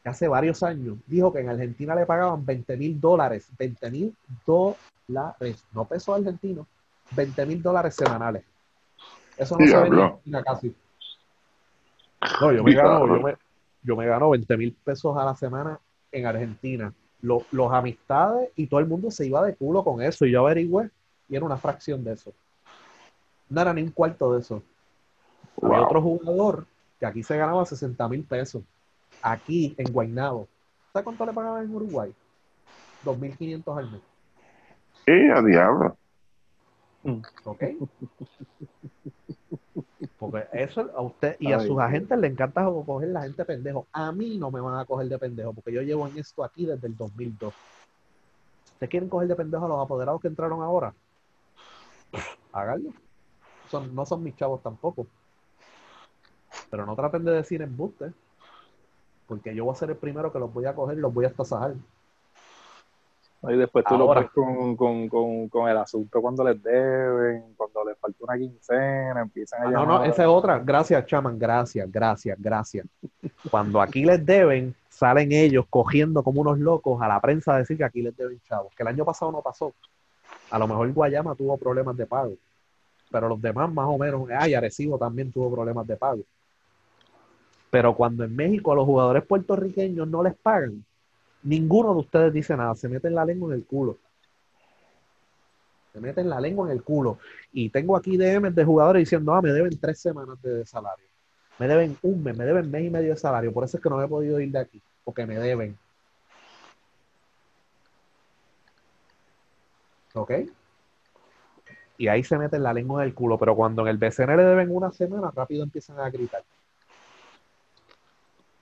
que 0.00 0.08
hace 0.08 0.28
varios 0.28 0.62
años 0.62 0.98
dijo 1.08 1.32
que 1.32 1.40
en 1.40 1.48
Argentina 1.48 1.96
le 1.96 2.06
pagaban 2.06 2.46
20 2.46 2.76
mil 2.76 3.00
dólares, 3.00 3.48
20 3.58 3.90
mil 3.90 4.14
dólares, 4.46 5.64
no 5.72 5.84
pesos 5.84 6.16
argentinos, 6.16 6.68
20 7.10 7.46
mil 7.46 7.60
dólares 7.60 7.96
semanales. 7.96 8.44
Eso 9.36 9.58
no 9.58 9.66
se 9.66 9.76
ve 9.80 9.86
en. 9.88 9.92
Argentina 9.94 10.42
casi. 10.44 10.72
No, 12.40 12.52
yo 12.52 12.62
me 12.62 12.74
gano, 12.74 13.06
yo 13.08 13.22
me, 13.24 13.36
yo 13.82 13.96
me 13.96 14.06
gano 14.06 14.30
20 14.30 14.56
mil 14.56 14.72
pesos 14.84 15.16
a 15.16 15.24
la 15.24 15.34
semana 15.34 15.80
en 16.12 16.26
Argentina. 16.26 16.94
Lo- 17.22 17.44
los 17.50 17.72
amistades 17.72 18.50
y 18.54 18.68
todo 18.68 18.78
el 18.78 18.86
mundo 18.86 19.10
se 19.10 19.26
iba 19.26 19.44
de 19.44 19.56
culo 19.56 19.82
con 19.82 20.00
eso. 20.00 20.24
Y 20.24 20.30
yo 20.30 20.46
averigüé 20.46 20.88
y 21.32 21.36
era 21.36 21.46
una 21.46 21.56
fracción 21.56 22.04
de 22.04 22.12
eso. 22.12 22.30
No 23.48 23.62
era 23.62 23.72
ni 23.72 23.80
un 23.80 23.90
cuarto 23.90 24.34
de 24.34 24.40
eso. 24.40 24.62
Había 25.62 25.80
otro 25.80 26.02
jugador 26.02 26.66
que 27.00 27.06
aquí 27.06 27.22
se 27.22 27.38
ganaba 27.38 27.64
60 27.64 28.06
mil 28.08 28.22
pesos. 28.22 28.62
Aquí 29.22 29.74
en 29.78 29.90
Guaynabo. 29.90 30.46
¿Sabes 30.92 31.04
cuánto 31.04 31.24
le 31.24 31.32
pagaban 31.32 31.64
en 31.64 31.74
Uruguay? 31.74 32.12
2.500 33.06 33.78
al 33.78 33.90
mes. 33.92 34.00
¡Eh, 35.06 35.32
a 35.34 35.40
diablo! 35.40 35.96
¿Ok? 37.44 37.64
Porque 40.18 40.46
eso 40.52 40.90
a 40.94 41.00
usted 41.00 41.36
y 41.40 41.52
a 41.52 41.58
Ay, 41.58 41.66
sus 41.66 41.80
agentes 41.80 42.18
le 42.18 42.26
encanta 42.26 42.62
coger 42.84 43.08
la 43.08 43.22
gente 43.22 43.42
pendejo. 43.46 43.86
A 43.90 44.12
mí 44.12 44.36
no 44.36 44.50
me 44.50 44.60
van 44.60 44.78
a 44.78 44.84
coger 44.84 45.08
de 45.08 45.18
pendejo 45.18 45.54
porque 45.54 45.72
yo 45.72 45.80
llevo 45.80 46.06
en 46.06 46.18
esto 46.18 46.44
aquí 46.44 46.66
desde 46.66 46.88
el 46.88 46.94
2002. 46.94 47.54
¿Ustedes 48.74 48.90
quieren 48.90 49.08
coger 49.08 49.28
de 49.28 49.34
pendejo 49.34 49.64
a 49.64 49.68
los 49.68 49.80
apoderados 49.82 50.20
que 50.20 50.28
entraron 50.28 50.60
ahora? 50.60 50.92
Háganlo. 52.52 52.90
Son, 53.70 53.94
no 53.94 54.04
son 54.06 54.22
mis 54.22 54.36
chavos 54.36 54.62
tampoco. 54.62 55.06
Pero 56.70 56.84
no 56.86 56.94
traten 56.94 57.24
de 57.24 57.32
decir 57.32 57.62
embuste. 57.62 58.12
Porque 59.26 59.54
yo 59.54 59.64
voy 59.64 59.72
a 59.72 59.76
ser 59.78 59.90
el 59.90 59.96
primero 59.96 60.32
que 60.32 60.38
los 60.38 60.52
voy 60.52 60.66
a 60.66 60.74
coger, 60.74 60.98
los 60.98 61.12
voy 61.14 61.24
a 61.24 61.28
estasajar. 61.28 61.74
Y 63.44 63.56
después 63.56 63.84
tú 63.84 63.94
Ahora. 63.94 64.20
lo 64.20 64.20
ves 64.20 64.30
con, 64.30 64.76
con, 64.76 65.08
con, 65.08 65.48
con 65.48 65.68
el 65.68 65.76
asunto 65.76 66.20
cuando 66.20 66.44
les 66.44 66.62
deben, 66.62 67.54
cuando 67.56 67.84
les 67.84 67.98
falta 67.98 68.18
una 68.20 68.38
quincena, 68.38 69.20
empiezan 69.20 69.62
a 69.62 69.64
Ah, 69.66 69.70
no, 69.70 69.80
llamar. 69.80 70.00
no, 70.00 70.04
esa 70.04 70.22
es 70.22 70.28
otra. 70.28 70.58
Gracias, 70.60 71.04
chaman. 71.06 71.38
Gracias, 71.38 71.90
gracias, 71.90 72.38
gracias. 72.40 72.86
Cuando 73.50 73.80
aquí 73.80 74.04
les 74.04 74.24
deben, 74.24 74.76
salen 74.88 75.32
ellos 75.32 75.64
cogiendo 75.68 76.22
como 76.22 76.40
unos 76.42 76.58
locos 76.58 77.02
a 77.02 77.08
la 77.08 77.20
prensa 77.20 77.54
a 77.54 77.58
decir 77.58 77.76
que 77.78 77.84
aquí 77.84 78.02
les 78.02 78.16
deben 78.16 78.40
chavos. 78.42 78.72
Que 78.76 78.82
el 78.84 78.88
año 78.88 79.04
pasado 79.04 79.32
no 79.32 79.42
pasó. 79.42 79.72
A 80.52 80.58
lo 80.58 80.68
mejor 80.68 80.92
Guayama 80.92 81.34
tuvo 81.34 81.56
problemas 81.56 81.96
de 81.96 82.06
pago. 82.06 82.34
Pero 83.10 83.26
los 83.26 83.40
demás, 83.40 83.72
más 83.72 83.86
o 83.88 83.96
menos, 83.96 84.28
ay, 84.38 84.52
Arecibo 84.52 84.98
también 84.98 85.32
tuvo 85.32 85.50
problemas 85.50 85.86
de 85.86 85.96
pago. 85.96 86.20
Pero 87.70 87.96
cuando 87.96 88.22
en 88.22 88.36
México 88.36 88.70
a 88.70 88.74
los 88.74 88.84
jugadores 88.84 89.24
puertorriqueños 89.24 90.06
no 90.06 90.22
les 90.22 90.34
pagan, 90.34 90.84
ninguno 91.42 91.94
de 91.94 92.00
ustedes 92.00 92.32
dice 92.34 92.54
nada. 92.54 92.74
Se 92.74 92.86
meten 92.86 93.14
la 93.14 93.24
lengua 93.24 93.48
en 93.48 93.60
el 93.60 93.64
culo. 93.64 93.96
Se 95.94 96.00
meten 96.00 96.28
la 96.28 96.38
lengua 96.38 96.66
en 96.66 96.72
el 96.72 96.82
culo. 96.82 97.18
Y 97.50 97.70
tengo 97.70 97.96
aquí 97.96 98.18
DMs 98.18 98.54
de 98.54 98.64
jugadores 98.64 99.00
diciendo, 99.00 99.32
ah, 99.32 99.40
me 99.40 99.52
deben 99.52 99.78
tres 99.80 100.00
semanas 100.00 100.36
de 100.42 100.66
salario. 100.66 101.06
Me 101.58 101.66
deben 101.66 101.96
un 102.02 102.22
mes, 102.22 102.36
me 102.36 102.44
deben 102.44 102.70
mes 102.70 102.84
y 102.84 102.90
medio 102.90 103.14
de 103.14 103.16
salario. 103.16 103.54
Por 103.54 103.64
eso 103.64 103.78
es 103.78 103.82
que 103.82 103.88
no 103.88 103.96
me 103.96 104.04
he 104.04 104.08
podido 104.08 104.38
ir 104.38 104.52
de 104.52 104.58
aquí, 104.58 104.82
porque 105.02 105.24
me 105.24 105.38
deben. 105.38 105.78
¿Ok? 110.14 110.32
Y 111.98 112.08
ahí 112.08 112.24
se 112.24 112.36
meten 112.38 112.62
la 112.62 112.72
lengua 112.72 113.02
en 113.02 113.08
el 113.08 113.14
culo, 113.14 113.38
pero 113.38 113.54
cuando 113.54 113.82
en 113.82 113.88
el 113.88 113.98
BCN 113.98 114.36
le 114.36 114.44
deben 114.44 114.74
una 114.74 114.90
semana, 114.92 115.30
rápido 115.34 115.62
empiezan 115.62 116.00
a 116.00 116.10
gritar. 116.10 116.42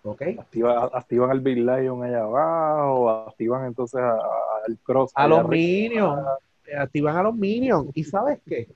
¿Ok? 0.03 0.23
Activa- 0.39 0.91
activan 0.93 1.31
al 1.31 1.41
Big 1.41 1.59
Lion 1.59 2.03
allá 2.03 2.23
abajo, 2.23 3.11
activan 3.11 3.67
entonces 3.67 4.01
al 4.01 4.79
Cross. 4.83 5.13
A 5.15 5.27
los. 5.29 5.49
Minions. 5.49 6.23
Activan 6.77 7.17
a 7.17 7.23
los 7.23 7.35
Minions. 7.35 7.91
¿Y 7.95 8.05
sabes 8.05 8.41
qué? 8.47 8.69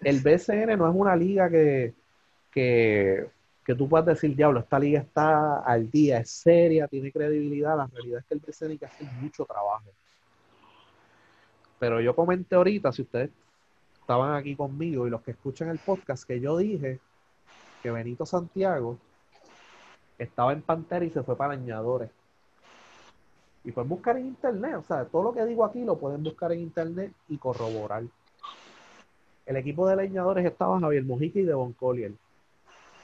El 0.00 0.20
BCN 0.20 0.76
no 0.76 0.88
es 0.88 0.94
una 0.94 1.16
liga 1.16 1.48
que, 1.48 1.94
que, 2.50 3.26
que 3.64 3.74
tú 3.74 3.88
puedas 3.88 4.06
decir, 4.06 4.34
diablo, 4.36 4.60
esta 4.60 4.78
liga 4.78 5.00
está 5.00 5.60
al 5.60 5.90
día, 5.90 6.18
es 6.18 6.30
seria, 6.30 6.86
tiene 6.88 7.10
credibilidad. 7.10 7.76
La 7.76 7.86
realidad 7.86 8.20
es 8.20 8.26
que 8.26 8.34
el 8.34 8.40
BCN 8.40 8.70
hay 8.72 8.78
que 8.78 8.86
hacer 8.86 9.06
mucho 9.20 9.44
trabajo. 9.46 9.90
Pero 11.84 12.00
yo 12.00 12.16
comenté 12.16 12.54
ahorita, 12.56 12.92
si 12.92 13.02
ustedes 13.02 13.28
estaban 14.00 14.34
aquí 14.36 14.56
conmigo 14.56 15.06
y 15.06 15.10
los 15.10 15.20
que 15.20 15.32
escuchan 15.32 15.68
el 15.68 15.78
podcast, 15.78 16.26
que 16.26 16.40
yo 16.40 16.56
dije 16.56 16.98
que 17.82 17.90
Benito 17.90 18.24
Santiago 18.24 18.96
estaba 20.16 20.54
en 20.54 20.62
Pantera 20.62 21.04
y 21.04 21.10
se 21.10 21.22
fue 21.22 21.36
para 21.36 21.54
Leñadores. 21.54 22.08
Y 23.64 23.72
pueden 23.72 23.90
buscar 23.90 24.16
en 24.16 24.28
internet, 24.28 24.76
o 24.76 24.82
sea, 24.82 25.04
todo 25.04 25.24
lo 25.24 25.34
que 25.34 25.44
digo 25.44 25.62
aquí 25.62 25.84
lo 25.84 25.98
pueden 25.98 26.22
buscar 26.22 26.52
en 26.52 26.60
internet 26.60 27.12
y 27.28 27.36
corroborar. 27.36 28.04
El 29.44 29.56
equipo 29.56 29.86
de 29.86 29.96
leñadores 29.96 30.46
estaba 30.46 30.80
Javier 30.80 31.04
Mojica 31.04 31.38
y 31.38 31.42
Devon 31.42 31.74
Collier, 31.74 32.12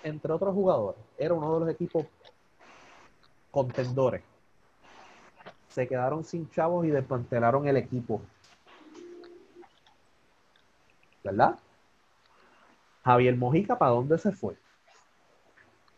entre 0.05 0.33
otros 0.33 0.55
jugadores. 0.55 1.03
Era 1.19 1.35
uno 1.35 1.53
de 1.53 1.61
los 1.61 1.69
equipos 1.69 2.07
contendores. 3.51 4.23
Se 5.69 5.87
quedaron 5.87 6.25
sin 6.25 6.49
chavos 6.49 6.87
y 6.87 6.89
desmantelaron 6.89 7.69
el 7.69 7.77
equipo. 7.77 8.23
¿Verdad? 11.23 11.59
Javier 13.05 13.37
Mojica, 13.37 13.79
¿para 13.79 13.93
dónde 13.93 14.19
se 14.19 14.33
fue? 14.33 14.57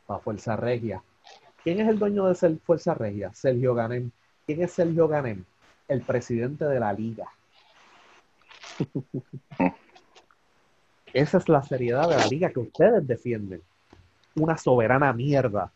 Para 0.07 0.21
Fuerza 0.21 0.57
Regia. 0.57 1.03
¿Quién 1.63 1.81
es 1.81 1.89
el 1.89 1.99
dueño 1.99 2.27
de 2.27 2.57
Fuerza 2.59 2.95
Regia? 2.95 3.33
Sergio 3.35 3.75
Ganem. 3.75 4.11
¿Quién 4.47 4.63
es 4.63 4.73
Sergio 4.73 5.09
Ganem? 5.09 5.45
El 5.89 6.03
presidente 6.03 6.65
de 6.65 6.81
la 6.81 6.93
liga. 6.93 7.27
Esa 11.13 11.39
es 11.39 11.49
la 11.49 11.63
seriedad 11.63 12.09
de 12.09 12.17
la 12.17 12.27
liga 12.27 12.51
que 12.51 12.61
ustedes 12.61 13.07
defienden. 13.07 13.63
Una 14.37 14.57
soberana 14.57 15.13
mierda. 15.13 15.71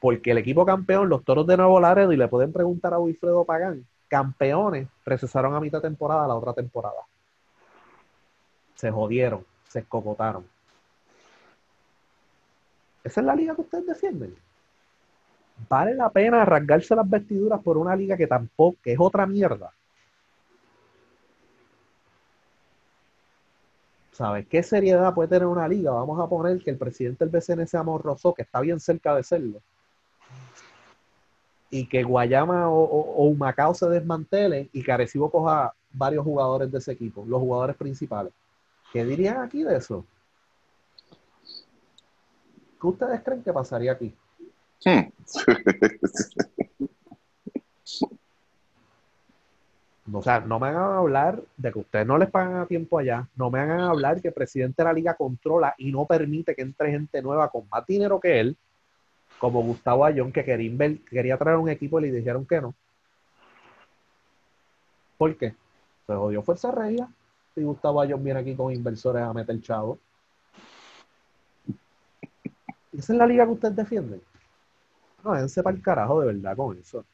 Porque 0.00 0.30
el 0.30 0.38
equipo 0.38 0.64
campeón, 0.64 1.08
los 1.08 1.24
toros 1.24 1.46
de 1.46 1.56
Nuevo 1.56 1.80
Laredo, 1.80 2.12
y 2.12 2.16
le 2.16 2.28
pueden 2.28 2.52
preguntar 2.52 2.94
a 2.94 2.98
Wilfredo 2.98 3.44
Pagán, 3.44 3.86
campeones, 4.08 4.88
recesaron 5.04 5.54
a 5.54 5.60
mitad 5.60 5.78
de 5.78 5.88
temporada 5.88 6.26
la 6.26 6.34
otra 6.34 6.52
temporada. 6.52 7.06
Se 8.82 8.90
jodieron, 8.90 9.46
se 9.68 9.78
escocotaron. 9.78 10.44
Esa 13.04 13.20
es 13.20 13.24
la 13.24 13.36
liga 13.36 13.54
que 13.54 13.60
ustedes 13.60 13.86
defienden. 13.86 14.34
Vale 15.68 15.94
la 15.94 16.10
pena 16.10 16.44
rasgarse 16.44 16.96
las 16.96 17.08
vestiduras 17.08 17.62
por 17.62 17.78
una 17.78 17.94
liga 17.94 18.16
que 18.16 18.26
tampoco, 18.26 18.78
que 18.82 18.94
es 18.94 18.98
otra 18.98 19.24
mierda. 19.24 19.72
¿Sabes 24.10 24.48
qué 24.48 24.64
seriedad 24.64 25.14
puede 25.14 25.28
tener 25.28 25.46
una 25.46 25.68
liga? 25.68 25.92
Vamos 25.92 26.18
a 26.18 26.28
poner 26.28 26.58
que 26.58 26.70
el 26.70 26.76
presidente 26.76 27.24
del 27.24 27.32
BCN 27.32 27.68
sea 27.68 27.84
Morroso, 27.84 28.34
que 28.34 28.42
está 28.42 28.60
bien 28.60 28.80
cerca 28.80 29.14
de 29.14 29.22
serlo. 29.22 29.62
Y 31.70 31.86
que 31.86 32.02
Guayama 32.02 32.68
o, 32.68 32.82
o, 32.82 33.14
o 33.14 33.24
Humacao 33.28 33.74
se 33.74 33.88
desmantele 33.88 34.70
y 34.72 34.82
que 34.82 34.90
Arecibo 34.90 35.30
coja 35.30 35.72
varios 35.92 36.24
jugadores 36.24 36.72
de 36.72 36.78
ese 36.78 36.90
equipo, 36.90 37.24
los 37.28 37.38
jugadores 37.38 37.76
principales. 37.76 38.32
¿Qué 38.92 39.04
dirían 39.06 39.38
aquí 39.38 39.62
de 39.62 39.76
eso? 39.76 40.04
¿Qué 42.78 42.86
ustedes 42.86 43.22
creen 43.22 43.42
que 43.42 43.52
pasaría 43.52 43.92
aquí? 43.92 44.14
Hmm. 44.84 45.08
O 50.12 50.22
sea, 50.22 50.40
no 50.40 50.60
me 50.60 50.68
hagan 50.68 50.92
hablar 50.92 51.42
de 51.56 51.72
que 51.72 51.78
ustedes 51.78 52.06
no 52.06 52.18
les 52.18 52.28
pagan 52.28 52.56
a 52.56 52.66
tiempo 52.66 52.98
allá, 52.98 53.26
no 53.34 53.50
me 53.50 53.60
hagan 53.60 53.80
hablar 53.80 54.20
que 54.20 54.28
el 54.28 54.34
presidente 54.34 54.82
de 54.82 54.84
la 54.84 54.92
liga 54.92 55.14
controla 55.14 55.74
y 55.78 55.90
no 55.90 56.04
permite 56.04 56.54
que 56.54 56.60
entre 56.60 56.90
gente 56.90 57.22
nueva 57.22 57.48
con 57.50 57.66
más 57.70 57.86
dinero 57.86 58.20
que 58.20 58.40
él, 58.40 58.58
como 59.38 59.62
Gustavo 59.62 60.04
Ayón, 60.04 60.32
que 60.32 60.44
quería, 60.44 60.98
quería 61.08 61.38
traer 61.38 61.56
un 61.56 61.70
equipo 61.70 61.98
y 61.98 62.02
le 62.02 62.12
dijeron 62.12 62.44
que 62.44 62.60
no. 62.60 62.74
¿Por 65.16 65.34
qué? 65.38 65.54
Se 66.06 66.14
jodió 66.14 66.42
Fuerza 66.42 66.70
Regia 66.72 67.08
y 67.56 67.62
Gustavo 67.62 68.00
Ayón 68.00 68.22
viene 68.24 68.40
aquí 68.40 68.54
con 68.54 68.72
inversores 68.72 69.22
a 69.22 69.32
meter 69.32 69.60
chavo. 69.60 69.98
¿Esa 72.92 73.12
es 73.12 73.18
la 73.18 73.26
liga 73.26 73.44
que 73.44 73.52
ustedes 73.52 73.76
defienden? 73.76 74.22
No, 75.24 75.30
váyanse 75.30 75.62
para 75.62 75.76
el 75.76 75.82
carajo 75.82 76.20
de 76.20 76.26
verdad 76.26 76.56
con 76.56 76.78
eso. 76.78 77.04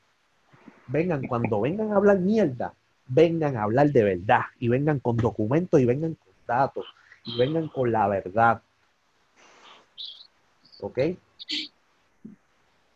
Vengan, 0.87 1.27
cuando 1.27 1.61
vengan 1.61 1.93
a 1.93 1.97
hablar 1.97 2.19
mierda, 2.19 2.73
vengan 3.07 3.57
a 3.57 3.65
hablar 3.65 3.91
de 3.91 4.03
verdad 4.03 4.43
y 4.59 4.69
vengan 4.69 5.01
con 5.01 5.17
documentos 5.17 5.81
y 5.81 5.85
vengan 5.85 6.15
con 6.15 6.33
datos 6.47 6.87
y 7.25 7.39
vengan 7.39 7.69
con 7.69 7.93
la 7.93 8.09
verdad. 8.09 8.63
¿Ok? 10.81 10.99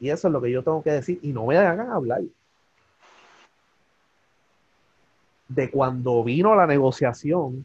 Y 0.01 0.11
eso 0.11 0.29
es 0.29 0.33
lo 0.33 0.41
que 0.41 0.51
yo 0.51 0.63
tengo 0.63 0.83
que 0.83 0.93
decir 0.93 1.19
y 1.23 1.33
no 1.33 1.47
me 1.47 1.57
hagan 1.57 1.91
hablar 1.91 2.23
de 5.55 5.71
cuando 5.71 6.23
vino 6.25 6.55
la 6.55 6.67
negociación 6.67 7.65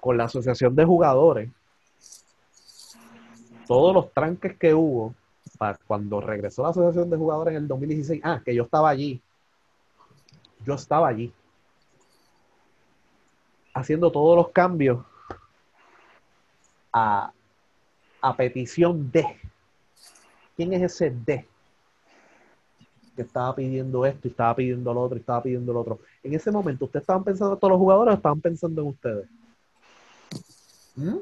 con 0.00 0.16
la 0.16 0.24
asociación 0.24 0.74
de 0.74 0.84
jugadores, 0.84 1.50
todos 3.66 3.94
los 3.94 4.12
tranques 4.12 4.56
que 4.56 4.74
hubo 4.74 5.14
para 5.58 5.78
cuando 5.86 6.20
regresó 6.20 6.62
la 6.62 6.70
asociación 6.70 7.10
de 7.10 7.16
jugadores 7.16 7.52
en 7.52 7.62
el 7.62 7.68
2016, 7.68 8.22
ah, 8.24 8.40
que 8.44 8.54
yo 8.54 8.62
estaba 8.62 8.88
allí, 8.88 9.20
yo 10.64 10.74
estaba 10.74 11.08
allí, 11.08 11.32
haciendo 13.74 14.10
todos 14.10 14.36
los 14.36 14.48
cambios 14.50 15.04
a, 16.92 17.32
a 18.20 18.36
petición 18.36 19.10
de, 19.10 19.36
¿quién 20.56 20.72
es 20.72 20.82
ese 20.82 21.10
de? 21.10 21.46
Que 23.18 23.22
estaba 23.22 23.52
pidiendo 23.52 24.06
esto 24.06 24.28
y 24.28 24.30
estaba 24.30 24.54
pidiendo 24.54 24.94
lo 24.94 25.00
otro 25.00 25.16
y 25.16 25.20
estaba 25.20 25.42
pidiendo 25.42 25.72
lo 25.72 25.80
otro. 25.80 25.98
En 26.22 26.34
ese 26.34 26.52
momento, 26.52 26.84
¿ustedes 26.84 27.02
estaban 27.02 27.24
pensando 27.24 27.54
en 27.54 27.58
todos 27.58 27.72
los 27.72 27.78
jugadores 27.80 28.14
o 28.14 28.16
estaban 28.16 28.40
pensando 28.40 28.80
en 28.80 28.86
ustedes? 28.86 29.28
¿Mm? 30.94 31.16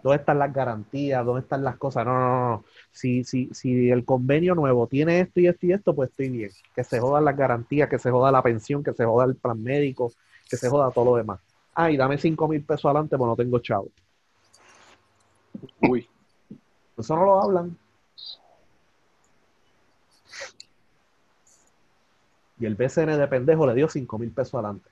¿Dónde 0.00 0.16
están 0.16 0.38
las 0.38 0.54
garantías? 0.54 1.26
¿Dónde 1.26 1.40
están 1.40 1.64
las 1.64 1.76
cosas? 1.76 2.06
No, 2.06 2.12
no, 2.12 2.20
no. 2.20 2.48
no. 2.50 2.64
Si, 2.92 3.24
si, 3.24 3.48
si 3.52 3.90
el 3.90 4.04
convenio 4.04 4.54
nuevo 4.54 4.86
tiene 4.86 5.18
esto 5.18 5.40
y 5.40 5.48
esto 5.48 5.66
y 5.66 5.72
esto, 5.72 5.92
pues 5.92 6.10
estoy 6.10 6.28
bien. 6.28 6.50
Que 6.72 6.84
se 6.84 7.00
jodan 7.00 7.24
las 7.24 7.36
garantías, 7.36 7.88
que 7.88 7.98
se 7.98 8.12
joda 8.12 8.30
la 8.30 8.40
pensión, 8.40 8.84
que 8.84 8.92
se 8.92 9.04
joda 9.04 9.24
el 9.24 9.34
plan 9.34 9.60
médico, 9.60 10.12
que 10.48 10.56
se 10.56 10.68
joda 10.68 10.92
todo 10.92 11.06
lo 11.06 11.16
demás. 11.16 11.40
Ah, 11.74 11.90
y 11.90 11.96
dame 11.96 12.16
cinco 12.16 12.46
mil 12.46 12.62
pesos 12.62 12.84
adelante, 12.84 13.18
pues 13.18 13.26
no 13.26 13.34
tengo 13.34 13.58
chavo. 13.58 13.88
Uy, 15.80 16.08
Eso 16.96 17.16
no 17.16 17.24
lo 17.24 17.42
hablan. 17.42 17.76
Y 22.58 22.66
el 22.66 22.76
BCN 22.76 23.18
de 23.18 23.28
pendejo 23.28 23.66
le 23.66 23.74
dio 23.74 23.88
5 23.88 24.18
mil 24.18 24.30
pesos 24.30 24.54
adelante. 24.54 24.90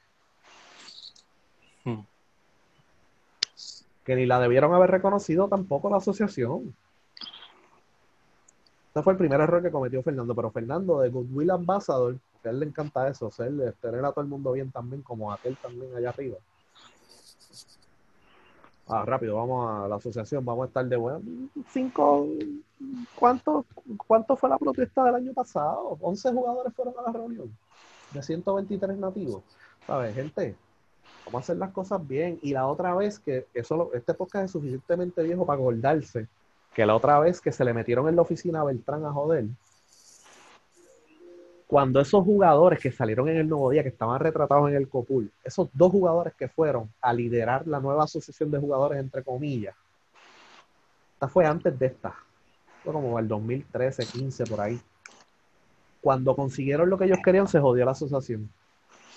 Hmm. 1.85 2.01
Que 4.05 4.17
ni 4.17 4.27
la 4.27 4.41
debieron 4.41 4.75
haber 4.75 4.91
reconocido 4.91 5.49
tampoco 5.49 5.89
la 5.89 5.99
asociación. 5.99 6.75
Ese 8.91 9.03
fue 9.03 9.13
el 9.13 9.19
primer 9.19 9.41
error 9.41 9.63
que 9.63 9.71
cometió 9.71 10.03
Fernando. 10.03 10.35
Pero 10.35 10.51
Fernando, 10.51 11.01
de 11.01 11.09
Goodwill 11.09 11.51
Ambassador, 11.51 12.17
que 12.43 12.49
a 12.49 12.53
él 12.53 12.61
le 12.61 12.67
encanta 12.67 13.09
eso, 13.09 13.31
ser, 13.31 13.75
tener 13.81 14.05
a 14.05 14.13
todo 14.13 14.23
el 14.23 14.29
mundo 14.29 14.53
bien 14.53 14.71
también, 14.71 15.03
como 15.03 15.31
a 15.31 15.37
aquel 15.37 15.57
también 15.57 15.95
allá 15.97 16.11
arriba. 16.11 16.39
Ah, 18.89 19.05
rápido, 19.07 19.37
vamos 19.37 19.71
a 19.71 19.89
la 19.89 19.97
asociación, 19.97 20.45
vamos 20.45 20.65
a 20.65 20.67
estar 20.67 20.85
de 20.85 20.97
bueno. 20.97 21.23
Cinco, 21.71 22.27
¿cuánto, 23.15 23.65
¿Cuánto 24.07 24.37
fue 24.37 24.49
la 24.51 24.59
protesta 24.59 25.05
del 25.05 25.15
año 25.15 25.33
pasado? 25.33 25.97
11 26.01 26.33
jugadores 26.33 26.75
fueron 26.75 26.95
a 26.99 27.03
la 27.03 27.13
reunión 27.13 27.51
de 28.13 28.23
123 28.23 28.99
nativos. 28.99 29.43
¿Sabes, 29.87 30.15
gente? 30.15 30.57
Vamos 31.27 31.41
a 31.41 31.45
hacer 31.45 31.57
las 31.57 31.71
cosas 31.71 32.07
bien. 32.07 32.39
Y 32.43 32.53
la 32.53 32.67
otra 32.67 32.95
vez 32.95 33.19
que, 33.19 33.47
eso 33.55 33.91
este 33.95 34.15
podcast 34.15 34.47
es 34.47 34.51
suficientemente 34.51 35.23
viejo 35.23 35.47
para 35.47 35.61
acordarse, 35.61 36.27
que 36.75 36.87
la 36.87 36.95
otra 36.95 37.19
vez 37.19 37.41
que 37.41 37.53
se 37.53 37.65
le 37.65 37.73
metieron 37.73 38.09
en 38.09 38.17
la 38.17 38.23
oficina 38.23 38.61
a 38.61 38.65
Beltrán 38.65 39.05
a 39.05 39.13
joder, 39.13 39.47
cuando 41.73 42.01
esos 42.01 42.23
jugadores 42.23 42.79
que 42.81 42.93
salieron 42.93 43.31
en 43.31 43.39
el 43.39 43.49
nuevo 43.49 43.71
día, 43.71 43.83
que 43.83 43.89
estaban 43.89 44.21
retratados 44.21 44.69
en 44.69 44.77
el 44.77 44.91
COPUL, 44.91 45.33
esos 45.43 45.71
dos 45.73 45.91
jugadores 45.91 46.35
que 46.35 46.47
fueron 46.47 46.93
a 47.01 47.15
liderar 47.15 47.67
la 47.67 47.81
nueva 47.81 48.05
asociación 48.05 48.51
de 48.51 48.59
jugadores, 48.59 49.01
entre 49.01 49.23
comillas, 49.23 49.75
esta 51.15 51.29
fue 51.29 51.47
antes 51.47 51.79
de 51.79 51.87
esta, 51.87 52.15
fue 52.85 52.93
como 52.93 53.19
el 53.19 53.27
2013, 53.27 54.07
15, 54.07 54.45
por 54.45 54.61
ahí. 54.61 54.79
Cuando 56.03 56.37
consiguieron 56.37 56.91
lo 56.91 56.99
que 56.99 57.07
ellos 57.07 57.21
querían, 57.25 57.49
se 57.49 57.59
jodió 57.59 57.87
la 57.87 57.93
asociación. 57.93 58.51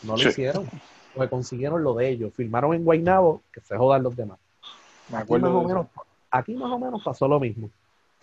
No 0.03 0.13
lo 0.13 0.23
Sí. 0.23 0.29
hicieron, 0.29 0.69
porque 1.13 1.29
consiguieron 1.29 1.83
lo 1.83 1.93
de 1.95 2.07
ellos. 2.07 2.33
Firmaron 2.33 2.73
en 2.73 2.85
Guaynabo, 2.85 3.41
que 3.51 3.59
se 3.59 3.75
jodan 3.75 4.01
los 4.01 4.15
demás. 4.15 4.39
me 5.09 5.17
Aquí 5.17 5.33
más, 5.33 5.51
o 5.51 5.61
menos, 5.61 5.87
aquí 6.31 6.53
más 6.55 6.71
o 6.71 6.79
menos 6.79 7.03
pasó 7.03 7.27
lo 7.27 7.37
mismo. 7.37 7.69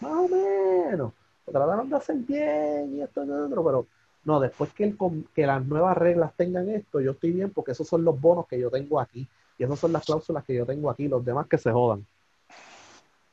Más 0.00 0.12
o 0.12 0.26
menos. 0.26 1.12
Trataron 1.44 1.90
de 1.90 1.96
hacer 1.96 2.16
bien 2.16 2.94
y 2.94 3.02
esto 3.02 3.24
y 3.24 3.26
lo 3.26 3.44
otro, 3.44 3.62
pero 3.62 3.86
no, 4.24 4.38
después 4.40 4.72
que, 4.72 4.84
el, 4.84 4.96
que 5.34 5.46
las 5.46 5.64
nuevas 5.66 5.96
reglas 5.96 6.32
tengan 6.36 6.68
esto, 6.68 7.00
yo 7.00 7.12
estoy 7.12 7.32
bien 7.32 7.50
porque 7.50 7.72
esos 7.72 7.88
son 7.88 8.04
los 8.04 8.20
bonos 8.20 8.46
que 8.46 8.58
yo 8.58 8.70
tengo 8.70 9.00
aquí 9.00 9.28
y 9.58 9.64
esas 9.64 9.78
son 9.78 9.92
las 9.92 10.04
cláusulas 10.04 10.44
que 10.44 10.54
yo 10.54 10.64
tengo 10.66 10.90
aquí. 10.90 11.08
Los 11.08 11.24
demás 11.24 11.46
que 11.48 11.58
se 11.58 11.70
jodan. 11.72 12.06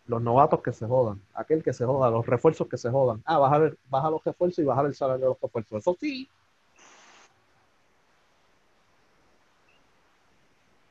Los 0.07 0.21
novatos 0.21 0.61
que 0.61 0.73
se 0.73 0.85
jodan. 0.87 1.21
Aquel 1.33 1.63
que 1.63 1.73
se 1.73 1.85
joda. 1.85 2.09
Los 2.09 2.25
refuerzos 2.25 2.67
que 2.67 2.77
se 2.77 2.89
jodan. 2.89 3.21
Ah, 3.25 3.37
bajar, 3.37 3.61
el- 3.63 3.77
baja 3.89 4.09
los 4.09 4.23
refuerzos 4.23 4.59
y 4.59 4.65
bajar 4.65 4.85
el 4.87 4.95
salario 4.95 5.25
de 5.25 5.29
los 5.29 5.41
refuerzos. 5.41 5.79
Eso 5.81 5.95
sí. 5.99 6.27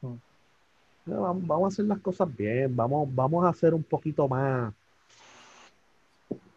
No, 0.02 1.22
Vamos 1.22 1.46
vamos 1.46 1.64
a 1.64 1.68
hacer 1.68 1.84
las 1.86 2.00
cosas 2.00 2.36
bien, 2.36 2.74
vamos, 2.76 3.08
vamos 3.14 3.44
a 3.44 3.48
hacer 3.48 3.72
un 3.74 3.82
poquito 3.82 4.28
más. 4.28 4.72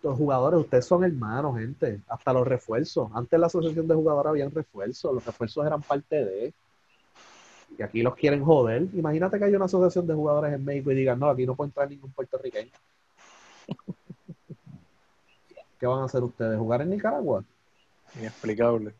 Los 0.03 0.17
jugadores, 0.17 0.59
ustedes 0.59 0.85
son 0.85 1.03
hermanos, 1.03 1.57
gente. 1.57 2.01
Hasta 2.07 2.33
los 2.33 2.47
refuerzos. 2.47 3.09
Antes 3.13 3.39
la 3.39 3.47
asociación 3.47 3.87
de 3.87 3.95
jugadores 3.95 4.29
habían 4.31 4.51
refuerzos, 4.51 5.13
los 5.13 5.25
refuerzos 5.25 5.65
eran 5.65 5.81
parte 5.81 6.25
de. 6.25 6.53
Y 7.77 7.83
aquí 7.83 8.01
los 8.01 8.15
quieren 8.15 8.43
joder. 8.43 8.87
Imagínate 8.93 9.37
que 9.37 9.45
hay 9.45 9.55
una 9.55 9.65
asociación 9.65 10.07
de 10.07 10.13
jugadores 10.13 10.53
en 10.53 10.65
México 10.65 10.91
y 10.91 10.95
digan, 10.95 11.19
no, 11.19 11.29
aquí 11.29 11.45
no 11.45 11.55
puede 11.55 11.69
entrar 11.69 11.89
ningún 11.89 12.11
puertorriqueño. 12.11 12.71
¿Qué 15.79 15.87
van 15.87 16.01
a 16.01 16.05
hacer 16.05 16.23
ustedes? 16.23 16.57
¿Jugar 16.59 16.81
en 16.81 16.89
Nicaragua? 16.91 17.43
Inexplicable. 18.19 18.93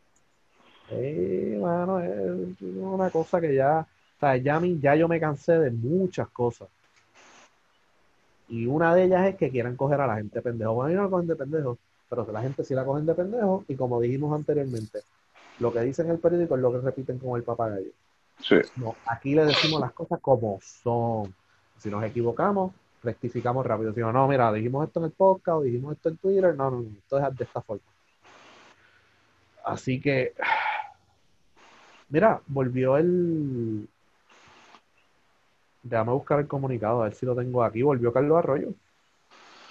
Eh, 0.89 1.57
mano, 1.61 1.99
es 1.99 2.61
una 2.61 3.09
cosa 3.09 3.39
que 3.39 3.55
ya, 3.55 3.79
o 3.79 4.19
sea, 4.19 4.37
ya, 4.37 4.61
ya 4.79 4.95
yo 4.95 5.07
me 5.07 5.19
cansé 5.19 5.57
de 5.59 5.71
muchas 5.71 6.27
cosas. 6.29 6.67
Y 8.51 8.65
una 8.65 8.93
de 8.93 9.05
ellas 9.05 9.29
es 9.29 9.35
que 9.37 9.49
quieran 9.49 9.77
coger 9.77 10.01
a 10.01 10.07
la 10.07 10.17
gente 10.17 10.41
pendejo. 10.41 10.73
Bueno, 10.73 10.93
no 10.97 11.03
la 11.03 11.09
cogen 11.09 11.27
de 11.27 11.35
pendejo, 11.37 11.77
pero 12.09 12.29
la 12.29 12.41
gente 12.41 12.65
sí 12.65 12.75
la 12.75 12.83
cogen 12.83 13.05
de 13.05 13.15
pendejo. 13.15 13.63
Y 13.69 13.75
como 13.75 14.01
dijimos 14.01 14.37
anteriormente, 14.37 14.99
lo 15.59 15.71
que 15.71 15.79
dicen 15.79 16.07
en 16.07 16.11
el 16.13 16.19
periódico 16.19 16.55
es 16.55 16.61
lo 16.61 16.73
que 16.73 16.79
repiten 16.79 17.17
con 17.17 17.37
el 17.37 17.43
papagayo. 17.43 17.91
Sí. 18.41 18.57
No, 18.75 18.95
aquí 19.05 19.35
le 19.35 19.45
decimos 19.45 19.79
las 19.79 19.93
cosas 19.93 20.19
como 20.19 20.59
son. 20.61 21.33
Si 21.77 21.89
nos 21.89 22.03
equivocamos, 22.03 22.73
rectificamos 23.01 23.65
rápido. 23.65 23.93
Si 23.93 24.01
no, 24.01 24.11
no, 24.11 24.27
mira, 24.27 24.51
dijimos 24.51 24.85
esto 24.85 24.99
en 24.99 25.05
el 25.05 25.11
podcast 25.11 25.59
o 25.59 25.61
dijimos 25.61 25.93
esto 25.93 26.09
en 26.09 26.17
Twitter. 26.17 26.53
No, 26.53 26.71
no, 26.71 26.81
no, 26.81 26.89
esto 26.97 27.19
es 27.19 27.37
de 27.37 27.43
esta 27.45 27.61
forma. 27.61 27.83
Así 29.63 30.01
que, 30.01 30.33
mira, 32.09 32.41
volvió 32.47 32.97
el. 32.97 33.87
Déjame 35.83 36.11
buscar 36.11 36.39
el 36.39 36.47
comunicado, 36.47 37.01
a 37.01 37.05
ver 37.05 37.15
si 37.15 37.25
lo 37.25 37.35
tengo 37.35 37.63
aquí. 37.63 37.81
Volvió 37.81 38.13
Carlos 38.13 38.37
Arroyo. 38.37 38.69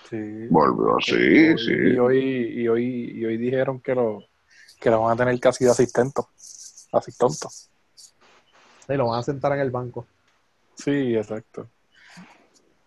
Sí. 0.08 0.48
Volvió, 0.50 0.96
sí, 1.00 1.14
Y 1.14 1.58
sí. 1.58 1.98
hoy, 1.98 2.18
y 2.18 2.68
hoy, 2.68 3.12
y 3.14 3.24
hoy 3.24 3.36
dijeron 3.36 3.80
que 3.80 3.94
lo, 3.94 4.24
que 4.80 4.90
lo 4.90 5.02
van 5.02 5.12
a 5.12 5.16
tener 5.16 5.38
casi 5.38 5.64
de 5.64 5.70
asistente. 5.70 6.22
Asistente. 6.92 7.46
Y 8.88 8.94
lo 8.94 9.08
van 9.08 9.20
a 9.20 9.22
sentar 9.22 9.52
en 9.52 9.60
el 9.60 9.70
banco. 9.70 10.06
Sí, 10.74 11.14
exacto. 11.14 11.68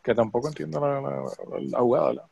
Que 0.02 0.14
tampoco 0.14 0.50
entiendo 0.50 0.82
la, 0.82 1.00
la, 1.00 1.24
la 1.62 1.80
jugada, 1.80 2.08
¿verdad? 2.08 2.26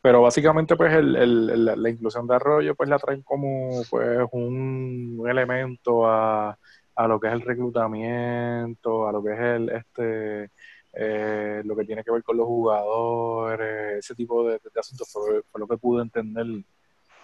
Pero 0.00 0.22
básicamente, 0.22 0.76
pues, 0.76 0.92
el, 0.94 1.16
el, 1.16 1.82
la 1.82 1.90
inclusión 1.90 2.26
de 2.26 2.36
Arroyo, 2.36 2.74
pues, 2.76 2.88
la 2.88 2.98
traen 2.98 3.22
como, 3.22 3.82
pues, 3.90 4.20
un, 4.32 5.24
elemento 5.28 6.06
a, 6.06 6.56
a, 6.98 7.08
lo 7.08 7.20
que 7.20 7.28
es 7.28 7.32
el 7.32 7.42
reclutamiento, 7.42 9.08
a 9.08 9.12
lo 9.12 9.22
que 9.22 9.32
es 9.32 9.38
el, 9.38 9.68
este, 9.70 10.50
eh, 10.92 11.62
lo 11.64 11.76
que 11.76 11.84
tiene 11.84 12.02
que 12.02 12.10
ver 12.10 12.22
con 12.22 12.36
los 12.36 12.46
jugadores, 12.46 13.98
ese 13.98 14.14
tipo 14.14 14.48
de, 14.48 14.60
asuntos, 14.78 15.10
fue, 15.12 15.42
lo 15.54 15.68
que 15.68 15.76
pude 15.76 16.02
entender 16.02 16.46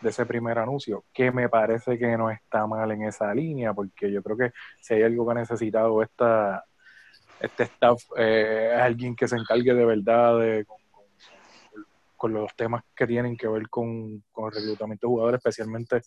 de 0.01 0.10
ese 0.10 0.26
primer 0.26 0.59
anuncio, 0.59 1.05
que 1.12 1.32
me 1.32 1.48
parece 1.48 1.98
que 1.98 2.16
no 2.16 2.30
está 2.30 2.66
mal 2.66 2.90
en 2.92 3.02
esa 3.02 3.34
línea, 3.34 3.72
porque 3.74 4.12
yo 4.12 4.22
creo 4.22 4.36
que 4.36 4.52
si 4.80 4.94
hay 4.94 5.02
algo 5.02 5.26
que 5.26 5.32
ha 5.32 5.34
necesitado 5.34 6.02
esta, 6.02 6.64
este 7.40 7.64
staff, 7.64 8.02
eh, 8.16 8.70
es 8.74 8.80
alguien 8.80 9.16
que 9.16 9.28
se 9.28 9.36
encargue 9.36 9.74
de 9.74 9.84
verdad 9.84 10.38
de 10.38 10.66
con 12.16 12.32
los 12.32 12.55
temas 12.56 12.82
que 12.96 13.06
tienen 13.06 13.36
que 13.36 13.48
ver 13.48 13.68
con, 13.68 14.22
con, 14.32 14.46
el 14.46 14.55
reclutamiento 14.55 15.06
de 15.06 15.10
jugadores, 15.10 15.38
especialmente 15.38 16.01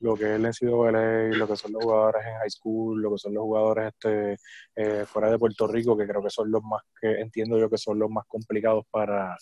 lo 0.00 0.14
que 0.14 0.24
es 0.24 0.30
el 0.30 0.42
NCAA, 0.42 1.36
lo 1.36 1.48
que 1.48 1.56
son 1.56 1.72
los 1.72 1.84
jugadores 1.84 2.24
en 2.26 2.38
high 2.38 2.50
school, 2.50 3.00
lo 3.00 3.12
que 3.12 3.18
son 3.18 3.34
los 3.34 3.42
jugadores 3.42 3.92
este, 3.92 4.36
eh, 4.74 5.04
fuera 5.06 5.30
de 5.30 5.38
Puerto 5.38 5.66
Rico, 5.66 5.96
que 5.96 6.06
creo 6.06 6.22
que 6.22 6.30
son 6.30 6.50
los 6.50 6.62
más, 6.62 6.82
que 7.00 7.20
entiendo 7.20 7.58
yo 7.58 7.70
que 7.70 7.78
son 7.78 7.98
los 7.98 8.10
más 8.10 8.24
complicados 8.26 8.84
para, 8.90 9.36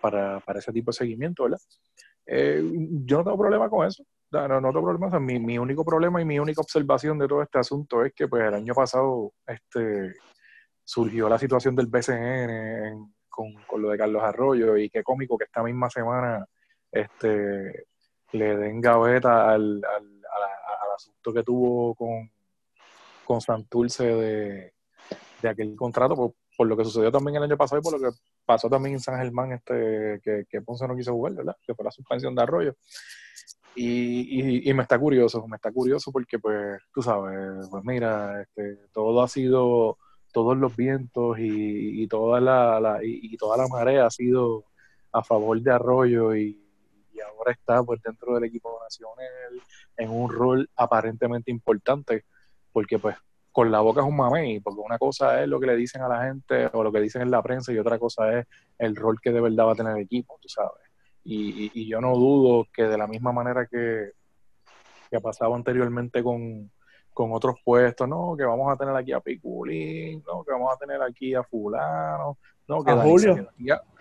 para, 0.00 0.40
para 0.40 0.58
ese 0.58 0.72
tipo 0.72 0.90
de 0.90 0.96
seguimiento, 0.96 1.44
¿verdad? 1.44 1.58
Eh, 2.26 2.62
yo 3.04 3.18
no 3.18 3.24
tengo 3.24 3.38
problema 3.38 3.68
con 3.68 3.86
eso. 3.86 4.04
No, 4.30 4.48
no, 4.60 4.72
tengo 4.72 4.82
problema. 4.82 5.20
Mi, 5.20 5.38
mi, 5.38 5.58
único 5.58 5.84
problema 5.84 6.22
y 6.22 6.24
mi 6.24 6.38
única 6.38 6.62
observación 6.62 7.18
de 7.18 7.28
todo 7.28 7.42
este 7.42 7.58
asunto 7.58 8.02
es 8.04 8.14
que 8.14 8.28
pues 8.28 8.44
el 8.44 8.54
año 8.54 8.74
pasado 8.74 9.34
este, 9.46 10.14
surgió 10.84 11.28
la 11.28 11.38
situación 11.38 11.76
del 11.76 11.88
BCN 11.88 13.12
con, 13.28 13.52
con, 13.66 13.82
lo 13.82 13.90
de 13.90 13.98
Carlos 13.98 14.22
Arroyo 14.22 14.76
y 14.78 14.88
qué 14.88 15.02
cómico 15.02 15.36
que 15.36 15.44
esta 15.44 15.62
misma 15.62 15.90
semana 15.90 16.46
este, 16.90 17.86
le 18.32 18.56
den 18.56 18.80
gaveta 18.80 19.50
al, 19.50 19.82
al, 19.84 20.04
al 20.04 20.94
asunto 20.94 21.32
que 21.32 21.42
tuvo 21.42 21.94
con, 21.94 22.30
con 23.24 23.40
Santurce 23.40 24.04
de, 24.04 24.72
de 25.40 25.48
aquel 25.48 25.76
contrato 25.76 26.14
por, 26.14 26.34
por, 26.56 26.66
lo 26.66 26.76
que 26.76 26.84
sucedió 26.84 27.10
también 27.10 27.36
el 27.36 27.44
año 27.44 27.56
pasado 27.56 27.80
y 27.80 27.82
por 27.82 27.98
lo 27.98 28.10
que 28.10 28.16
pasó 28.44 28.68
también 28.68 28.94
en 28.94 29.00
San 29.00 29.18
Germán 29.18 29.52
este 29.52 30.20
que, 30.22 30.44
que 30.48 30.62
Ponce 30.62 30.86
no 30.86 30.96
quiso 30.96 31.12
jugar, 31.12 31.34
¿verdad? 31.34 31.56
Que 31.66 31.74
fue 31.74 31.84
la 31.84 31.90
suspensión 31.90 32.34
de 32.34 32.42
Arroyo. 32.42 32.76
Y, 33.74 34.66
y, 34.66 34.70
y, 34.70 34.74
me 34.74 34.82
está 34.82 34.98
curioso, 34.98 35.46
me 35.48 35.56
está 35.56 35.72
curioso 35.72 36.12
porque 36.12 36.38
pues 36.38 36.78
tú 36.92 37.00
sabes, 37.00 37.66
pues 37.70 37.82
mira, 37.84 38.42
este, 38.42 38.76
todo 38.92 39.22
ha 39.22 39.28
sido 39.28 39.96
todos 40.30 40.58
los 40.58 40.76
vientos 40.76 41.38
y, 41.38 42.02
y 42.02 42.06
toda 42.06 42.38
la, 42.38 42.78
la 42.80 43.02
y, 43.02 43.20
y, 43.22 43.36
toda 43.38 43.56
la 43.56 43.68
marea 43.68 44.06
ha 44.06 44.10
sido 44.10 44.64
a 45.10 45.24
favor 45.24 45.58
de 45.60 45.70
Arroyo 45.72 46.36
y, 46.36 46.61
ahora 47.20 47.52
está 47.52 47.82
pues 47.82 48.00
dentro 48.02 48.34
del 48.34 48.44
equipo 48.44 48.78
nacional 48.82 49.62
en 49.96 50.10
un 50.10 50.30
rol 50.30 50.68
aparentemente 50.76 51.50
importante 51.50 52.24
porque 52.72 52.98
pues 52.98 53.16
con 53.50 53.70
la 53.70 53.80
boca 53.80 54.00
es 54.00 54.06
un 54.06 54.16
mamey, 54.16 54.60
porque 54.60 54.80
una 54.80 54.98
cosa 54.98 55.42
es 55.42 55.48
lo 55.48 55.60
que 55.60 55.66
le 55.66 55.76
dicen 55.76 56.00
a 56.02 56.08
la 56.08 56.24
gente 56.24 56.70
o 56.72 56.82
lo 56.82 56.90
que 56.90 57.00
dicen 57.00 57.22
en 57.22 57.30
la 57.30 57.42
prensa 57.42 57.70
y 57.72 57.78
otra 57.78 57.98
cosa 57.98 58.38
es 58.38 58.46
el 58.78 58.96
rol 58.96 59.20
que 59.20 59.30
de 59.30 59.42
verdad 59.42 59.66
va 59.66 59.72
a 59.72 59.76
tener 59.76 59.96
el 59.96 60.04
equipo, 60.04 60.38
tú 60.40 60.48
sabes. 60.48 60.82
Y, 61.22 61.70
y 61.74 61.86
yo 61.86 62.00
no 62.00 62.14
dudo 62.16 62.66
que 62.72 62.84
de 62.84 62.96
la 62.96 63.06
misma 63.06 63.30
manera 63.30 63.66
que, 63.66 64.12
que 65.10 65.16
ha 65.16 65.20
pasado 65.20 65.54
anteriormente 65.54 66.22
con, 66.22 66.70
con 67.12 67.32
otros 67.32 67.56
puestos, 67.64 68.08
no, 68.08 68.34
que 68.36 68.44
vamos 68.44 68.72
a 68.72 68.76
tener 68.76 68.94
aquí 68.96 69.12
a 69.12 69.20
Piculín, 69.20 70.22
no, 70.26 70.42
que 70.44 70.52
vamos 70.52 70.72
a 70.72 70.76
tener 70.76 71.02
aquí 71.02 71.34
a 71.34 71.42
fulano, 71.42 72.38
no, 72.66 72.82
que 72.82 72.90
a 72.90 72.96
Julio. 72.96 73.48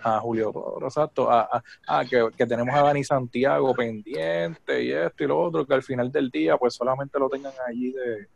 A, 0.04 0.20
Julio 0.20 0.78
exacto, 0.84 1.30
a, 1.30 1.62
a, 1.88 2.06
que, 2.06 2.30
que, 2.36 2.46
tenemos 2.46 2.74
a 2.74 2.84
Dani 2.84 3.04
Santiago 3.04 3.74
pendiente 3.74 4.84
y 4.84 4.92
esto 4.92 5.24
y 5.24 5.28
lo 5.28 5.40
otro, 5.40 5.66
que 5.66 5.74
al 5.74 5.84
final 5.84 6.12
del 6.12 6.30
día 6.30 6.58
pues 6.58 6.76
solamente 6.76 7.20
lo 7.20 7.30
tengan 7.30 7.54
allí 7.68 7.92
de, 7.92 8.28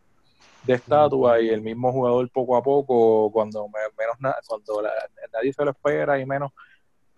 de 0.65 0.73
estatua 0.73 1.39
y 1.41 1.49
el 1.49 1.61
mismo 1.61 1.91
jugador 1.91 2.29
poco 2.29 2.57
a 2.57 2.63
poco, 2.63 3.31
cuando 3.31 3.67
menos 3.69 4.35
cuando 4.45 4.81
la, 4.81 4.91
nadie 5.33 5.53
se 5.53 5.63
lo 5.63 5.71
espera 5.71 6.19
y 6.19 6.25
menos 6.25 6.51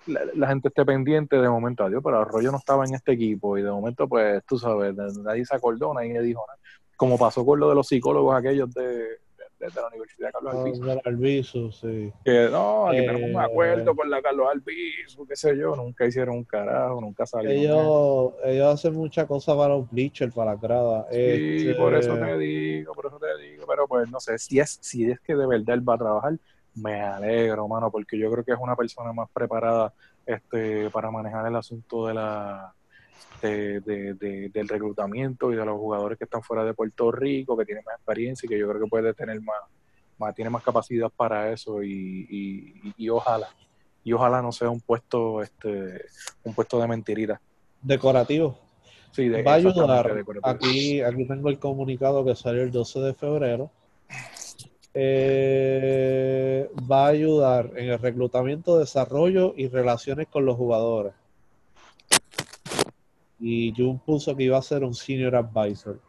la, 0.06 0.22
la, 0.36 0.48
gente 0.48 0.70
esté 0.70 0.86
pendiente, 0.86 1.38
de 1.38 1.50
momento, 1.50 1.84
adiós, 1.84 2.02
pero 2.04 2.20
Arroyo 2.20 2.52
no 2.52 2.58
estaba 2.58 2.86
en 2.86 2.94
este 2.94 3.14
equipo 3.14 3.58
y 3.58 3.64
de 3.64 3.72
momento 3.72 4.08
pues 4.08 4.44
tú 4.46 4.58
sabes, 4.58 4.96
nadie 4.96 5.46
se 5.46 5.56
acordó, 5.56 5.94
nadie 5.94 6.22
dijo 6.22 6.46
nada 6.48 6.60
como 6.98 7.18
pasó 7.18 7.46
con 7.46 7.60
lo 7.60 7.70
de 7.70 7.76
los 7.76 7.88
psicólogos 7.88 8.36
aquellos 8.36 8.74
de, 8.74 8.84
de, 8.84 9.16
de 9.60 9.82
la 9.82 9.88
Universidad 9.88 10.28
de 10.28 10.34
Carlos 10.34 10.54
Ah, 10.56 10.62
Albizu. 10.62 11.02
Albizu, 11.06 11.72
sí. 11.72 12.14
Que 12.26 12.50
no, 12.52 12.88
aquí 12.90 12.98
Eh, 12.98 13.06
tenemos 13.08 13.30
un 13.30 13.40
acuerdo 13.40 13.96
con 13.96 14.10
la 14.10 14.22
Carlos 14.22 14.48
Albizu, 14.52 15.26
qué 15.26 15.36
sé 15.36 15.58
yo, 15.58 15.76
nunca 15.76 16.06
hicieron 16.06 16.36
un 16.38 16.44
carajo, 16.44 17.00
nunca 17.00 17.26
salieron. 17.26 17.58
Ellos, 17.80 18.34
ellos 18.44 18.74
hacen 18.74 18.94
muchas 18.94 19.26
cosas 19.28 19.56
para 19.56 19.76
los 19.76 19.90
bleachers, 19.90 20.34
para 20.34 20.52
la 20.52 20.58
grada. 20.58 21.06
Sí, 21.12 21.18
Este, 21.18 21.76
por 21.76 21.96
eso 21.96 22.16
te 22.18 22.38
digo, 22.38 22.94
por 22.94 23.06
eso 23.08 23.20
te 23.20 23.42
digo, 23.44 23.66
pero 23.68 23.88
pues 23.88 24.10
no 24.12 24.20
sé, 24.20 24.38
si 24.38 24.60
es, 24.60 24.78
si 24.82 25.10
es 25.10 25.20
que 25.22 25.36
de 25.36 25.46
verdad 25.48 25.76
él 25.76 25.88
va 25.88 25.96
a 25.96 25.98
trabajar, 26.00 26.34
me 26.76 27.02
alegro, 27.02 27.68
mano, 27.68 27.90
porque 27.90 28.20
yo 28.20 28.32
creo 28.32 28.44
que 28.44 28.52
es 28.52 28.60
una 28.60 28.76
persona 28.76 29.12
más 29.14 29.28
preparada 29.32 29.92
este, 30.28 30.90
para 30.92 31.10
manejar 31.10 31.48
el 31.48 31.56
asunto 31.56 32.06
de 32.06 32.14
la 32.14 32.74
de, 33.42 33.80
de, 33.82 34.14
de, 34.14 34.50
del 34.50 34.68
reclutamiento 34.68 35.52
y 35.52 35.56
de 35.56 35.66
los 35.66 35.78
jugadores 35.78 36.18
que 36.18 36.24
están 36.24 36.42
fuera 36.42 36.64
de 36.64 36.74
Puerto 36.74 37.12
Rico, 37.12 37.58
que 37.58 37.66
tienen 37.66 37.84
más 37.86 37.96
experiencia 37.96 38.46
y 38.46 38.50
que 38.50 38.60
yo 38.60 38.68
creo 38.68 38.82
que 38.82 38.90
puede 38.90 39.14
tener 39.14 39.42
más, 39.42 39.58
más 40.18 40.34
tiene 40.34 40.50
más 40.50 40.64
capacidad 40.64 41.10
para 41.16 41.52
eso 41.52 41.84
y, 41.84 42.28
y, 42.30 42.94
y, 42.98 43.10
ojalá, 43.10 43.48
y 44.04 44.14
ojalá 44.14 44.42
no 44.42 44.52
sea 44.52 44.70
un 44.70 44.82
puesto, 44.82 45.42
este, 45.42 46.06
un 46.44 46.54
puesto 46.54 46.80
de 46.80 46.88
mentirita. 46.88 47.42
Decorativo. 47.82 48.58
Sí, 49.12 49.30
de, 49.30 49.42
Va 49.44 49.54
a 49.54 49.56
ayudar. 49.56 50.24
Aquí, 50.44 51.02
aquí 51.02 51.26
tengo 51.26 51.50
el 51.50 51.60
comunicado 51.60 52.26
que 52.26 52.36
salió 52.36 52.64
el 52.64 52.72
12 52.72 53.00
de 53.00 53.14
febrero. 53.14 53.72
Eh, 54.94 56.70
va 56.92 57.06
a 57.06 57.10
ayudar 57.10 57.72
en 57.76 57.90
el 57.90 58.00
reclutamiento, 58.00 58.80
desarrollo 58.80 59.54
y 59.56 59.68
relaciones 59.68 60.28
con 60.28 60.46
los 60.46 60.56
jugadores. 60.56 61.14
Y 63.40 63.74
Jun 63.76 64.00
puso 64.00 64.36
que 64.36 64.44
iba 64.44 64.58
a 64.58 64.62
ser 64.62 64.84
un 64.84 64.94
senior 64.94 65.36
advisor. 65.36 66.00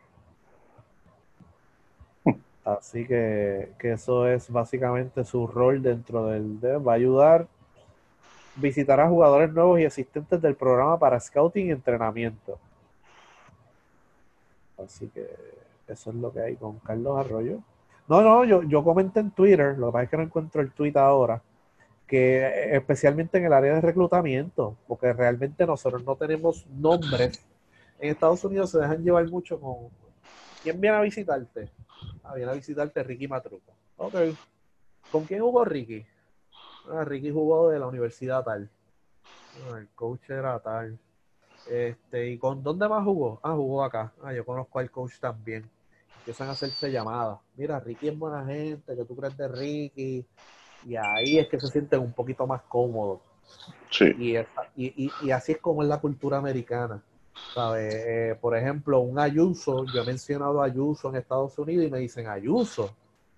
Así 2.64 3.06
que, 3.06 3.72
que 3.78 3.92
eso 3.92 4.26
es 4.26 4.50
básicamente 4.50 5.24
su 5.24 5.46
rol 5.46 5.82
dentro 5.82 6.26
del 6.26 6.60
de, 6.60 6.76
va 6.78 6.92
a 6.92 6.96
ayudar 6.96 7.46
visitar 8.60 9.00
a 9.00 9.09
jugadores 9.09 9.52
nuevos 9.52 9.80
y 9.80 9.84
asistentes 9.84 10.40
del 10.42 10.55
programa 10.55 10.98
para 10.98 11.20
scouting 11.20 11.68
y 11.68 11.70
entrenamiento. 11.70 12.59
Así 14.76 15.09
que 15.09 15.28
eso 15.86 16.10
es 16.10 16.16
lo 16.16 16.32
que 16.32 16.40
hay 16.40 16.56
con 16.56 16.78
Carlos 16.80 17.18
Arroyo. 17.18 17.59
No, 18.09 18.22
no, 18.22 18.44
yo, 18.44 18.62
yo 18.62 18.82
comenté 18.82 19.20
en 19.20 19.30
Twitter, 19.30 19.76
lo 19.78 19.88
que 19.88 19.92
pasa 19.92 20.05
es 20.05 20.10
que 20.10 20.16
no 20.16 20.22
encuentro 20.24 20.62
el 20.62 20.70
tweet 20.72 20.96
ahora, 20.96 21.42
que 22.09 22.74
especialmente 22.74 23.39
en 23.39 23.44
el 23.44 23.52
área 23.52 23.74
de 23.74 23.80
reclutamiento, 23.82 24.76
porque 24.89 25.12
realmente 25.12 25.66
nosotros 25.66 26.02
no 26.05 26.16
tenemos 26.16 26.66
nombres. 26.66 27.44
En 28.01 28.10
Estados 28.10 28.43
Unidos 28.44 28.70
se 28.70 28.78
dejan 28.78 29.05
llevar 29.05 29.28
mucho 29.28 29.60
con 29.60 29.90
¿quién 30.62 30.80
viene 30.80 30.97
a 30.97 31.02
visitarte? 31.02 31.70
Ah, 32.24 32.35
viene 32.35 32.51
a 32.51 32.55
visitarte 32.55 33.02
Ricky 33.02 33.28
Matruco. 33.28 33.72
Ok. 33.98 34.14
¿Con 35.12 35.24
quién 35.26 35.40
jugó 35.40 35.64
Ricky? 35.64 36.05
Ah, 36.90 37.05
Ricky 37.05 37.30
jugó 37.30 37.68
de 37.68 37.78
la 37.78 37.86
universidad 37.86 38.43
tal. 38.43 38.70
Ah, 39.70 39.78
el 39.78 39.89
coach 39.90 40.30
era 40.30 40.59
tal. 40.60 40.98
Este, 41.68 42.30
¿y 42.30 42.39
con 42.39 42.62
dónde 42.62 42.89
más 42.89 43.05
jugó? 43.05 43.39
Ah, 43.43 43.52
jugó 43.55 43.85
acá. 43.85 44.12
Ah, 44.22 44.32
yo 44.32 44.47
conozco 44.47 44.78
al 44.78 44.90
coach 44.90 45.18
también. 45.20 45.68
Empiezan 46.20 46.48
a 46.48 46.52
hacerse 46.52 46.90
llamadas. 46.90 47.39
Mira, 47.56 47.78
Ricky 47.80 48.09
es 48.09 48.18
buena 48.18 48.44
gente, 48.47 48.97
que 48.97 49.05
tú 49.05 49.14
crees 49.14 49.36
de 49.36 49.48
Ricky? 49.48 50.26
Y 50.86 50.96
ahí 50.96 51.38
es 51.38 51.48
que 51.48 51.59
se 51.60 51.68
sienten 51.68 52.00
un 52.00 52.12
poquito 52.12 52.46
más 52.46 52.62
cómodos. 52.62 53.20
Sí. 53.90 54.12
Y, 54.18 54.36
esa- 54.36 54.68
y, 54.76 55.06
y- 55.06 55.12
y 55.26 55.30
así 55.30 55.52
es 55.52 55.59
como 55.59 55.82
es 55.82 55.88
la 55.88 56.00
cultura 56.00 56.38
americana. 56.38 57.02
¿Sabes? 57.55 57.94
Eh, 58.06 58.38
por 58.40 58.56
ejemplo, 58.56 59.00
un 59.00 59.18
Ayuso, 59.18 59.84
yo 59.86 60.02
he 60.02 60.05
mencionado 60.05 60.60
a 60.62 60.66
Ayuso 60.66 61.09
en 61.09 61.16
Estados 61.16 61.59
Unidos 61.59 61.86
y 61.86 61.90
me 61.90 61.98
dicen 61.98 62.26
Ayuso. 62.28 62.90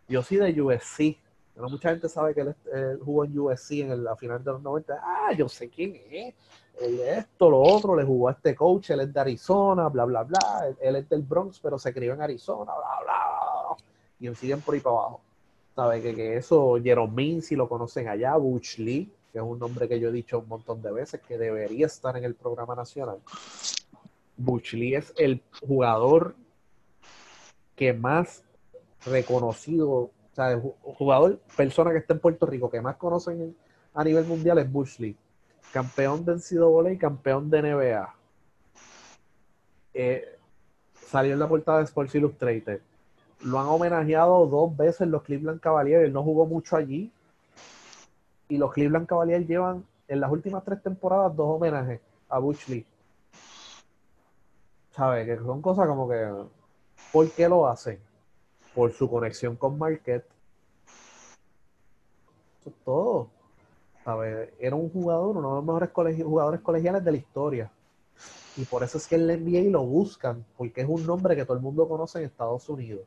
Yo 0.08 0.22
soy 0.22 0.38
de 0.38 0.60
USC. 0.60 1.16
Pero 1.54 1.68
mucha 1.68 1.90
gente 1.90 2.08
sabe 2.08 2.34
que 2.34 2.40
él, 2.40 2.54
él 2.72 3.00
jugó 3.04 3.24
en 3.24 3.38
USC 3.38 3.80
en 3.80 3.90
el- 3.92 4.04
la 4.04 4.16
final 4.16 4.42
de 4.42 4.52
los 4.52 4.62
90. 4.62 5.00
Ah, 5.02 5.32
yo 5.32 5.48
sé 5.48 5.68
quién 5.68 5.96
es. 6.10 6.34
Él 6.80 7.00
esto, 7.00 7.50
lo 7.50 7.60
otro, 7.60 7.94
le 7.94 8.04
jugó 8.04 8.28
a 8.28 8.32
este 8.32 8.54
coach, 8.54 8.90
él 8.90 9.00
es 9.00 9.12
de 9.12 9.20
Arizona, 9.20 9.88
bla, 9.88 10.04
bla, 10.06 10.22
bla. 10.22 10.38
Él, 10.66 10.76
él 10.80 10.96
es 10.96 11.08
del 11.08 11.22
Bronx, 11.22 11.60
pero 11.60 11.78
se 11.78 11.92
crió 11.92 12.14
en 12.14 12.22
Arizona, 12.22 12.72
bla, 12.72 13.00
bla. 13.02 13.76
Y 14.18 14.34
siguen 14.34 14.60
por 14.62 14.74
ahí 14.74 14.80
para 14.80 14.96
abajo. 14.96 15.20
¿Sabe? 15.80 16.02
Que, 16.02 16.14
que 16.14 16.36
eso, 16.36 16.76
Jerome 16.82 17.40
si 17.40 17.56
lo 17.56 17.66
conocen 17.66 18.06
allá, 18.06 18.36
Butch 18.36 18.76
Lee, 18.80 19.10
que 19.32 19.38
es 19.38 19.42
un 19.42 19.58
nombre 19.58 19.88
que 19.88 19.98
yo 19.98 20.10
he 20.10 20.12
dicho 20.12 20.40
un 20.40 20.46
montón 20.46 20.82
de 20.82 20.92
veces, 20.92 21.22
que 21.26 21.38
debería 21.38 21.86
estar 21.86 22.14
en 22.18 22.24
el 22.24 22.34
programa 22.34 22.74
nacional. 22.74 23.16
Butch 24.36 24.74
Lee 24.74 24.96
es 24.96 25.14
el 25.16 25.40
jugador 25.62 26.34
que 27.76 27.94
más 27.94 28.44
reconocido, 29.06 29.90
o 29.90 30.10
sea, 30.34 30.50
el 30.50 30.60
jugador, 30.82 31.40
persona 31.56 31.92
que 31.92 31.96
está 31.96 32.12
en 32.12 32.20
Puerto 32.20 32.44
Rico 32.44 32.70
que 32.70 32.82
más 32.82 32.96
conocen 32.96 33.56
a 33.94 34.04
nivel 34.04 34.26
mundial 34.26 34.58
es 34.58 34.70
Bush 34.70 34.98
Lee. 34.98 35.16
Campeón 35.72 36.26
de 36.26 36.34
NCAA 36.34 36.92
y 36.92 36.98
campeón 36.98 37.48
de 37.48 37.62
NBA. 37.62 38.14
Eh, 39.94 40.38
salió 41.06 41.32
en 41.32 41.38
la 41.38 41.48
portada 41.48 41.78
de 41.78 41.84
Sports 41.84 42.14
Illustrated. 42.16 42.82
Lo 43.42 43.58
han 43.58 43.66
homenajeado 43.66 44.46
dos 44.46 44.76
veces 44.76 45.08
los 45.08 45.22
Cleveland 45.22 45.60
Cavaliers. 45.60 46.04
Él 46.04 46.12
no 46.12 46.22
jugó 46.22 46.46
mucho 46.46 46.76
allí. 46.76 47.10
Y 48.48 48.58
los 48.58 48.72
Cleveland 48.72 49.06
Cavaliers 49.06 49.46
llevan 49.46 49.84
en 50.08 50.20
las 50.20 50.30
últimas 50.30 50.64
tres 50.64 50.82
temporadas 50.82 51.34
dos 51.36 51.56
homenajes 51.56 52.00
a 52.28 52.38
Bush 52.38 52.68
Lee. 52.68 52.86
¿Sabes? 54.90 55.26
Que 55.26 55.36
son 55.36 55.62
cosas 55.62 55.86
como 55.86 56.08
que. 56.08 56.30
¿Por 57.12 57.30
qué 57.30 57.48
lo 57.48 57.66
hacen? 57.66 57.98
Por 58.74 58.92
su 58.92 59.08
conexión 59.08 59.56
con 59.56 59.78
Marquette. 59.78 60.26
Eso 62.60 62.70
es 62.70 62.76
todo. 62.84 63.30
¿Sabes? 64.04 64.50
Era 64.58 64.76
un 64.76 64.90
jugador, 64.90 65.36
uno 65.36 65.50
de 65.50 65.54
los 65.56 65.64
mejores 65.64 66.22
jugadores 66.22 66.60
colegiales 66.60 67.04
de 67.04 67.12
la 67.12 67.16
historia. 67.16 67.70
Y 68.56 68.64
por 68.64 68.82
eso 68.82 68.98
es 68.98 69.06
que 69.06 69.14
el 69.14 69.26
NBA 69.26 69.70
lo 69.70 69.84
buscan, 69.84 70.44
porque 70.56 70.82
es 70.82 70.88
un 70.88 71.06
nombre 71.06 71.36
que 71.36 71.44
todo 71.44 71.56
el 71.56 71.62
mundo 71.62 71.88
conoce 71.88 72.18
en 72.18 72.24
Estados 72.26 72.68
Unidos. 72.68 73.02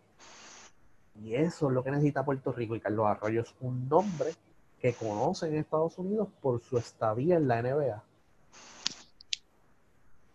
Y 1.21 1.35
eso 1.35 1.67
es 1.67 1.73
lo 1.73 1.83
que 1.83 1.91
necesita 1.91 2.25
Puerto 2.25 2.51
Rico. 2.51 2.75
Y 2.75 2.79
Carlos 2.79 3.05
Arroyo 3.07 3.41
es 3.41 3.53
un 3.61 3.87
nombre 3.87 4.33
que 4.79 4.93
conocen 4.93 5.53
en 5.53 5.59
Estados 5.59 5.97
Unidos 5.97 6.27
por 6.41 6.61
su 6.61 6.77
estadía 6.77 7.37
en 7.37 7.47
la 7.47 7.61
NBA. 7.61 8.03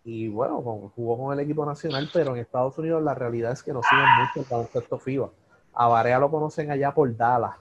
Y 0.05 0.27
bueno, 0.29 0.61
jugó 0.95 1.17
con 1.17 1.33
el 1.33 1.43
equipo 1.43 1.65
nacional, 1.65 2.09
pero 2.11 2.31
en 2.31 2.41
Estados 2.41 2.77
Unidos 2.77 3.03
la 3.03 3.13
realidad 3.13 3.51
es 3.51 3.61
que 3.61 3.73
no 3.73 3.81
siguen 3.83 4.05
mucho 4.19 4.39
el 4.39 4.45
baloncesto 4.49 4.97
FIBA. 4.97 5.29
A 5.73 5.87
Varea 5.87 6.19
lo 6.19 6.31
conocen 6.31 6.71
allá 6.71 6.93
por 6.93 7.15
Dallas. 7.15 7.55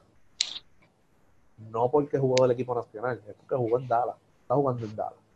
No 1.58 1.90
porque 1.90 2.18
jugó 2.18 2.42
del 2.42 2.52
equipo 2.52 2.74
nacional, 2.74 3.20
es 3.26 3.34
porque 3.34 3.56
jugó 3.56 3.78
en 3.78 3.88
Dallas. 3.88 4.16
Está 4.42 4.54
jugando 4.54 4.86
en 4.86 4.96
Dallas 4.96 5.28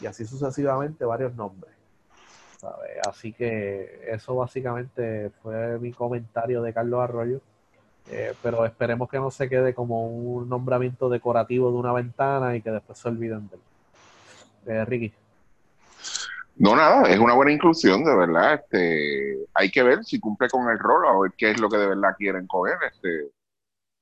y 0.00 0.06
así 0.06 0.24
sucesivamente 0.24 1.04
varios 1.04 1.34
nombres. 1.34 1.72
Así 3.08 3.32
que 3.32 4.08
eso 4.08 4.34
básicamente 4.34 5.30
fue 5.42 5.78
mi 5.78 5.92
comentario 5.92 6.62
de 6.62 6.72
Carlos 6.72 7.00
Arroyo. 7.00 7.40
Eh, 8.10 8.34
pero 8.42 8.64
esperemos 8.64 9.08
que 9.08 9.18
no 9.18 9.30
se 9.30 9.48
quede 9.48 9.74
como 9.74 10.06
un 10.06 10.48
nombramiento 10.48 11.08
decorativo 11.10 11.70
de 11.70 11.76
una 11.76 11.92
ventana 11.92 12.56
y 12.56 12.62
que 12.62 12.70
después 12.70 12.98
se 12.98 13.08
olviden 13.08 13.48
de 13.48 13.56
él. 13.56 13.62
Eh, 14.66 14.84
Ricky. 14.84 15.12
No, 16.56 16.74
nada, 16.74 17.08
es 17.08 17.18
una 17.18 17.34
buena 17.34 17.52
inclusión, 17.52 18.02
de 18.04 18.16
verdad. 18.16 18.54
Este, 18.54 19.46
hay 19.54 19.70
que 19.70 19.82
ver 19.82 20.04
si 20.04 20.18
cumple 20.18 20.48
con 20.48 20.68
el 20.68 20.78
rol, 20.78 21.06
a 21.06 21.20
ver 21.20 21.32
qué 21.36 21.50
es 21.50 21.60
lo 21.60 21.68
que 21.68 21.76
de 21.76 21.86
verdad 21.86 22.16
quieren 22.16 22.46
coger. 22.46 22.78
Este, 22.90 23.30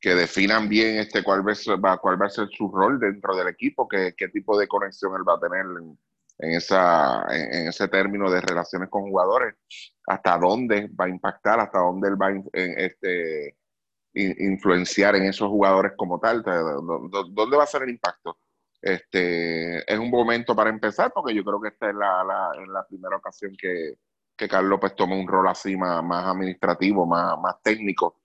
que 0.00 0.14
definan 0.14 0.68
bien 0.68 0.98
este 0.98 1.22
cuál 1.22 1.42
va, 1.44 1.98
cuál 1.98 2.20
va 2.20 2.26
a 2.26 2.30
ser 2.30 2.48
su 2.48 2.70
rol 2.70 3.00
dentro 3.00 3.34
del 3.34 3.48
equipo, 3.48 3.88
qué, 3.88 4.14
qué 4.16 4.28
tipo 4.28 4.58
de 4.58 4.68
conexión 4.68 5.14
él 5.16 5.28
va 5.28 5.34
a 5.34 5.40
tener 5.40 5.66
en, 5.66 5.98
esa, 6.38 7.24
en, 7.30 7.68
ese 7.68 7.88
término 7.88 8.30
de 8.30 8.40
relaciones 8.40 8.88
con 8.88 9.02
jugadores, 9.02 9.54
hasta 10.06 10.38
dónde 10.38 10.88
va 10.88 11.06
a 11.06 11.08
impactar, 11.08 11.60
hasta 11.60 11.78
dónde 11.78 12.08
él 12.08 12.20
va 12.20 12.28
a 12.28 12.34
este, 12.52 13.56
influenciar 14.14 15.16
en 15.16 15.24
esos 15.24 15.48
jugadores 15.48 15.92
como 15.96 16.18
tal, 16.18 16.42
dónde 16.42 17.56
va 17.56 17.64
a 17.64 17.66
ser 17.66 17.82
el 17.82 17.90
impacto. 17.90 18.38
Este, 18.80 19.92
es 19.92 19.98
un 19.98 20.10
momento 20.10 20.54
para 20.54 20.70
empezar, 20.70 21.12
porque 21.12 21.34
yo 21.34 21.44
creo 21.44 21.60
que 21.60 21.68
esta 21.68 21.88
es 21.88 21.94
la, 21.94 22.22
la, 22.24 22.52
la 22.66 22.86
primera 22.86 23.16
ocasión 23.16 23.56
que, 23.58 23.94
que 24.36 24.48
Carlos 24.48 24.78
pues 24.80 24.94
toma 24.94 25.16
un 25.16 25.26
rol 25.26 25.48
así 25.48 25.76
más, 25.76 26.04
más 26.04 26.26
administrativo, 26.26 27.06
más, 27.06 27.38
más 27.40 27.60
técnico 27.62 28.20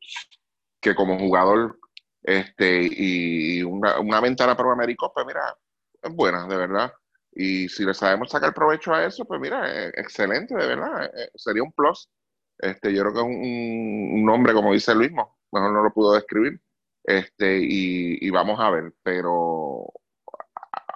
que 0.80 0.94
como 0.96 1.18
jugador 1.18 1.80
este 2.24 2.88
y 2.92 3.64
una, 3.64 4.00
una 4.00 4.20
ventana 4.20 4.56
para 4.56 4.70
un 4.70 4.74
Américo, 4.74 5.12
pues 5.14 5.26
mira, 5.26 5.58
es 6.02 6.14
buena, 6.14 6.46
de 6.48 6.58
verdad. 6.58 6.94
Y 7.34 7.70
si 7.70 7.86
le 7.86 7.94
sabemos 7.94 8.30
sacar 8.30 8.54
provecho 8.54 8.94
a 8.94 9.06
eso, 9.06 9.26
pues 9.26 9.40
mira, 9.40 9.90
excelente, 9.90 10.56
de 10.56 10.68
verdad. 10.68 11.06
Eh, 11.06 11.12
eh, 11.24 11.32
sería 11.36 11.64
un 11.64 11.72
plus. 11.72 12.10
Este, 12.58 12.94
yo 12.94 13.02
creo 13.02 13.14
que 13.14 13.20
es 13.20 13.26
un, 13.26 14.26
nombre, 14.26 14.54
como 14.54 14.74
dice 14.74 14.94
mismo, 14.96 15.38
mejor 15.52 15.72
no 15.74 15.84
lo 15.84 15.94
pudo 15.94 16.14
describir. 16.14 16.62
Este, 17.04 17.60
y, 17.62 18.30
vamos 18.30 18.60
a 18.60 18.70
ver, 18.70 18.94
pero 19.04 19.92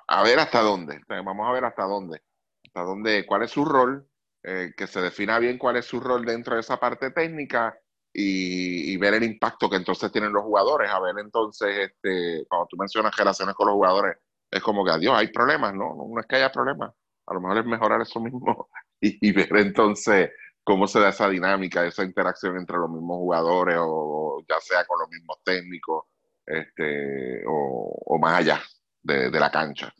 a, 0.07 0.23
ver 0.23 0.39
hasta 0.39 0.61
dónde. 0.61 1.01
Vamos 1.07 1.47
a 1.47 1.51
ver 1.51 1.65
hasta 1.65 1.83
dónde. 1.85 2.21
Hasta 2.67 2.81
dónde, 2.83 3.25
cuál 3.25 3.43
es 3.43 3.51
su 3.51 3.65
rol, 3.65 4.07
eh, 4.43 4.73
que 4.77 4.87
se 4.87 5.01
defina 5.01 5.39
bien 5.39 5.57
cuál 5.57 5.77
es 5.77 5.85
su 5.85 5.99
rol 5.99 6.25
dentro 6.25 6.55
de 6.55 6.61
esa 6.61 6.79
parte 6.79 7.11
técnica 7.11 7.79
y, 8.13 8.97
ver 8.97 9.15
el 9.15 9.23
impacto 9.23 9.69
que 9.69 9.75
entonces 9.77 10.11
tienen 10.11 10.31
los 10.33 10.43
jugadores, 10.43 10.89
a 10.89 10.99
ver 10.99 11.15
entonces, 11.19 11.89
este, 11.89 12.45
cuando 12.47 12.67
tú 12.67 12.77
mencionas 12.77 13.15
relaciones 13.15 13.55
con 13.55 13.67
los 13.67 13.75
jugadores, 13.75 14.17
es 14.55 14.63
como 14.63 14.85
que 14.85 14.91
adiós, 14.91 15.13
hay 15.17 15.27
problemas, 15.27 15.73
¿no? 15.73 15.93
No 15.95 16.19
es 16.19 16.25
que 16.25 16.37
haya 16.37 16.49
problemas, 16.49 16.93
a 17.27 17.33
lo 17.33 17.41
mejor 17.41 17.57
es 17.57 17.65
mejorar 17.65 18.01
eso 18.01 18.21
mismo 18.21 18.69
y, 19.01 19.31
ver 19.33 19.49
entonces 19.57 20.31
cómo 20.63 20.87
se 20.87 20.99
da 21.01 21.09
esa 21.09 21.27
dinámica, 21.27 21.85
esa 21.85 22.03
interacción 22.03 22.57
entre 22.57 22.77
los 22.77 22.89
mismos 22.89 23.17
jugadores 23.17 23.77
o, 23.79 24.41
ya 24.47 24.55
sea 24.61 24.85
con 24.85 24.99
los 24.99 25.09
mismos 25.09 25.37
técnicos 25.43 26.05
este, 26.45 27.43
o, 27.45 28.17
más 28.17 28.39
allá 28.39 28.61
de, 29.03 29.29
la 29.29 29.51
cancha. 29.51 29.93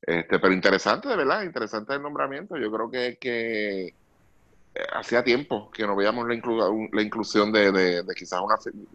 Este, 0.00 0.38
pero 0.38 0.54
interesante, 0.54 1.08
de 1.08 1.16
verdad, 1.16 1.42
interesante 1.42 1.94
el 1.94 2.02
nombramiento. 2.02 2.56
Yo 2.56 2.70
creo 2.70 2.88
que, 2.88 3.18
que 3.20 3.94
hacía 4.92 5.24
tiempo 5.24 5.70
que 5.72 5.86
no 5.86 5.96
veíamos 5.96 6.26
la, 6.28 6.34
la 6.92 7.02
inclusión 7.02 7.50
de, 7.50 8.04
quizás 8.16 8.40
una, 8.40 8.54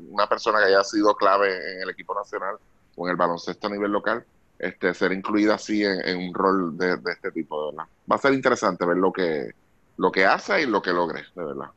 una, 0.10 0.28
persona 0.28 0.60
que 0.60 0.66
haya 0.66 0.84
sido 0.84 1.14
clave 1.16 1.74
en 1.74 1.82
el 1.82 1.90
equipo 1.90 2.16
nacional 2.16 2.56
o 2.96 3.06
en 3.06 3.12
el 3.12 3.18
baloncesto 3.18 3.68
a 3.68 3.70
nivel 3.70 3.92
local, 3.92 4.26
este, 4.68 4.94
ser 4.94 5.11
incluida 5.11 5.56
así 5.56 5.84
en, 5.84 6.18
un 6.18 6.34
rol 6.34 6.77
de, 6.77 6.99
este 7.11 7.31
tipo, 7.31 7.60
de 7.65 7.72
verdad. 7.72 7.90
Va 8.11 8.15
a 8.15 8.19
ser 8.19 8.34
interesante 8.34 8.85
ver 8.85 8.98
lo 8.98 9.11
que, 9.11 9.52
lo 9.98 10.11
que 10.11 10.26
hace 10.26 10.61
y 10.61 10.65
lo 10.65 10.81
que 10.81 10.91
logre, 10.91 11.23
de 11.35 11.44
verdad. 11.44 11.69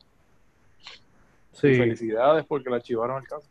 Sí. 1.53 1.75
Felicidades 1.75 2.45
porque 2.47 2.71
la 2.71 2.77
archivaron 2.77 3.17
al 3.17 3.25
caso. 3.27 3.49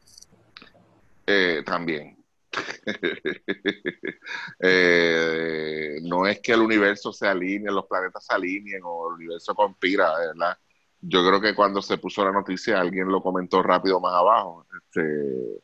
Eh, 1.28 1.64
también, 1.66 2.16
Eh, 4.60 6.00
no 6.04 6.26
es 6.26 6.40
que 6.40 6.54
el 6.54 6.62
universo 6.62 7.12
se 7.12 7.28
alinee, 7.28 7.72
los 7.72 7.86
planetas 7.86 8.26
se 8.26 8.34
alineen 8.34 8.82
o 8.84 9.10
el 9.10 9.16
universo 9.16 9.54
conspira, 9.54 10.18
¿verdad? 10.18 10.58
Yo 11.02 11.26
creo 11.28 11.42
que 11.42 11.54
cuando 11.54 11.82
se 11.82 11.98
puso 11.98 12.24
la 12.24 12.32
noticia 12.32 12.80
alguien 12.80 13.08
lo 13.08 13.22
comentó 13.22 13.62
rápido 13.62 14.00
más 14.00 14.14
abajo, 14.14 14.66
este, 14.82 15.62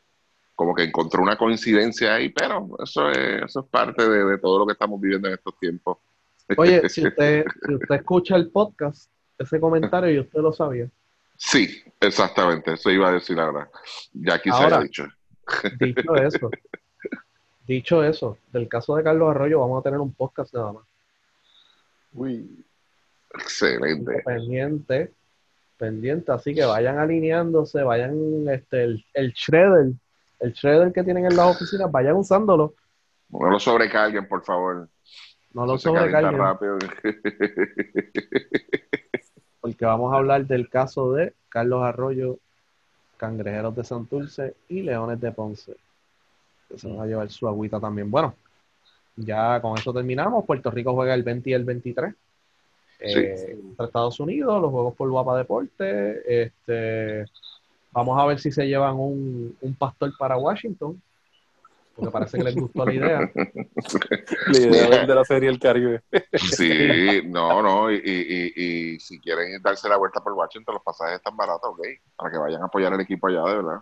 como 0.62 0.76
que 0.76 0.84
encontró 0.84 1.22
una 1.22 1.36
coincidencia 1.36 2.14
ahí, 2.14 2.28
pero 2.28 2.68
eso 2.84 3.10
es, 3.10 3.42
eso 3.42 3.60
es 3.60 3.66
parte 3.66 4.08
de, 4.08 4.38
todo 4.38 4.60
lo 4.60 4.66
que 4.66 4.74
estamos 4.74 5.00
viviendo 5.00 5.26
en 5.26 5.34
estos 5.34 5.58
tiempos. 5.58 5.98
Oye, 6.56 6.88
si 6.88 7.04
usted, 7.04 7.44
usted 7.68 7.94
escucha 7.96 8.36
el 8.36 8.48
podcast, 8.48 9.10
ese 9.36 9.58
comentario 9.58 10.08
y 10.08 10.20
usted 10.20 10.38
lo 10.38 10.52
sabía. 10.52 10.88
Sí, 11.36 11.82
exactamente, 11.98 12.74
eso 12.74 12.90
iba 12.92 13.08
a 13.08 13.12
decir 13.12 13.40
ahora. 13.40 13.68
Ya 14.12 14.34
aquí 14.34 14.50
se 14.52 14.62
ha 14.62 14.80
dicho. 14.80 15.08
Dicho 15.80 16.14
eso, 16.14 16.50
dicho 17.66 18.04
eso, 18.04 18.38
del 18.52 18.68
caso 18.68 18.94
de 18.94 19.02
Carlos 19.02 19.28
Arroyo, 19.28 19.58
vamos 19.58 19.80
a 19.80 19.82
tener 19.82 19.98
un 19.98 20.14
podcast 20.14 20.54
nada 20.54 20.72
más. 20.74 20.84
Uy, 22.14 22.64
excelente. 23.34 24.22
Pendiente, 24.24 25.12
pendiente, 25.76 26.30
así 26.30 26.54
que 26.54 26.64
vayan 26.64 26.98
alineándose, 26.98 27.82
vayan, 27.82 28.48
este, 28.48 28.84
el, 28.84 29.04
el 29.14 29.32
shredder, 29.32 29.92
el 30.42 30.52
shredder 30.52 30.92
que 30.92 31.02
tienen 31.02 31.24
en 31.26 31.36
las 31.36 31.56
oficinas, 31.56 31.90
vayan 31.90 32.16
usándolo. 32.16 32.74
No 33.30 33.50
lo 33.50 33.58
sobrecarguen, 33.58 34.28
por 34.28 34.44
favor. 34.44 34.88
No 35.54 35.64
lo 35.66 35.78
sobrecarguen. 35.78 36.36
Rápido. 36.36 36.78
Porque 39.60 39.84
vamos 39.84 40.12
a 40.12 40.16
hablar 40.16 40.46
del 40.46 40.68
caso 40.68 41.12
de 41.12 41.34
Carlos 41.48 41.82
Arroyo, 41.82 42.38
Cangrejeros 43.16 43.74
de 43.76 43.84
Santurce 43.84 44.54
y 44.68 44.82
Leones 44.82 45.20
de 45.20 45.32
Ponce 45.32 45.76
se 46.76 46.92
va 46.92 47.04
a 47.04 47.06
llevar 47.06 47.30
su 47.30 47.46
agüita 47.46 47.80
también. 47.80 48.10
Bueno, 48.10 48.34
ya 49.16 49.60
con 49.60 49.76
eso 49.76 49.92
terminamos. 49.92 50.44
Puerto 50.44 50.70
Rico 50.70 50.94
juega 50.94 51.14
el 51.14 51.22
20 51.22 51.50
y 51.50 51.52
el 51.52 51.64
23 51.64 52.14
eh, 53.00 53.58
Estados 53.78 54.20
Unidos, 54.20 54.60
los 54.60 54.70
juegos 54.70 54.94
por 54.94 55.10
Guapa 55.10 55.36
Deporte. 55.36 56.42
Este, 56.42 57.26
vamos 57.92 58.20
a 58.20 58.26
ver 58.26 58.40
si 58.40 58.50
se 58.50 58.66
llevan 58.66 58.94
un, 58.96 59.56
pastor 59.78 60.12
para 60.18 60.36
Washington, 60.36 61.00
porque 61.94 62.10
parece 62.10 62.38
que 62.38 62.44
les 62.44 62.56
gustó 62.56 62.84
la 62.86 62.94
idea. 62.94 63.20
la 64.48 64.58
idea 64.58 65.06
de 65.06 65.14
la 65.14 65.24
serie 65.24 65.48
El 65.48 65.60
Caribe. 65.60 66.02
sí, 66.34 67.22
no, 67.26 67.62
no, 67.62 67.90
y, 67.90 67.96
y, 67.96 69.00
si 69.00 69.18
quieren 69.20 69.60
darse 69.62 69.88
la 69.88 69.96
vuelta 69.96 70.22
por 70.22 70.32
Washington, 70.32 70.74
los 70.74 70.82
pasajes 70.82 71.16
están 71.16 71.36
baratos, 71.36 71.70
ok, 71.70 71.80
para 72.16 72.30
que 72.30 72.38
vayan 72.38 72.62
a 72.62 72.66
apoyar 72.66 72.92
el 72.94 73.00
equipo 73.00 73.28
allá, 73.28 73.44
de 73.44 73.56
verdad. 73.56 73.80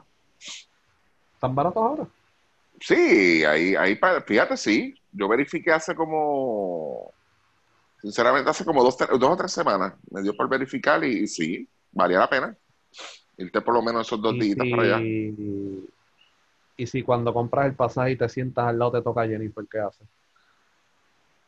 ¿Están 1.34 1.54
baratos 1.54 1.82
ahora? 1.82 2.06
Sí, 2.80 3.44
ahí, 3.44 3.76
ahí, 3.76 3.98
fíjate, 4.26 4.56
sí. 4.56 4.94
Yo 5.12 5.28
verifiqué 5.28 5.72
hace 5.72 5.94
como, 5.94 7.12
sinceramente, 8.00 8.50
hace 8.50 8.64
como 8.64 8.82
dos, 8.82 8.96
dos 8.96 9.30
o 9.30 9.36
tres 9.36 9.52
semanas. 9.52 9.94
Me 10.10 10.22
dio 10.22 10.34
por 10.34 10.48
verificar 10.48 11.02
y, 11.04 11.26
sí, 11.26 11.68
valía 11.92 12.18
la 12.18 12.30
pena. 12.30 12.56
Irte 13.40 13.60
por 13.62 13.74
lo 13.74 13.82
menos 13.82 14.06
esos 14.06 14.20
dos 14.20 14.38
días 14.38 14.56
para 14.70 14.82
allá. 14.82 15.00
y 16.76 16.86
si 16.86 17.02
cuando 17.02 17.32
compras 17.32 17.66
el 17.66 17.74
pasaje 17.74 18.12
y 18.12 18.16
te 18.16 18.28
sientas 18.28 18.66
al 18.66 18.78
lado 18.78 18.92
te 18.92 19.02
toca 19.02 19.26
Jennifer, 19.26 19.64
¿qué 19.70 19.78
haces? 19.78 20.06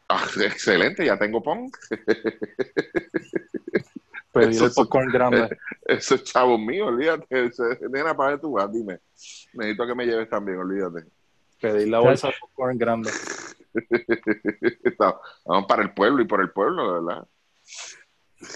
Ah, 0.09 0.25
excelente, 0.45 1.05
ya 1.07 1.19
tengo 1.19 1.43
pong. 1.43 1.71
Pedir 4.33 4.49
Eso 4.51 4.67
el 4.67 4.73
popcorn 4.73 5.13
grande. 5.13 5.59
Ese 5.85 6.15
es 6.15 6.25
chavo 6.25 6.57
mío, 6.57 6.87
olvídate. 6.87 7.27
Ese- 7.29 7.79
Nena, 7.91 8.17
para 8.17 8.41
tú 8.41 8.53
vas, 8.53 8.73
dime. 8.73 8.99
Necesito 9.53 9.87
que 9.87 9.95
me 9.95 10.07
lleves 10.07 10.29
también, 10.31 10.59
olvídate. 10.59 11.07
Pedir 11.61 11.89
la 11.89 12.01
bolsa 12.01 12.29
de 12.29 12.35
popcorn 12.41 12.79
grande. 12.79 13.11
Vamos 15.45 15.67
para 15.69 15.83
el 15.83 15.93
pueblo 15.93 16.23
y 16.23 16.27
por 16.27 16.41
el 16.41 16.51
pueblo, 16.51 16.95
de 16.95 17.01
¿verdad? 17.07 17.27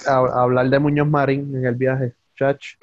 A- 0.06 0.42
hablar 0.42 0.68
de 0.70 0.78
Muñoz 0.78 1.08
Marín 1.08 1.54
en 1.56 1.66
el 1.66 1.74
viaje, 1.74 2.14
chach. 2.36 2.76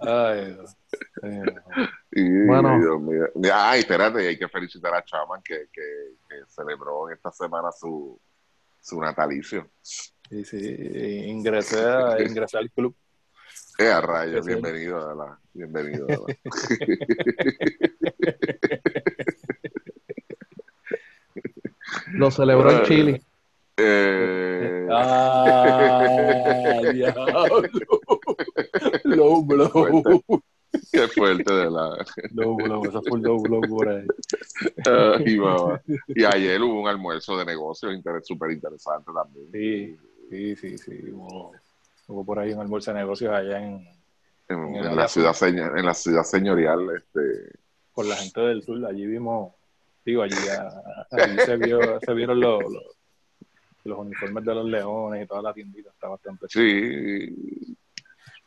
Ay, 0.00 0.52
Dios. 0.54 0.76
Eh, 1.22 1.44
Y, 2.12 2.46
Bueno. 2.46 2.78
Dios 2.78 3.00
mío. 3.00 3.26
Ay, 3.52 3.80
espérate, 3.80 4.26
hay 4.28 4.38
que 4.38 4.48
felicitar 4.48 4.94
a 4.94 5.04
Chaman 5.04 5.42
que, 5.42 5.68
que, 5.72 5.82
que 6.28 6.36
celebró 6.48 7.10
esta 7.10 7.32
semana 7.32 7.72
su, 7.72 8.20
su 8.80 9.00
natalicio. 9.00 9.68
sí, 9.82 10.44
sí, 10.44 10.58
ingresé, 11.26 11.84
a- 11.84 12.22
ingresé 12.22 12.58
al 12.58 12.70
club. 12.70 12.94
Eh, 13.78 13.88
a 13.90 14.00
rayos, 14.00 14.46
bienvenido, 14.46 15.00
de 15.00 15.06
¿verdad? 15.14 15.38
Bienvenido, 15.52 16.06
de 16.06 16.16
¿verdad? 16.16 16.36
Lo 22.12 22.30
celebró 22.30 22.70
en 22.70 22.82
Chile. 22.84 23.22
Eh, 23.76 24.86
Ah, 24.90 26.80
diablo. 26.92 27.62
Low 29.04 29.42
blow. 29.46 30.22
Qué 30.90 31.08
fuerte, 31.08 31.52
de 31.52 31.70
la. 31.70 32.04
Low 32.32 32.56
blow, 32.56 32.84
eso 32.84 33.02
fue 33.02 33.18
un 33.18 33.22
low 33.22 33.40
blow 33.40 33.60
por 33.62 33.88
ahí. 33.88 34.06
Ay, 34.86 35.36
mamá. 35.36 35.80
Y 36.08 36.24
ayer 36.24 36.60
hubo 36.62 36.82
un 36.82 36.88
almuerzo 36.88 37.36
de 37.36 37.44
negocios 37.44 37.92
súper 38.22 38.50
interesante 38.52 39.10
también. 39.12 39.50
Sí, 39.52 39.96
sí, 40.30 40.56
sí, 40.56 40.78
sí. 40.78 41.10
Hubo, 41.12 41.52
hubo 42.08 42.24
por 42.24 42.38
ahí 42.38 42.52
un 42.52 42.60
almuerzo 42.60 42.92
de 42.92 42.98
negocios 42.98 43.32
allá 43.32 43.62
en, 43.62 43.86
En, 44.48 44.96
la 44.96 45.08
ciudad 45.08 45.34
en 45.42 45.86
la 45.86 45.94
ciudad 45.94 46.24
señorial, 46.24 46.88
este, 46.96 47.58
con 47.92 48.08
la 48.08 48.16
gente 48.16 48.40
del 48.40 48.62
sur. 48.62 48.84
Allí 48.84 49.06
vimos, 49.06 49.52
allí, 50.06 50.36
se, 51.44 51.56
vio, 51.56 52.00
se 52.00 52.14
vieron 52.14 52.40
los, 52.40 52.62
los, 52.62 52.82
los 53.84 53.98
uniformes 53.98 54.44
de 54.44 54.54
los 54.54 54.66
leones 54.66 55.24
y 55.24 55.26
toda 55.26 55.42
la 55.42 55.54
tiendita. 55.54 55.90
Está 55.90 56.08
bastante 56.08 56.46
sí, 56.48 57.76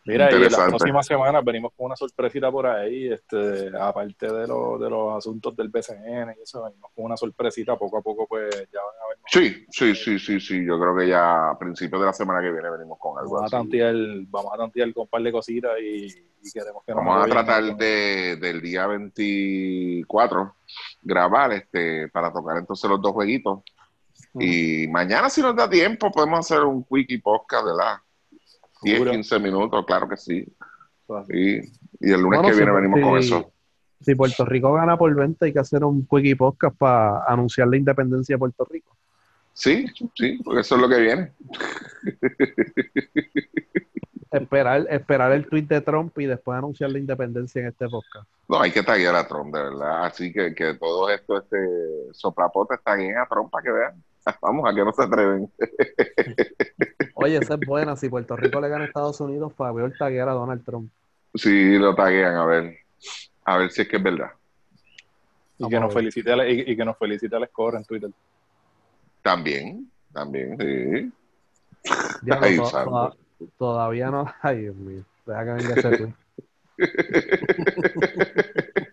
Mira, 0.08 0.26
y 0.28 0.32
la 0.32 0.36
Interesante. 0.38 0.70
próxima 0.70 1.04
semana 1.04 1.42
venimos 1.42 1.74
con 1.76 1.88
una 1.88 1.96
sorpresita 1.96 2.50
por 2.52 2.66
ahí, 2.66 3.12
este, 3.12 3.70
aparte 3.78 4.32
de, 4.32 4.48
lo- 4.48 4.78
de 4.78 4.90
los 4.90 5.18
asuntos 5.18 5.56
del 5.56 5.68
BCN 5.70 6.34
y 6.40 6.42
eso, 6.44 6.64
venimos 6.64 6.92
con 6.96 7.06
una 7.06 7.18
sorpresita, 7.18 7.78
poco 7.78 7.98
a 7.98 8.02
poco 8.02 8.26
pues 8.28 8.50
ya 8.72 8.80
van 8.80 8.96
a 9.04 9.08
ver. 9.10 9.18
sí, 9.28 9.66
sí, 9.70 9.94
sí, 9.96 10.18
sí, 10.18 10.40
sí. 10.40 10.66
Yo 10.66 10.80
creo 10.80 10.96
que 10.98 11.08
ya 11.10 11.50
a 11.52 11.60
principios 11.60 12.00
de 12.02 12.06
la 12.08 12.14
semana 12.14 12.42
que 12.42 12.52
viene 12.52 12.70
venimos 12.70 12.98
con 13.00 13.20
algo 13.20 13.36
Vamos 13.36 13.54
a 13.54 13.58
tantear, 13.58 13.94
vamos 14.30 14.52
a 14.54 14.58
tantear 14.58 14.94
con 14.94 15.04
un 15.04 15.10
par 15.10 15.22
de 15.22 15.32
cositas 15.32 15.72
y, 15.82 16.06
y 16.06 16.52
queremos 16.54 16.84
que 16.86 16.94
nos 16.94 17.00
Vamos 17.06 17.14
a 17.14 17.18
apoyen 17.26 17.46
tratar 17.46 17.78
de, 17.78 18.38
del 18.38 18.62
día 18.62 18.88
24 18.88 20.56
grabar 21.02 21.52
este 21.54 22.08
para 22.10 22.32
tocar 22.32 22.58
entonces 22.58 22.90
los 22.90 23.02
dos 23.02 23.12
jueguitos. 23.12 23.60
Y 24.40 24.88
mañana 24.88 25.30
si 25.30 25.42
nos 25.42 25.56
da 25.56 25.70
tiempo 25.70 26.12
podemos 26.12 26.40
hacer 26.40 26.64
un 26.64 26.84
quickie 26.84 27.20
podcast, 27.20 27.66
¿verdad? 27.66 27.98
10, 28.82 28.96
Seguro. 28.96 29.12
15 29.12 29.40
minutos, 29.40 29.86
claro 29.86 30.08
que 30.10 30.18
sí. 30.18 30.46
Así. 31.10 31.34
Y, 31.34 31.56
y 32.10 32.12
el 32.14 32.22
lunes 32.22 32.42
Bueno, 32.42 32.50
que 32.50 32.56
viene 32.56 32.72
si- 32.72 32.76
venimos 32.76 33.00
con 33.02 33.18
eso. 33.20 33.52
Si 34.02 34.14
Puerto 34.14 34.46
Rico 34.46 34.74
gana 34.74 34.96
por 34.98 35.14
20, 35.16 35.46
hay 35.46 35.54
que 35.54 35.60
hacer 35.60 35.84
un 35.84 36.06
quickie 36.06 36.36
podcast 36.36 36.78
para 36.78 37.24
anunciar 37.26 37.68
la 37.68 37.78
independencia 37.78 38.36
de 38.36 38.40
Puerto 38.40 38.68
Rico. 38.70 38.96
Sí, 39.54 39.88
sí, 40.16 40.40
porque 40.44 40.62
eso 40.62 40.76
es 40.76 40.82
lo 40.82 40.88
que 40.88 41.00
viene. 41.02 41.32
Esperar, 44.30 44.86
esperar 44.90 45.32
el 45.32 45.48
tweet 45.48 45.64
de 45.64 45.82
Trump 45.82 46.16
y 46.20 46.26
después 46.26 46.58
anunciar 46.58 46.92
la 46.92 47.00
independencia 47.00 47.62
en 47.62 47.70
este 47.70 47.88
podcast. 47.88 48.28
No, 48.48 48.62
hay 48.62 48.72
que 48.72 48.84
taguear 48.84 49.16
a 49.16 49.28
Trump, 49.28 49.56
de 49.56 49.64
verdad. 49.64 50.06
Así 50.06 50.32
que, 50.32 50.54
que 50.54 50.74
todo 50.76 51.10
esto, 51.10 51.38
este 51.40 51.58
soplapote, 52.12 52.76
taguen 52.84 53.18
a 53.18 53.26
Trump 53.26 53.50
para 53.50 53.64
que 53.64 53.72
vean. 53.72 54.04
Vamos, 54.42 54.70
a 54.70 54.74
que 54.76 54.84
no 54.84 54.92
se 54.94 55.04
atreven. 55.04 55.52
Oye, 57.16 57.38
esa 57.38 57.56
es 57.56 57.60
buena. 57.66 57.96
Si 57.96 58.10
Puerto 58.10 58.36
Rico 58.36 58.60
le 58.62 58.70
gana 58.70 58.84
a 58.86 58.88
Estados 58.88 59.20
Unidos, 59.22 59.54
Fabio 59.56 59.92
taguear 59.98 60.30
a 60.30 60.34
Donald 60.34 60.64
Trump. 60.64 60.92
Sí, 61.34 61.78
lo 61.78 61.94
taguean, 61.96 62.36
a 62.36 62.46
ver. 62.46 62.78
A 63.46 63.58
ver 63.58 63.72
si 63.72 63.82
es 63.82 63.88
que 63.88 63.98
es 63.98 64.04
verdad. 64.04 64.32
Y 65.58 65.64
Vamos 65.64 65.70
que 65.72 65.80
nos 65.80 65.94
felicite 65.94 66.32
al- 66.32 66.50
y, 66.50 66.62
y 66.72 66.76
que 66.78 66.86
nos 66.86 66.98
felicite 66.98 67.36
al 67.36 67.48
score 67.48 67.76
en 67.78 67.86
Twitter. 67.86 68.10
También, 69.22 69.90
también, 70.14 70.58
sí. 70.58 71.12
Diablo, 72.22 72.46
Ay, 72.46 72.58
toda- 72.58 73.14
todavía 73.58 74.12
no. 74.12 74.32
Ay, 74.42 74.62
Dios 74.62 74.76
mío. 74.76 75.04
Deja 75.26 75.44
que 75.46 75.52
venga 75.52 75.74
ese 75.76 75.98
tweet. 75.98 76.14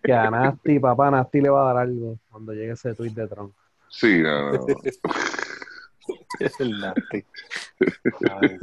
Que 0.03 0.13
a 0.13 0.29
Nasty, 0.29 0.79
papá, 0.79 1.11
Nasty 1.11 1.41
le 1.41 1.49
va 1.49 1.61
a 1.61 1.73
dar 1.73 1.83
algo 1.83 2.17
cuando 2.31 2.53
llegue 2.53 2.71
ese 2.73 2.93
tweet 2.93 3.11
de 3.11 3.27
Trump. 3.27 3.53
Sí, 3.95 4.21
no, 4.21 4.51
no. 4.51 4.65
Es 6.39 6.59
el 6.59 6.79
nasty. 6.79 7.23
Ay. 8.29 8.59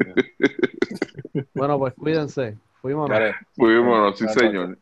Bueno, 1.55 1.79
pues 1.79 1.95
cuídense. 1.95 2.57
Fuimos. 2.81 3.11
Bueno, 3.57 4.15
sí, 4.15 4.29
señor. 4.29 4.79